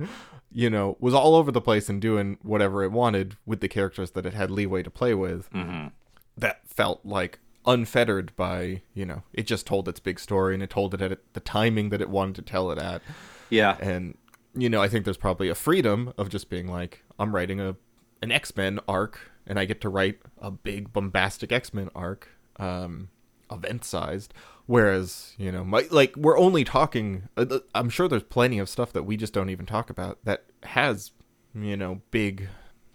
you 0.51 0.71
know 0.71 0.97
was 1.01 1.13
all 1.13 1.35
over 1.35 1.53
the 1.53 1.61
place 1.61 1.89
and 1.91 2.01
doing 2.01 2.39
whatever 2.43 2.83
it 2.83 2.91
wanted 2.93 3.37
with 3.45 3.61
the 3.61 3.69
characters 3.69 4.13
that 4.13 4.25
it 4.25 4.33
had 4.35 4.51
leeway 4.51 4.83
to 4.83 4.91
play 4.91 5.13
with 5.13 5.51
Mm-hmm. 5.53 5.89
that 6.37 6.61
felt 6.67 7.05
like 7.05 7.41
unfettered 7.67 8.35
by 8.37 8.81
you 8.95 9.05
know 9.05 9.23
it 9.35 9.43
just 9.47 9.67
told 9.67 9.87
its 9.89 10.01
big 10.01 10.19
story 10.19 10.55
and 10.55 10.63
it 10.63 10.71
told 10.71 10.95
it 10.95 11.03
at 11.03 11.19
the 11.35 11.41
timing 11.41 11.91
that 11.91 12.01
it 12.01 12.09
wanted 12.09 12.35
to 12.37 12.43
tell 12.43 12.71
it 12.71 12.79
at 12.79 13.03
Yeah. 13.51 13.77
and 13.81 14.17
you 14.55 14.71
know 14.71 14.81
i 14.81 14.89
think 14.89 15.05
there's 15.05 15.19
probably 15.19 15.51
a 15.51 15.55
freedom 15.55 16.15
of 16.17 16.31
just 16.31 16.49
being 16.49 16.67
like 16.69 17.05
i'm 17.19 17.35
writing 17.35 17.61
a 17.61 17.77
an 18.23 18.31
x-men 18.31 18.79
arc 18.89 19.31
and 19.47 19.59
i 19.59 19.65
get 19.65 19.81
to 19.81 19.89
write 19.89 20.19
a 20.41 20.51
big 20.51 20.93
bombastic 20.93 21.53
x-men 21.53 21.89
arc 21.95 22.29
um 22.57 23.09
event 23.51 23.85
sized 23.85 24.35
whereas 24.67 25.35
you 25.39 25.51
know 25.51 25.65
my, 25.65 25.87
like 25.91 26.15
we're 26.17 26.39
only 26.39 26.65
talking 26.65 27.29
uh, 27.37 27.59
i'm 27.75 27.89
sure 27.89 28.09
there's 28.09 28.23
plenty 28.23 28.59
of 28.59 28.69
stuff 28.69 28.93
that 28.93 29.05
we 29.05 29.17
just 29.17 29.33
don't 29.33 29.51
even 29.51 29.67
talk 29.67 29.89
about 29.91 30.19
that 30.25 30.45
has 30.63 31.13
you 31.55 31.77
know 31.77 32.01
big 32.11 32.49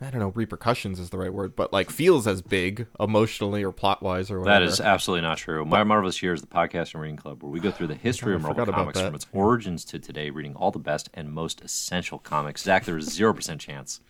I 0.03 0.09
don't 0.09 0.19
know, 0.19 0.33
repercussions 0.35 0.99
is 0.99 1.11
the 1.11 1.17
right 1.17 1.33
word, 1.33 1.55
but 1.55 1.71
like 1.71 1.89
feels 1.89 2.27
as 2.27 2.41
big 2.41 2.87
emotionally 2.99 3.63
or 3.63 3.71
plot 3.71 4.03
wise 4.03 4.29
or 4.29 4.39
whatever. 4.39 4.65
That 4.65 4.69
is 4.69 4.81
absolutely 4.81 5.21
not 5.21 5.37
true. 5.37 5.63
My 5.63 5.83
Marvelous 5.83 6.21
Year 6.21 6.33
is 6.33 6.41
the 6.41 6.47
podcast 6.47 6.93
and 6.93 7.01
reading 7.01 7.15
club 7.15 7.41
where 7.41 7.51
we 7.51 7.61
go 7.61 7.71
through 7.71 7.87
the 7.87 7.95
history 7.95 8.33
I 8.33 8.35
of 8.35 8.41
Marvel 8.41 8.65
Comics 8.65 8.99
from 8.99 9.15
its 9.15 9.27
origins 9.31 9.85
to 9.85 9.99
today, 9.99 10.29
reading 10.29 10.55
all 10.55 10.71
the 10.71 10.79
best 10.79 11.09
and 11.13 11.31
most 11.31 11.61
essential 11.61 12.19
comics. 12.19 12.63
Zach, 12.63 12.83
there 12.83 12.97
is 12.97 13.05
zero 13.05 13.33
percent 13.33 13.61
chance 13.61 14.01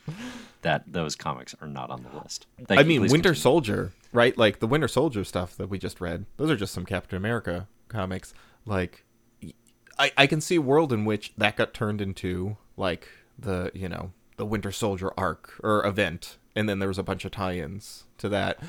that 0.63 0.83
those 0.91 1.15
comics 1.15 1.55
are 1.61 1.67
not 1.67 1.89
on 1.89 2.03
the 2.03 2.19
list. 2.19 2.47
Thank 2.67 2.79
I 2.79 2.81
you. 2.83 2.87
mean, 2.87 3.01
Please 3.01 3.11
Winter 3.11 3.29
continue. 3.29 3.41
Soldier, 3.41 3.91
right? 4.11 4.37
Like 4.37 4.59
the 4.59 4.67
Winter 4.67 4.87
Soldier 4.87 5.23
stuff 5.23 5.55
that 5.57 5.69
we 5.69 5.77
just 5.77 6.01
read. 6.01 6.25
Those 6.37 6.49
are 6.49 6.55
just 6.57 6.73
some 6.73 6.85
Captain 6.85 7.15
America 7.17 7.67
comics. 7.87 8.33
Like, 8.65 9.03
I 9.99 10.11
I 10.17 10.27
can 10.27 10.41
see 10.41 10.55
a 10.55 10.61
world 10.61 10.91
in 10.91 11.05
which 11.05 11.33
that 11.37 11.55
got 11.55 11.73
turned 11.73 12.01
into 12.01 12.57
like 12.77 13.07
the 13.37 13.71
you 13.73 13.87
know 13.89 14.11
the 14.37 14.45
Winter 14.45 14.71
Soldier 14.71 15.11
arc 15.17 15.53
or 15.63 15.85
event, 15.85 16.37
and 16.55 16.67
then 16.67 16.79
there 16.79 16.87
was 16.87 16.97
a 16.97 17.03
bunch 17.03 17.23
of 17.25 17.31
tie-ins 17.31 18.05
to 18.17 18.29
that, 18.29 18.59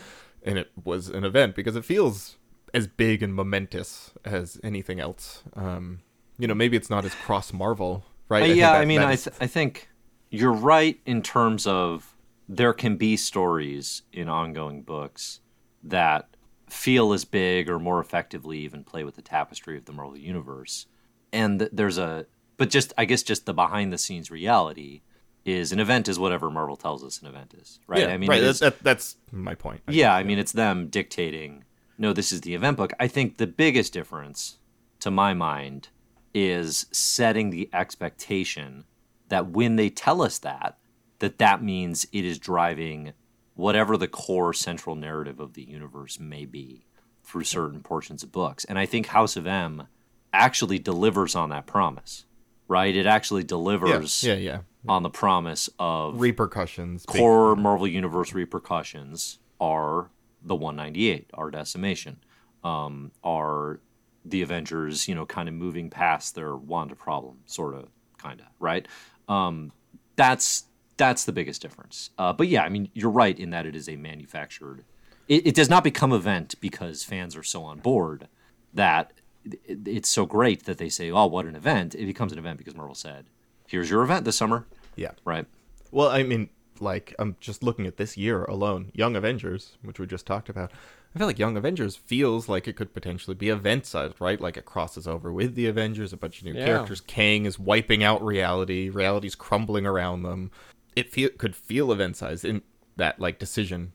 and 0.43 0.59
it 0.59 0.71
was 0.85 1.09
an 1.09 1.25
event 1.25 1.55
because 1.55 1.75
it 1.77 1.85
feels 1.85 2.37
as 2.75 2.87
big 2.87 3.23
and 3.23 3.35
momentous 3.35 4.11
as 4.25 4.61
anything 4.65 4.99
else. 5.01 5.43
Um, 5.55 6.01
you 6.39 6.49
know, 6.49 6.55
maybe 6.55 6.77
it's 6.77 6.91
not 6.91 7.05
as 7.05 7.15
cross 7.15 7.53
Marvel, 7.53 8.05
right? 8.29 8.43
Uh, 8.43 8.47
yeah, 8.47 8.73
that- 8.73 8.81
I 8.83 8.85
mean, 8.85 9.01
I, 9.01 9.15
th- 9.17 9.37
I 9.41 9.47
think 9.47 9.89
you're 10.35 10.53
right 10.53 11.01
in 11.07 11.23
terms 11.23 11.67
of 11.67 12.15
there 12.49 12.73
can 12.73 12.97
be 12.97 13.17
stories 13.17 14.03
in 14.13 14.29
ongoing 14.29 14.83
books 14.83 15.41
that 15.83 16.29
feel 16.69 17.13
as 17.13 17.25
big 17.25 17.71
or 17.71 17.79
more 17.79 18.01
effectively 18.01 18.59
even 18.59 18.83
play 18.85 19.05
with 19.05 19.15
the 19.17 19.23
tapestry 19.23 19.77
of 19.79 19.85
the 19.85 19.93
Marvel 19.93 20.17
universe. 20.17 20.87
And 21.33 21.61
there's 21.73 21.99
a, 21.99 22.27
but 22.57 22.69
just, 22.71 22.93
I 22.99 23.05
guess, 23.05 23.23
just 23.23 23.47
the 23.47 23.55
behind 23.55 23.93
the 23.93 23.99
scenes 23.99 24.31
reality 24.31 25.03
is 25.45 25.73
an 25.73 25.79
event 25.79 26.09
is 26.09 26.19
whatever 26.19 26.51
Marvel 26.51 26.77
tells 26.77 27.05
us 27.05 27.21
an 27.21 27.29
event 27.29 27.55
is, 27.61 27.79
right? 27.87 28.01
yeah, 28.01 28.07
I 28.09 28.17
mean, 28.17 28.29
right. 28.31 28.41
That, 28.41 28.49
is- 28.49 28.59
that, 28.61 28.79
that's 28.81 29.17
my 29.31 29.55
point. 29.55 29.83
yeah, 29.89 30.15
I 30.15 30.23
mean, 30.25 30.39
it's 30.39 30.53
them 30.53 30.89
dictating, 30.89 31.65
no, 31.99 32.13
this 32.13 32.33
is 32.33 32.41
the 32.41 32.55
event 32.55 32.77
book. 32.77 32.93
I 32.99 33.09
think 33.09 33.37
the 33.37 33.47
biggest 33.47 33.93
difference, 33.93 34.59
to 35.01 35.11
my 35.11 35.33
mind, 35.35 35.89
is 36.35 36.87
setting 36.91 37.51
the 37.51 37.69
expectation 37.73 38.85
that 39.29 39.51
when 39.51 39.77
they 39.77 39.91
tell 39.91 40.23
us 40.23 40.39
that, 40.39 40.79
that 41.19 41.39
that 41.39 41.63
means 41.63 42.07
it 42.13 42.25
is 42.25 42.39
driving 42.39 43.13
whatever 43.55 43.97
the 43.97 44.09
core 44.09 44.53
central 44.53 44.97
narrative 44.97 45.41
of 45.41 45.55
the 45.55 45.63
universe 45.63 46.19
may 46.19 46.45
be 46.45 46.87
through 47.23 47.45
certain 47.45 47.81
portions 47.81 48.23
of 48.23 48.33
books. 48.33 48.65
And 48.65 48.79
I 48.79 48.87
think 48.87 49.07
House 49.07 49.37
of 49.37 49.47
M 49.47 49.89
actually 50.33 50.79
delivers 50.79 51.35
on 51.35 51.51
that 51.51 51.67
promise, 51.67 52.27
right? 52.69 52.95
It 52.95 53.07
actually 53.07 53.45
delivers 53.45 54.23
yeah, 54.23 54.35
yeah. 54.35 54.59
on 54.89 55.03
the 55.03 55.11
promise 55.11 55.71
of 55.79 56.21
Repercussions. 56.21 57.07
core 57.07 57.57
Marvel 57.57 57.87
Universe 57.87 58.35
repercussions 58.35 59.39
are 59.61 60.11
the 60.43 60.55
198, 60.55 61.31
our 61.35 61.51
decimation, 61.51 62.19
um, 62.63 63.13
are 63.23 63.81
the 64.25 64.43
Avengers, 64.43 65.09
you 65.09 65.15
know, 65.15 65.25
kind 65.25 65.49
of 65.49 65.55
moving 65.55 65.91
past 65.91 66.35
their 66.35 66.57
Wanda 66.57 66.97
problem, 66.97 67.39
sort 67.47 67.75
of, 67.75 67.89
kind 68.19 68.41
of, 68.41 68.47
right? 68.59 68.89
Um, 69.29 69.73
that's 70.17 70.65
that's 70.97 71.25
the 71.25 71.33
biggest 71.33 71.61
difference. 71.61 72.11
Uh, 72.19 72.33
but 72.33 72.49
yeah, 72.49 72.63
I 72.63 72.69
mean, 72.69 72.89
you're 72.95 73.11
right 73.11 73.39
in 73.39 73.51
that 73.51 73.67
it 73.67 73.75
is 73.75 73.89
a 73.89 73.97
manufactured. 73.97 74.85
It, 75.29 75.47
it 75.49 75.55
does 75.55 75.69
not 75.69 75.83
become 75.83 76.13
an 76.13 76.19
event 76.19 76.55
because 76.61 77.03
fans 77.03 77.35
are 77.35 77.43
so 77.43 77.65
on 77.65 77.79
board 77.81 78.29
that 78.73 79.13
it, 79.45 79.87
it's 79.87 80.09
so 80.09 80.25
great 80.27 80.65
that 80.67 80.79
they 80.79 80.89
say, 80.89 81.11
"Oh, 81.11 81.27
what 81.27 81.47
an 81.47 81.57
event!" 81.57 81.95
It 81.95 82.07
becomes 82.07 82.33
an 82.33 82.39
event 82.39 82.59
because 82.59 82.77
Marvel 82.77 82.95
said, 82.95 83.27
"Here's 83.67 83.91
your 83.91 84.03
event 84.03 84.25
this 84.25 84.37
summer," 84.37 84.67
Yeah. 84.97 85.13
right? 85.25 85.47
Well, 85.91 86.09
I 86.09 86.23
mean, 86.23 86.51
like 86.81 87.15
I'm 87.19 87.37
just 87.41 87.63
looking 87.63 87.87
at 87.87 87.97
this 87.97 88.17
year 88.17 88.45
alone, 88.45 88.91
Young 88.95 89.17
Avengers, 89.17 89.77
which 89.83 89.99
we 89.99 90.07
just 90.07 90.27
talked 90.27 90.49
about. 90.49 90.71
I 91.15 91.19
feel 91.19 91.27
like 91.29 91.39
Young 91.39 91.57
Avengers 91.57 91.95
feels 91.95 92.49
like 92.49 92.67
it 92.67 92.75
could 92.75 92.93
potentially 92.93 93.35
be 93.37 93.49
event 93.49 93.87
sized, 93.87 94.21
right? 94.21 94.41
Like 94.41 94.57
it 94.57 94.65
crosses 94.65 95.07
over 95.07 95.33
with 95.33 95.55
the 95.55 95.67
Avengers, 95.67 96.13
a 96.13 96.17
bunch 96.17 96.39
of 96.41 96.45
new 96.47 96.55
Yeah. 96.55 96.67
characters. 96.67 97.01
Kang 97.01 97.47
is 97.47 97.59
wiping 97.59 98.03
out 98.03 98.25
reality, 98.25 98.89
reality's 98.89 99.35
crumbling 99.37 99.87
around 99.87 100.23
them. 100.23 100.51
It 100.97 101.13
feel 101.13 101.31
could 101.31 101.55
feel 101.55 101.93
event 101.93 102.17
sized 102.17 102.45
in 102.45 102.63
that 102.97 103.21
like 103.21 103.39
decision 103.39 103.93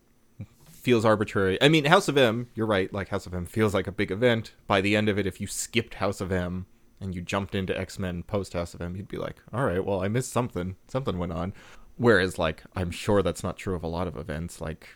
feels 0.70 1.04
arbitrary. 1.04 1.62
I 1.62 1.68
mean, 1.68 1.86
House 1.86 2.08
of 2.08 2.18
M, 2.18 2.48
you're 2.56 2.66
right. 2.66 2.92
Like 2.94 3.10
House 3.10 3.26
of 3.26 3.34
M 3.34 3.46
feels 3.46 3.74
like 3.74 3.88
a 3.88 3.92
big 3.92 4.12
event. 4.12 4.54
By 4.66 4.80
the 4.80 4.96
end 4.96 5.10
of 5.10 5.20
it, 5.20 5.28
if 5.28 5.42
you 5.42 5.48
skipped 5.48 5.96
House 5.96 6.22
of 6.22 6.32
M 6.32 6.68
and 7.02 7.14
you 7.14 7.22
jumped 7.22 7.54
into 7.54 7.78
X 7.78 8.00
Men 8.00 8.24
post 8.24 8.54
House 8.54 8.74
of 8.74 8.82
M, 8.82 8.96
you'd 8.96 9.10
be 9.10 9.18
like, 9.18 9.36
all 9.54 9.66
right, 9.66 9.84
well, 9.84 10.02
I 10.02 10.08
missed 10.08 10.32
something. 10.32 10.78
Something 10.88 11.18
went 11.18 11.34
on. 11.34 11.54
Whereas, 11.98 12.40
like, 12.40 12.64
I'm 12.78 12.92
sure 12.92 13.22
that's 13.22 13.44
not 13.44 13.58
true 13.58 13.76
of 13.76 13.84
a 13.84 13.88
lot 13.88 14.08
of 14.08 14.16
events. 14.16 14.62
Like, 14.62 14.96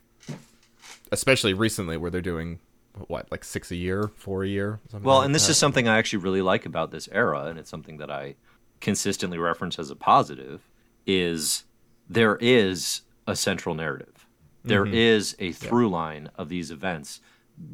especially 1.12 1.54
recently, 1.54 1.98
where 1.98 2.12
they're 2.12 2.22
doing 2.22 2.60
what, 3.08 3.32
like 3.32 3.44
six 3.44 3.72
a 3.72 3.76
year, 3.76 4.12
four 4.16 4.44
a 4.44 4.48
year. 4.48 4.80
something 4.90 5.08
Well, 5.08 5.18
like 5.18 5.26
and 5.26 5.36
this 5.36 5.46
that. 5.48 5.52
is 5.52 5.58
something 5.58 5.88
I 5.88 5.98
actually 5.98 6.24
really 6.24 6.42
like 6.42 6.66
about 6.66 6.92
this 6.92 7.10
era, 7.12 7.46
and 7.46 7.58
it's 7.58 7.70
something 7.70 7.98
that 7.98 8.12
I 8.12 8.36
consistently 8.82 9.38
reference 9.38 9.80
as 9.80 9.90
a 9.90 9.96
positive, 9.96 10.70
is 11.08 11.64
there 12.10 12.38
is 12.42 13.02
a 13.26 13.36
central 13.36 13.76
narrative. 13.76 14.28
There 14.66 14.86
is 14.86 15.36
a 15.40 15.52
through 15.52 15.90
line 15.90 16.30
of 16.36 16.48
these 16.48 16.72
events. 16.72 17.20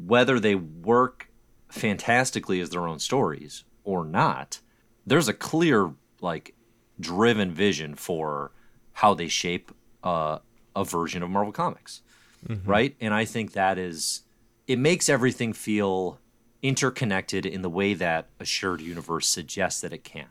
Whether 0.04 0.40
they 0.40 0.56
work 0.56 1.30
fantastically 1.68 2.60
as 2.60 2.70
their 2.70 2.88
own 2.88 2.98
stories 2.98 3.62
or 3.84 4.04
not, 4.04 4.60
there's 5.06 5.28
a 5.28 5.32
clear, 5.32 5.92
like, 6.20 6.54
driven 6.98 7.52
vision 7.52 7.94
for 7.94 8.50
how 8.94 9.14
they 9.14 9.28
shape 9.28 9.70
uh, 10.02 10.38
a 10.74 10.84
version 10.84 11.22
of 11.22 11.30
Marvel 11.30 11.52
Comics. 11.52 12.02
Right? 12.64 12.96
And 13.00 13.12
I 13.12 13.24
think 13.24 13.52
that 13.52 13.78
is 13.78 14.22
it 14.66 14.78
makes 14.78 15.08
everything 15.08 15.52
feel 15.52 16.18
interconnected 16.62 17.46
in 17.46 17.62
the 17.62 17.70
way 17.70 17.94
that 17.94 18.28
a 18.38 18.44
shared 18.44 18.80
universe 18.80 19.26
suggests 19.28 19.80
that 19.80 19.92
it 19.92 20.04
can. 20.04 20.26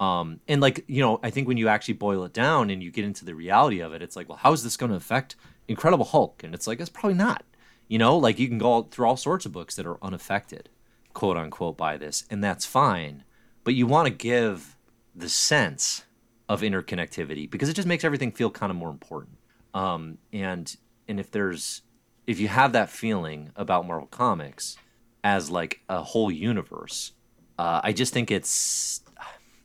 Um, 0.00 0.40
and 0.48 0.60
like 0.60 0.84
you 0.88 1.00
know, 1.00 1.20
I 1.22 1.30
think 1.30 1.46
when 1.46 1.56
you 1.56 1.68
actually 1.68 1.94
boil 1.94 2.24
it 2.24 2.32
down 2.32 2.70
and 2.70 2.82
you 2.82 2.90
get 2.90 3.04
into 3.04 3.24
the 3.24 3.34
reality 3.34 3.80
of 3.80 3.92
it, 3.94 4.02
it's 4.02 4.16
like, 4.16 4.28
well, 4.28 4.38
how 4.38 4.52
is 4.52 4.64
this 4.64 4.76
going 4.76 4.90
to 4.90 4.96
affect 4.96 5.36
Incredible 5.68 6.04
Hulk? 6.04 6.42
And 6.42 6.54
it's 6.54 6.66
like 6.66 6.80
it's 6.80 6.90
probably 6.90 7.14
not. 7.14 7.44
You 7.88 7.98
know, 7.98 8.16
like 8.16 8.38
you 8.38 8.48
can 8.48 8.58
go 8.58 8.82
through 8.82 9.06
all 9.06 9.16
sorts 9.16 9.46
of 9.46 9.52
books 9.52 9.76
that 9.76 9.86
are 9.86 10.02
unaffected, 10.02 10.70
quote 11.12 11.36
unquote, 11.36 11.76
by 11.76 11.96
this, 11.96 12.24
and 12.30 12.42
that's 12.42 12.66
fine. 12.66 13.24
But 13.62 13.74
you 13.74 13.86
want 13.86 14.06
to 14.08 14.12
give 14.12 14.76
the 15.14 15.28
sense 15.28 16.04
of 16.48 16.62
interconnectivity 16.62 17.50
because 17.50 17.68
it 17.68 17.74
just 17.74 17.88
makes 17.88 18.04
everything 18.04 18.32
feel 18.32 18.50
kind 18.50 18.70
of 18.70 18.76
more 18.76 18.90
important. 18.90 19.38
Um, 19.72 20.18
and 20.32 20.76
and 21.08 21.20
if 21.20 21.30
there's 21.30 21.82
if 22.26 22.40
you 22.40 22.48
have 22.48 22.72
that 22.72 22.90
feeling 22.90 23.50
about 23.56 23.86
Marvel 23.86 24.06
Comics 24.08 24.76
as 25.22 25.50
like 25.50 25.80
a 25.88 26.02
whole 26.02 26.30
universe, 26.30 27.12
uh, 27.58 27.80
I 27.82 27.92
just 27.92 28.12
think 28.12 28.30
it's 28.30 29.02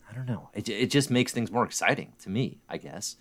I 0.09 0.13
don't 0.13 0.25
know. 0.25 0.49
It, 0.53 0.67
it 0.69 0.89
just 0.89 1.11
makes 1.11 1.31
things 1.31 1.51
more 1.51 1.63
exciting 1.63 2.13
to 2.23 2.29
me, 2.29 2.59
I 2.67 2.77
guess. 2.77 3.15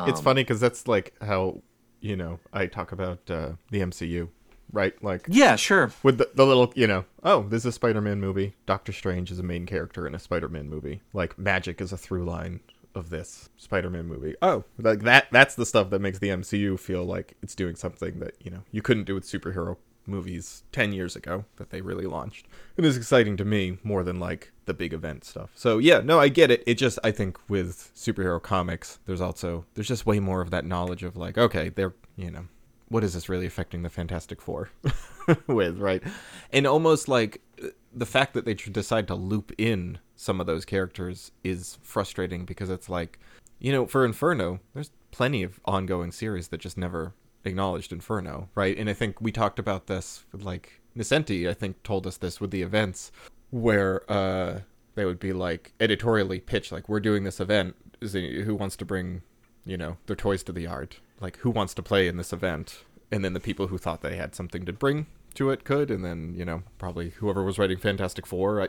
it's 0.00 0.20
funny 0.20 0.42
because 0.42 0.60
that's 0.60 0.88
like 0.88 1.14
how 1.22 1.62
you 2.00 2.16
know 2.16 2.40
I 2.52 2.66
talk 2.66 2.92
about 2.92 3.30
uh, 3.30 3.52
the 3.70 3.80
MCU, 3.80 4.28
right? 4.72 5.00
Like 5.02 5.26
Yeah, 5.28 5.56
sure. 5.56 5.92
with 6.02 6.18
the, 6.18 6.30
the 6.34 6.44
little 6.46 6.72
you 6.74 6.86
know 6.86 7.04
oh 7.22 7.42
this 7.48 7.62
is 7.62 7.66
a 7.66 7.72
spider-man 7.72 8.20
movie 8.20 8.54
doctor 8.66 8.92
strange 8.92 9.30
is 9.30 9.38
a 9.38 9.42
main 9.42 9.66
character 9.66 10.06
in 10.06 10.14
a 10.14 10.18
spider-man 10.18 10.68
movie 10.68 11.00
like 11.12 11.38
magic 11.38 11.80
is 11.80 11.92
a 11.92 11.96
through 11.96 12.24
line 12.24 12.60
of 12.94 13.10
this 13.10 13.48
spider-man 13.56 14.06
movie. 14.06 14.34
Oh 14.42 14.64
like 14.78 15.00
that 15.02 15.28
that's 15.30 15.54
the 15.54 15.66
stuff 15.66 15.90
that 15.90 16.00
makes 16.00 16.18
the 16.18 16.28
mcu 16.28 16.78
feel 16.78 17.04
like 17.04 17.36
it's 17.42 17.54
doing 17.54 17.76
something 17.76 18.18
that 18.20 18.34
you 18.40 18.50
know 18.50 18.62
you 18.70 18.82
couldn't 18.82 19.04
do 19.04 19.14
with 19.14 19.24
superhero 19.24 19.76
movies 20.04 20.64
10 20.72 20.92
years 20.92 21.14
ago 21.14 21.44
that 21.56 21.70
they 21.70 21.80
really 21.80 22.06
launched. 22.06 22.48
It 22.76 22.84
is 22.84 22.96
exciting 22.96 23.36
to 23.36 23.44
me 23.44 23.78
more 23.84 24.02
than 24.02 24.18
like 24.18 24.50
the 24.64 24.74
big 24.74 24.92
event 24.92 25.24
stuff. 25.24 25.50
So 25.54 25.78
yeah 25.78 26.00
no 26.00 26.18
i 26.18 26.28
get 26.28 26.50
it. 26.50 26.62
It 26.66 26.74
just 26.74 26.98
i 27.04 27.10
think 27.10 27.38
with 27.48 27.92
superhero 27.94 28.42
comics 28.42 28.98
there's 29.06 29.20
also 29.20 29.64
there's 29.74 29.88
just 29.88 30.06
way 30.06 30.20
more 30.20 30.40
of 30.40 30.50
that 30.50 30.64
knowledge 30.64 31.02
of 31.02 31.16
like 31.16 31.38
okay 31.38 31.68
they're 31.70 31.94
you 32.16 32.30
know 32.30 32.46
what 32.92 33.02
is 33.02 33.14
this 33.14 33.28
really 33.28 33.46
affecting 33.46 33.82
the 33.82 33.88
Fantastic 33.88 34.42
Four 34.42 34.68
with, 35.46 35.78
right? 35.78 36.02
And 36.52 36.66
almost 36.66 37.08
like 37.08 37.40
the 37.92 38.06
fact 38.06 38.34
that 38.34 38.44
they 38.44 38.54
decide 38.54 39.08
to 39.08 39.14
loop 39.14 39.50
in 39.56 39.98
some 40.22 40.40
of 40.40 40.46
those 40.46 40.64
characters 40.64 41.32
is 41.42 41.78
frustrating 41.82 42.44
because 42.44 42.70
it's 42.70 42.88
like, 42.88 43.18
you 43.58 43.72
know, 43.72 43.86
for 43.86 44.04
Inferno, 44.04 44.60
there's 44.72 44.92
plenty 45.10 45.42
of 45.42 45.58
ongoing 45.64 46.12
series 46.12 46.48
that 46.48 46.58
just 46.58 46.78
never 46.78 47.12
acknowledged 47.44 47.92
Inferno, 47.92 48.48
right? 48.54 48.78
And 48.78 48.88
I 48.88 48.92
think 48.92 49.20
we 49.20 49.32
talked 49.32 49.58
about 49.58 49.88
this 49.88 50.24
like 50.32 50.80
Nocenti, 50.96 51.48
I 51.48 51.54
think, 51.54 51.82
told 51.82 52.06
us 52.06 52.18
this 52.18 52.40
with 52.40 52.52
the 52.52 52.62
events 52.62 53.10
where 53.50 54.10
uh, 54.10 54.60
they 54.94 55.04
would 55.04 55.18
be 55.18 55.32
like 55.32 55.72
editorially 55.80 56.38
pitch, 56.38 56.70
like, 56.70 56.88
we're 56.88 57.00
doing 57.00 57.24
this 57.24 57.40
event. 57.40 57.74
Who 58.00 58.54
wants 58.54 58.76
to 58.76 58.84
bring 58.84 59.22
you 59.64 59.76
know, 59.76 59.96
their 60.06 60.16
toys 60.16 60.42
to 60.44 60.52
the 60.52 60.62
yard. 60.62 60.96
Like, 61.20 61.38
who 61.38 61.50
wants 61.50 61.74
to 61.74 61.82
play 61.82 62.08
in 62.08 62.16
this 62.16 62.32
event? 62.32 62.84
And 63.10 63.24
then 63.24 63.32
the 63.32 63.40
people 63.40 63.68
who 63.68 63.78
thought 63.78 64.02
they 64.02 64.16
had 64.16 64.34
something 64.34 64.64
to 64.64 64.72
bring 64.72 65.06
to 65.34 65.50
it 65.50 65.64
could, 65.64 65.90
and 65.90 66.04
then 66.04 66.34
you 66.36 66.44
know, 66.44 66.62
probably 66.78 67.10
whoever 67.10 67.42
was 67.42 67.58
writing 67.58 67.78
Fantastic 67.78 68.26
Four, 68.26 68.68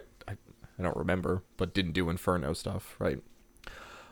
I, 0.79 0.83
don't 0.83 0.97
remember, 0.97 1.43
but 1.57 1.73
didn't 1.73 1.93
do 1.93 2.09
Inferno 2.09 2.53
stuff, 2.53 2.95
right? 2.99 3.19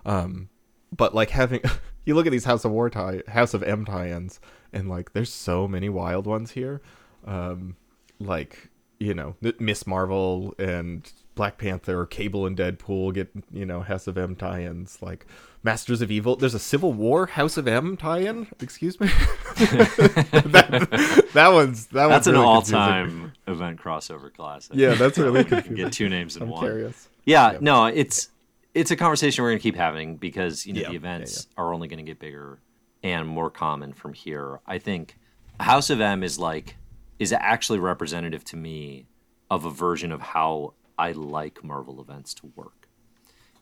Um, 0.06 0.50
but 0.96 1.16
like 1.16 1.30
having, 1.32 1.62
you 2.06 2.16
look 2.16 2.26
at 2.26 2.32
these 2.32 2.46
House 2.46 2.66
of 2.66 2.72
War 2.72 2.90
tie, 2.90 3.22
House 3.28 3.54
of 3.54 3.64
M 3.64 3.86
tie-ins, 3.86 4.40
and 4.74 4.90
like, 4.90 5.14
there's 5.14 5.34
so 5.34 5.68
many 5.68 5.90
wild 5.90 6.28
ones 6.28 6.52
here. 6.52 6.82
Um, 7.26 7.76
like 8.20 8.70
you 9.02 9.16
know, 9.16 9.36
Miss 9.58 9.88
Marvel 9.88 10.54
and 10.60 11.12
Black 11.34 11.58
Panther, 11.58 12.06
Cable 12.06 12.46
and 12.46 12.56
Deadpool 12.56 13.16
get 13.16 13.32
you 13.52 13.66
know 13.66 13.82
House 13.82 14.06
of 14.06 14.16
M 14.16 14.36
tie-ins, 14.36 15.02
like 15.02 15.26
Masters 15.64 16.02
of 16.02 16.10
Evil. 16.12 16.36
There's 16.36 16.54
a 16.56 16.60
Civil 16.60 16.92
War 16.94 17.28
House 17.28 17.56
of 17.58 17.68
M 17.68 17.96
tie-in. 17.98 18.48
Excuse 18.62 19.00
me. 19.00 19.08
that, 19.58 21.28
that 21.34 21.48
one's 21.50 21.88
that 21.88 22.08
That's 22.08 22.26
one's 22.26 22.28
an 22.28 22.34
really 22.34 22.46
all-time 22.46 23.34
event 23.48 23.80
crossover 23.80 24.34
classic. 24.34 24.76
Yeah, 24.76 24.96
that's 24.96 25.18
really 25.18 25.40
You 25.40 25.46
can 25.46 25.58
confusing. 25.62 25.86
get 25.86 25.94
two 25.94 26.10
names 26.10 26.36
in 26.36 26.44
I'm 26.44 26.50
one. 26.50 26.62
curious. 26.64 27.08
Yeah, 27.26 27.54
Yeah. 27.54 27.58
no, 27.62 27.86
it's 27.86 28.30
it's 28.74 28.90
a 28.92 28.96
conversation 28.96 29.44
we're 29.44 29.50
going 29.52 29.60
to 29.60 29.64
keep 29.64 29.76
having 29.76 30.16
because 30.16 30.66
you 30.66 30.74
know 30.74 30.82
Yeah, 30.82 30.88
the 30.88 30.94
yeah, 30.94 30.98
events 30.98 31.48
are 31.58 31.74
only 31.74 31.88
going 31.88 32.04
to 32.04 32.10
get 32.10 32.20
bigger 32.20 32.60
and 33.04 33.28
more 33.28 33.50
common 33.50 33.94
from 33.94 34.14
here. 34.14 34.60
I 34.66 34.78
think 34.80 35.18
House 35.60 35.90
of 35.90 36.02
M 36.02 36.24
is 36.24 36.40
like 36.40 36.78
is 37.20 37.32
actually 37.34 37.80
representative 37.80 38.44
to 38.46 38.58
me 38.58 39.06
of 39.52 39.66
a 39.66 39.70
version 39.70 40.12
of 40.12 40.22
how 40.22 40.74
I 40.98 41.12
like 41.12 41.64
Marvel 41.64 42.02
events 42.02 42.34
to 42.36 42.52
work. 42.56 42.88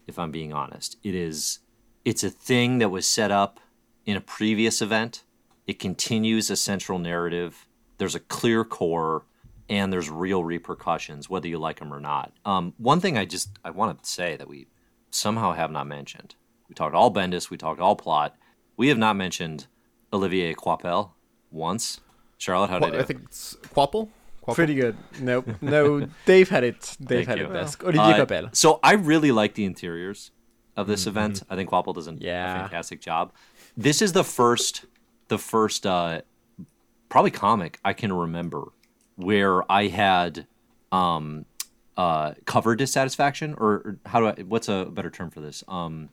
If 0.08 0.18
I'm 0.18 0.32
being 0.32 0.54
honest, 0.54 0.98
it 1.04 1.14
is 1.14 1.60
it's 2.10 2.24
a 2.24 2.30
thing 2.32 2.80
that 2.80 2.90
was 2.90 3.06
set 3.06 3.30
up 3.30 3.60
in 4.04 4.18
a 4.18 4.22
previous 4.22 4.82
event. 4.82 5.24
It 5.68 5.78
continues 5.78 6.50
a 6.50 6.56
central 6.56 6.98
narrative. 6.98 7.68
There's 8.00 8.16
a 8.16 8.20
clear 8.20 8.64
core 8.66 9.26
and 9.70 9.94
there's 9.94 10.10
real 10.10 10.44
repercussions 10.44 11.30
whether 11.30 11.48
you 11.48 11.60
like 11.60 11.78
them 11.78 11.94
or 11.94 12.00
not. 12.00 12.34
Um, 12.46 12.74
one 12.78 13.00
thing 13.00 13.16
I 13.16 13.26
just 13.26 13.50
I 13.64 13.70
want 13.70 14.02
to 14.04 14.10
say 14.10 14.36
that 14.38 14.48
we 14.48 14.66
somehow 15.12 15.54
have 15.54 15.70
not 15.72 15.86
mentioned. 15.86 16.34
We 16.68 16.74
talked 16.74 16.96
all 16.96 17.14
Bendis, 17.14 17.52
we 17.52 17.58
talked 17.58 17.80
all 17.80 17.96
plot. 17.96 18.36
We 18.76 18.88
have 18.88 18.98
not 18.98 19.16
mentioned 19.16 19.68
Olivier 20.12 20.56
Coipel 20.56 21.12
once. 21.52 22.00
Charlotte, 22.40 22.72
how 22.72 22.80
did 22.80 22.88
I 22.88 22.92
do? 22.94 23.00
I 23.00 23.04
think 23.04 23.22
it's 23.26 23.56
Quapple. 23.72 24.10
Quapple? 24.42 24.56
Pretty 24.56 24.74
good. 24.74 24.98
No, 25.22 25.44
no, 25.62 26.08
Dave 26.26 26.50
had 26.50 26.64
it. 26.64 26.96
Dave 27.00 27.28
Thank 27.28 27.28
had 27.28 27.38
you. 27.38 27.46
it 27.46 27.54
best. 27.54 27.84
Olivier 27.84 28.02
Uh, 28.02 28.26
Coppel. 28.26 28.56
So 28.56 28.80
I 28.82 28.94
really 28.94 29.32
like 29.32 29.54
the 29.54 29.66
interiors 29.66 30.32
of 30.80 30.88
this 30.88 31.08
event. 31.08 31.44
I 31.50 31.56
think 31.56 31.70
Coipel 31.70 31.94
does 31.94 32.08
an- 32.08 32.18
a 32.22 32.26
fantastic 32.62 33.02
job. 33.02 33.32
This 33.78 34.02
is 34.02 34.14
the 34.14 34.24
first, 34.24 34.86
the 35.28 35.38
first, 35.38 35.86
uh, 35.86 36.22
probably 37.10 37.32
comic 37.32 37.80
I 37.84 37.94
can 37.94 38.12
remember 38.14 38.70
where 39.16 39.70
I 39.72 39.88
had 39.88 40.46
um, 40.92 41.46
uh, 41.98 42.34
cover 42.46 42.76
dissatisfaction, 42.76 43.56
or, 43.58 43.68
or 43.72 43.98
how 44.06 44.20
do 44.20 44.28
I? 44.28 44.34
What's 44.44 44.70
a 44.70 44.86
better 44.86 45.10
term 45.10 45.30
for 45.30 45.42
this? 45.42 45.64
Um, 45.68 46.10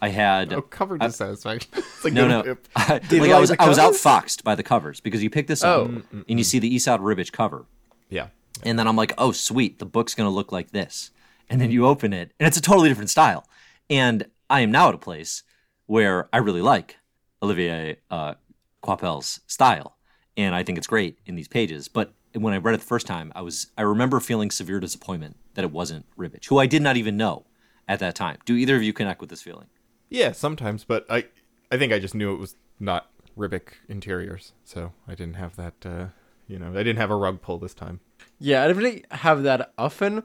I 0.00 0.08
had 0.08 0.52
Oh, 0.52 0.62
cover 0.62 0.96
dissatisfaction. 0.98 1.70
It's 1.76 2.04
like 2.04 2.12
no, 2.14 2.26
no. 2.26 2.42
whip. 2.42 2.66
Did 3.08 3.12
you 3.12 3.20
like 3.20 3.30
I 3.32 3.38
was, 3.38 3.50
the 3.50 3.62
I 3.62 3.68
was 3.68 3.78
outfoxed 3.78 4.42
by 4.42 4.54
the 4.54 4.62
covers 4.62 5.00
because 5.00 5.22
you 5.22 5.28
pick 5.30 5.46
this 5.46 5.62
up 5.62 5.88
Oh. 5.90 6.02
and 6.28 6.38
you 6.38 6.44
see 6.44 6.58
the 6.58 6.74
Esad 6.74 7.00
Ribic 7.00 7.30
cover, 7.32 7.66
Yeah. 8.08 8.28
and 8.62 8.78
then 8.78 8.88
I'm 8.88 8.96
like, 8.96 9.12
oh, 9.18 9.32
sweet, 9.32 9.78
the 9.78 9.84
book's 9.86 10.14
going 10.14 10.26
to 10.26 10.34
look 10.34 10.50
like 10.50 10.70
this. 10.70 11.10
And 11.50 11.60
then 11.60 11.70
you 11.70 11.84
open 11.86 12.12
it, 12.12 12.32
and 12.40 12.46
it's 12.46 12.56
a 12.56 12.62
totally 12.62 12.88
different 12.88 13.10
style. 13.10 13.44
And 13.90 14.26
I 14.48 14.60
am 14.60 14.70
now 14.70 14.88
at 14.88 14.94
a 14.94 14.98
place 14.98 15.42
where 15.86 16.28
I 16.32 16.38
really 16.38 16.62
like 16.62 16.96
Olivier 17.42 17.98
uh, 18.10 18.34
Coipel's 18.82 19.40
style, 19.46 19.96
and 20.36 20.54
I 20.54 20.62
think 20.62 20.78
it's 20.78 20.86
great 20.86 21.18
in 21.26 21.34
these 21.34 21.48
pages. 21.48 21.88
But 21.88 22.14
when 22.34 22.54
I 22.54 22.58
read 22.58 22.74
it 22.74 22.78
the 22.78 22.86
first 22.86 23.06
time, 23.06 23.32
I 23.34 23.42
was 23.42 23.66
I 23.76 23.82
remember 23.82 24.20
feeling 24.20 24.50
severe 24.50 24.78
disappointment 24.78 25.36
that 25.54 25.64
it 25.64 25.72
wasn't 25.72 26.06
Ribic, 26.16 26.46
who 26.46 26.58
I 26.58 26.66
did 26.66 26.82
not 26.82 26.96
even 26.96 27.16
know 27.16 27.46
at 27.88 27.98
that 27.98 28.14
time. 28.14 28.38
Do 28.44 28.54
either 28.54 28.76
of 28.76 28.82
you 28.84 28.92
connect 28.92 29.20
with 29.20 29.30
this 29.30 29.42
feeling? 29.42 29.66
Yeah, 30.08 30.32
sometimes, 30.32 30.84
but 30.84 31.04
I 31.10 31.26
I 31.72 31.76
think 31.76 31.92
I 31.92 31.98
just 31.98 32.14
knew 32.14 32.32
it 32.32 32.38
was 32.38 32.54
not 32.78 33.10
Ribic 33.36 33.74
interiors, 33.88 34.52
so 34.64 34.92
I 35.08 35.14
didn't 35.16 35.34
have 35.34 35.56
that. 35.56 35.74
Uh, 35.84 36.06
you 36.46 36.58
know, 36.58 36.70
I 36.70 36.82
didn't 36.84 36.98
have 36.98 37.10
a 37.10 37.16
rug 37.16 37.42
pull 37.42 37.58
this 37.58 37.74
time. 37.74 38.00
Yeah, 38.38 38.62
I 38.62 38.68
don't 38.68 38.76
really 38.76 39.04
have 39.10 39.42
that 39.42 39.72
often. 39.76 40.22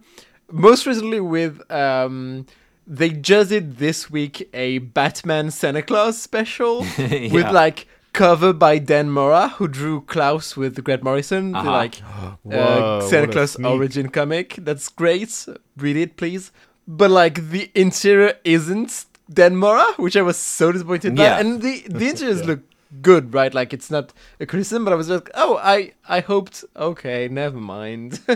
Most 0.51 0.85
recently 0.85 1.19
with 1.19 1.59
um 1.71 2.45
they 2.87 3.09
just 3.09 3.49
did 3.49 3.77
this 3.77 4.09
week 4.09 4.49
a 4.53 4.77
Batman 4.79 5.51
Santa 5.51 5.81
Claus 5.81 6.21
special 6.21 6.79
with 6.97 7.49
like 7.51 7.87
cover 8.13 8.53
by 8.53 8.77
Dan 8.77 9.09
Mora 9.09 9.49
who 9.49 9.67
drew 9.67 10.01
Klaus 10.01 10.55
with 10.55 10.81
Grant 10.83 11.03
Morrison, 11.03 11.55
Uh-huh. 11.55 11.71
like 11.71 11.95
Whoa, 12.43 12.57
uh, 12.57 13.01
Santa 13.01 13.31
Claus 13.31 13.51
sneak. 13.53 13.67
origin 13.71 14.09
comic. 14.09 14.55
That's 14.59 14.87
great. 14.89 15.45
Read 15.77 15.97
it, 15.97 16.15
please. 16.17 16.51
But 16.87 17.11
like 17.11 17.49
the 17.49 17.71
interior 17.75 18.33
isn't 18.43 19.05
Dan 19.33 19.55
Mora, 19.55 19.85
which 19.97 20.15
I 20.15 20.21
was 20.21 20.37
so 20.37 20.71
disappointed 20.71 21.17
Yeah. 21.17 21.33
by. 21.35 21.39
And 21.41 21.61
the 21.61 21.83
the 21.89 22.09
interiors 22.09 22.45
look 22.45 22.61
good, 23.01 23.33
right? 23.33 23.53
Like 23.53 23.73
it's 23.73 23.89
not 23.91 24.13
a 24.39 24.45
criticism, 24.45 24.85
but 24.85 24.93
I 24.93 24.95
was 24.95 25.09
like, 25.09 25.29
oh, 25.33 25.57
I 25.61 25.93
I 26.07 26.19
hoped. 26.19 26.63
Okay, 26.77 27.27
never 27.29 27.57
mind. 27.59 28.19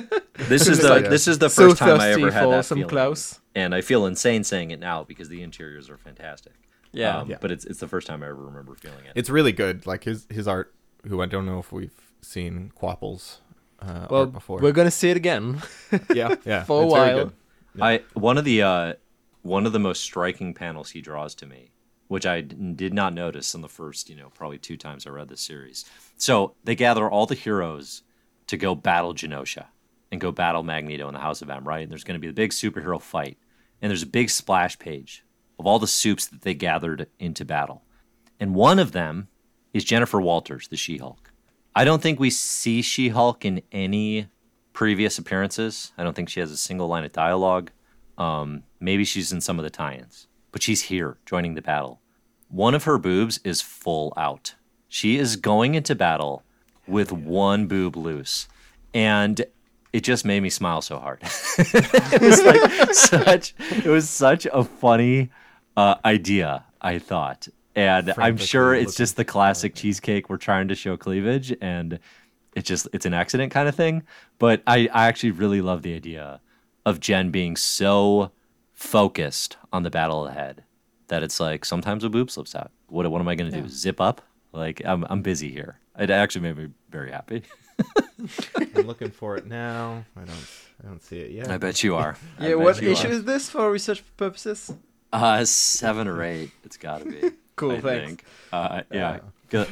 This 0.50 0.68
is 0.68 0.80
the 0.80 0.90
like 0.90 1.10
this 1.10 1.28
is 1.28 1.38
the 1.38 1.50
so 1.50 1.70
first 1.70 1.78
time 1.80 2.00
I 2.02 2.10
ever 2.12 2.32
had 2.32 2.50
that 2.50 2.66
some 2.66 2.78
feeling. 2.80 2.90
Klaus. 2.90 3.40
And 3.60 3.76
I 3.76 3.82
feel 3.82 4.06
insane 4.06 4.44
saying 4.44 4.72
it 4.72 4.80
now 4.80 5.04
because 5.04 5.30
the 5.30 5.42
interiors 5.44 5.90
are 5.90 5.98
fantastic. 5.98 6.54
Yeah. 6.92 7.18
Um, 7.20 7.30
Yeah. 7.30 7.38
but 7.42 7.52
it's 7.52 7.66
it's 7.66 7.80
the 7.80 7.88
first 7.88 8.08
time 8.08 8.24
I 8.24 8.28
ever 8.28 8.36
remember 8.46 8.74
feeling 8.76 9.06
it. 9.06 9.14
It's 9.16 9.30
really 9.30 9.52
good. 9.52 9.86
Like 9.86 10.04
his 10.06 10.26
his 10.30 10.48
art. 10.48 10.74
Who 11.08 11.22
I 11.22 11.26
don't 11.28 11.46
know 11.46 11.60
if 11.60 11.72
we've 11.72 11.94
seen 12.22 12.72
Coipel's 12.76 13.40
uh, 13.82 14.08
well, 14.10 14.22
art 14.22 14.34
before. 14.34 14.60
we're 14.60 14.72
gonna 14.74 14.92
see 14.92 15.10
it 15.10 15.18
again. 15.18 15.62
yeah, 16.14 16.36
yeah. 16.46 16.64
for 16.64 16.82
a 16.82 16.86
it's 16.86 16.94
very 16.94 17.16
while. 17.16 17.26
good. 17.26 17.34
I 17.82 18.02
one 18.14 18.38
of 18.38 18.44
the 18.46 18.62
uh, 18.64 18.94
one 19.44 19.66
of 19.66 19.72
the 19.74 19.80
most 19.80 20.02
striking 20.02 20.54
panels 20.54 20.90
he 20.92 21.02
draws 21.02 21.34
to 21.36 21.46
me, 21.46 21.72
which 22.08 22.26
I 22.26 22.42
d- 22.42 22.74
did 22.74 22.94
not 22.94 23.14
notice 23.14 23.54
in 23.56 23.62
the 23.62 23.70
first, 23.70 24.10
you 24.10 24.16
know, 24.18 24.30
probably 24.30 24.58
two 24.58 24.76
times 24.78 25.08
I 25.08 25.12
read 25.12 25.30
this 25.30 25.42
series. 25.42 25.86
So 26.18 26.56
they 26.66 26.76
gather 26.76 27.10
all 27.10 27.26
the 27.26 27.36
heroes 27.36 28.04
to 28.48 28.58
go 28.58 28.76
battle 28.76 29.14
Genosha 29.14 29.68
and 30.12 30.20
go 30.20 30.32
battle 30.34 30.64
Magneto 30.64 31.08
in 31.08 31.14
the 31.14 31.20
House 31.22 31.42
of 31.42 31.50
M, 31.50 31.66
right? 31.66 31.84
And 31.84 31.92
there's 31.92 32.04
going 32.04 32.16
to 32.16 32.20
be 32.20 32.28
the 32.28 32.34
big 32.34 32.50
superhero 32.52 33.00
fight, 33.02 33.38
and 33.82 33.90
there's 33.90 34.04
a 34.04 34.08
big 34.08 34.30
splash 34.30 34.78
page 34.80 35.24
of 35.58 35.66
all 35.66 35.80
the 35.80 35.88
soups 35.88 36.26
that 36.28 36.42
they 36.42 36.54
gathered 36.54 37.08
into 37.20 37.46
battle, 37.46 37.84
and 38.40 38.56
one 38.56 38.80
of 38.80 38.92
them 38.92 39.28
is 39.74 39.84
Jennifer 39.84 40.20
Walters, 40.20 40.68
the 40.68 40.78
She-Hulk. 40.78 41.32
I 41.76 41.86
don't 41.86 42.02
think 42.02 42.20
we 42.20 42.30
see 42.30 42.82
She-Hulk 42.82 43.46
in 43.46 43.62
any 43.72 44.28
previous 44.74 45.18
appearances. 45.18 45.92
I 45.98 46.04
don't 46.04 46.16
think 46.16 46.30
she 46.30 46.40
has 46.40 46.52
a 46.52 46.58
single 46.58 46.88
line 46.88 47.04
of 47.04 47.12
dialogue. 47.12 47.72
Um, 48.18 48.64
maybe 48.80 49.06
she's 49.06 49.32
in 49.32 49.42
some 49.42 49.60
of 49.60 49.64
the 49.64 49.70
tie-ins, 49.70 50.28
but 50.52 50.64
she's 50.64 50.84
here 50.84 51.18
joining 51.26 51.56
the 51.56 51.62
battle. 51.62 52.02
One 52.48 52.74
of 52.74 52.86
her 52.86 52.98
boobs 52.98 53.40
is 53.44 53.62
full 53.62 54.14
out. 54.18 54.56
She 54.88 55.18
is 55.18 55.36
going 55.36 55.76
into 55.76 55.94
battle 55.94 56.44
with 56.88 57.12
one 57.12 57.68
boob 57.68 57.96
loose, 57.96 58.48
and 58.94 59.46
it 59.92 60.02
just 60.02 60.26
made 60.26 60.42
me 60.42 60.50
smile 60.50 60.82
so 60.82 61.00
hard. 61.00 61.22
it 61.58 62.22
was 62.22 62.44
like 62.44 62.94
such. 62.94 63.54
It 63.60 63.88
was 63.90 64.10
such 64.10 64.46
a 64.52 64.64
funny 64.64 65.32
uh, 65.76 65.96
idea. 66.06 66.66
I 66.82 67.00
thought, 67.00 67.48
and 67.76 68.14
I'm 68.18 68.38
sure 68.38 68.74
it's 68.74 68.96
just 68.96 69.18
the 69.18 69.26
classic 69.26 69.76
cheesecake. 69.76 70.30
We're 70.30 70.38
trying 70.38 70.70
to 70.70 70.76
show 70.76 70.96
cleavage, 70.96 71.54
and 71.60 72.00
it's 72.56 72.68
just 72.68 72.88
it's 72.94 73.06
an 73.06 73.14
accident 73.14 73.52
kind 73.52 73.68
of 73.68 73.76
thing. 73.76 74.04
But 74.38 74.64
I 74.66 74.90
I 74.94 75.08
actually 75.08 75.32
really 75.32 75.62
love 75.62 75.82
the 75.82 75.94
idea 75.94 76.40
of 76.86 77.00
Jen 77.00 77.32
being 77.32 77.56
so 77.56 78.32
focused 78.74 79.58
on 79.74 79.84
the 79.84 79.90
battle 79.90 80.26
ahead 80.28 80.64
that 81.10 81.22
it's 81.22 81.40
like 81.40 81.66
sometimes 81.66 82.04
a 82.04 82.10
boob 82.10 82.32
slips 82.32 82.56
out. 82.56 82.72
What 82.88 83.10
what 83.12 83.20
am 83.20 83.28
I 83.28 83.36
going 83.36 83.52
to 83.52 83.62
do? 83.62 83.68
Zip 83.68 84.00
up? 84.00 84.22
Like 84.54 84.82
I'm 84.86 85.06
I'm 85.10 85.22
busy 85.22 85.52
here. 85.52 85.80
It 85.98 86.10
actually 86.10 86.42
made 86.42 86.58
me 86.58 86.70
very 86.90 87.12
happy. 87.12 87.44
I'm 88.76 88.88
looking 88.88 89.12
for 89.12 89.38
it 89.38 89.46
now. 89.46 90.06
I 90.16 90.20
don't. 90.22 90.48
I 90.84 90.88
don't 90.88 91.04
see 91.04 91.20
it 91.20 91.32
yet. 91.32 91.50
I 91.52 91.58
bet 91.58 91.84
you 91.84 91.96
are. 91.96 92.16
Yeah, 92.40 92.56
what 92.56 92.82
issue 92.82 93.08
are. 93.08 93.12
is 93.12 93.24
this 93.26 93.50
for 93.50 93.70
research 93.72 94.04
purposes? 94.18 94.72
Uh, 95.12 95.44
seven 95.46 96.08
or 96.08 96.22
eight. 96.24 96.52
It's 96.64 96.78
got 96.78 97.00
to 97.00 97.06
be. 97.06 97.32
Cool, 97.56 97.72
I 97.74 97.82
thanks. 97.82 98.06
think. 98.08 98.26
Uh, 98.54 98.82
yeah. 98.90 99.20
Good. 99.50 99.68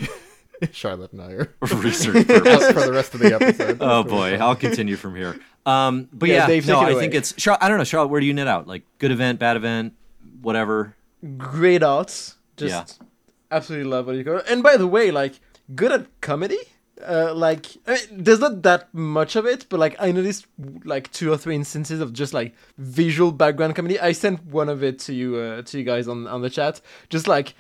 Charlotte 0.74 1.14
and 1.14 1.22
I 1.22 1.32
are 1.32 1.54
Research 1.62 2.28
purposes. 2.28 2.72
for 2.74 2.82
the 2.82 2.92
rest 2.92 3.14
of 3.14 3.22
the 3.22 3.34
episode. 3.34 3.78
Oh 3.80 4.04
boy, 4.04 4.36
I'll 4.36 4.58
continue 4.58 4.98
from 4.98 5.16
here. 5.16 5.40
Um, 5.66 6.10
but 6.12 6.28
Yeah, 6.28 6.36
yeah, 6.40 6.48
Dave, 6.48 6.68
no, 6.68 6.80
I 6.80 6.90
away. 6.90 7.00
think 7.00 7.14
it's. 7.14 7.32
Char- 7.34 7.58
I 7.62 7.70
don't 7.70 7.78
know, 7.78 7.86
Charlotte. 7.86 8.10
Where 8.10 8.20
do 8.20 8.26
you 8.28 8.34
knit 8.34 8.48
out? 8.48 8.68
Like 8.68 8.84
good 8.98 9.12
event, 9.12 9.40
bad 9.40 9.56
event, 9.56 9.94
whatever. 10.42 10.96
Great 11.38 11.82
art. 11.82 12.34
Just 12.58 13.00
absolutely 13.52 13.90
love 13.90 14.08
what 14.08 14.18
you 14.18 14.24
go. 14.24 14.42
And 14.50 14.62
by 14.62 14.76
the 14.76 14.88
way, 14.88 15.10
like 15.12 15.40
good 15.74 15.94
at 15.94 16.08
comedy. 16.20 16.58
Uh, 17.06 17.34
like 17.34 17.68
I 17.86 17.96
mean, 17.96 18.24
there's 18.24 18.40
not 18.40 18.64
that 18.64 18.94
much 18.94 19.36
of 19.36 19.46
it, 19.46 19.66
but 19.70 19.80
like 19.80 19.96
I 20.00 20.12
noticed 20.12 20.48
like 20.84 21.12
two 21.12 21.32
or 21.32 21.38
three 21.38 21.56
instances 21.56 22.00
of 22.02 22.14
just 22.14 22.34
like 22.34 22.54
visual 22.78 23.32
background 23.32 23.76
comedy. 23.76 24.00
I 24.00 24.12
sent 24.12 24.46
one 24.46 24.70
of 24.70 24.84
it 24.84 25.00
to 25.00 25.14
you, 25.14 25.36
uh, 25.36 25.62
to 25.64 25.78
you 25.78 25.84
guys 25.84 26.08
on 26.08 26.28
on 26.28 26.42
the 26.42 26.50
chat. 26.50 26.82
Just 27.10 27.28
like 27.28 27.54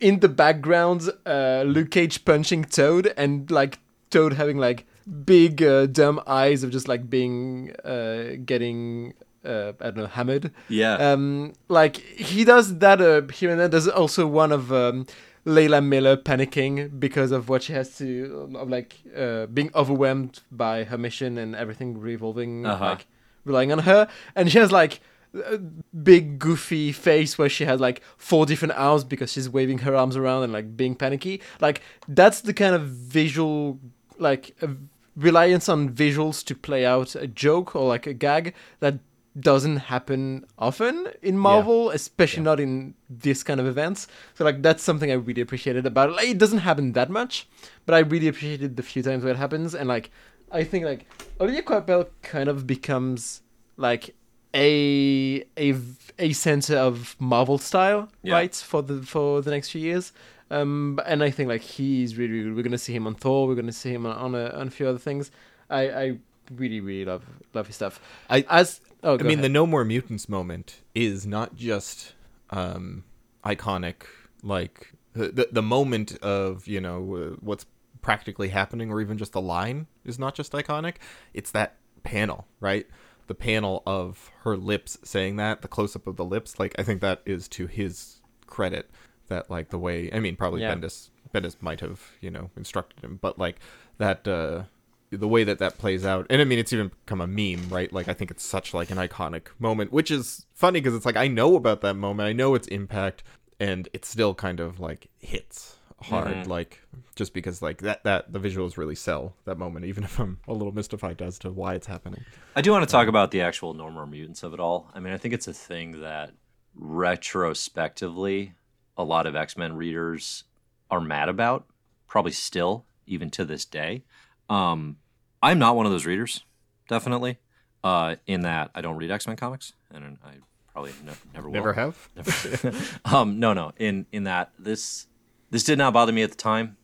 in 0.00 0.20
the 0.20 0.28
background, 0.28 1.10
uh, 1.26 1.64
Luke 1.66 1.90
Cage 1.90 2.24
punching 2.24 2.64
Toad, 2.64 3.12
and 3.16 3.50
like 3.50 3.78
Toad 4.10 4.34
having 4.34 4.58
like 4.58 4.86
big 5.24 5.62
uh, 5.62 5.86
dumb 5.86 6.20
eyes 6.26 6.62
of 6.62 6.70
just 6.70 6.88
like 6.88 7.08
being 7.08 7.72
uh, 7.84 8.36
getting 8.44 9.14
uh, 9.44 9.72
I 9.80 9.84
don't 9.84 9.96
know 9.96 10.06
hammered. 10.06 10.50
Yeah. 10.68 10.94
Um, 10.94 11.54
like 11.68 11.96
he 11.96 12.44
does 12.44 12.78
that 12.78 13.00
uh, 13.00 13.22
here 13.32 13.50
and 13.50 13.60
there. 13.60 13.68
There's 13.68 13.88
also 13.88 14.26
one 14.26 14.52
of 14.52 14.72
um, 14.72 15.06
Layla 15.46 15.84
Miller 15.84 16.16
panicking 16.16 16.98
because 16.98 17.30
of 17.30 17.48
what 17.48 17.62
she 17.62 17.72
has 17.72 17.96
to, 17.98 18.50
of 18.56 18.68
like 18.68 18.96
uh, 19.16 19.46
being 19.46 19.70
overwhelmed 19.74 20.40
by 20.50 20.84
her 20.84 20.98
mission 20.98 21.38
and 21.38 21.54
everything 21.54 21.98
revolving, 22.00 22.66
Uh-huh. 22.66 22.84
like 22.84 23.06
relying 23.44 23.70
on 23.72 23.78
her. 23.80 24.08
And 24.34 24.50
she 24.50 24.58
has 24.58 24.72
like 24.72 25.00
a 25.34 25.58
big 25.58 26.38
goofy 26.38 26.90
face 26.92 27.38
where 27.38 27.48
she 27.48 27.64
has 27.64 27.78
like 27.80 28.02
four 28.16 28.44
different 28.46 28.74
arms 28.74 29.04
because 29.04 29.30
she's 29.32 29.48
waving 29.48 29.78
her 29.78 29.94
arms 29.94 30.16
around 30.16 30.42
and 30.42 30.52
like 30.52 30.76
being 30.76 30.94
panicky. 30.96 31.40
Like 31.60 31.80
that's 32.08 32.40
the 32.40 32.52
kind 32.54 32.74
of 32.74 32.82
visual, 32.88 33.78
like 34.18 34.56
uh, 34.62 34.68
reliance 35.14 35.68
on 35.68 35.90
visuals 35.90 36.44
to 36.46 36.54
play 36.54 36.84
out 36.84 37.14
a 37.14 37.26
joke 37.26 37.76
or 37.76 37.86
like 37.86 38.06
a 38.06 38.12
gag 38.14 38.52
that 38.80 38.98
doesn't 39.40 39.76
happen 39.76 40.44
often 40.58 41.08
in 41.22 41.36
Marvel, 41.38 41.90
especially 41.90 42.42
not 42.42 42.58
in 42.60 42.94
this 43.10 43.42
kind 43.42 43.60
of 43.60 43.66
events. 43.66 44.08
So 44.34 44.44
like 44.44 44.62
that's 44.62 44.82
something 44.82 45.10
I 45.10 45.14
really 45.14 45.42
appreciated 45.42 45.84
about 45.86 46.10
it. 46.10 46.12
Like, 46.16 46.28
it 46.28 46.38
doesn't 46.38 46.58
happen 46.60 46.92
that 46.92 47.10
much, 47.10 47.46
but 47.84 47.94
I 47.94 47.98
really 48.00 48.28
appreciated 48.28 48.76
the 48.76 48.82
few 48.82 49.02
times 49.02 49.24
where 49.24 49.32
it 49.34 49.36
happens. 49.36 49.74
And 49.74 49.88
like 49.88 50.10
I 50.50 50.64
think 50.64 50.84
like 50.84 51.06
Olivier 51.40 51.62
Coipel 51.62 52.08
kind 52.22 52.48
of 52.48 52.66
becomes 52.66 53.42
like 53.76 54.14
a 54.54 55.44
a 55.58 55.74
a 56.18 56.32
center 56.32 56.76
of 56.76 57.14
Marvel 57.18 57.58
style, 57.58 58.08
Yeah. 58.22 58.34
right? 58.34 58.54
For 58.54 58.82
the 58.82 59.02
for 59.02 59.42
the 59.42 59.50
next 59.50 59.70
few 59.70 59.80
years. 59.80 60.12
Um, 60.50 61.00
and 61.04 61.22
I 61.22 61.30
think 61.30 61.48
like 61.48 61.60
he's 61.62 62.16
really, 62.16 62.32
really 62.40 62.52
we're 62.52 62.62
gonna 62.62 62.78
see 62.78 62.94
him 62.94 63.06
on 63.06 63.14
Thor. 63.16 63.46
We're 63.48 63.54
gonna 63.56 63.72
see 63.72 63.92
him 63.92 64.06
on 64.06 64.16
on 64.16 64.34
a, 64.34 64.48
on 64.50 64.68
a 64.68 64.70
few 64.70 64.88
other 64.88 64.98
things. 64.98 65.30
I 65.68 65.90
I 65.90 66.18
really 66.54 66.80
really 66.80 67.04
love 67.04 67.24
love 67.52 67.66
his 67.66 67.76
stuff. 67.76 68.00
I- 68.30 68.46
as 68.48 68.80
oh, 69.06 69.18
I 69.18 69.22
mean, 69.22 69.40
the. 69.40 69.48
No 69.48 69.66
More 69.66 69.84
Mutants 69.84 70.28
moment 70.28 70.80
is 70.94 71.26
not 71.26 71.56
just 71.56 72.12
um, 72.50 73.04
iconic, 73.44 74.02
like 74.42 74.92
the, 75.14 75.28
the 75.28 75.48
the 75.52 75.62
moment 75.62 76.16
of 76.18 76.66
you 76.66 76.80
know 76.80 77.16
uh, 77.16 77.36
what's 77.40 77.66
practically 78.02 78.48
happening, 78.48 78.90
or 78.90 79.00
even 79.00 79.16
just 79.18 79.32
the 79.32 79.40
line 79.40 79.86
is 80.04 80.18
not 80.18 80.34
just 80.34 80.52
iconic. 80.52 80.96
It's 81.32 81.50
that 81.52 81.76
panel, 82.02 82.46
right? 82.60 82.86
The 83.26 83.34
panel 83.34 83.82
of 83.86 84.30
her 84.42 84.56
lips 84.56 84.98
saying 85.02 85.36
that, 85.36 85.62
the 85.62 85.68
close 85.68 85.96
up 85.96 86.06
of 86.06 86.16
the 86.16 86.24
lips. 86.24 86.60
Like 86.60 86.74
I 86.78 86.82
think 86.82 87.00
that 87.00 87.22
is 87.24 87.48
to 87.48 87.66
his 87.66 88.20
credit. 88.46 88.90
That 89.28 89.50
like 89.50 89.70
the 89.70 89.78
way 89.78 90.10
I 90.12 90.20
mean, 90.20 90.36
probably 90.36 90.60
Yeah. 90.60 90.74
Bendis 90.74 91.10
Bendis 91.34 91.56
might 91.60 91.80
have 91.80 92.00
you 92.20 92.30
know 92.30 92.50
instructed 92.56 93.02
him, 93.02 93.18
but 93.20 93.38
like 93.38 93.56
that. 93.98 94.28
uh 94.28 94.64
the 95.10 95.28
way 95.28 95.44
that 95.44 95.58
that 95.58 95.78
plays 95.78 96.04
out 96.04 96.26
and 96.30 96.40
i 96.40 96.44
mean 96.44 96.58
it's 96.58 96.72
even 96.72 96.88
become 97.04 97.20
a 97.20 97.26
meme 97.26 97.68
right 97.68 97.92
like 97.92 98.08
i 98.08 98.12
think 98.12 98.30
it's 98.30 98.44
such 98.44 98.74
like 98.74 98.90
an 98.90 98.98
iconic 98.98 99.48
moment 99.58 99.92
which 99.92 100.10
is 100.10 100.46
funny 100.54 100.80
because 100.80 100.94
it's 100.94 101.06
like 101.06 101.16
i 101.16 101.28
know 101.28 101.54
about 101.56 101.80
that 101.80 101.94
moment 101.94 102.26
i 102.28 102.32
know 102.32 102.54
its 102.54 102.66
impact 102.68 103.22
and 103.60 103.88
it 103.92 104.04
still 104.04 104.34
kind 104.34 104.58
of 104.60 104.80
like 104.80 105.08
hits 105.18 105.76
hard 106.02 106.28
Mhm. 106.34 106.46
like 106.48 106.82
just 107.14 107.32
because 107.32 107.62
like 107.62 107.78
that 107.78 108.04
that 108.04 108.32
the 108.32 108.38
visuals 108.38 108.76
really 108.76 108.94
sell 108.94 109.34
that 109.46 109.56
moment 109.58 109.86
even 109.86 110.04
if 110.04 110.18
i'm 110.18 110.38
a 110.46 110.52
little 110.52 110.72
mystified 110.74 111.22
as 111.22 111.38
to 111.38 111.50
why 111.50 111.74
it's 111.74 111.86
happening 111.86 112.24
I 112.54 112.60
do 112.62 112.70
want 112.72 112.86
to 112.88 112.90
talk 112.90 113.06
about 113.06 113.30
the 113.32 113.42
actual 113.42 113.74
No 113.74 113.90
More 113.90 114.06
Mutants 114.06 114.42
of 114.42 114.54
it 114.54 114.60
all. 114.60 114.90
I 114.94 114.98
mean, 115.00 115.12
I 115.12 115.18
think 115.18 115.34
it's 115.34 115.46
a 115.46 115.52
thing 115.52 116.00
that 116.00 116.32
retrospectively, 116.74 118.54
a 118.96 119.04
lot 119.04 119.26
of 119.26 119.36
X 119.36 119.56
Men 119.56 119.76
readers 119.76 120.44
are 120.90 121.00
mad 121.00 121.28
about, 121.28 121.66
probably 122.06 122.32
still, 122.32 122.86
even 123.06 123.30
to 123.30 123.44
this 123.44 123.64
day. 123.64 124.04
Um, 124.48 124.96
I'm 125.42 125.58
not 125.58 125.76
one 125.76 125.86
of 125.86 125.92
those 125.92 126.06
readers, 126.06 126.44
definitely, 126.88 127.38
uh, 127.84 128.16
in 128.26 128.42
that 128.42 128.70
I 128.74 128.80
don't 128.80 128.96
read 128.96 129.10
X 129.10 129.26
Men 129.26 129.36
comics, 129.36 129.72
and 129.92 130.18
I 130.24 130.34
probably 130.72 130.92
ne- 131.04 131.12
never 131.34 131.48
will. 131.48 131.54
never 131.54 131.72
have 131.72 132.08
Never. 132.14 132.72
um, 133.04 133.38
no, 133.38 133.52
no. 133.52 133.72
In 133.78 134.06
in 134.12 134.24
that 134.24 134.52
this 134.58 135.06
this 135.50 135.64
did 135.64 135.78
not 135.78 135.92
bother 135.92 136.12
me 136.12 136.22
at 136.22 136.30
the 136.30 136.36
time, 136.36 136.76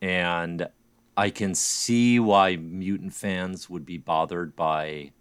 and 0.00 0.68
I 1.16 1.30
can 1.30 1.54
see 1.54 2.20
why 2.20 2.56
mutant 2.56 3.14
fans 3.14 3.68
would 3.68 3.84
be 3.84 3.98
bothered 3.98 4.54
by. 4.56 5.12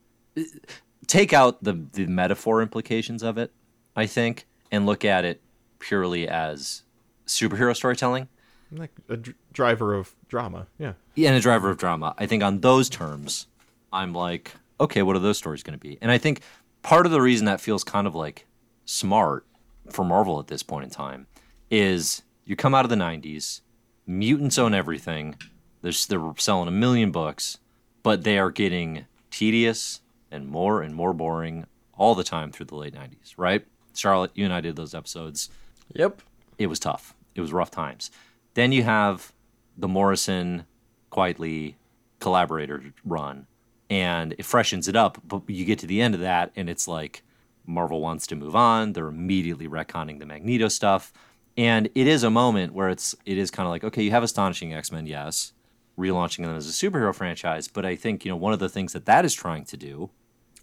Take 1.08 1.34
out 1.34 1.64
the 1.64 1.86
the 1.94 2.06
metaphor 2.06 2.62
implications 2.62 3.24
of 3.24 3.38
it, 3.38 3.52
I 3.96 4.06
think, 4.06 4.48
and 4.72 4.86
look 4.86 5.06
at 5.06 5.26
it 5.26 5.42
purely 5.80 6.28
as 6.28 6.84
superhero 7.26 7.76
storytelling 7.76 8.28
like 8.72 8.92
a 9.10 9.18
dr- 9.18 9.38
driver 9.54 9.94
of 9.94 10.14
drama 10.28 10.68
yeah 10.78 10.94
Yeah, 11.16 11.30
and 11.30 11.38
a 11.38 11.42
driver 11.42 11.70
of 11.70 11.78
drama. 11.78 12.14
I 12.18 12.26
think 12.26 12.44
on 12.44 12.60
those 12.62 12.90
terms, 12.90 13.48
I'm 13.94 14.14
like, 14.14 14.52
okay, 14.80 15.02
what 15.02 15.16
are 15.16 15.20
those 15.20 15.38
stories 15.38 15.64
going 15.64 15.78
to 15.78 15.82
be? 15.82 15.98
And 16.02 16.12
I 16.12 16.18
think 16.18 16.42
part 16.84 17.06
of 17.06 17.12
the 17.12 17.22
reason 17.22 17.46
that 17.46 17.62
feels 17.62 17.84
kind 17.84 18.06
of 18.08 18.14
like 18.16 18.46
smart 18.86 19.46
for 19.90 20.04
Marvel 20.04 20.40
at 20.40 20.48
this 20.48 20.64
point 20.64 20.84
in 20.86 20.90
time 20.90 21.28
is 21.72 22.24
you 22.46 22.56
come 22.56 22.76
out 22.76 22.86
of 22.86 22.90
the 22.90 22.96
90s, 22.96 23.62
mutants 24.06 24.58
own 24.58 24.74
everything. 24.74 25.36
They're, 25.82 25.94
they're 26.10 26.34
selling 26.38 26.68
a 26.68 26.72
million 26.72 27.12
books, 27.12 27.58
but 28.04 28.24
they 28.24 28.38
are 28.38 28.52
getting 28.52 29.06
tedious 29.32 30.02
and 30.32 30.48
more 30.48 30.82
and 30.82 30.94
more 30.94 31.14
boring 31.14 31.66
all 31.98 32.16
the 32.16 32.24
time 32.24 32.52
through 32.52 32.66
the 32.68 32.76
late 32.76 32.94
90s, 32.94 33.34
right? 33.38 33.66
Charlotte, 33.96 34.32
you 34.36 34.44
and 34.46 34.54
I 34.54 34.62
did 34.62 34.76
those 34.76 34.94
episodes 34.94 35.50
Yep. 35.96 36.22
it 36.58 36.68
was 36.68 36.80
tough. 36.80 37.16
It 37.34 37.42
was 37.42 37.54
rough 37.54 37.72
times. 37.72 38.12
Then 38.58 38.72
you 38.72 38.82
have 38.82 39.34
the 39.78 39.88
Morrison 39.88 40.66
Quitely 41.12 41.76
collaborator 42.20 42.92
run, 43.06 43.46
and 43.88 44.34
it 44.40 44.46
freshens 44.46 44.88
it 44.88 44.96
up. 44.96 45.22
But 45.24 45.48
you 45.48 45.64
get 45.64 45.78
to 45.78 45.86
the 45.86 46.02
end 46.02 46.16
of 46.16 46.22
that, 46.22 46.54
and 46.56 46.68
it's 46.68 46.88
like 46.88 47.22
Marvel 47.68 48.02
wants 48.02 48.26
to 48.26 48.36
move 48.36 48.56
on. 48.56 48.94
They're 48.94 49.10
immediately 49.10 49.68
retconning 49.68 50.18
the 50.18 50.26
Magneto 50.26 50.70
stuff, 50.70 51.14
and 51.56 51.88
it 51.94 52.08
is 52.08 52.24
a 52.24 52.32
moment 52.32 52.74
where 52.74 52.90
it's 52.90 53.14
it 53.28 53.38
is 53.38 53.52
kind 53.52 53.68
of 53.68 53.70
like 53.70 53.84
okay, 53.84 54.02
you 54.02 54.10
have 54.10 54.24
astonishing 54.24 54.74
X 54.74 54.92
Men, 54.92 55.06
yes, 55.06 55.54
relaunching 55.96 56.44
them 56.44 56.56
as 56.56 56.68
a 56.68 56.72
superhero 56.72 57.14
franchise. 57.14 57.68
But 57.68 57.86
I 57.86 57.96
think 57.96 58.26
you 58.26 58.32
know 58.32 58.38
one 58.38 58.54
of 58.54 58.60
the 58.60 58.70
things 58.70 58.92
that 58.94 59.06
that 59.06 59.24
is 59.24 59.36
trying 59.36 59.66
to 59.66 59.78
do 59.78 60.10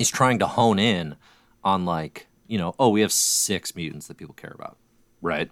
is 0.01 0.11
trying 0.11 0.41
to 0.41 0.49
hone 0.49 0.81
in 0.81 1.15
on 1.63 1.85
like 1.85 2.27
you 2.49 2.59
know 2.59 2.75
oh 2.81 2.89
we 2.89 3.03
have 3.03 3.13
six 3.13 3.77
mutants 3.77 4.09
that 4.09 4.17
people 4.17 4.35
care 4.35 4.53
about 4.53 4.79
right? 5.25 5.51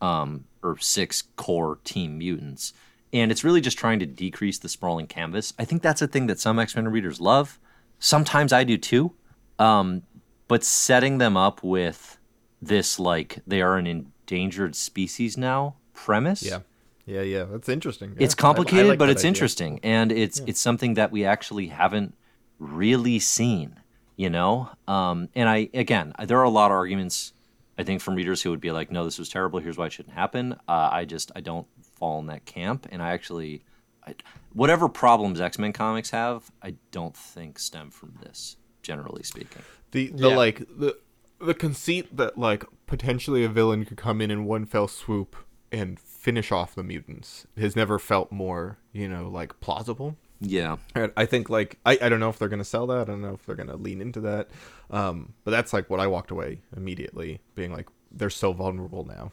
Um, 0.00 0.44
or 0.62 0.76
six 0.78 1.22
core 1.36 1.78
team 1.84 2.18
mutants. 2.18 2.72
And 3.12 3.30
it's 3.30 3.44
really 3.44 3.60
just 3.60 3.78
trying 3.78 3.98
to 4.00 4.06
decrease 4.06 4.58
the 4.58 4.68
sprawling 4.68 5.06
canvas. 5.06 5.54
I 5.58 5.64
think 5.64 5.80
that's 5.82 6.02
a 6.02 6.06
thing 6.08 6.26
that 6.26 6.38
some 6.40 6.58
X 6.58 6.74
Men 6.76 6.88
readers 6.88 7.20
love. 7.20 7.58
Sometimes 7.98 8.52
I 8.52 8.64
do 8.64 8.76
too. 8.76 9.12
Um, 9.58 10.02
but 10.48 10.62
setting 10.64 11.18
them 11.18 11.36
up 11.36 11.62
with 11.62 12.18
this, 12.60 12.98
like, 12.98 13.38
they 13.46 13.62
are 13.62 13.76
an 13.78 13.86
endangered 13.86 14.74
species 14.76 15.36
now 15.38 15.76
premise. 15.94 16.42
yeah 16.42 16.60
yeah 17.06 17.22
yeah 17.22 17.44
that's 17.44 17.68
interesting 17.68 18.10
It's 18.18 18.18
Yeah. 18.18 18.26
I- 18.26 18.50
I 18.50 18.54
complicated, 18.54 18.86
like 18.88 18.98
but 18.98 19.08
it's 19.08 19.20
idea. 19.22 19.28
interesting, 19.28 19.80
and 19.82 20.12
it's 20.12 20.40
it's 20.46 20.60
something 20.60 20.94
that 20.94 21.10
we 21.12 21.24
actually 21.24 21.68
haven't 21.68 22.14
really 22.58 23.18
seen, 23.18 23.76
you 24.16 24.28
know. 24.30 24.70
Um, 24.88 25.28
and 25.34 25.48
I 25.48 25.68
again, 25.72 26.12
there 26.26 26.38
are 26.38 26.44
a 26.44 26.50
lot 26.50 26.70
of 26.70 26.76
arguments 26.76 27.32
I 27.78 27.82
think 27.84 28.00
from 28.00 28.14
readers 28.14 28.42
who 28.42 28.50
would 28.50 28.60
be 28.60 28.70
like, 28.72 28.90
"No, 28.90 29.04
this 29.04 29.18
was 29.18 29.28
terrible. 29.28 29.58
Here's 29.58 29.76
why 29.76 29.86
it 29.86 29.92
shouldn't 29.92 30.14
happen." 30.14 30.54
Uh, 30.66 30.88
I 30.92 31.04
just 31.04 31.30
I 31.36 31.40
don't 31.40 31.66
fall 31.98 32.18
in 32.20 32.26
that 32.26 32.44
camp, 32.46 32.86
and 32.90 33.02
I 33.02 33.10
actually, 33.10 33.62
I, 34.06 34.14
whatever 34.52 34.88
problems 34.88 35.40
X 35.40 35.58
Men 35.58 35.72
comics 35.72 36.10
have, 36.10 36.50
I 36.62 36.74
don't 36.90 37.16
think 37.16 37.58
stem 37.58 37.90
from 37.90 38.14
this. 38.22 38.56
Generally 38.82 39.24
speaking, 39.24 39.62
The 39.90 40.08
the 40.08 40.28
Yeah. 40.30 40.36
like 40.36 40.58
the 40.60 40.96
the 41.40 41.54
conceit 41.54 42.16
that 42.16 42.38
like 42.38 42.64
potentially 42.86 43.44
a 43.44 43.48
villain 43.48 43.84
could 43.84 43.96
come 43.96 44.20
in 44.20 44.30
in 44.30 44.44
one 44.44 44.64
fell 44.64 44.86
swoop 44.88 45.36
and 45.72 45.98
finish 45.98 46.52
off 46.52 46.74
the 46.74 46.84
mutants 46.84 47.46
has 47.58 47.74
never 47.74 47.98
felt 47.98 48.30
more 48.30 48.78
you 48.92 49.08
know 49.08 49.28
like 49.28 49.58
plausible. 49.60 50.16
Yeah, 50.40 50.76
I 51.16 51.24
think 51.24 51.48
like 51.48 51.78
I, 51.86 51.98
I 52.00 52.08
don't 52.08 52.20
know 52.20 52.28
if 52.28 52.38
they're 52.38 52.48
gonna 52.48 52.64
sell 52.64 52.86
that. 52.88 53.02
I 53.02 53.04
don't 53.04 53.22
know 53.22 53.34
if 53.34 53.46
they're 53.46 53.56
gonna 53.56 53.76
lean 53.76 54.00
into 54.00 54.20
that. 54.22 54.48
Um, 54.90 55.34
but 55.44 55.50
that's 55.50 55.72
like 55.72 55.88
what 55.88 56.00
I 56.00 56.06
walked 56.06 56.30
away 56.30 56.60
immediately, 56.76 57.40
being 57.54 57.72
like 57.72 57.88
they're 58.12 58.30
so 58.30 58.52
vulnerable 58.52 59.04
now, 59.04 59.32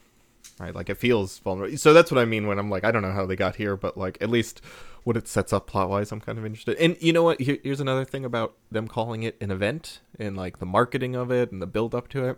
right? 0.59 0.73
Like 0.73 0.89
it 0.89 0.97
feels 0.97 1.39
vulnerable. 1.39 1.77
So 1.77 1.93
that's 1.93 2.11
what 2.11 2.19
I 2.19 2.25
mean 2.25 2.47
when 2.47 2.57
I'm 2.57 2.69
like 2.69 2.83
I 2.83 2.91
don't 2.91 3.01
know 3.01 3.11
how 3.11 3.25
they 3.25 3.35
got 3.35 3.57
here, 3.57 3.75
but 3.75 3.97
like 3.97 4.17
at 4.21 4.29
least 4.29 4.61
what 5.03 5.17
it 5.17 5.27
sets 5.27 5.51
up 5.51 5.67
plot 5.67 5.89
wise, 5.89 6.11
I'm 6.11 6.21
kind 6.21 6.37
of 6.37 6.45
interested. 6.45 6.77
And 6.77 6.95
you 7.01 7.11
know 7.11 7.23
what? 7.23 7.41
Here, 7.41 7.57
here's 7.63 7.81
another 7.81 8.05
thing 8.05 8.23
about 8.23 8.55
them 8.71 8.87
calling 8.87 9.23
it 9.23 9.35
an 9.41 9.51
event 9.51 9.99
and 10.17 10.37
like 10.37 10.59
the 10.59 10.65
marketing 10.65 11.15
of 11.15 11.31
it 11.31 11.51
and 11.51 11.61
the 11.61 11.67
build 11.67 11.93
up 11.93 12.07
to 12.09 12.29
it, 12.29 12.37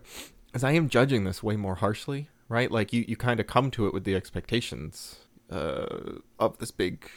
is 0.54 0.64
I 0.64 0.72
am 0.72 0.88
judging 0.88 1.24
this 1.24 1.42
way 1.42 1.54
more 1.56 1.76
harshly, 1.76 2.28
right? 2.48 2.70
Like 2.70 2.92
you 2.92 3.04
you 3.06 3.16
kind 3.16 3.38
of 3.38 3.46
come 3.46 3.70
to 3.72 3.86
it 3.86 3.94
with 3.94 4.02
the 4.02 4.16
expectations 4.16 5.20
uh, 5.50 6.18
of 6.38 6.58
this 6.58 6.70
big, 6.72 7.08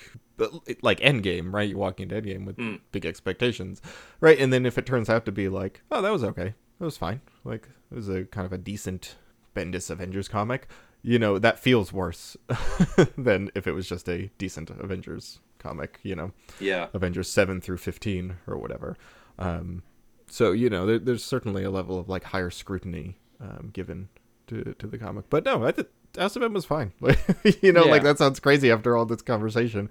like 0.82 0.99
Endgame, 0.99 1.53
right? 1.53 1.70
You're 1.70 1.78
walking 1.78 2.10
into 2.10 2.22
Endgame 2.22 2.45
with 2.45 2.57
big 2.91 3.06
expectations, 3.06 3.82
right? 4.20 4.40
And 4.40 4.52
then 4.52 4.66
if 4.66 4.78
it 4.78 4.86
turns 4.86 5.10
out 5.10 5.26
to 5.26 5.32
be 5.32 5.49
like, 5.49 5.82
oh, 5.91 6.02
that 6.02 6.11
was 6.11 6.24
okay, 6.24 6.53
that 6.80 6.86
was 6.86 6.98
fine, 6.98 7.22
like 7.44 7.68
it 7.91 7.95
was 7.95 8.10
a 8.10 8.26
kind 8.26 8.45
of 8.45 8.53
a 8.53 8.57
decent 8.57 9.16
Bendis 9.56 9.90
Avengers 9.90 10.28
comic, 10.28 10.68
you 11.02 11.20
know, 11.20 11.40
that 11.40 11.60
feels 11.60 11.94
worse 11.94 12.38
than 13.18 13.52
if 13.56 13.68
it 13.68 13.74
was 13.74 13.88
just 13.88 14.07
a 14.10 14.30
decent 14.38 14.70
Avengers 14.70 15.40
comic, 15.57 15.99
you 16.03 16.16
know, 16.16 16.32
yeah. 16.60 16.88
Avengers 16.94 17.30
seven 17.30 17.61
through 17.61 17.78
fifteen 17.78 18.38
or 18.48 18.57
whatever. 18.57 18.98
Um, 19.38 19.84
so 20.28 20.52
you 20.52 20.70
know, 20.70 20.86
there, 20.86 20.99
there's 20.99 21.24
certainly 21.24 21.64
a 21.64 21.72
level 21.72 21.99
of 21.99 22.10
like 22.10 22.24
higher 22.26 22.49
scrutiny 22.49 23.18
um, 23.41 23.70
given 23.74 24.10
to 24.48 24.76
to 24.78 24.88
the 24.88 24.98
comic. 24.98 25.30
But 25.30 25.45
no, 25.45 25.66
I 25.66 25.72
think 25.72 25.88
House 26.18 26.36
of 26.36 26.44
M 26.44 26.53
was 26.53 26.66
fine. 26.66 26.91
You 27.61 27.72
know, 27.72 27.86
like 27.86 28.03
that 28.03 28.18
sounds 28.18 28.40
crazy 28.40 28.72
after 28.72 28.95
all 28.95 29.06
this 29.06 29.22
conversation. 29.22 29.90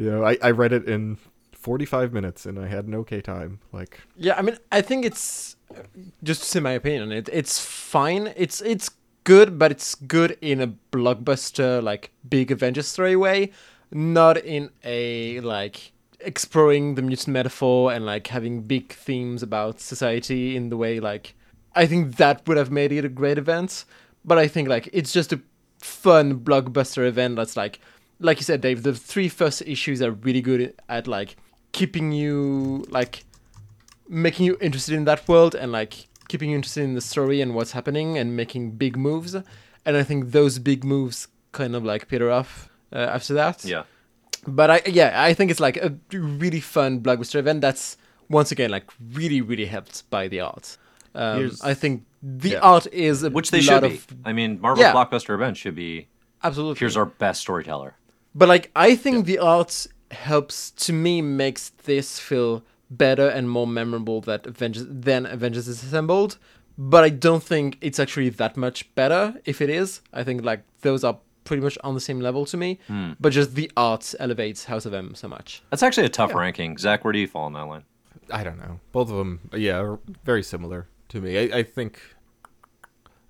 You 0.00 0.10
know, 0.10 0.24
I, 0.24 0.38
I 0.42 0.50
read 0.52 0.72
it 0.72 0.88
in 0.88 1.18
45 1.52 2.14
minutes 2.14 2.46
and 2.46 2.58
I 2.58 2.68
had 2.68 2.86
an 2.86 2.94
okay 2.94 3.20
time. 3.20 3.60
Like, 3.70 4.00
Yeah, 4.16 4.34
I 4.38 4.40
mean, 4.40 4.56
I 4.72 4.80
think 4.80 5.04
it's 5.04 5.56
just 6.22 6.40
to 6.40 6.48
say 6.48 6.60
my 6.60 6.70
opinion 6.70 7.12
it. 7.12 7.28
It's 7.30 7.60
fine. 7.60 8.32
It's 8.34 8.62
it's 8.62 8.90
good, 9.24 9.58
but 9.58 9.70
it's 9.70 9.94
good 9.94 10.38
in 10.40 10.62
a 10.62 10.68
blockbuster 10.90 11.82
like 11.82 12.12
big 12.26 12.50
Avengers 12.50 12.88
story 12.88 13.14
way, 13.14 13.52
not 13.92 14.38
in 14.38 14.70
a 14.84 15.40
like 15.40 15.92
exploring 16.20 16.94
the 16.94 17.02
mutant 17.02 17.34
metaphor 17.34 17.92
and 17.92 18.06
like 18.06 18.28
having 18.28 18.62
big 18.62 18.94
themes 18.94 19.42
about 19.42 19.80
society 19.80 20.56
in 20.56 20.70
the 20.70 20.78
way 20.78 20.98
like 20.98 21.34
I 21.74 21.84
think 21.84 22.16
that 22.16 22.48
would 22.48 22.56
have 22.56 22.70
made 22.70 22.90
it 22.90 23.04
a 23.04 23.10
great 23.10 23.36
event. 23.36 23.84
But 24.24 24.38
I 24.38 24.48
think 24.48 24.66
like 24.66 24.88
it's 24.94 25.12
just 25.12 25.30
a 25.34 25.40
fun 25.78 26.40
blockbuster 26.40 27.06
event 27.06 27.36
that's 27.36 27.54
like 27.54 27.80
like 28.20 28.38
you 28.38 28.44
said, 28.44 28.60
Dave, 28.60 28.82
the 28.82 28.94
three 28.94 29.28
first 29.28 29.62
issues 29.62 30.00
are 30.02 30.12
really 30.12 30.40
good 30.42 30.74
at 30.88 31.06
like 31.06 31.36
keeping 31.72 32.12
you 32.12 32.84
like 32.90 33.24
making 34.08 34.46
you 34.46 34.56
interested 34.60 34.94
in 34.94 35.04
that 35.04 35.26
world 35.28 35.54
and 35.54 35.72
like 35.72 36.08
keeping 36.28 36.50
you 36.50 36.56
interested 36.56 36.82
in 36.84 36.94
the 36.94 37.00
story 37.00 37.40
and 37.40 37.54
what's 37.54 37.72
happening 37.72 38.18
and 38.18 38.36
making 38.36 38.72
big 38.72 38.96
moves. 38.96 39.34
And 39.86 39.96
I 39.96 40.02
think 40.02 40.32
those 40.32 40.58
big 40.58 40.84
moves 40.84 41.28
kind 41.52 41.74
of 41.74 41.84
like 41.84 42.08
peter 42.08 42.30
off 42.30 42.68
uh, 42.92 42.98
after 42.98 43.34
that. 43.34 43.64
Yeah. 43.64 43.84
But 44.46 44.70
I 44.70 44.82
yeah, 44.86 45.22
I 45.22 45.34
think 45.34 45.50
it's 45.50 45.60
like 45.60 45.76
a 45.76 45.94
really 46.12 46.60
fun 46.60 47.00
blockbuster 47.00 47.36
event 47.36 47.60
that's 47.60 47.96
once 48.28 48.52
again 48.52 48.70
like 48.70 48.90
really 49.12 49.40
really 49.40 49.66
helped 49.66 50.08
by 50.10 50.28
the 50.28 50.40
art. 50.40 50.76
Um, 51.14 51.50
I 51.62 51.74
think 51.74 52.04
the 52.22 52.50
yeah. 52.50 52.60
art 52.60 52.86
is 52.92 53.22
a 53.24 53.30
Which 53.30 53.50
they 53.50 53.60
lot 53.62 53.82
should 53.82 53.90
be. 53.90 53.96
of 53.96 54.06
I 54.24 54.32
mean, 54.32 54.60
Marvel's 54.60 54.84
Yeah. 54.84 54.92
blockbuster 54.94 55.34
event 55.34 55.56
should 55.56 55.74
be. 55.74 56.08
absolutely. 56.42 56.78
Here's 56.78 56.96
our 56.96 57.06
best 57.06 57.40
storyteller. 57.40 57.96
But 58.34 58.48
like 58.48 58.70
I 58.76 58.94
think 58.94 59.26
the 59.26 59.38
art 59.38 59.86
helps 60.10 60.70
to 60.72 60.92
me 60.92 61.22
makes 61.22 61.70
this 61.70 62.18
feel 62.18 62.62
better 62.90 63.28
and 63.28 63.48
more 63.48 63.66
memorable 63.66 64.20
that 64.22 64.46
Avengers 64.46 64.86
than 64.88 65.26
Avengers 65.26 65.68
is 65.68 65.82
assembled. 65.82 66.38
But 66.76 67.04
I 67.04 67.10
don't 67.10 67.42
think 67.42 67.76
it's 67.80 67.98
actually 67.98 68.30
that 68.30 68.56
much 68.56 68.92
better 68.94 69.34
if 69.44 69.60
it 69.60 69.68
is. 69.68 70.00
I 70.12 70.24
think 70.24 70.44
like 70.44 70.64
those 70.80 71.04
are 71.04 71.18
pretty 71.44 71.62
much 71.62 71.76
on 71.84 71.94
the 71.94 72.00
same 72.00 72.20
level 72.20 72.46
to 72.46 72.56
me. 72.56 72.78
Hmm. 72.86 73.12
But 73.20 73.32
just 73.32 73.54
the 73.54 73.70
art 73.76 74.14
elevates 74.18 74.64
House 74.64 74.86
of 74.86 74.94
M 74.94 75.14
so 75.14 75.28
much. 75.28 75.62
That's 75.70 75.82
actually 75.82 76.06
a 76.06 76.10
tough 76.10 76.34
ranking. 76.34 76.78
Zach, 76.78 77.04
where 77.04 77.12
do 77.12 77.18
you 77.18 77.26
fall 77.26 77.44
on 77.44 77.52
that 77.54 77.66
line? 77.66 77.84
I 78.32 78.44
don't 78.44 78.58
know. 78.58 78.80
Both 78.92 79.10
of 79.10 79.16
them, 79.16 79.40
yeah, 79.52 79.78
are 79.80 79.98
very 80.24 80.42
similar 80.42 80.86
to 81.08 81.20
me. 81.20 81.38
I, 81.38 81.58
I 81.58 81.62
think. 81.62 82.00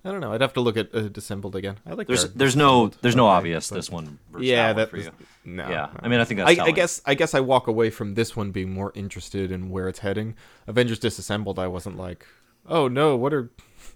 I 0.03 0.09
don't 0.11 0.19
know. 0.19 0.33
I'd 0.33 0.41
have 0.41 0.53
to 0.53 0.61
look 0.61 0.77
at 0.77 0.93
uh, 0.95 1.01
Dissembled 1.09 1.55
again. 1.55 1.77
I 1.85 1.93
like. 1.93 2.07
There's 2.07 2.31
there's 2.33 2.55
no 2.55 2.87
there's 3.01 3.15
no 3.15 3.27
obvious 3.27 3.69
but- 3.69 3.75
this 3.75 3.89
one 3.89 4.17
versus 4.31 4.47
Yeah, 4.47 4.73
that, 4.73 4.91
that 4.91 4.91
one 4.93 4.97
was, 4.99 5.07
for 5.09 5.13
you. 5.47 5.55
no. 5.55 5.69
yeah, 5.69 5.89
no. 5.93 5.99
I 6.01 6.07
mean 6.07 6.19
I 6.19 6.23
think 6.25 6.39
that's 6.39 6.59
I, 6.59 6.63
I 6.65 6.71
guess 6.71 7.01
I 7.05 7.13
guess 7.13 7.33
I 7.35 7.39
walk 7.39 7.67
away 7.67 7.89
from 7.91 8.15
this 8.15 8.35
one 8.35 8.51
being 8.51 8.73
more 8.73 8.91
interested 8.95 9.51
in 9.51 9.69
where 9.69 9.87
it's 9.87 9.99
heading. 9.99 10.35
Avengers 10.67 10.97
Disassembled, 10.99 11.59
I 11.59 11.67
wasn't 11.67 11.97
like, 11.97 12.25
oh 12.67 12.87
no, 12.87 13.15
what 13.15 13.31
are 13.33 13.51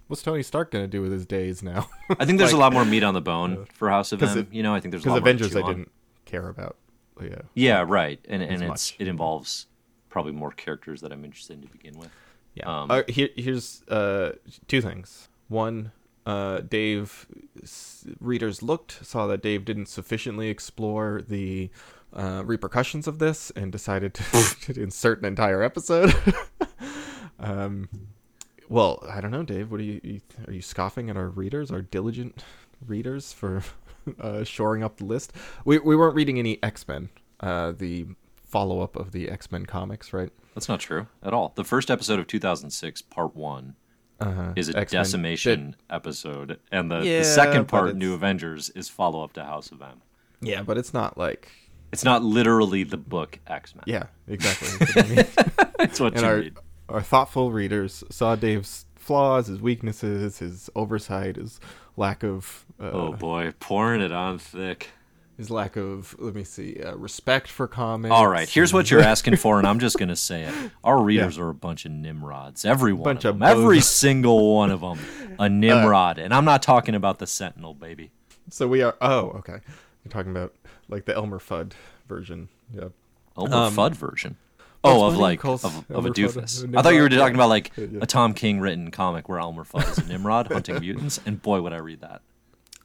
what's 0.06 0.22
Tony 0.22 0.42
Stark 0.44 0.70
gonna 0.70 0.86
do 0.86 1.02
with 1.02 1.10
his 1.10 1.26
days 1.26 1.62
now? 1.62 1.88
I 2.18 2.24
think 2.24 2.38
there's 2.38 2.52
a 2.58 2.58
lot 2.58 2.72
more 2.72 2.84
meat 2.84 3.02
on 3.02 3.14
the 3.14 3.20
bone 3.20 3.66
for 3.74 3.90
House 3.90 4.12
of 4.12 4.22
M. 4.22 4.38
it- 4.38 4.52
you 4.52 4.62
know, 4.62 4.74
I 4.74 4.80
think 4.80 4.92
there's 4.92 5.02
a 5.02 5.06
Because 5.06 5.14
lot 5.16 5.22
more 5.24 5.28
Avengers, 5.30 5.56
I 5.56 5.62
on. 5.62 5.66
didn't 5.74 5.90
care 6.24 6.48
about. 6.48 6.76
Yeah, 7.20 7.38
Yeah, 7.54 7.84
right. 7.86 8.20
And 8.28 8.42
and 8.42 8.62
it's 8.62 8.68
much. 8.68 8.96
it 9.00 9.08
involves 9.08 9.66
probably 10.10 10.32
more 10.32 10.52
characters 10.52 11.00
that 11.00 11.10
I'm 11.12 11.24
interested 11.24 11.54
in 11.54 11.62
to 11.62 11.68
begin 11.68 11.98
with. 11.98 12.10
yeah. 12.54 12.82
Um, 12.82 12.90
uh, 12.90 13.02
here, 13.08 13.30
here's 13.36 13.82
uh, 13.88 14.32
two 14.68 14.80
things. 14.80 15.28
One, 15.48 15.92
uh, 16.24 16.60
Dave 16.60 17.26
readers 18.20 18.62
looked 18.62 19.04
saw 19.06 19.26
that 19.28 19.42
Dave 19.42 19.64
didn't 19.64 19.86
sufficiently 19.86 20.48
explore 20.48 21.22
the 21.26 21.70
uh, 22.12 22.42
repercussions 22.44 23.06
of 23.06 23.18
this 23.18 23.50
and 23.52 23.70
decided 23.70 24.14
to, 24.14 24.22
to 24.72 24.82
insert 24.82 25.20
an 25.20 25.26
entire 25.26 25.62
episode. 25.62 26.14
um, 27.38 27.88
well, 28.68 29.04
I 29.08 29.20
don't 29.20 29.30
know, 29.30 29.44
Dave. 29.44 29.70
What 29.70 29.80
are 29.80 29.84
you, 29.84 30.00
you 30.02 30.20
are 30.48 30.52
you 30.52 30.62
scoffing 30.62 31.10
at 31.10 31.16
our 31.16 31.28
readers, 31.28 31.70
our 31.70 31.82
diligent 31.82 32.42
readers, 32.84 33.32
for 33.32 33.62
uh, 34.20 34.42
shoring 34.42 34.82
up 34.82 34.96
the 34.96 35.04
list? 35.04 35.32
We 35.64 35.78
we 35.78 35.94
weren't 35.94 36.16
reading 36.16 36.38
any 36.38 36.60
X 36.62 36.88
Men, 36.88 37.10
uh, 37.38 37.72
the 37.72 38.06
follow 38.44 38.80
up 38.80 38.96
of 38.96 39.12
the 39.12 39.30
X 39.30 39.52
Men 39.52 39.66
comics, 39.66 40.12
right? 40.12 40.30
That's 40.54 40.68
not 40.68 40.80
true 40.80 41.06
at 41.22 41.32
all. 41.32 41.52
The 41.54 41.64
first 41.64 41.90
episode 41.90 42.18
of 42.18 42.26
2006, 42.26 43.02
part 43.02 43.36
one, 43.36 43.76
Uh-huh. 44.20 44.52
is 44.56 44.70
a 44.70 44.78
X-Men 44.78 45.00
decimation 45.02 45.76
episode, 45.90 46.58
and 46.72 46.90
the, 46.90 47.00
Yeah, 47.02 47.18
the 47.18 47.24
second 47.24 47.68
part, 47.68 47.96
New 47.96 48.14
Avengers, 48.14 48.70
is 48.70 48.88
follow 48.88 49.22
up 49.22 49.32
to 49.34 49.44
House 49.44 49.70
of 49.72 49.82
M. 49.82 50.00
Yeah, 50.40 50.62
but 50.62 50.78
it's 50.78 50.94
not 50.94 51.18
like 51.18 51.50
It's 51.92 52.04
not 52.04 52.22
literally 52.22 52.82
the 52.82 52.96
book 52.96 53.38
X 53.46 53.74
Men. 53.74 53.84
yeah, 53.86 54.04
exactly. 54.28 54.68
That's 54.78 54.94
what 54.96 55.04
I 55.04 55.08
mean. 55.08 55.26
it's 55.80 56.00
what 56.00 56.16
and 56.16 56.24
our 56.24 56.36
read. 56.36 56.56
our 56.88 57.02
thoughtful 57.02 57.52
readers 57.52 58.02
saw 58.10 58.36
Dave's 58.36 58.86
flaws, 58.96 59.46
his 59.48 59.60
weaknesses, 59.60 60.38
his 60.38 60.68
oversight, 60.74 61.36
his 61.36 61.60
lack 61.96 62.22
of 62.24 62.64
uh, 62.80 62.90
Oh 62.90 63.12
boy, 63.12 63.52
pouring 63.60 64.00
it 64.00 64.12
on 64.12 64.38
thick. 64.38 64.90
His 65.36 65.50
lack 65.50 65.76
of 65.76 66.14
let 66.18 66.34
me 66.34 66.44
see 66.44 66.80
uh, 66.82 66.94
respect 66.96 67.48
for 67.48 67.66
comics. 67.68 68.12
All 68.12 68.26
right, 68.28 68.48
here's 68.48 68.72
what 68.72 68.90
you're 68.90 69.02
asking 69.02 69.36
for, 69.36 69.58
and 69.58 69.66
I'm 69.66 69.78
just 69.78 69.98
gonna 69.98 70.16
say 70.16 70.42
it. 70.44 70.54
Our 70.84 71.02
readers 71.02 71.38
are 71.38 71.48
a 71.48 71.54
bunch 71.54 71.84
of 71.84 71.92
nimrods. 71.92 72.64
Every 72.64 72.92
one 72.92 73.04
Bunch 73.04 73.24
of 73.24 73.34
of 73.36 73.40
them. 73.40 73.48
Every 73.48 73.80
single 73.80 74.54
one 74.54 74.70
of 74.70 74.80
them, 74.80 74.98
a 75.38 75.48
nimrod. 75.48 76.18
and 76.18 76.32
I'm 76.34 76.44
not 76.44 76.62
talking 76.62 76.94
about 76.94 77.18
the 77.18 77.26
Sentinel, 77.26 77.74
baby. 77.74 78.10
So 78.50 78.66
we 78.68 78.82
are. 78.82 78.96
Oh, 79.00 79.30
okay. 79.38 79.58
You're 80.04 80.10
talking 80.12 80.30
about 80.30 80.54
like 80.88 81.04
the 81.04 81.14
Elmer 81.16 81.38
Fudd 81.38 81.72
version. 82.08 82.48
Yep. 82.72 82.92
Elmer 83.36 83.54
Um, 83.56 83.74
Fudd 83.74 83.94
version. 83.94 84.36
Oh, 84.84 85.06
of 85.08 85.16
like 85.16 85.44
of, 85.44 85.64
of 85.64 86.06
a 86.06 86.10
doofus. 86.10 86.62
a 86.72 86.78
I 86.78 86.82
thought 86.82 86.94
you 86.94 87.02
were 87.02 87.08
talking 87.08 87.34
about 87.34 87.48
like 87.48 87.72
Yeah, 87.76 87.86
yeah. 87.90 87.98
a 88.02 88.06
Tom 88.06 88.34
King 88.34 88.60
written 88.60 88.92
comic 88.92 89.28
where 89.28 89.40
Elmer 89.40 89.64
Fudd 89.64 89.90
is 89.90 89.98
a 89.98 90.04
Nimrod 90.08 90.46
hunting 90.52 90.78
mutants, 90.78 91.20
and 91.26 91.42
boy, 91.42 91.60
would 91.60 91.72
I 91.72 91.78
read 91.78 92.02
that. 92.02 92.22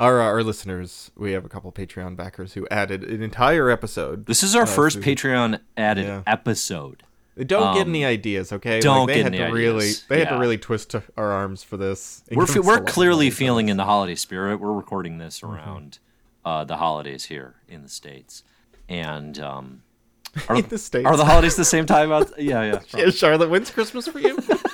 Our 0.02 0.20
uh, 0.20 0.26
our 0.26 0.42
listeners, 0.44 1.12
we 1.16 1.34
have 1.34 1.46
a 1.46 1.50
couple 1.50 1.72
Patreon 1.72 2.16
backers 2.16 2.54
who 2.54 2.68
added 2.72 3.04
an 3.04 3.22
entire 3.22 3.70
episode. 3.70 4.26
This 4.26 4.42
is 4.42 4.56
our 4.56 4.64
Uh, 4.64 4.66
first 4.66 5.00
Patreon 5.00 5.60
added 5.78 6.06
Yeah. 6.08 6.24
episode. 6.26 7.04
Don't 7.38 7.76
get 7.76 7.84
Um, 7.84 7.90
any 7.90 8.04
ideas, 8.04 8.52
okay? 8.52 8.80
don't 8.82 9.06
they 9.06 9.16
get 9.18 9.26
had 9.26 9.36
any 9.36 9.46
to 9.46 9.52
really 9.54 9.76
ideas, 9.86 10.04
they 10.10 10.20
had 10.20 10.30
to 10.30 10.38
really 10.40 10.58
twist 10.58 10.96
our 10.96 11.32
arms 11.32 11.62
for 11.64 11.78
this. 11.78 12.24
We're 12.32 12.48
fe- 12.48 12.60
we're 12.62 12.82
clearly 12.82 13.30
feeling 13.30 13.70
in 13.70 13.78
the 13.78 13.86
holiday 13.86 14.16
spirit. 14.16 14.58
We're 14.60 14.74
recording 14.74 15.20
this 15.20 15.40
Mm-hmm. 15.42 15.54
around 15.56 16.00
uh, 16.44 16.64
the 16.66 16.78
holidays 16.78 17.26
here 17.26 17.54
in 17.70 17.84
the 17.84 17.90
states, 17.90 18.44
and 18.90 19.38
um, 19.40 19.84
are, 20.50 20.56
In 20.56 20.68
the 20.68 20.80
States. 20.80 21.06
are 21.06 21.16
the 21.16 21.26
holidays 21.26 21.56
the 21.56 21.64
same 21.64 21.86
time? 21.86 22.12
Out- 22.12 22.32
yeah, 22.42 22.64
yeah. 22.64 22.80
Yeah, 22.98 23.12
Charlotte 23.12 23.52
wins 23.52 23.70
Christmas 23.70 24.08
for 24.08 24.18
you. 24.20 24.40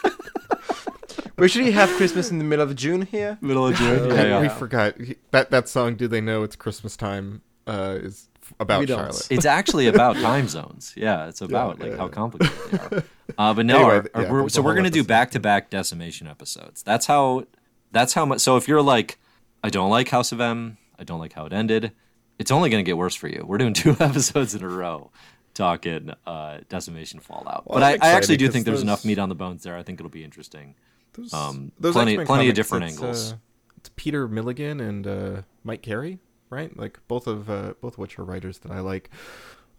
we 1.38 1.43
usually 1.45 1.72
have 1.72 1.89
Christmas 1.91 2.31
in 2.31 2.38
the 2.38 2.43
middle 2.43 2.64
of 2.68 2.76
June 2.76 3.03
here. 3.03 3.38
Middle 3.41 3.68
of 3.68 3.76
June. 3.76 4.11
I- 4.11 4.15
Yeah, 4.15 4.23
yeah. 4.23 4.41
We 4.41 4.49
forgot 4.49 4.95
that 5.31 5.51
that 5.51 5.68
song. 5.69 5.95
Do 5.95 6.07
they 6.07 6.22
know 6.22 6.43
it's 6.43 6.55
Christmas 6.55 6.95
time? 6.97 7.41
Uh, 7.65 7.97
is 8.01 8.30
about 8.59 8.80
We 8.80 8.85
don't. 8.85 8.97
Charlotte. 8.99 9.27
It's 9.30 9.45
actually 9.45 9.88
about 9.88 10.15
time 10.30 10.47
zones. 10.47 10.93
Yeah, 10.95 11.27
it's 11.27 11.41
about 11.41 11.80
like 11.80 11.91
yeah, 11.91 11.97
how 11.97 12.05
yeah. 12.05 12.11
complicated 12.11 12.72
they 12.89 12.97
are. 12.97 13.03
Uh, 13.38 13.53
but 13.53 13.65
no, 13.65 13.76
Anyway, 13.76 13.89
our- 13.93 14.09
our- 14.15 14.22
yeah, 14.23 14.31
we're, 14.31 14.49
so 14.49 14.61
we're 14.61 14.73
gonna 14.73 14.89
do 14.89 15.03
back 15.03 15.31
to 15.31 15.39
back 15.39 15.69
decimation 15.69 16.27
episodes. 16.27 16.81
That's 16.84 17.05
how. 17.05 17.45
That's 17.91 18.14
how 18.14 18.26
much. 18.26 18.39
So 18.41 18.55
if 18.57 18.68
you're 18.68 18.81
like, 18.81 19.19
I 19.64 19.69
don't 19.69 19.89
like 19.89 20.09
House 20.09 20.31
of 20.31 20.39
M. 20.41 20.77
I 20.99 21.03
don't 21.03 21.19
like 21.19 21.34
how 21.34 21.45
it 21.45 21.53
ended. 21.53 21.91
It's 22.39 22.51
only 22.51 22.69
gonna 22.69 22.84
get 22.84 22.97
worse 22.97 23.15
for 23.15 23.27
you. 23.27 23.43
We're 23.45 23.57
doing 23.57 23.73
two 23.84 23.95
episodes 23.99 24.55
in 24.55 24.64
a 24.64 24.68
row 24.69 25.11
talking 25.53 26.11
uh, 26.26 26.59
decimation 26.69 27.19
fallout. 27.19 27.65
Well, 27.68 27.80
but 27.80 27.84
I, 27.84 27.93
I'm 27.93 28.15
actually 28.15 28.38
do 28.38 28.49
think 28.49 28.64
there's 28.65 28.77
those- 28.77 28.84
enough 28.84 29.03
meat 29.05 29.19
on 29.19 29.27
the 29.30 29.35
bones 29.35 29.64
there. 29.64 29.76
I 29.77 29.84
think 29.84 29.99
it'll 29.99 30.09
be 30.09 30.23
interesting. 30.23 30.76
Those, 31.18 31.34
Um, 31.34 31.72
those 31.80 31.94
plenty- 31.94 32.14
X-Men 32.14 32.27
plenty 32.27 32.49
of 32.49 32.56
different 32.56 32.85
it's, 32.85 32.94
angles. 32.98 33.34
uh, 33.34 33.35
it's 33.77 33.89
Peter 33.95 34.27
Milligan 34.27 34.80
and 34.80 35.07
uh, 35.07 35.41
Mike 35.64 35.81
Carey, 35.81 36.19
right? 36.49 36.76
Like 36.77 36.99
both 37.07 37.27
of 37.27 37.49
uh, 37.49 37.73
both 37.81 37.94
of 37.94 37.99
which 37.99 38.18
are 38.19 38.23
writers 38.23 38.60
that 38.60 38.72
I 38.72 38.80
like. 38.80 39.10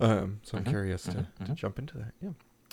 Um, 0.00 0.40
so 0.42 0.56
I'm 0.56 0.62
Mm-hmm, 0.64 0.70
curious 0.70 1.02
to, 1.04 1.26
to 1.44 1.52
jump 1.54 1.78
into 1.78 1.96
that. 1.98 2.12
Yeah. 2.22 2.30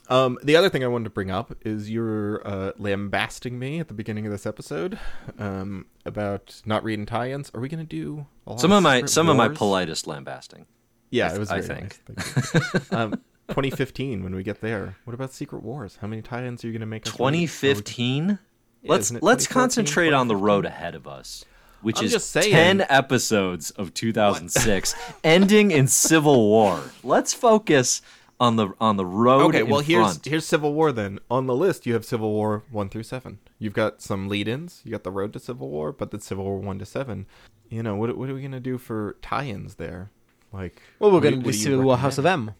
Um, 0.07 0.37
the 0.43 0.55
other 0.55 0.69
thing 0.69 0.83
I 0.83 0.87
wanted 0.87 1.05
to 1.05 1.09
bring 1.09 1.31
up 1.31 1.55
is 1.65 1.89
you're 1.89 2.47
uh, 2.47 2.73
lambasting 2.77 3.57
me 3.57 3.79
at 3.79 3.87
the 3.87 3.95
beginning 3.95 4.27
of 4.27 4.31
this 4.31 4.45
episode 4.45 4.99
um, 5.39 5.87
about 6.05 6.61
not 6.65 6.83
reading 6.83 7.07
tie-ins. 7.07 7.49
Are 7.55 7.59
we 7.59 7.67
going 7.69 7.83
to 7.83 7.89
do 7.89 8.27
Some 8.57 8.71
of 8.71 8.83
my 8.83 8.97
Secret 8.97 9.09
some 9.09 9.29
of 9.29 9.35
my 9.37 9.47
politest 9.49 10.05
lambasting. 10.05 10.67
Yeah, 11.09 11.31
I 11.31 11.35
it 11.35 11.39
was. 11.39 11.49
I 11.49 11.61
think. 11.61 11.99
Nice. 12.15 12.91
Um, 12.91 13.11
2015 13.49 14.23
when 14.23 14.35
we 14.35 14.43
get 14.43 14.61
there. 14.61 14.95
What 15.05 15.13
about 15.15 15.31
Secret 15.33 15.63
Wars? 15.63 15.97
How 16.01 16.07
many 16.07 16.21
tie-ins 16.21 16.63
are 16.63 16.67
you 16.67 16.73
going 16.73 16.79
to 16.81 16.85
make? 16.85 17.07
us 17.07 17.13
read? 17.13 17.19
Are 17.19 17.31
we- 17.31 17.47
2015. 17.47 18.39
Yeah, 18.85 18.91
let's 18.91 19.11
let's 19.21 19.47
concentrate 19.47 20.13
on 20.13 20.27
the 20.27 20.35
road 20.35 20.65
ahead 20.65 20.95
of 20.95 21.07
us, 21.07 21.43
which 21.81 21.99
I'm 21.99 22.05
is 22.05 22.11
just 22.11 22.31
saying. 22.31 22.51
10 22.51 22.85
episodes 22.89 23.71
of 23.71 23.93
2006 23.93 24.95
ending 25.23 25.71
in 25.71 25.87
civil 25.87 26.47
war. 26.49 26.81
Let's 27.03 27.33
focus 27.33 28.01
on 28.39 28.57
the 28.57 28.69
on 28.81 28.97
the 28.97 29.05
road 29.05 29.49
Okay, 29.55 29.61
in 29.61 29.69
well 29.69 29.79
here's 29.79 30.05
front. 30.13 30.25
here's 30.25 30.45
Civil 30.45 30.73
War 30.73 30.91
then. 30.91 31.19
On 31.31 31.47
the 31.47 31.55
list 31.55 31.85
you 31.85 31.93
have 31.93 32.03
Civil 32.05 32.31
War 32.31 32.63
1 32.69 32.89
through 32.89 33.03
7. 33.03 33.39
You've 33.59 33.73
got 33.73 34.01
some 34.01 34.27
lead-ins. 34.27 34.81
You 34.83 34.91
got 34.91 35.03
the 35.03 35.11
road 35.11 35.31
to 35.33 35.39
Civil 35.39 35.69
War, 35.69 35.93
but 35.93 36.11
then 36.11 36.19
Civil 36.19 36.43
War 36.43 36.59
1 36.59 36.79
to 36.79 36.85
7. 36.85 37.25
You 37.69 37.81
know, 37.81 37.95
what 37.95 38.15
what 38.17 38.29
are 38.29 38.33
we 38.33 38.41
going 38.41 38.51
to 38.51 38.59
do 38.59 38.77
for 38.77 39.15
tie-ins 39.21 39.75
there? 39.75 40.11
Like 40.51 40.81
Well, 40.99 41.11
we're 41.11 41.15
what 41.15 41.23
going 41.23 41.35
to 41.39 41.45
do 41.45 41.51
do 41.51 41.57
Civil 41.57 41.81
War 41.85 41.97
House 41.97 42.17
of? 42.17 42.25
M. 42.25 42.51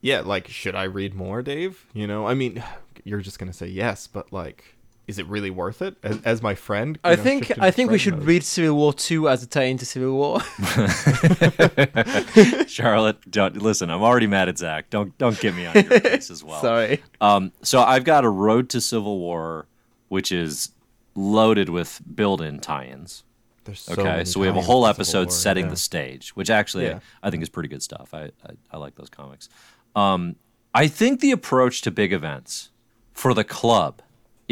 Yeah, 0.00 0.20
like 0.20 0.48
should 0.48 0.74
I 0.74 0.82
read 0.84 1.14
more, 1.14 1.40
Dave? 1.42 1.86
You 1.94 2.08
know, 2.08 2.26
I 2.26 2.34
mean, 2.34 2.62
you're 3.04 3.20
just 3.20 3.38
going 3.38 3.50
to 3.50 3.56
say 3.56 3.68
yes, 3.68 4.08
but 4.08 4.32
like 4.32 4.76
is 5.08 5.18
it 5.18 5.26
really 5.26 5.50
worth 5.50 5.82
it? 5.82 5.96
As, 6.02 6.20
as 6.22 6.42
my 6.42 6.54
friend, 6.54 6.98
I 7.02 7.16
know, 7.16 7.22
think 7.22 7.58
I 7.58 7.70
think 7.70 7.90
we 7.90 7.98
should 7.98 8.18
mode. 8.18 8.26
read 8.26 8.44
Civil 8.44 8.76
War 8.76 8.92
2 8.92 9.28
as 9.28 9.42
a 9.42 9.46
tie 9.46 9.64
into 9.64 9.84
Civil 9.84 10.12
War. 10.12 10.40
Charlotte, 12.66 13.18
don't 13.30 13.56
listen. 13.60 13.90
I'm 13.90 14.02
already 14.02 14.26
mad 14.26 14.48
at 14.48 14.58
Zach. 14.58 14.90
Don't 14.90 15.16
don't 15.18 15.38
get 15.40 15.54
me 15.54 15.66
on 15.66 15.74
your 15.74 15.84
case 16.00 16.30
as 16.30 16.42
well. 16.44 16.60
Sorry. 16.60 17.02
Um, 17.20 17.52
so 17.62 17.82
I've 17.82 18.04
got 18.04 18.24
a 18.24 18.30
road 18.30 18.68
to 18.70 18.80
Civil 18.80 19.18
War, 19.18 19.66
which 20.08 20.32
is 20.32 20.70
loaded 21.14 21.68
with 21.68 22.00
build-in 22.14 22.58
tie-ins. 22.60 23.24
There's 23.64 23.80
so 23.80 23.92
Okay, 23.92 24.02
many 24.04 24.24
so 24.24 24.40
we 24.40 24.46
have 24.46 24.56
a 24.56 24.62
whole 24.62 24.86
episode 24.86 25.28
War, 25.28 25.30
setting 25.30 25.66
yeah. 25.66 25.70
the 25.70 25.76
stage, 25.76 26.30
which 26.30 26.50
actually 26.50 26.86
Yeah. 26.86 27.00
I 27.22 27.30
think 27.30 27.42
is 27.42 27.48
pretty 27.48 27.68
good 27.68 27.82
stuff. 27.82 28.12
I, 28.12 28.24
I 28.44 28.52
I 28.72 28.76
like 28.78 28.96
those 28.96 29.10
comics. 29.10 29.48
Um, 29.94 30.36
I 30.74 30.88
think 30.88 31.20
the 31.20 31.32
approach 31.32 31.82
to 31.82 31.90
big 31.90 32.12
events 32.12 32.70
for 33.12 33.34
the 33.34 33.44
club 33.44 34.00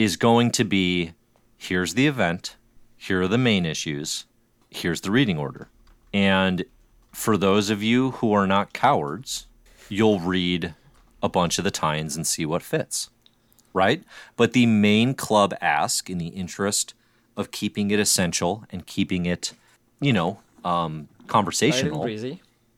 is 0.02 0.16
going 0.16 0.50
to 0.52 0.64
be: 0.64 1.12
here's 1.56 1.94
the 1.94 2.06
event, 2.06 2.56
here 2.96 3.22
are 3.22 3.28
the 3.28 3.38
main 3.38 3.66
issues, 3.66 4.24
here's 4.70 5.00
the 5.00 5.10
reading 5.10 5.38
order, 5.38 5.68
and 6.12 6.64
for 7.12 7.36
those 7.36 7.70
of 7.70 7.82
you 7.82 8.12
who 8.12 8.32
are 8.32 8.46
not 8.46 8.72
cowards, 8.72 9.46
you'll 9.88 10.20
read 10.20 10.74
a 11.22 11.28
bunch 11.28 11.58
of 11.58 11.64
the 11.64 11.70
tie-ins 11.70 12.16
and 12.16 12.26
see 12.26 12.46
what 12.46 12.62
fits 12.62 13.10
right? 13.72 14.02
But 14.36 14.52
the 14.52 14.66
main 14.66 15.14
club 15.14 15.54
ask, 15.60 16.10
in 16.10 16.18
the 16.18 16.28
interest 16.28 16.94
of 17.36 17.50
keeping 17.50 17.90
it 17.90 17.98
essential 17.98 18.64
and 18.70 18.86
keeping 18.86 19.26
it, 19.26 19.52
you 20.00 20.12
know, 20.12 20.40
um, 20.64 21.08
conversational, 21.26 22.02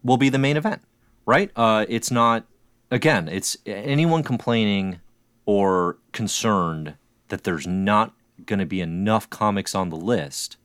will 0.05 0.17
be 0.17 0.29
the 0.29 0.39
main 0.39 0.57
event, 0.57 0.83
right? 1.27 1.51
Uh, 1.57 1.87
it's 1.89 2.11
not, 2.11 2.45
again, 2.91 3.29
it's 3.29 3.57
anyone 3.67 4.23
complaining 4.23 5.01
or 5.47 5.97
concerned 6.13 6.95
that 7.33 7.45
there's 7.45 7.67
not 7.67 8.13
going 8.45 8.59
to 8.59 8.67
be 8.67 8.83
enough 8.83 9.31
comics 9.31 9.75
on 9.75 9.89
the 9.89 9.97
list. 9.97 10.59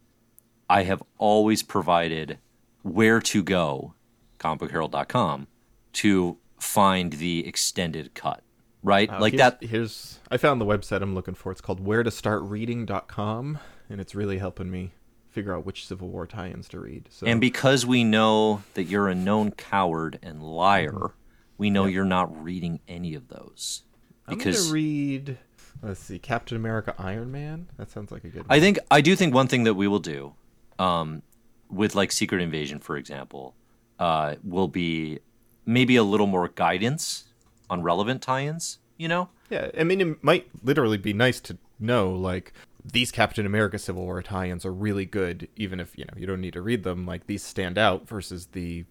I 0.69 0.83
have 0.83 1.01
always 1.17 1.63
provided 1.63 2.39
where 2.83 3.21
to 3.21 3.41
go, 3.41 3.93
comicbookherald.com, 4.39 5.47
to 5.93 6.37
find 6.59 7.13
the 7.13 7.47
extended 7.47 8.13
cut, 8.13 8.43
right? 8.83 9.09
Uh, 9.09 9.21
like 9.21 9.33
here's- 9.33 9.57
that. 9.61 9.65
Here's 9.67 10.19
I 10.29 10.35
found 10.35 10.59
the 10.59 10.65
website 10.65 11.01
I'm 11.01 11.15
looking 11.15 11.35
for. 11.35 11.53
It's 11.53 11.61
called 11.61 11.79
where 11.79 12.03
to 12.03 12.11
start 12.11 12.41
reading.com 12.43 13.59
and 13.89 14.01
it's 14.01 14.13
really 14.13 14.39
helping 14.39 14.69
me 14.69 14.91
figure 15.29 15.55
out 15.55 15.65
which 15.65 15.85
Civil 15.87 16.09
War 16.09 16.27
tie-ins 16.27 16.67
to 16.69 16.81
read. 16.81 17.07
So 17.11 17.27
And 17.27 17.39
because 17.39 17.85
we 17.85 18.03
know 18.03 18.63
that 18.73 18.83
you're 18.83 19.07
a 19.07 19.15
known 19.15 19.51
coward 19.51 20.19
and 20.21 20.43
liar, 20.43 20.91
Mm-hmm. 20.91 21.13
we 21.57 21.69
know 21.69 21.85
you're 21.85 22.03
not 22.03 22.43
reading 22.43 22.81
any 22.89 23.13
of 23.15 23.29
those. 23.29 23.83
I'm 24.27 24.37
Because 24.37 24.69
read 24.71 25.37
let's 25.81 25.99
see, 25.99 26.19
Captain 26.19 26.57
America 26.57 26.93
Iron 26.97 27.31
Man. 27.31 27.67
That 27.77 27.89
sounds 27.89 28.11
like 28.11 28.23
a 28.23 28.29
good 28.29 28.45
I 28.49 28.59
think 28.59 28.79
I 28.89 29.01
do 29.01 29.15
think 29.15 29.33
one 29.33 29.47
thing 29.47 29.63
that 29.63 29.73
we 29.75 29.87
will 29.87 29.99
do, 29.99 30.33
um, 30.79 31.21
with 31.69 31.95
like 31.95 32.11
Secret 32.11 32.41
Invasion, 32.41 32.79
for 32.79 32.97
example, 32.97 33.55
uh, 33.99 34.35
will 34.43 34.67
be 34.67 35.19
maybe 35.65 35.95
a 35.95 36.03
little 36.03 36.27
more 36.27 36.47
guidance 36.47 37.25
on 37.69 37.81
relevant 37.81 38.21
tie-ins. 38.21 38.79
You 38.97 39.07
know, 39.07 39.29
Yeah, 39.49 39.69
I 39.77 39.83
mean 39.83 40.01
it 40.01 40.23
might 40.23 40.47
literally 40.63 40.97
be 40.97 41.13
nice 41.13 41.39
to 41.41 41.57
know 41.79 42.11
like 42.11 42.53
these 42.83 43.11
Captain 43.11 43.45
America 43.45 43.77
Civil 43.77 44.03
War 44.03 44.23
tie-ins 44.23 44.65
are 44.65 44.73
really 44.73 45.05
good 45.05 45.47
even 45.55 45.79
if, 45.79 45.97
you 45.97 46.05
know, 46.05 46.13
you 46.15 46.25
don't 46.25 46.41
need 46.41 46.53
to 46.53 46.61
read 46.61 46.83
them. 46.83 47.05
Like 47.05 47.27
these 47.27 47.43
stand 47.43 47.77
out 47.77 48.07
versus 48.07 48.47
the 48.47 48.85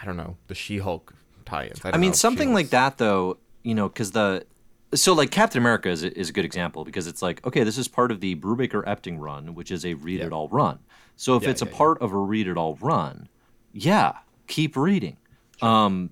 I 0.00 0.06
don't 0.06 0.16
know, 0.16 0.36
the 0.46 0.54
She-Hulk 0.54 1.12
tie-ins. 1.44 1.84
I 1.84 1.90
don't 1.90 2.00
mean 2.00 2.10
know 2.10 2.14
something 2.14 2.54
like 2.54 2.70
that 2.70 2.96
though. 2.98 3.38
You 3.62 3.74
know, 3.74 3.88
because 3.88 4.12
the 4.12 4.46
so 4.94 5.12
like 5.14 5.30
Captain 5.30 5.60
America 5.60 5.88
is 5.88 6.02
a, 6.02 6.18
is 6.18 6.28
a 6.30 6.32
good 6.32 6.44
example 6.44 6.84
because 6.84 7.06
it's 7.06 7.22
like 7.22 7.44
okay, 7.46 7.62
this 7.64 7.78
is 7.78 7.88
part 7.88 8.10
of 8.10 8.20
the 8.20 8.34
Brubaker 8.36 8.84
Epting 8.84 9.18
run, 9.20 9.54
which 9.54 9.70
is 9.70 9.84
a 9.84 9.94
read 9.94 10.20
it 10.20 10.32
all 10.32 10.48
run. 10.48 10.78
So 11.16 11.36
if 11.36 11.42
Yeah, 11.44 11.50
it's 11.50 11.62
a 11.62 11.64
yeah, 11.66 11.70
yeah. 11.72 11.76
part 11.78 12.02
of 12.02 12.12
a 12.12 12.16
read 12.18 12.48
it 12.48 12.56
all 12.56 12.76
run, 12.80 13.28
yeah, 13.72 14.18
keep 14.46 14.76
reading. 14.76 15.16
Um, 15.62 16.10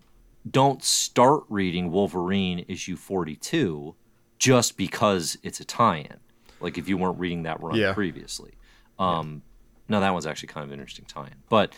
don't 0.50 0.82
start 0.84 1.44
reading 1.48 1.90
Wolverine 1.90 2.64
issue 2.68 2.96
forty 2.96 3.36
two 3.36 3.94
just 4.38 4.76
because 4.76 5.36
it's 5.42 5.58
a 5.60 5.64
tie-in. 5.64 6.16
Like 6.60 6.78
if 6.78 6.88
you 6.88 6.96
weren't 6.96 7.18
reading 7.18 7.42
that 7.44 7.60
run 7.62 7.74
Yeah. 7.76 7.92
previously. 7.92 8.52
Um, 8.98 9.42
no, 9.88 10.00
that 10.00 10.10
one's 10.12 10.26
actually 10.26 10.48
kind 10.48 10.64
of 10.64 10.72
an 10.72 10.78
interesting 10.80 11.06
tie-in, 11.06 11.34
but. 11.48 11.72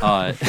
Uh, 0.00 0.32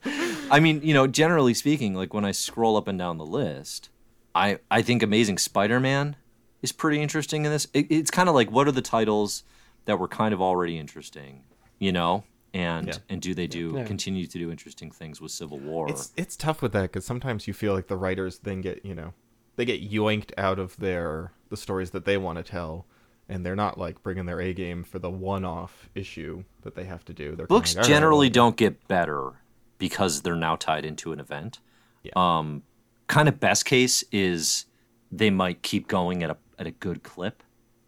I 0.50 0.60
mean, 0.60 0.80
you 0.82 0.94
know, 0.94 1.06
generally 1.06 1.54
speaking, 1.54 1.94
like 1.94 2.12
when 2.14 2.24
I 2.24 2.32
scroll 2.32 2.76
up 2.76 2.88
and 2.88 2.98
down 2.98 3.18
the 3.18 3.26
list, 3.26 3.88
I 4.34 4.58
I 4.70 4.82
think 4.82 5.02
Amazing 5.02 5.38
Spider-Man 5.38 6.16
is 6.62 6.72
pretty 6.72 7.00
interesting 7.02 7.44
in 7.44 7.50
this. 7.52 7.66
It, 7.72 7.86
it's 7.90 8.10
kind 8.10 8.28
of 8.28 8.34
like 8.34 8.50
what 8.50 8.68
are 8.68 8.72
the 8.72 8.82
titles 8.82 9.44
that 9.86 9.98
were 9.98 10.08
kind 10.08 10.34
of 10.34 10.40
already 10.42 10.78
interesting, 10.78 11.44
you 11.78 11.90
know, 11.92 12.24
and 12.54 12.88
Yeah. 12.88 12.94
and 13.08 13.20
do 13.22 13.34
they 13.34 13.46
do 13.46 13.74
Yeah. 13.76 13.84
continue 13.84 14.26
to 14.26 14.38
do 14.38 14.50
interesting 14.50 14.90
things 14.90 15.20
with 15.20 15.32
Civil 15.32 15.58
War? 15.58 15.88
It's 15.90 16.12
it's 16.16 16.36
tough 16.36 16.62
with 16.62 16.72
that 16.72 16.82
because 16.82 17.04
sometimes 17.04 17.48
you 17.48 17.54
feel 17.54 17.74
like 17.74 17.88
the 17.88 17.96
writers 17.96 18.38
then 18.40 18.60
get 18.60 18.84
you 18.84 18.94
know 18.94 19.14
they 19.56 19.64
get 19.64 19.82
yoinked 19.90 20.32
out 20.38 20.58
of 20.58 20.76
their 20.76 21.32
the 21.48 21.56
stories 21.56 21.90
that 21.90 22.04
they 22.04 22.16
want 22.16 22.38
to 22.38 22.44
tell, 22.44 22.86
and 23.28 23.44
they're 23.44 23.56
not 23.56 23.76
like 23.78 24.02
bringing 24.02 24.26
their 24.26 24.40
A 24.40 24.52
game 24.54 24.84
for 24.84 24.98
the 25.00 25.10
one-off 25.10 25.88
issue 25.94 26.44
that 26.62 26.76
they 26.76 26.84
have 26.84 27.04
to 27.06 27.12
do. 27.12 27.34
They're 27.34 27.46
kinda 27.46 27.48
Books 27.48 27.74
like, 27.74 27.86
generally 27.86 28.26
well, 28.28 28.32
don't 28.32 28.56
get 28.56 28.86
better 28.86 29.32
because 29.78 30.22
they're 30.22 30.36
now 30.36 30.54
tied 30.56 30.84
into 30.84 31.10
an 31.12 31.18
event. 31.20 31.58
Yeah. 32.04 32.12
Um, 32.14 32.62
kind 33.10 33.28
of 33.28 33.40
best 33.40 33.64
case 33.64 34.04
is 34.12 34.66
they 35.10 35.30
might 35.30 35.62
keep 35.62 35.88
going 35.88 36.22
at 36.22 36.30
a 36.30 36.36
at 36.58 36.66
a 36.66 36.70
good 36.70 37.02
clip. 37.02 37.42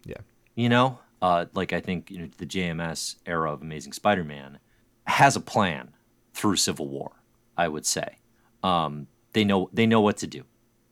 Yeah, 0.05 0.17
You 0.55 0.69
know, 0.69 0.99
uh, 1.21 1.45
like 1.53 1.71
I 1.71 1.79
think 1.79 2.11
you 2.11 2.19
know 2.19 2.29
the 2.37 2.45
JMS 2.45 3.15
era 3.25 3.51
of 3.51 3.61
Amazing 3.61 3.93
Spider-Man 3.93 4.59
has 5.07 5.35
a 5.35 5.39
plan 5.39 5.93
through 6.33 6.57
Civil 6.57 6.87
War. 6.89 7.13
I 7.57 7.67
would 7.69 7.85
say 7.85 8.17
um, 8.63 9.07
they 9.31 9.45
know 9.45 9.69
they 9.71 9.85
know 9.85 10.01
what 10.01 10.17
to 10.17 10.27
do 10.27 10.43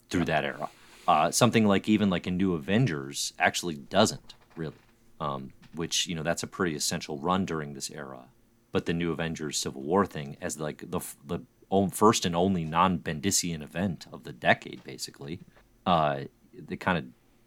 through 0.09 0.25
that 0.25 0.45
era. 0.45 0.69
Uh, 1.07 1.29
something 1.29 1.67
like 1.67 1.89
even 1.89 2.09
like 2.09 2.25
a 2.25 2.31
New 2.31 2.53
Avengers 2.53 3.33
actually 3.37 3.75
doesn't 3.75 4.33
really, 4.55 4.75
um, 5.19 5.51
which 5.75 6.07
you 6.07 6.15
know 6.15 6.23
that's 6.23 6.43
a 6.43 6.47
pretty 6.47 6.75
essential 6.75 7.17
run 7.17 7.45
during 7.45 7.73
this 7.73 7.91
era. 7.91 8.25
But 8.71 8.85
the 8.85 8.93
New 8.93 9.11
Avengers 9.11 9.57
Civil 9.57 9.81
War 9.81 10.05
thing 10.05 10.37
as 10.39 10.57
like 10.57 10.89
the 10.89 11.01
the 11.27 11.41
first 11.89 12.25
and 12.25 12.35
only 12.35 12.63
non-Bendisian 12.65 13.61
event 13.63 14.05
of 14.11 14.23
the 14.23 14.33
decade, 14.33 14.83
basically, 14.83 15.39
uh, 15.85 16.21
they 16.53 16.75
kind 16.75 16.97
of 16.97 17.05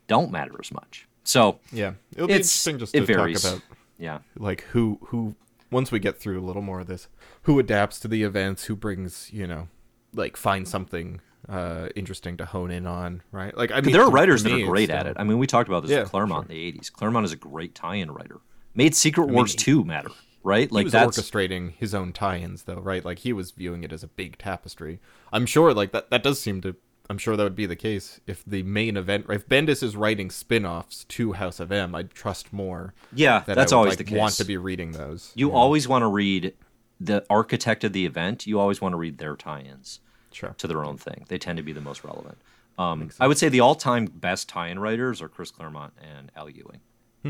don't 0.08 0.30
matter 0.32 0.54
as 0.60 0.72
much. 0.72 1.06
So 1.24 1.58
Yeah, 1.72 1.94
it'll 2.12 2.26
be 2.26 2.34
It's- 2.34 2.48
interesting 2.48 2.78
just 2.78 2.92
to 2.94 3.06
talk 3.06 3.30
about 3.54 3.62
yeah, 3.98 4.18
like 4.36 4.62
who 4.72 4.98
who 5.06 5.34
once 5.70 5.90
we 5.92 5.98
get 5.98 6.18
through 6.20 6.38
a 6.40 6.44
little 6.44 6.62
more 6.62 6.80
of 6.80 6.86
this, 6.86 7.08
who 7.42 7.58
adapts 7.58 7.98
to 8.00 8.08
the 8.08 8.22
events, 8.22 8.64
who 8.64 8.76
brings 8.76 9.30
you 9.32 9.46
know, 9.46 9.68
like 10.12 10.36
find 10.36 10.66
something 10.68 11.20
uh 11.48 11.88
interesting 11.94 12.36
to 12.38 12.44
hone 12.46 12.70
in 12.70 12.86
on, 12.86 13.22
right? 13.30 13.56
Like 13.56 13.70
I 13.72 13.80
mean, 13.82 13.92
there 13.92 14.02
are 14.02 14.10
writers 14.10 14.42
that 14.42 14.52
are 14.52 14.66
great 14.66 14.90
at 14.90 15.06
it. 15.06 15.16
I 15.18 15.24
mean, 15.24 15.38
we 15.38 15.46
talked 15.46 15.68
about 15.68 15.82
this 15.82 15.90
Yeah, 15.92 16.00
with 16.00 16.10
Claremont 16.10 16.50
in 16.50 16.56
the 16.56 16.72
'80s. 16.72 16.90
Claremont 16.92 17.24
is 17.26 17.32
a 17.32 17.36
great 17.36 17.74
tie-in 17.74 18.10
writer. 18.10 18.40
Made 18.74 18.94
Secret 18.94 19.28
Wars 19.28 19.52
he- 19.52 19.58
2 19.58 19.84
matter, 19.84 20.10
right? 20.44 20.68
he 20.68 20.74
Like 20.74 20.84
was 20.84 20.92
that's 20.92 21.18
orchestrating 21.18 21.72
his 21.72 21.94
own 21.94 22.12
tie-ins 22.12 22.62
though 22.64 22.80
right 22.80 23.04
like 23.04 23.20
he 23.20 23.32
was 23.32 23.50
viewing 23.50 23.82
it 23.82 23.92
as 23.92 24.02
a 24.02 24.08
big 24.08 24.38
tapestry 24.38 25.00
i'm 25.32 25.46
sure 25.46 25.74
like 25.74 25.92
that 25.92 26.10
that 26.10 26.22
does 26.22 26.38
seem 26.38 26.60
to 26.60 26.76
i'm 27.10 27.18
sure 27.18 27.36
that 27.36 27.42
would 27.42 27.56
be 27.56 27.66
the 27.66 27.76
case 27.76 28.20
if 28.26 28.44
the 28.44 28.62
main 28.62 28.96
event 28.96 29.26
if 29.28 29.48
bendis 29.48 29.82
is 29.82 29.96
writing 29.96 30.30
spin-offs 30.30 31.04
to 31.04 31.32
house 31.32 31.58
of 31.60 31.72
m 31.72 31.94
i'd 31.94 32.10
trust 32.10 32.52
more 32.52 32.94
yeah, 33.12 33.40
that 33.46 33.56
that's 33.56 33.72
I 33.72 33.76
would, 33.76 33.78
always 33.78 33.90
like, 33.92 33.98
the 33.98 34.04
case. 34.04 34.18
want 34.18 34.34
to 34.34 34.44
be 34.44 34.56
reading 34.56 34.92
those 34.92 35.32
You 35.34 35.50
always 35.52 35.88
want 35.88 36.02
to 36.02 36.08
read 36.08 36.54
the 37.00 37.24
architect 37.28 37.84
of 37.84 37.92
the 37.92 38.06
event. 38.06 38.46
You 38.46 38.60
always 38.60 38.80
want 38.80 38.92
to 38.92 38.96
read 38.96 39.18
their 39.18 39.36
tie-ins 39.36 40.00
sure 40.32 40.54
to 40.58 40.66
their 40.66 40.84
own 40.84 40.96
thing. 40.96 41.24
They 41.28 41.38
tend 41.38 41.56
to 41.56 41.62
be 41.62 41.72
the 41.72 41.80
most 41.80 42.04
relevant. 42.04 42.38
Um, 42.78 43.10
I 43.20 43.26
would 43.26 43.38
say 43.38 43.48
the 43.48 43.60
all-time 43.60 44.06
best 44.06 44.48
tie-in 44.48 44.78
writers 44.78 45.22
are 45.22 45.28
Chris 45.28 45.50
Claremont 45.50 45.92
and 46.00 46.30
Al 46.36 46.48
Ewing. 46.50 46.80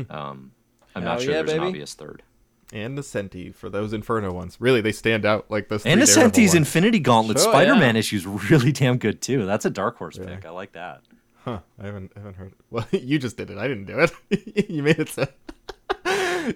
Um, 0.09 0.51
I'm 0.95 1.03
not 1.03 1.21
sure 1.21 1.31
yeah, 1.31 1.41
there's 1.41 1.57
an 1.57 1.63
obvious 1.63 1.93
third. 1.93 2.23
And 2.73 2.97
Nocenti 2.97 3.53
for 3.53 3.69
those 3.69 3.93
inferno 3.93 4.31
ones 4.33 4.57
really 4.59 4.81
they 4.81 4.91
stand 4.91 5.25
out 5.25 5.49
like 5.51 5.69
those 5.69 5.85
And 5.85 5.99
three 6.01 6.05
Daredevil 6.13 6.31
Ascenti's 6.31 6.47
ones. 6.49 6.55
Infinity 6.55 6.99
Gauntlet 6.99 7.39
Sure, 7.39 7.51
Spider-Man 7.51 7.95
yeah. 7.95 7.99
issue's 7.99 8.25
really 8.25 8.71
damn 8.81 8.97
good 8.97 9.21
too. 9.21 9.45
That's 9.45 9.65
a 9.65 9.69
dark 9.69 9.97
horse 9.97 10.17
pick. 10.17 10.45
I 10.45 10.49
like 10.49 10.71
that. 10.73 11.01
huh 11.43 11.59
i 11.79 11.85
haven't 11.85 12.11
I 12.15 12.19
haven't 12.19 12.35
heard 12.35 12.53
well 12.71 12.87
you 12.91 13.19
just 13.19 13.37
did 13.37 13.51
it 13.51 13.57
i 13.59 13.67
didn't 13.67 13.85
do 13.85 13.99
it 13.99 14.69
you 14.69 14.81
made 14.81 14.97
it 14.99 15.09
so 15.09 15.27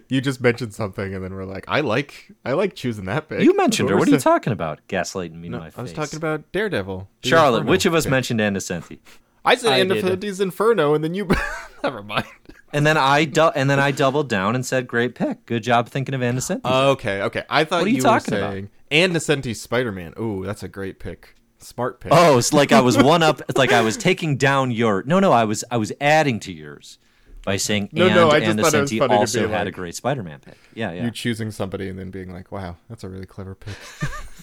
you 0.07 0.19
just 0.21 0.41
mentioned 0.41 0.73
something 0.73 1.13
and 1.13 1.23
then 1.23 1.33
we're 1.33 1.45
like 1.45 1.65
i 1.67 1.81
like 1.81 2.31
i 2.45 2.53
like 2.53 2.75
choosing 2.75 3.05
that 3.05 3.29
pick 3.29 3.41
You 3.41 3.55
mentioned 3.55 3.89
her. 3.89 3.95
What 3.95 4.01
What 4.01 4.07
are 4.09 4.11
you 4.11 4.19
talking 4.19 4.51
about? 4.53 4.79
Gaslighting 4.87 5.33
me 5.35 5.49
No, 5.49 5.57
to 5.57 5.63
my 5.65 5.69
face. 5.69 5.77
I 5.79 5.81
was 5.83 5.93
talking 5.93 6.17
about 6.17 6.51
Daredevil. 6.51 7.07
Charlotte. 7.23 7.57
Inferno 7.59 7.71
Which 7.71 7.85
of 7.85 7.93
us 7.95 8.05
pick. 8.05 8.11
mentioned 8.11 8.41
Ann 8.41 8.55
Nocenti? 8.55 8.99
I 9.45 9.55
said 9.55 9.71
I 9.73 9.79
End 9.79 9.89
did. 9.89 10.23
Inferno, 10.41 10.93
and 10.95 11.03
then 11.03 11.13
you. 11.13 11.27
Never 11.83 12.03
mind. 12.03 12.25
And 12.71 12.85
then 12.85 12.97
I 12.97 13.25
du- 13.25 13.51
and 13.55 13.69
then 13.69 13.79
I 13.79 13.91
doubled 13.91 14.29
down 14.29 14.55
and 14.55 14.65
said, 14.65 14.87
"Great 14.87 15.15
pick. 15.15 15.45
Good 15.45 15.63
job 15.63 15.89
thinking 15.89 16.13
of 16.15 16.21
Ann 16.21 16.35
Nocenti." 16.37 16.61
Okay, 16.65 17.21
okay. 17.23 17.43
I 17.49 17.63
thought 17.63 17.79
What 17.79 17.87
are 17.87 17.89
you 17.89 17.97
you, 17.97 18.01
talking 18.01 18.33
were 18.33 18.39
saying 18.39 18.69
and 18.91 19.15
Nocenti's 19.15 19.61
Spider 19.61 19.91
Man. 19.91 20.13
Ooh, 20.19 20.45
that's 20.45 20.63
a 20.63 20.67
great 20.67 20.99
pick. 20.99 21.35
Smart 21.57 21.99
pick. 21.99 22.11
oh, 22.13 22.37
it's 22.37 22.53
like 22.53 22.71
I 22.71 22.81
was 22.81 22.97
one 23.03 23.23
up. 23.23 23.41
It's 23.49 23.57
like 23.57 23.71
I 23.71 23.81
was 23.81 23.97
taking 23.97 24.37
down 24.37 24.71
your. 24.71 25.03
No, 25.03 25.19
no, 25.19 25.31
I 25.31 25.43
was 25.43 25.63
I 25.69 25.77
was 25.77 25.91
adding 25.99 26.39
to 26.41 26.53
yours 26.53 26.99
by 27.43 27.57
saying 27.57 27.89
No, 27.91 28.05
and 28.05 28.15
no, 28.15 28.29
I 28.29 28.39
just 28.39 28.45
thought 28.57 28.59
it 28.59 28.63
was 28.63 28.73
Ann 28.73 28.85
Nocenti 28.85 28.99
funny 28.99 29.13
to 29.13 29.19
also 29.19 29.47
be 29.47 29.53
had 29.53 29.67
a 29.67 29.71
great 29.71 29.95
Spider-Man 29.95 30.39
pick. 30.39 30.57
Yeah, 30.73 30.91
yeah. 30.91 31.05
You 31.05 31.11
choosing 31.11 31.51
somebody 31.51 31.89
and 31.89 31.99
then 31.99 32.11
being 32.11 32.31
like, 32.31 32.51
"Wow, 32.51 32.77
that's 32.89 33.03
a 33.03 33.09
really 33.09 33.25
clever 33.25 33.55
pick." 33.55 33.75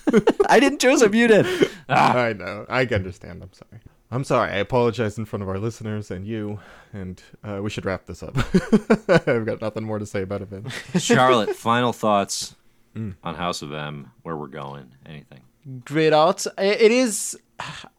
I 0.49 0.61
didn't 0.61 0.81
choose 0.81 1.03
him. 1.03 1.15
You 1.15 1.27
did. 1.27 1.71
Ah. 1.89 2.17
I 2.17 2.33
know. 2.33 2.67
I 2.69 2.85
understand. 2.85 3.43
I'm 3.43 3.53
sorry. 3.53 3.81
I'm 4.11 4.23
sorry. 4.25 4.53
I 4.53 4.57
apologize 4.57 5.19
in 5.19 5.25
front 5.25 5.43
of 5.43 5.49
our 5.49 5.59
listeners 5.59 6.11
and 6.11 6.27
you. 6.27 6.61
And 6.93 7.21
uh, 7.43 7.61
we 7.63 7.71
should 7.71 7.85
wrap 7.85 8.07
this 8.07 8.23
up. 8.23 8.37
I've 9.09 9.45
got 9.47 9.61
nothing 9.61 9.85
more 9.85 9.99
to 9.99 10.07
say 10.07 10.23
about 10.23 10.43
it. 10.43 10.51
Ben. 10.51 10.69
Charlotte, 11.01 11.57
final 11.57 11.93
thoughts 11.93 12.55
Mm. 12.95 13.15
on 13.23 13.35
House 13.35 13.61
of 13.61 13.75
M. 13.75 14.11
Where 14.23 14.37
we're 14.39 14.47
going? 14.47 14.95
Anything? 15.05 15.41
great 15.85 16.13
art. 16.15 16.47
I- 16.57 16.63
It 16.65 16.91
is. 16.93 17.37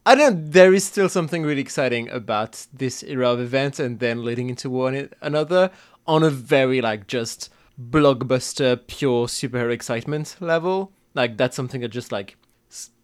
I 0.06 0.14
don't 0.16 0.34
know. 0.34 0.50
There 0.50 0.74
is 0.74 0.84
still 0.84 1.08
something 1.08 1.42
really 1.44 1.60
exciting 1.60 2.08
about 2.10 2.66
this 2.72 3.02
era 3.04 3.28
of 3.30 3.40
events, 3.40 3.78
and 3.78 4.00
then 4.00 4.24
leading 4.24 4.48
into 4.48 4.68
one 4.70 5.08
another 5.20 5.70
on 6.06 6.22
a 6.24 6.30
very 6.30 6.80
like 6.80 7.06
just 7.06 7.48
blockbuster, 7.80 8.80
pure 8.88 9.26
superhero 9.26 9.70
excitement 9.72 10.36
level. 10.40 10.90
Like 11.14 11.36
that's 11.36 11.54
something 11.56 11.80
that 11.82 11.88
just 11.90 12.10
like 12.10 12.36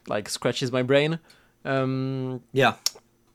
like 0.08 0.28
scratches 0.28 0.72
my 0.72 0.82
brain. 0.82 1.18
Um, 1.64 2.40
Yeah. 2.52 2.74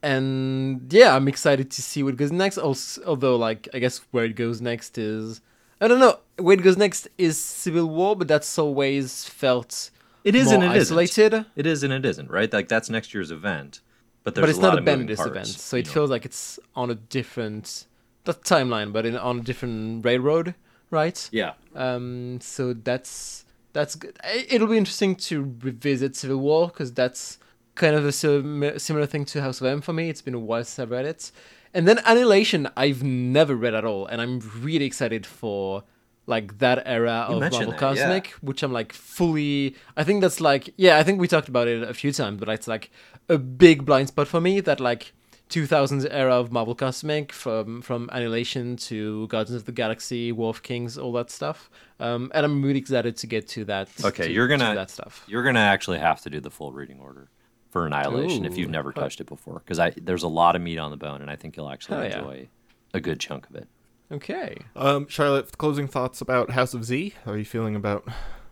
and 0.02 0.92
yeah, 0.92 1.14
I'm 1.14 1.28
excited 1.28 1.70
to 1.72 1.82
see 1.82 2.02
what 2.02 2.16
goes 2.16 2.32
next. 2.32 2.58
Also, 2.58 3.02
although 3.04 3.36
like 3.36 3.68
I 3.74 3.78
guess 3.78 4.00
where 4.10 4.24
it 4.24 4.34
goes 4.36 4.60
next 4.60 4.98
is 4.98 5.40
I 5.80 5.88
don't 5.88 6.00
know 6.00 6.18
where 6.36 6.54
it 6.58 6.62
goes 6.62 6.76
next 6.76 7.08
is 7.18 7.38
Civil 7.40 7.86
War, 7.86 8.16
but 8.16 8.28
that's 8.28 8.58
always 8.58 9.24
felt 9.24 9.90
It 10.24 10.34
is 10.34 10.52
and 10.52 10.62
it 10.62 10.76
isn't. 10.76 10.96
isolated. 10.96 11.46
It 11.56 11.66
is 11.66 11.82
and 11.82 11.92
it 11.92 12.04
isn't, 12.04 12.30
right? 12.30 12.52
Like 12.52 12.68
that's 12.68 12.90
next 12.90 13.14
year's 13.14 13.30
event. 13.30 13.80
But 14.22 14.34
there's 14.34 14.42
but 14.44 14.50
it's 14.50 14.58
a 14.58 14.62
lot 14.62 14.68
not 14.74 14.78
a 14.78 14.80
of 14.80 14.98
Bendis 14.98 15.16
parts, 15.16 15.30
event, 15.30 15.46
so 15.46 15.76
it 15.78 15.86
know. 15.86 15.92
feels 15.92 16.10
like 16.10 16.24
it's 16.26 16.58
on 16.76 16.90
a 16.90 16.94
different 16.94 17.86
not 18.26 18.42
timeline, 18.42 18.92
but 18.92 19.06
in 19.06 19.16
on 19.16 19.38
a 19.40 19.42
different 19.42 20.04
railroad, 20.04 20.54
right? 20.90 21.26
Yeah. 21.32 21.52
Um, 21.74 22.38
so 22.42 22.74
that's 22.74 23.46
that's 23.72 23.94
good. 23.94 24.18
It'll 24.48 24.68
be 24.68 24.76
interesting 24.76 25.16
to 25.16 25.56
revisit 25.62 26.16
Civil 26.16 26.36
War 26.38 26.68
because 26.68 26.92
that's 26.92 27.38
kind 27.80 27.96
of 27.96 28.04
a 28.04 28.12
sim- 28.12 28.78
similar 28.78 29.06
thing 29.06 29.24
to 29.24 29.40
House 29.42 29.60
of 29.60 29.66
M 29.66 29.80
for 29.80 29.92
me. 29.92 30.08
It's 30.10 30.22
been 30.22 30.34
a 30.34 30.38
while 30.50 30.62
since 30.64 30.78
I've 30.78 30.90
read 30.90 31.06
it, 31.06 31.32
and 31.74 31.88
then 31.88 31.98
Annihilation 32.06 32.68
I've 32.76 33.02
never 33.02 33.54
read 33.56 33.74
at 33.74 33.84
all, 33.84 34.06
and 34.06 34.20
I'm 34.22 34.38
really 34.66 34.84
excited 34.84 35.24
for 35.26 35.82
like 36.26 36.58
that 36.58 36.82
era 36.86 37.26
You 37.28 37.34
of 37.36 37.40
mentioned 37.40 37.66
Marvel 37.68 37.88
that, 37.88 37.96
yeah. 37.96 38.02
Cosmic, 38.04 38.26
which 38.48 38.62
I'm 38.62 38.72
like 38.72 38.92
fully. 38.92 39.74
I 39.96 40.04
think 40.04 40.20
that's 40.20 40.40
like 40.40 40.64
yeah, 40.76 40.98
I 40.98 41.02
think 41.02 41.18
we 41.20 41.26
talked 41.26 41.48
about 41.48 41.66
it 41.68 41.82
a 41.82 41.94
few 41.94 42.12
times, 42.12 42.38
but 42.38 42.48
it's 42.50 42.68
like 42.68 42.90
a 43.28 43.38
big 43.38 43.84
blind 43.84 44.08
spot 44.08 44.28
for 44.28 44.40
me 44.40 44.60
that 44.60 44.78
like 44.78 45.12
2000s 45.48 46.06
era 46.10 46.34
of 46.34 46.52
Marvel 46.52 46.74
Cosmic 46.74 47.32
from 47.32 47.82
from 47.82 48.08
Annihilation 48.12 48.76
to 48.88 49.26
Guardians 49.28 49.56
of 49.56 49.64
the 49.64 49.72
Galaxy, 49.72 50.30
War 50.32 50.50
of 50.50 50.62
Kings, 50.62 50.96
all 50.98 51.12
that 51.14 51.30
stuff. 51.30 51.70
Um, 51.98 52.30
and 52.34 52.44
I'm 52.46 52.62
really 52.62 52.78
excited 52.78 53.16
to 53.16 53.26
get 53.26 53.48
to 53.48 53.64
that. 53.64 53.88
Okay, 54.04 54.26
to- 54.26 54.32
you're 54.32 54.46
to 54.48 54.56
gonna 54.58 54.74
that 54.74 54.90
stuff. 54.90 55.24
You're 55.26 55.42
gonna 55.42 55.58
actually 55.74 55.98
have 55.98 56.20
to 56.22 56.30
do 56.30 56.40
the 56.40 56.50
full 56.50 56.72
reading 56.72 57.00
order 57.00 57.28
for 57.70 57.86
Annihilation 57.86 58.44
if 58.44 58.56
you've 58.58 58.70
never 58.70 58.92
touched 58.92 59.20
it 59.20 59.26
before, 59.26 59.60
because 59.64 59.78
I 59.78 59.90
there's 59.90 60.22
a 60.22 60.28
lot 60.28 60.56
of 60.56 60.62
meat 60.62 60.78
on 60.78 60.90
the 60.90 60.96
bone, 60.96 61.20
and 61.22 61.30
I 61.30 61.36
think 61.36 61.56
you'll 61.56 61.70
actually 61.70 61.96
Hell 61.96 62.04
yeah. 62.08 62.18
enjoy 62.18 62.48
a 62.94 63.00
good 63.00 63.20
chunk 63.20 63.48
of 63.48 63.56
it. 63.56 63.68
Okay. 64.12 64.56
Um, 64.74 65.06
Charlotte, 65.08 65.56
closing 65.56 65.86
thoughts 65.86 66.20
about 66.20 66.50
House 66.50 66.74
of 66.74 66.84
Z. 66.84 67.14
How 67.24 67.32
are 67.32 67.38
you 67.38 67.44
feeling 67.44 67.76
about 67.76 68.04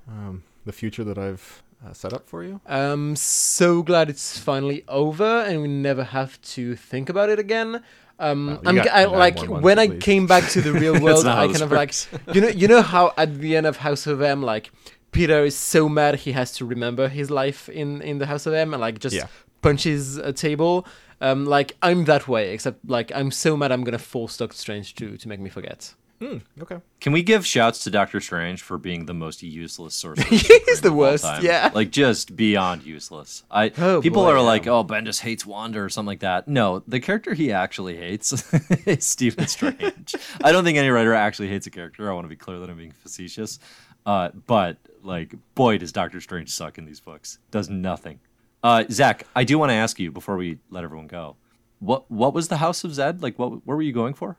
um, 0.08 0.44
the 0.64 0.72
future 0.72 1.02
that 1.02 1.18
I've 1.18 1.64
uh, 1.84 1.92
set 1.92 2.12
up 2.12 2.28
for 2.28 2.44
you? 2.44 2.60
I'm 2.64 3.16
so 3.16 3.82
glad 3.82 4.08
it's 4.08 4.38
finally 4.38 4.84
over 4.86 5.24
and 5.42 5.60
we 5.62 5.66
never 5.68 6.04
have 6.04 6.40
to 6.42 6.76
think 6.76 7.08
about 7.08 7.28
it 7.28 7.40
again. 7.40 7.82
Um, 8.20 8.46
Well, 8.46 8.60
I'm, 8.66 8.76
got 8.76 8.88
I, 8.88 9.04
like 9.06 9.36
more 9.38 9.46
months 9.48 9.64
when 9.64 9.78
I 9.80 9.86
least. 9.86 10.02
came 10.04 10.26
back 10.28 10.48
to 10.50 10.60
the 10.60 10.72
real 10.84 11.00
world, 11.00 11.26
I 11.26 11.46
kind 11.46 11.62
of 11.62 11.72
like 11.72 11.92
you 12.32 12.40
know 12.40 12.48
you 12.48 12.68
know 12.68 12.82
how 12.82 13.12
at 13.16 13.38
the 13.40 13.56
end 13.56 13.66
of 13.66 13.78
House 13.78 14.06
of 14.06 14.22
M, 14.22 14.42
like 14.42 14.70
Peter 15.12 15.44
is 15.44 15.56
so 15.56 15.88
mad 15.88 16.16
he 16.16 16.32
has 16.32 16.52
to 16.52 16.64
remember 16.64 17.08
his 17.08 17.30
life 17.30 17.68
in 17.68 18.02
in 18.02 18.18
the 18.18 18.26
House 18.26 18.46
of 18.46 18.54
M 18.54 18.74
and 18.74 18.80
like 18.80 18.98
just 18.98 19.16
Yeah. 19.16 19.26
punches 19.62 20.16
a 20.16 20.32
table. 20.32 20.86
Um, 21.20 21.46
like 21.46 21.76
I'm 21.82 22.04
that 22.04 22.28
way, 22.28 22.52
except 22.52 22.88
like 22.88 23.10
I'm 23.14 23.30
so 23.30 23.56
mad 23.56 23.72
I'm 23.72 23.84
gonna 23.84 23.98
force 23.98 24.36
Doctor 24.36 24.56
Strange 24.56 24.94
to 24.96 25.16
to 25.16 25.28
make 25.28 25.40
me 25.40 25.50
forget. 25.50 25.94
Hmm, 26.20 26.38
okay. 26.60 26.78
Can 27.00 27.12
we 27.12 27.22
give 27.22 27.46
shouts 27.46 27.84
to 27.84 27.90
Doctor 27.90 28.20
Strange 28.20 28.60
for 28.60 28.76
being 28.76 29.06
the 29.06 29.14
most 29.14 29.40
useless 29.40 29.94
sorcerer? 29.94 30.24
He's 30.28 30.80
the 30.80 30.88
of 30.88 30.94
all 30.94 30.98
worst, 30.98 31.22
time? 31.22 31.44
yeah. 31.44 31.70
like 31.72 31.90
just 31.92 32.34
beyond 32.34 32.82
useless. 32.82 33.44
I 33.52 33.70
Oh, 33.78 34.02
people 34.02 34.24
boy, 34.24 34.30
are 34.32 34.36
yeah. 34.38 34.42
like, 34.42 34.66
oh, 34.66 34.82
Bendis 34.84 35.20
hates 35.20 35.46
Wanda 35.46 35.80
or 35.80 35.88
something 35.88 36.08
like 36.08 36.20
that. 36.20 36.48
No, 36.48 36.82
the 36.88 36.98
character 36.98 37.34
he 37.34 37.52
actually 37.52 37.96
hates 37.96 38.32
is 38.86 39.06
Stephen 39.06 39.46
Strange. 39.56 40.16
I 40.42 40.50
don't 40.50 40.64
think 40.64 40.76
any 40.76 40.88
writer 40.88 41.14
actually 41.14 41.48
hates 41.50 41.68
a 41.68 41.70
character. 41.70 42.10
I 42.10 42.14
want 42.14 42.24
to 42.24 42.28
be 42.28 42.34
clear 42.36 42.58
that 42.58 42.68
I'm 42.68 42.76
being 42.78 42.94
facetious. 43.00 43.60
Uh, 44.04 44.30
but 44.48 44.76
like, 45.08 45.34
boy, 45.54 45.78
does 45.78 45.90
Doctor 45.90 46.20
Strange 46.20 46.50
suck 46.50 46.78
in 46.78 46.84
these 46.84 47.00
books. 47.00 47.38
Does 47.50 47.68
nothing. 47.68 48.20
Uh, 48.62 48.84
Zach, 48.90 49.26
I 49.34 49.44
do 49.44 49.58
want 49.58 49.70
to 49.70 49.74
ask 49.74 49.98
you 49.98 50.12
before 50.12 50.36
we 50.36 50.58
let 50.70 50.84
everyone 50.84 51.06
go. 51.06 51.36
What 51.80 52.10
what 52.10 52.34
was 52.34 52.48
the 52.48 52.56
House 52.58 52.84
of 52.84 52.92
Zed 52.94 53.22
like? 53.22 53.38
What 53.38 53.66
where 53.66 53.76
were 53.76 53.82
you 53.82 53.92
going 53.92 54.14
for? 54.14 54.36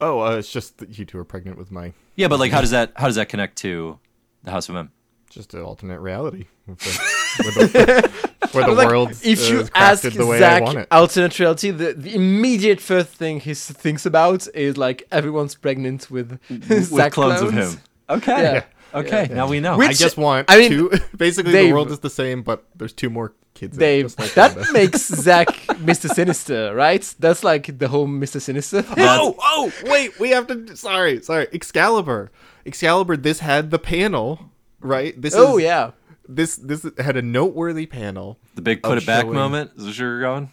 Oh, 0.00 0.20
uh, 0.20 0.36
it's 0.36 0.52
just 0.52 0.78
that 0.78 0.98
you 0.98 1.04
two 1.04 1.18
are 1.18 1.24
pregnant 1.24 1.56
with 1.58 1.70
my 1.70 1.92
Yeah, 2.16 2.28
but 2.28 2.38
like, 2.38 2.52
how 2.52 2.60
does 2.60 2.70
that 2.70 2.92
how 2.96 3.06
does 3.06 3.16
that 3.16 3.28
connect 3.28 3.56
to 3.58 3.98
the 4.42 4.50
House 4.50 4.68
of 4.68 4.76
M? 4.76 4.90
just 5.30 5.52
an 5.54 5.62
alternate 5.62 5.98
reality 5.98 6.44
with 6.66 6.78
the, 6.78 7.42
with 7.44 7.72
the, 7.72 8.10
where 8.52 8.64
the 8.66 8.70
Like, 8.72 8.86
world 8.86 9.10
if 9.24 9.48
you 9.50 9.60
is 9.60 9.70
ask 9.74 10.04
crafted 10.04 10.16
the 10.16 10.26
way 10.26 10.44
I 10.44 10.60
want 10.60 10.74
Zach 10.74 10.82
it. 10.84 10.88
alternate 10.92 11.38
reality, 11.40 11.70
the, 11.72 11.92
the 11.92 12.14
immediate 12.14 12.80
first 12.80 13.08
thing 13.08 13.40
he 13.40 13.52
thinks 13.54 14.06
about 14.06 14.46
is 14.54 14.76
like 14.76 15.02
everyone's 15.10 15.56
pregnant 15.56 16.08
with, 16.08 16.38
with 16.48 16.84
Zach 16.84 17.12
clones, 17.12 17.42
of 17.42 17.52
him. 17.52 17.80
Okay. 18.08 18.42
Yeah. 18.42 18.64
Okay. 18.94 19.28
Now 19.30 19.48
we 19.48 19.60
know. 19.60 19.76
Which- 19.76 19.90
I 19.90 19.92
just 19.94 20.16
want 20.16 20.50
I 20.50 20.58
mean, 20.58 20.70
two. 20.70 20.90
Basically, 21.16 21.52
Dave- 21.52 21.68
the 21.68 21.72
world 21.72 21.90
is 21.90 21.98
the 22.00 22.10
same, 22.10 22.42
but 22.42 22.64
there's 22.76 22.92
two 22.92 23.10
more 23.10 23.32
kids. 23.54 23.76
in 23.76 23.82
it, 23.82 23.86
Dave, 23.86 24.18
like 24.18 24.34
that 24.34 24.56
Wanda. 24.56 24.72
makes 24.72 25.00
Zach 25.26 25.48
Mr. 25.88 26.08
Sinister, 26.08 26.74
right? 26.74 27.14
That's 27.18 27.42
like 27.44 27.78
the 27.78 27.88
whole 27.88 28.06
Mr. 28.06 28.40
Sinister 28.40 28.82
thing. 28.94 28.94
Oh, 29.06 29.34
oh, 29.42 29.72
wait, 29.84 30.18
we 30.20 30.30
have 30.30 30.46
to. 30.48 30.76
Sorry, 30.76 31.22
sorry. 31.22 31.46
Excalibur, 31.52 32.30
Excalibur. 32.66 33.16
This 33.16 33.40
had 33.40 33.70
the 33.70 33.78
panel, 33.78 34.50
right? 34.80 35.20
This. 35.20 35.34
Oh, 35.36 35.58
is, 35.58 35.64
yeah. 35.64 35.90
This 36.28 36.56
this 36.56 36.86
had 36.98 37.16
a 37.16 37.22
noteworthy 37.22 37.86
panel. 37.86 38.38
the 38.54 38.62
big 38.62 38.82
put 38.82 38.96
it 38.98 39.06
back 39.06 39.22
showing- 39.24 39.34
moment. 39.34 39.72
Is 39.76 39.84
this 39.86 39.98
where 39.98 40.08
you're 40.10 40.20
going? 40.22 40.50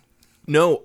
No. 0.48 0.82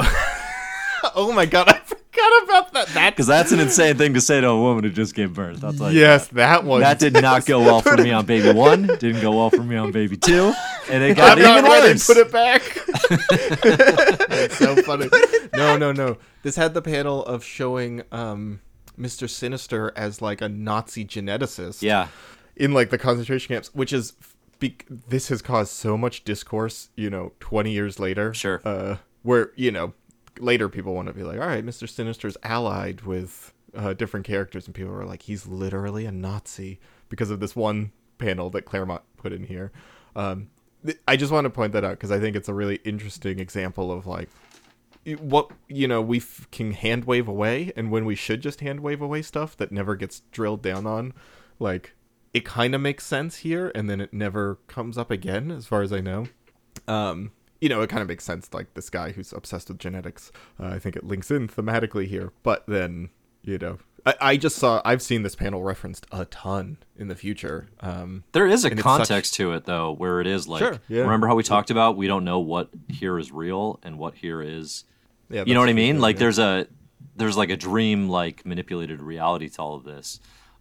oh 1.14 1.32
my 1.34 1.46
god, 1.46 1.68
I 1.68 1.80
forgot. 2.16 2.40
forgot 2.40 2.42
about 2.48 2.72
that. 2.72 2.88
That 2.94 3.10
Because 3.10 3.26
that's 3.26 3.52
an 3.52 3.60
insane 3.60 3.96
thing 3.96 4.14
to 4.14 4.20
say 4.20 4.40
to 4.40 4.48
a 4.48 4.60
woman 4.60 4.84
who 4.84 4.90
just 4.90 5.14
gave 5.14 5.34
birth. 5.34 5.62
I'll 5.62 5.72
tell 5.72 5.92
you 5.92 6.00
yes, 6.00 6.28
that 6.28 6.64
one. 6.64 6.80
That 6.80 6.98
did 6.98 7.12
not 7.14 7.44
go 7.46 7.60
well 7.60 7.80
for 7.82 7.96
me 7.96 8.10
on 8.12 8.26
baby 8.26 8.52
one. 8.56 8.86
Didn't 8.86 9.20
go 9.20 9.32
well 9.36 9.50
for 9.50 9.62
me 9.62 9.76
on 9.76 9.92
baby 9.92 10.16
two. 10.16 10.52
And 10.90 11.02
it 11.02 11.16
got 11.16 11.38
I'm 11.38 11.44
not 11.44 11.58
even 11.58 11.70
ready. 11.70 11.88
worse. 11.94 12.06
Put 12.06 12.16
it 12.18 12.30
back. 12.32 12.62
That's 14.28 14.56
so 14.58 14.76
funny. 14.82 15.08
No, 15.54 15.76
no, 15.76 15.92
no. 15.92 16.16
This 16.42 16.56
had 16.56 16.74
the 16.74 16.82
panel 16.82 17.24
of 17.24 17.42
showing 17.44 18.02
um, 18.12 18.60
Mr. 18.98 19.28
Sinister 19.28 19.92
as 19.96 20.22
like 20.22 20.40
a 20.40 20.48
Nazi 20.48 21.04
geneticist. 21.04 21.82
Yeah. 21.82 22.08
in 22.56 22.72
like 22.72 22.90
the 22.90 22.98
concentration 22.98 23.54
camps, 23.54 23.74
which 23.74 23.92
is 23.92 24.12
be- 24.58 24.76
this 25.08 25.28
has 25.28 25.42
caused 25.42 25.72
so 25.72 25.96
much 25.96 26.24
discourse. 26.24 26.88
You 26.96 27.10
know, 27.10 27.32
twenty 27.40 27.72
years 27.72 27.98
later, 27.98 28.32
Sure. 28.32 28.60
uh, 28.64 28.96
where 29.22 29.52
you 29.56 29.70
know 29.70 29.92
later 30.38 30.68
people 30.68 30.94
want 30.94 31.08
to 31.08 31.14
be 31.14 31.22
like, 31.22 31.40
all 31.40 31.46
right, 31.46 31.64
Mister 31.64 31.86
Sinister's 31.86 32.36
allied 32.42 33.02
with 33.02 33.52
uh, 33.74 33.92
different 33.92 34.26
characters, 34.26 34.66
and 34.66 34.74
people 34.74 34.92
are 34.92 35.04
like, 35.04 35.22
he's 35.22 35.46
literally 35.46 36.06
a 36.06 36.12
Nazi 36.12 36.80
because 37.08 37.30
of 37.30 37.40
this 37.40 37.54
one 37.54 37.92
panel 38.18 38.50
that 38.50 38.62
Claremont 38.62 39.02
put 39.16 39.32
in 39.32 39.44
here. 39.44 39.72
Um, 40.14 40.48
th- 40.84 40.98
I 41.06 41.16
just 41.16 41.32
want 41.32 41.44
to 41.44 41.50
point 41.50 41.72
that 41.72 41.84
out 41.84 41.92
because 41.92 42.10
I 42.10 42.18
think 42.18 42.36
it's 42.36 42.48
a 42.48 42.54
really 42.54 42.80
interesting 42.84 43.38
example 43.38 43.92
of 43.92 44.06
like 44.06 44.28
what 45.20 45.50
you 45.68 45.86
know 45.86 46.02
we 46.02 46.18
f- 46.18 46.48
can 46.50 46.72
hand 46.72 47.04
wave 47.04 47.28
away 47.28 47.72
and 47.76 47.90
when 47.90 48.04
we 48.04 48.16
should 48.16 48.40
just 48.40 48.60
hand 48.60 48.80
wave 48.80 49.00
away 49.00 49.22
stuff 49.22 49.56
that 49.56 49.70
never 49.70 49.94
gets 49.94 50.20
drilled 50.32 50.62
down 50.62 50.84
on 50.84 51.12
like 51.60 51.94
it 52.34 52.44
kind 52.44 52.74
of 52.74 52.80
makes 52.80 53.06
sense 53.06 53.36
here 53.36 53.70
and 53.74 53.88
then 53.88 54.00
it 54.00 54.12
never 54.12 54.56
comes 54.66 54.98
up 54.98 55.10
again 55.10 55.52
as 55.52 55.64
far 55.64 55.82
as 55.82 55.92
i 55.92 56.00
know 56.00 56.26
um 56.88 57.30
you 57.60 57.68
know 57.68 57.80
it 57.82 57.88
kind 57.90 58.02
of 58.02 58.08
makes 58.08 58.24
sense 58.24 58.52
like 58.52 58.72
this 58.74 58.90
guy 58.90 59.12
who's 59.12 59.32
obsessed 59.32 59.68
with 59.68 59.78
genetics 59.78 60.30
uh, 60.60 60.66
i 60.66 60.78
think 60.78 60.96
it 60.96 61.04
links 61.04 61.30
in 61.30 61.48
thematically 61.48 62.06
here 62.06 62.32
but 62.42 62.64
then 62.66 63.08
you 63.42 63.58
know 63.58 63.78
I, 64.04 64.14
I 64.20 64.36
just 64.36 64.56
saw 64.56 64.80
i've 64.84 65.02
seen 65.02 65.22
this 65.22 65.34
panel 65.34 65.62
referenced 65.62 66.06
a 66.12 66.26
ton 66.26 66.78
in 66.96 67.08
the 67.08 67.14
future 67.16 67.68
um 67.80 68.24
There 68.32 68.46
is 68.46 68.64
a 68.64 68.68
it's 68.68 68.76
such- 68.76 68.82
context 68.82 69.34
to 69.34 69.52
it 69.52 69.64
though, 69.64 69.92
where 69.92 70.20
it 70.20 70.26
is 70.26 70.46
like 70.46 70.60
Sure, 70.60 70.78
yeah. 70.88 71.02
remember 71.02 71.26
how 71.26 71.34
we 71.34 71.42
talked 71.42 71.70
about 71.70 71.96
we 71.96 72.06
don't 72.06 72.24
know 72.24 72.38
what 72.40 72.68
here 72.88 73.18
is 73.18 73.32
real 73.32 73.80
and 73.82 73.98
what 73.98 74.14
here 74.14 74.42
is 74.42 74.84
yeah 75.30 75.42
you 75.46 75.54
know 75.54 75.60
what 75.60 75.68
I 75.68 75.72
mean? 75.72 75.96
true, 75.96 76.02
Like 76.02 76.16
yeah. 76.16 76.20
there's 76.20 76.38
a 76.38 76.66
there's 77.16 77.36
like 77.36 77.50
a 77.50 77.56
dream 77.56 78.08
like 78.08 78.44
manipulated 78.46 79.00
reality 79.02 79.48
to 79.48 79.62
all 79.62 79.74
of 79.74 79.84
this. 79.84 80.20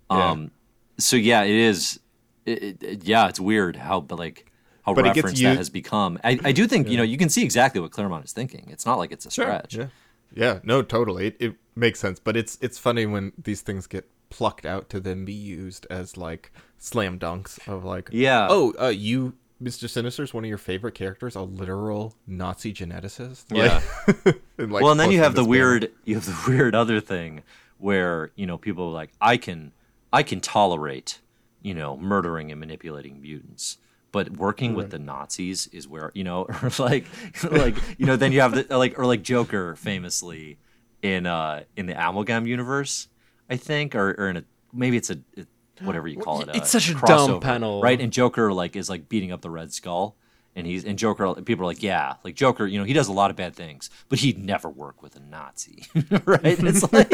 Um 0.10 0.52
so 0.98 1.16
yeah, 1.18 1.44
it 1.44 1.52
is 1.56 2.00
it- 2.46 2.82
it- 2.82 3.04
yeah, 3.04 3.28
it's 3.28 3.40
weird 3.40 3.76
how 3.76 4.00
but 4.02 4.18
like 4.18 4.50
how 4.86 4.94
But 4.94 5.06
referenced 5.06 5.42
that 5.42 5.58
has 5.58 5.70
become. 5.70 6.20
I, 6.24 6.40
I 6.44 6.52
do 6.52 6.68
think, 6.68 6.88
you 6.90 6.98
know, 6.98 7.04
you 7.04 7.18
can 7.18 7.30
see 7.30 7.44
exactly 7.44 7.82
what 7.82 7.92
Claremont 7.92 8.26
is 8.26 8.34
thinking. 8.34 8.68
It's 8.70 8.86
not 8.86 8.98
like 8.98 9.12
it's 9.12 9.26
a 9.26 9.32
Sure, 9.32 9.46
stretch. 9.46 9.76
Yeah, 9.76 9.88
yeah, 10.34 10.60
no, 10.64 10.82
totally. 10.82 11.28
It, 11.28 11.38
it 11.40 11.56
makes 11.76 12.00
sense, 12.00 12.20
but 12.20 12.38
it's 12.38 12.58
it's 12.62 12.78
funny 12.78 13.06
when 13.06 13.32
these 13.42 13.62
things 13.62 13.88
get 13.88 14.08
plucked 14.30 14.66
out 14.66 14.90
to 14.90 15.00
then 15.00 15.26
be 15.26 15.34
used 15.34 15.88
as 15.90 16.18
like 16.18 16.52
slam 16.78 17.18
dunks 17.18 17.66
of 17.68 17.84
like, 17.84 18.10
Yeah. 18.12 18.48
oh, 18.50 18.74
uh, 18.80 18.88
you, 18.88 19.34
Mister 19.60 19.88
Sinister 19.88 20.24
is 20.24 20.34
one 20.34 20.44
of 20.44 20.50
your 20.50 20.58
favorite 20.58 20.94
characters, 20.94 21.36
a 21.36 21.42
literal 21.42 22.16
Nazi 22.28 22.74
geneticist. 22.74 23.46
Yeah. 23.52 23.82
And, 24.58 24.72
like, 24.72 24.84
well, 24.84 24.92
and 24.92 25.00
then 25.02 25.12
you 25.12 25.20
have 25.20 25.36
the 25.36 25.44
weird 25.44 25.92
you 26.06 26.16
have 26.16 26.26
the 26.26 26.44
weird 26.52 26.76
other 26.76 27.02
thing 27.02 27.44
where 27.78 28.32
you 28.36 28.46
know 28.46 28.58
people 28.58 28.86
are 28.88 28.94
like 28.94 29.12
I 29.20 29.36
can 29.38 29.74
I 30.14 30.24
can 30.24 30.40
tolerate 30.40 31.20
you 31.62 31.74
know 31.74 31.98
murdering 31.98 32.52
and 32.52 32.60
manipulating 32.60 33.22
mutants, 33.22 33.78
but 34.16 34.30
working 34.38 34.76
with 34.76 34.90
the 34.92 34.98
Nazis 35.00 35.68
is 35.68 35.88
where 35.90 36.10
you 36.16 36.24
know 36.24 36.44
or 36.64 36.72
like 36.80 37.06
like 37.52 37.76
you 38.00 38.06
know 38.06 38.16
then 38.16 38.32
you 38.32 38.40
have 38.40 38.54
the 38.56 38.78
like 38.78 38.98
or 38.98 39.06
like 39.06 39.22
Joker 39.24 39.76
famously 39.76 40.58
in 41.02 41.26
uh 41.26 41.64
in 41.76 41.86
the 41.86 41.94
Amalgam 41.94 42.48
universe 42.48 43.10
I 43.50 43.58
think 43.58 43.94
or 43.94 44.16
or 44.18 44.30
in 44.30 44.38
a 44.38 44.44
maybe 44.74 44.96
it's 44.98 45.10
a 45.10 45.18
it- 45.36 45.48
whatever 45.82 46.08
you 46.08 46.18
call 46.18 46.40
it 46.42 46.50
It's 46.54 46.70
such 46.70 46.90
a 46.90 46.94
dumb 46.94 47.42
panel. 47.42 47.82
right 47.82 48.00
and 48.00 48.12
Joker 48.14 48.54
like 48.54 48.78
is 48.78 48.90
like 48.90 49.10
beating 49.10 49.34
up 49.34 49.42
the 49.42 49.50
Red 49.50 49.74
Skull. 49.74 50.16
And 50.58 50.66
he's 50.66 50.86
and 50.86 50.98
Joker. 50.98 51.34
People 51.42 51.66
are 51.66 51.68
like, 51.68 51.84
yeah, 51.84 52.14
like 52.24 52.34
Joker. 52.36 52.66
You 52.66 52.80
know, 52.80 52.86
he 52.86 52.94
does 52.94 53.10
a 53.10 53.12
lot 53.12 53.30
of 53.30 53.36
bad 53.36 53.54
things, 53.58 53.90
but 54.08 54.20
he'd 54.20 54.38
never 54.38 54.70
work 54.70 55.04
with 55.04 55.14
a 55.18 55.20
Nazi, 55.20 55.84
right? 56.26 56.40
It's 56.72 56.82
like, 56.94 57.12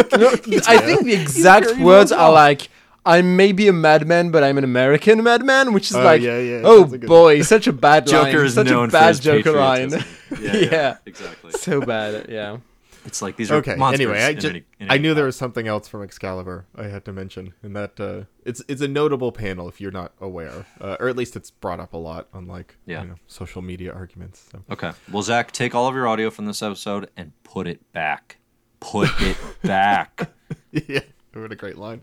I 0.70 0.78
think 0.78 1.06
the 1.06 1.16
exact 1.20 1.76
words 1.80 2.12
are 2.12 2.32
like, 2.32 2.70
"I'm 3.06 3.36
maybe 3.36 3.68
a 3.68 3.74
madman, 3.74 4.32
but 4.32 4.44
I'm 4.44 4.58
an 4.58 4.64
American 4.64 5.24
madman," 5.24 5.74
which 5.74 5.90
is 5.90 5.96
Oh, 5.96 6.04
like, 6.04 6.22
yeah, 6.22 6.38
yeah, 6.40 6.62
oh 6.64 6.82
that's 6.82 6.94
a 6.94 6.98
good- 7.00 7.08
boy, 7.08 7.42
such 7.42 7.68
a 7.68 7.74
bad 7.74 8.08
line. 8.10 8.26
Joker 8.32 8.44
is 8.46 8.54
such 8.56 8.68
known 8.68 8.90
a 8.90 8.92
bad 8.92 9.02
for 9.02 9.08
his 9.10 9.20
Joker 9.20 9.52
line. 9.54 9.90
Yeah, 9.92 10.04
yeah, 10.42 10.56
Yeah. 10.56 10.98
exactly. 11.06 11.52
so 11.52 11.82
bad. 11.82 12.28
Yeah. 12.30 12.58
It's 13.04 13.20
like 13.20 13.36
these 13.36 13.50
are 13.50 13.56
Okay. 13.56 13.74
monsters. 13.76 14.06
Anyway, 14.06 14.24
I 14.24 14.34
just 14.36 14.46
any- 14.46 14.64
in 14.80 14.92
I 14.92 14.98
knew 15.00 15.16
there 15.16 15.26
was 15.26 15.36
something 15.36 15.68
else 15.68 15.88
from 15.88 16.04
Excalibur 16.04 16.66
I 16.76 16.84
had 16.84 17.04
to 17.06 17.12
mention, 17.12 17.54
and 17.64 17.76
that 17.76 18.00
uh, 18.00 18.26
it's 18.46 18.62
it's 18.68 18.80
a 18.82 18.88
notable 18.88 19.32
panel 19.32 19.68
if 19.68 19.82
you're 19.82 19.90
not 19.92 20.12
aware, 20.22 20.68
uh, 20.80 20.98
or 21.00 21.10
at 21.10 21.16
least 21.16 21.36
it's 21.36 21.50
brought 21.50 21.80
up 21.80 21.94
a 21.94 21.98
lot 21.98 22.28
on 22.32 22.46
like 22.48 22.78
Yeah. 22.86 23.02
you 23.02 23.08
know, 23.08 23.16
social 23.26 23.64
media 23.64 23.92
arguments. 23.92 24.48
So. 24.52 24.60
Okay. 24.70 24.92
Well, 25.12 25.24
Zack, 25.24 25.52
take 25.52 25.74
all 25.74 25.88
of 25.88 25.96
your 25.96 26.08
audio 26.08 26.30
from 26.30 26.46
this 26.46 26.62
episode 26.62 27.10
and 27.18 27.32
put 27.44 27.66
it 27.68 27.92
back. 27.92 28.38
Put 28.80 29.10
it 29.20 29.38
back. 29.64 30.30
yeah, 30.72 31.00
what 31.34 31.52
a 31.52 31.56
great 31.56 31.78
line. 31.78 32.02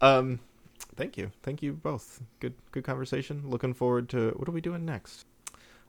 Um, 0.00 0.40
thank 0.96 1.16
you, 1.16 1.30
thank 1.42 1.62
you 1.62 1.72
both. 1.72 2.20
Good, 2.40 2.54
good 2.72 2.84
conversation. 2.84 3.42
Looking 3.46 3.74
forward 3.74 4.08
to 4.10 4.30
what 4.36 4.48
are 4.48 4.52
we 4.52 4.60
doing 4.60 4.84
next? 4.84 5.26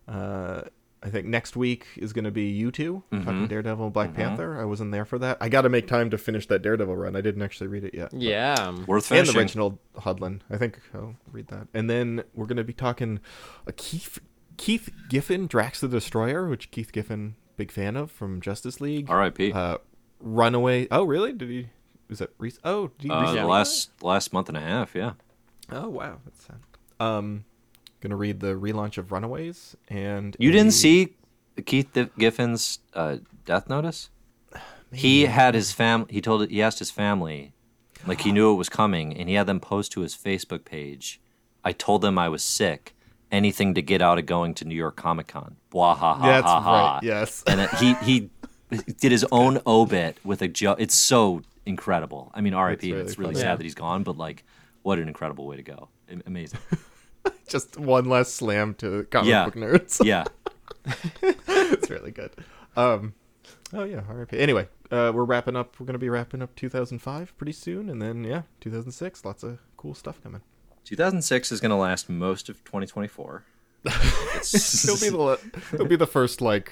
Uh, 0.07 0.61
I 1.01 1.09
think 1.09 1.27
next 1.27 1.55
week 1.55 1.85
is 1.95 2.11
going 2.11 2.25
to 2.25 2.31
be 2.31 2.49
you 2.49 2.71
2 2.71 3.03
talking 3.23 3.47
Daredevil, 3.47 3.85
and 3.85 3.93
Black 3.93 4.13
Panther. 4.13 4.59
I 4.59 4.65
wasn't 4.65 4.91
there 4.91 5.05
for 5.05 5.17
that. 5.19 5.37
I 5.39 5.47
got 5.47 5.61
to 5.61 5.69
make 5.69 5.87
time 5.87 6.09
to 6.09 6.17
finish 6.17 6.45
that 6.47 6.61
Daredevil 6.61 6.95
run. 6.95 7.15
I 7.15 7.21
didn't 7.21 7.41
actually 7.41 7.67
read 7.67 7.85
it 7.85 7.93
yet. 7.93 8.13
Yeah. 8.13 8.71
Worth 8.85 9.09
and 9.11 9.19
finishing. 9.19 9.33
the 9.33 9.39
Reginald 9.39 9.77
Hudlin. 9.97 10.41
I 10.49 10.57
think 10.57 10.79
I'll 10.93 11.15
read 11.31 11.47
that. 11.47 11.67
And 11.73 11.89
then 11.89 12.23
we're 12.33 12.47
going 12.47 12.57
to 12.57 12.63
be 12.65 12.73
talking 12.73 13.19
a 13.65 13.71
Keith 13.71 14.19
Keith 14.57 14.89
Giffen 15.07 15.47
Drax 15.47 15.79
the 15.79 15.87
Destroyer, 15.87 16.49
which 16.49 16.69
Keith 16.71 16.91
Giffen 16.91 17.35
big 17.55 17.71
fan 17.71 17.95
of 17.95 18.11
from 18.11 18.41
Justice 18.41 18.81
League. 18.81 19.09
R.I.P. 19.09 19.53
Uh, 19.53 19.77
Runaway. 20.19 20.87
Oh, 20.91 21.05
really? 21.05 21.31
Did 21.31 21.49
he? 21.49 21.69
Was 22.09 22.19
that? 22.19 22.31
Re- 22.37 22.51
oh, 22.63 22.87
did 22.97 23.03
he 23.07 23.09
Uh, 23.11 23.33
the 23.33 23.45
last 23.45 23.91
last 24.01 24.33
month 24.33 24.49
and 24.49 24.57
a 24.57 24.61
half. 24.61 24.95
Yeah. 24.95 25.13
Oh 25.71 25.89
wow, 25.89 26.17
that's 26.25 26.43
sad. 26.45 26.57
Um, 26.99 27.45
gonna 28.01 28.15
read 28.15 28.39
the 28.39 28.55
relaunch 28.55 28.97
of 28.97 29.11
Runaways 29.11 29.75
and 29.87 30.35
You 30.39 30.49
a- 30.49 30.53
didn't 30.53 30.71
see 30.73 31.15
Keith 31.65 31.93
Giffen's 32.17 32.79
uh, 32.93 33.17
death 33.45 33.69
notice? 33.69 34.09
He 34.91 35.27
had 35.27 35.53
his 35.53 35.71
family. 35.71 36.07
He 36.09 36.19
told 36.19 36.41
it. 36.41 36.49
He 36.49 36.63
asked 36.63 36.79
his 36.79 36.89
family, 36.89 37.53
like 38.07 38.21
he 38.21 38.31
knew 38.31 38.51
it 38.51 38.55
was 38.55 38.69
coming, 38.69 39.15
and 39.15 39.29
he 39.29 39.35
had 39.35 39.45
them 39.45 39.59
post 39.59 39.91
to 39.91 40.01
his 40.01 40.15
Facebook 40.17 40.65
page. 40.65 41.21
I 41.63 41.73
told 41.73 42.01
them 42.01 42.17
I 42.17 42.27
was 42.27 42.41
sick. 42.43 42.95
Anything 43.31 43.75
to 43.75 43.83
get 43.83 44.01
out 44.01 44.17
of 44.17 44.25
going 44.25 44.55
to 44.55 44.65
New 44.65 44.73
York 44.73 44.95
Comic 44.95 45.27
Con. 45.27 45.57
Blah 45.69 45.93
ha 45.93 46.15
ha 46.15 46.25
That's 46.25 46.47
ha 46.47 46.59
ha. 46.59 46.93
right. 46.95 47.03
Yes. 47.03 47.43
and 47.45 47.69
he 47.77 47.93
he 48.01 48.29
did 48.99 49.11
his 49.11 49.23
own 49.31 49.61
obit 49.67 50.17
with 50.23 50.41
a 50.41 50.47
joke. 50.47 50.77
It's 50.81 50.95
so 50.95 51.43
incredible. 51.69 52.31
I 52.33 52.41
mean, 52.41 52.53
R.I.P. 52.53 52.91
really 52.91 53.03
It's 53.05 53.17
really 53.17 53.35
sad 53.35 53.43
Yeah. 53.43 53.55
that 53.55 53.63
he's 53.63 53.75
gone, 53.75 54.03
but 54.03 54.17
like, 54.17 54.43
what 54.81 54.99
an 54.99 55.07
incredible 55.07 55.45
way 55.47 55.55
to 55.55 55.63
go. 55.63 55.89
Amazing. 56.25 56.59
Just 57.47 57.77
one 57.79 58.05
less 58.05 58.31
slam 58.33 58.73
to 58.75 59.03
comic 59.11 59.29
Yeah. 59.29 59.45
book 59.45 59.55
nerds. 59.55 60.03
Yeah. 60.05 60.25
it's 61.21 61.89
really 61.89 62.11
good. 62.11 62.31
Um, 62.75 63.13
oh 63.73 63.83
yeah, 63.83 64.01
RIP. 64.09 64.33
Anyway, 64.33 64.67
uh, 64.91 65.11
we're 65.13 65.23
wrapping 65.25 65.55
up. 65.55 65.79
We're 65.79 65.85
gonna 65.85 65.97
be 65.99 66.09
wrapping 66.09 66.41
up 66.41 66.55
2005 66.55 67.37
pretty 67.37 67.51
soon, 67.51 67.89
and 67.89 68.01
then 68.01 68.23
yeah, 68.23 68.43
2006. 68.61 69.25
Lots 69.25 69.43
of 69.43 69.59
cool 69.77 69.93
stuff 69.93 70.21
coming. 70.23 70.41
2006 70.85 71.51
is 71.51 71.59
going 71.59 71.69
to 71.69 71.75
last 71.75 72.09
most 72.09 72.49
of 72.49 72.63
2024. 72.63 73.43
It'll 73.85 74.97
be 74.97 75.09
the 75.09 75.39
it'll 75.73 75.85
be 75.85 75.95
the 75.95 76.07
first 76.07 76.41
like 76.41 76.71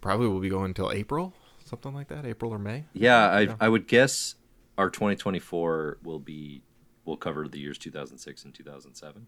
probably 0.00 0.28
we'll 0.28 0.40
be 0.40 0.48
going 0.50 0.66
until 0.66 0.92
April, 0.92 1.34
something 1.72 1.94
like 1.94 2.08
that, 2.08 2.26
April 2.26 2.52
or 2.52 2.58
May. 2.58 2.84
yeah, 2.92 3.26
I 3.28 3.48
I 3.60 3.68
would 3.68 3.86
guess 3.88 4.34
our 4.76 4.90
2024 4.90 5.98
will 6.02 6.18
be 6.18 6.62
will 7.04 7.16
cover 7.16 7.48
the 7.48 7.58
years 7.58 7.78
2006 7.78 8.44
and 8.44 8.54
2007. 8.54 9.26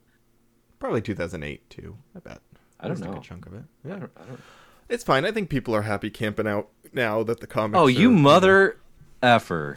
Probably 0.79 1.01
2008 1.01 1.71
too. 1.71 1.97
I 2.15 2.19
bet. 2.21 2.41
I 2.79 2.89
don't 2.89 2.97
That's 2.97 3.01
a 3.01 3.11
know. 3.11 3.15
good 3.15 3.23
chunk 3.23 3.47
of 3.47 3.55
it. 3.55 3.63
I 3.85 3.89
Yeah, 3.89 3.97
don't, 4.01 4.11
I 4.17 4.25
don't... 4.27 4.41
it's 4.89 5.03
fine. 5.05 5.25
I 5.25 5.33
think 5.33 5.49
people 5.49 5.75
are 5.75 5.83
happy 5.83 6.11
camping 6.11 6.47
out 6.47 6.69
now 6.93 7.23
that 7.23 7.41
the 7.41 7.47
comics. 7.47 7.79
Oh, 7.79 7.87
you 7.87 8.11
know- 8.11 8.19
mother 8.21 8.77
effer! 9.23 9.77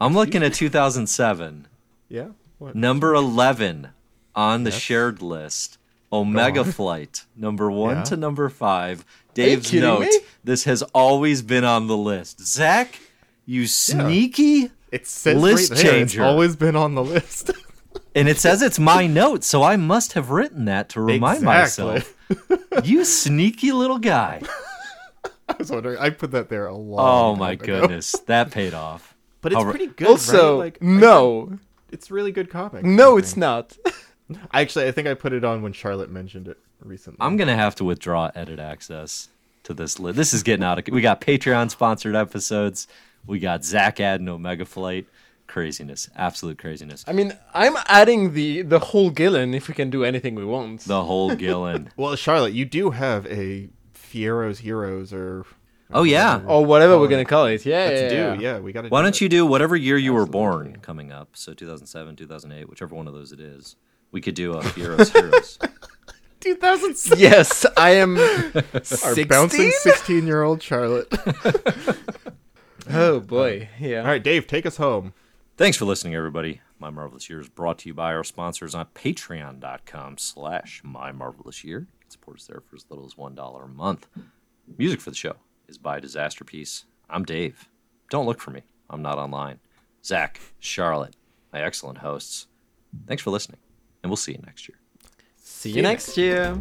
I'm 0.00 0.14
looking 0.14 0.42
at 0.42 0.54
2007. 0.54 1.68
Yeah. 2.08 2.28
What? 2.58 2.74
Number 2.74 3.14
11 3.14 3.90
on 4.34 4.64
the 4.64 4.70
Yes. 4.70 4.80
shared 4.80 5.22
list. 5.22 5.78
Omega 6.12 6.60
on. 6.60 6.72
Flight, 6.72 7.24
number 7.36 7.70
one 7.70 7.96
Yeah. 7.98 8.02
to 8.04 8.16
number 8.16 8.48
five. 8.48 9.04
Dave's 9.34 9.72
note: 9.72 10.00
me? 10.00 10.18
This 10.44 10.64
has 10.64 10.82
always 10.94 11.42
been 11.42 11.64
on 11.64 11.86
the 11.86 11.96
list. 11.96 12.40
Zack, 12.46 12.98
you 13.46 13.66
sneaky, 13.66 14.70
It 14.90 15.06
says 15.06 15.40
List 15.40 15.70
right 15.72 15.80
changer. 15.80 16.22
It's 16.22 16.26
always 16.26 16.56
been 16.56 16.76
on 16.76 16.94
the 16.94 17.04
list. 17.04 17.50
and 18.14 18.28
it 18.28 18.38
says 18.38 18.62
it's 18.62 18.78
my 18.78 19.06
note, 19.06 19.44
so 19.44 19.62
I 19.62 19.76
must 19.76 20.14
have 20.14 20.30
written 20.30 20.64
that 20.64 20.88
to 20.90 21.00
remind 21.00 21.38
Exactly. 21.44 21.84
myself. 21.84 22.14
You 22.84 23.04
sneaky 23.04 23.72
little 23.72 23.98
guy. 23.98 24.42
I 25.48 25.54
was 25.58 25.70
wondering. 25.70 25.98
I 25.98 26.10
put 26.10 26.30
that 26.32 26.48
there 26.50 26.66
a 26.66 26.74
lot. 26.76 27.00
Oh 27.02 27.32
time 27.32 27.38
my 27.40 27.52
ago. 27.52 27.80
goodness, 27.80 28.12
that 28.26 28.50
paid 28.50 28.74
off. 28.74 29.14
But 29.40 29.52
it's 29.52 29.62
How- 29.62 29.70
pretty 29.70 29.86
good. 29.86 30.06
also, 30.08 30.52
right? 30.58 30.64
like, 30.64 30.82
no, 30.82 31.46
think 31.48 31.60
it's 31.90 32.10
really 32.10 32.32
good 32.32 32.50
comic. 32.50 32.84
no, 32.84 33.16
it's 33.16 33.36
not. 33.36 33.76
Actually, 34.52 34.86
I 34.88 34.92
think 34.92 35.08
I 35.08 35.14
put 35.14 35.32
it 35.32 35.44
on 35.44 35.62
when 35.62 35.72
Charlotte 35.72 36.10
mentioned 36.10 36.48
it 36.48 36.58
recently. 36.82 37.18
I'm 37.20 37.36
gonna 37.36 37.56
have 37.56 37.74
to 37.76 37.84
withdraw 37.84 38.30
edit 38.34 38.58
access 38.58 39.28
to 39.64 39.74
this 39.74 39.98
list. 39.98 40.16
This 40.16 40.34
is 40.34 40.42
getting 40.42 40.64
out 40.64 40.78
of. 40.78 40.92
We 40.92 41.00
got 41.00 41.20
Patreon 41.20 41.70
sponsored 41.70 42.14
episodes. 42.14 42.86
We 43.26 43.38
got 43.38 43.64
Zack 43.64 44.00
adding 44.00 44.28
Omega 44.28 44.64
Flight. 44.64 45.06
Craziness, 45.46 46.10
absolute 46.14 46.58
craziness. 46.58 47.04
I 47.08 47.12
mean, 47.14 47.32
I'm 47.54 47.74
adding 47.86 48.34
the 48.34 48.60
the 48.60 48.78
whole 48.78 49.08
Gillen 49.08 49.54
if 49.54 49.66
we 49.66 49.72
can 49.72 49.88
do 49.88 50.04
anything 50.04 50.34
we 50.34 50.44
want. 50.44 50.82
The 50.82 51.02
whole 51.02 51.34
Gillen. 51.34 51.88
Well, 51.96 52.16
Charlotte, 52.16 52.52
you 52.52 52.66
do 52.66 52.90
have 52.90 53.26
a 53.26 53.70
Fiero's 53.94 54.58
Heroes 54.58 55.12
or. 55.12 55.46
Oh, 55.90 56.02
yeah. 56.02 56.42
or 56.46 56.66
whatever 56.66 56.98
we're 56.98 57.08
gonna 57.08 57.24
call 57.24 57.46
it. 57.46 57.64
Yeah, 57.64 57.88
That's 57.88 58.00
yeah, 58.02 58.08
due. 58.34 58.42
yeah. 58.42 58.52
Yeah, 58.56 58.58
we 58.58 58.72
got. 58.72 58.90
Why 58.90 59.00
don't 59.00 59.18
you 59.22 59.30
do 59.30 59.46
whatever 59.46 59.74
year 59.74 59.96
you 59.96 60.12
were 60.12 60.26
born 60.26 60.76
coming 60.82 61.10
up? 61.12 61.30
So 61.32 61.54
2007, 61.54 62.16
2008, 62.16 62.68
whichever 62.68 62.94
one 62.94 63.08
of 63.08 63.14
those 63.14 63.32
it 63.32 63.40
is. 63.40 63.76
We 64.10 64.20
could 64.20 64.34
do 64.34 64.54
a 64.54 64.64
Heroes 64.70 65.10
Heroes. 65.12 65.58
2006? 66.40 67.20
Yes, 67.20 67.66
I 67.76 67.90
am 67.90 68.16
Our 68.74 68.82
16. 68.84 69.26
bouncing 69.26 69.70
16 69.70 70.26
year 70.26 70.42
old 70.42 70.62
Charlotte. 70.62 71.12
Oh 72.90 73.20
boy, 73.20 73.68
um, 73.78 73.84
yeah. 73.86 74.00
All 74.00 74.06
right, 74.06 74.22
Dave, 74.22 74.46
take 74.46 74.64
us 74.64 74.78
home. 74.78 75.12
Thanks 75.58 75.76
for 75.76 75.84
listening, 75.84 76.14
everybody. 76.14 76.62
My 76.78 76.88
Marvelous 76.88 77.28
Year 77.28 77.38
is 77.38 77.48
brought 77.50 77.78
to 77.80 77.88
you 77.90 77.92
by 77.92 78.14
our 78.14 78.24
sponsors 78.24 78.74
on 78.74 78.86
patreon.com 78.94 80.16
slash 80.16 80.80
My 80.82 81.12
Marvelous 81.12 81.62
Year. 81.64 81.80
You 81.80 81.98
can 82.00 82.10
support 82.10 82.38
us 82.38 82.46
there 82.46 82.62
for 82.62 82.76
as 82.76 82.86
little 82.88 83.04
as 83.04 83.14
$1 83.14 83.64
a 83.64 83.68
month. 83.68 84.06
Music 84.78 85.02
for 85.02 85.10
the 85.10 85.16
show 85.16 85.34
is 85.68 85.76
by 85.76 86.00
Disasterpeace. 86.00 86.84
I'm 87.10 87.24
Dave. 87.24 87.68
Don't 88.08 88.24
look 88.24 88.40
for 88.40 88.52
me. 88.52 88.62
I'm 88.88 89.02
not 89.02 89.18
online. 89.18 89.58
Zack, 90.02 90.40
Charlotte, 90.58 91.16
my 91.52 91.60
excellent 91.60 91.98
hosts. 91.98 92.46
Thanks 93.06 93.22
for 93.22 93.30
listening, 93.30 93.58
and 94.02 94.10
we'll 94.10 94.16
see 94.16 94.32
you 94.32 94.42
next 94.44 94.68
year. 94.68 94.78
See 95.42 95.70
you 95.70 95.82
next 95.82 96.16
year. 96.16 96.60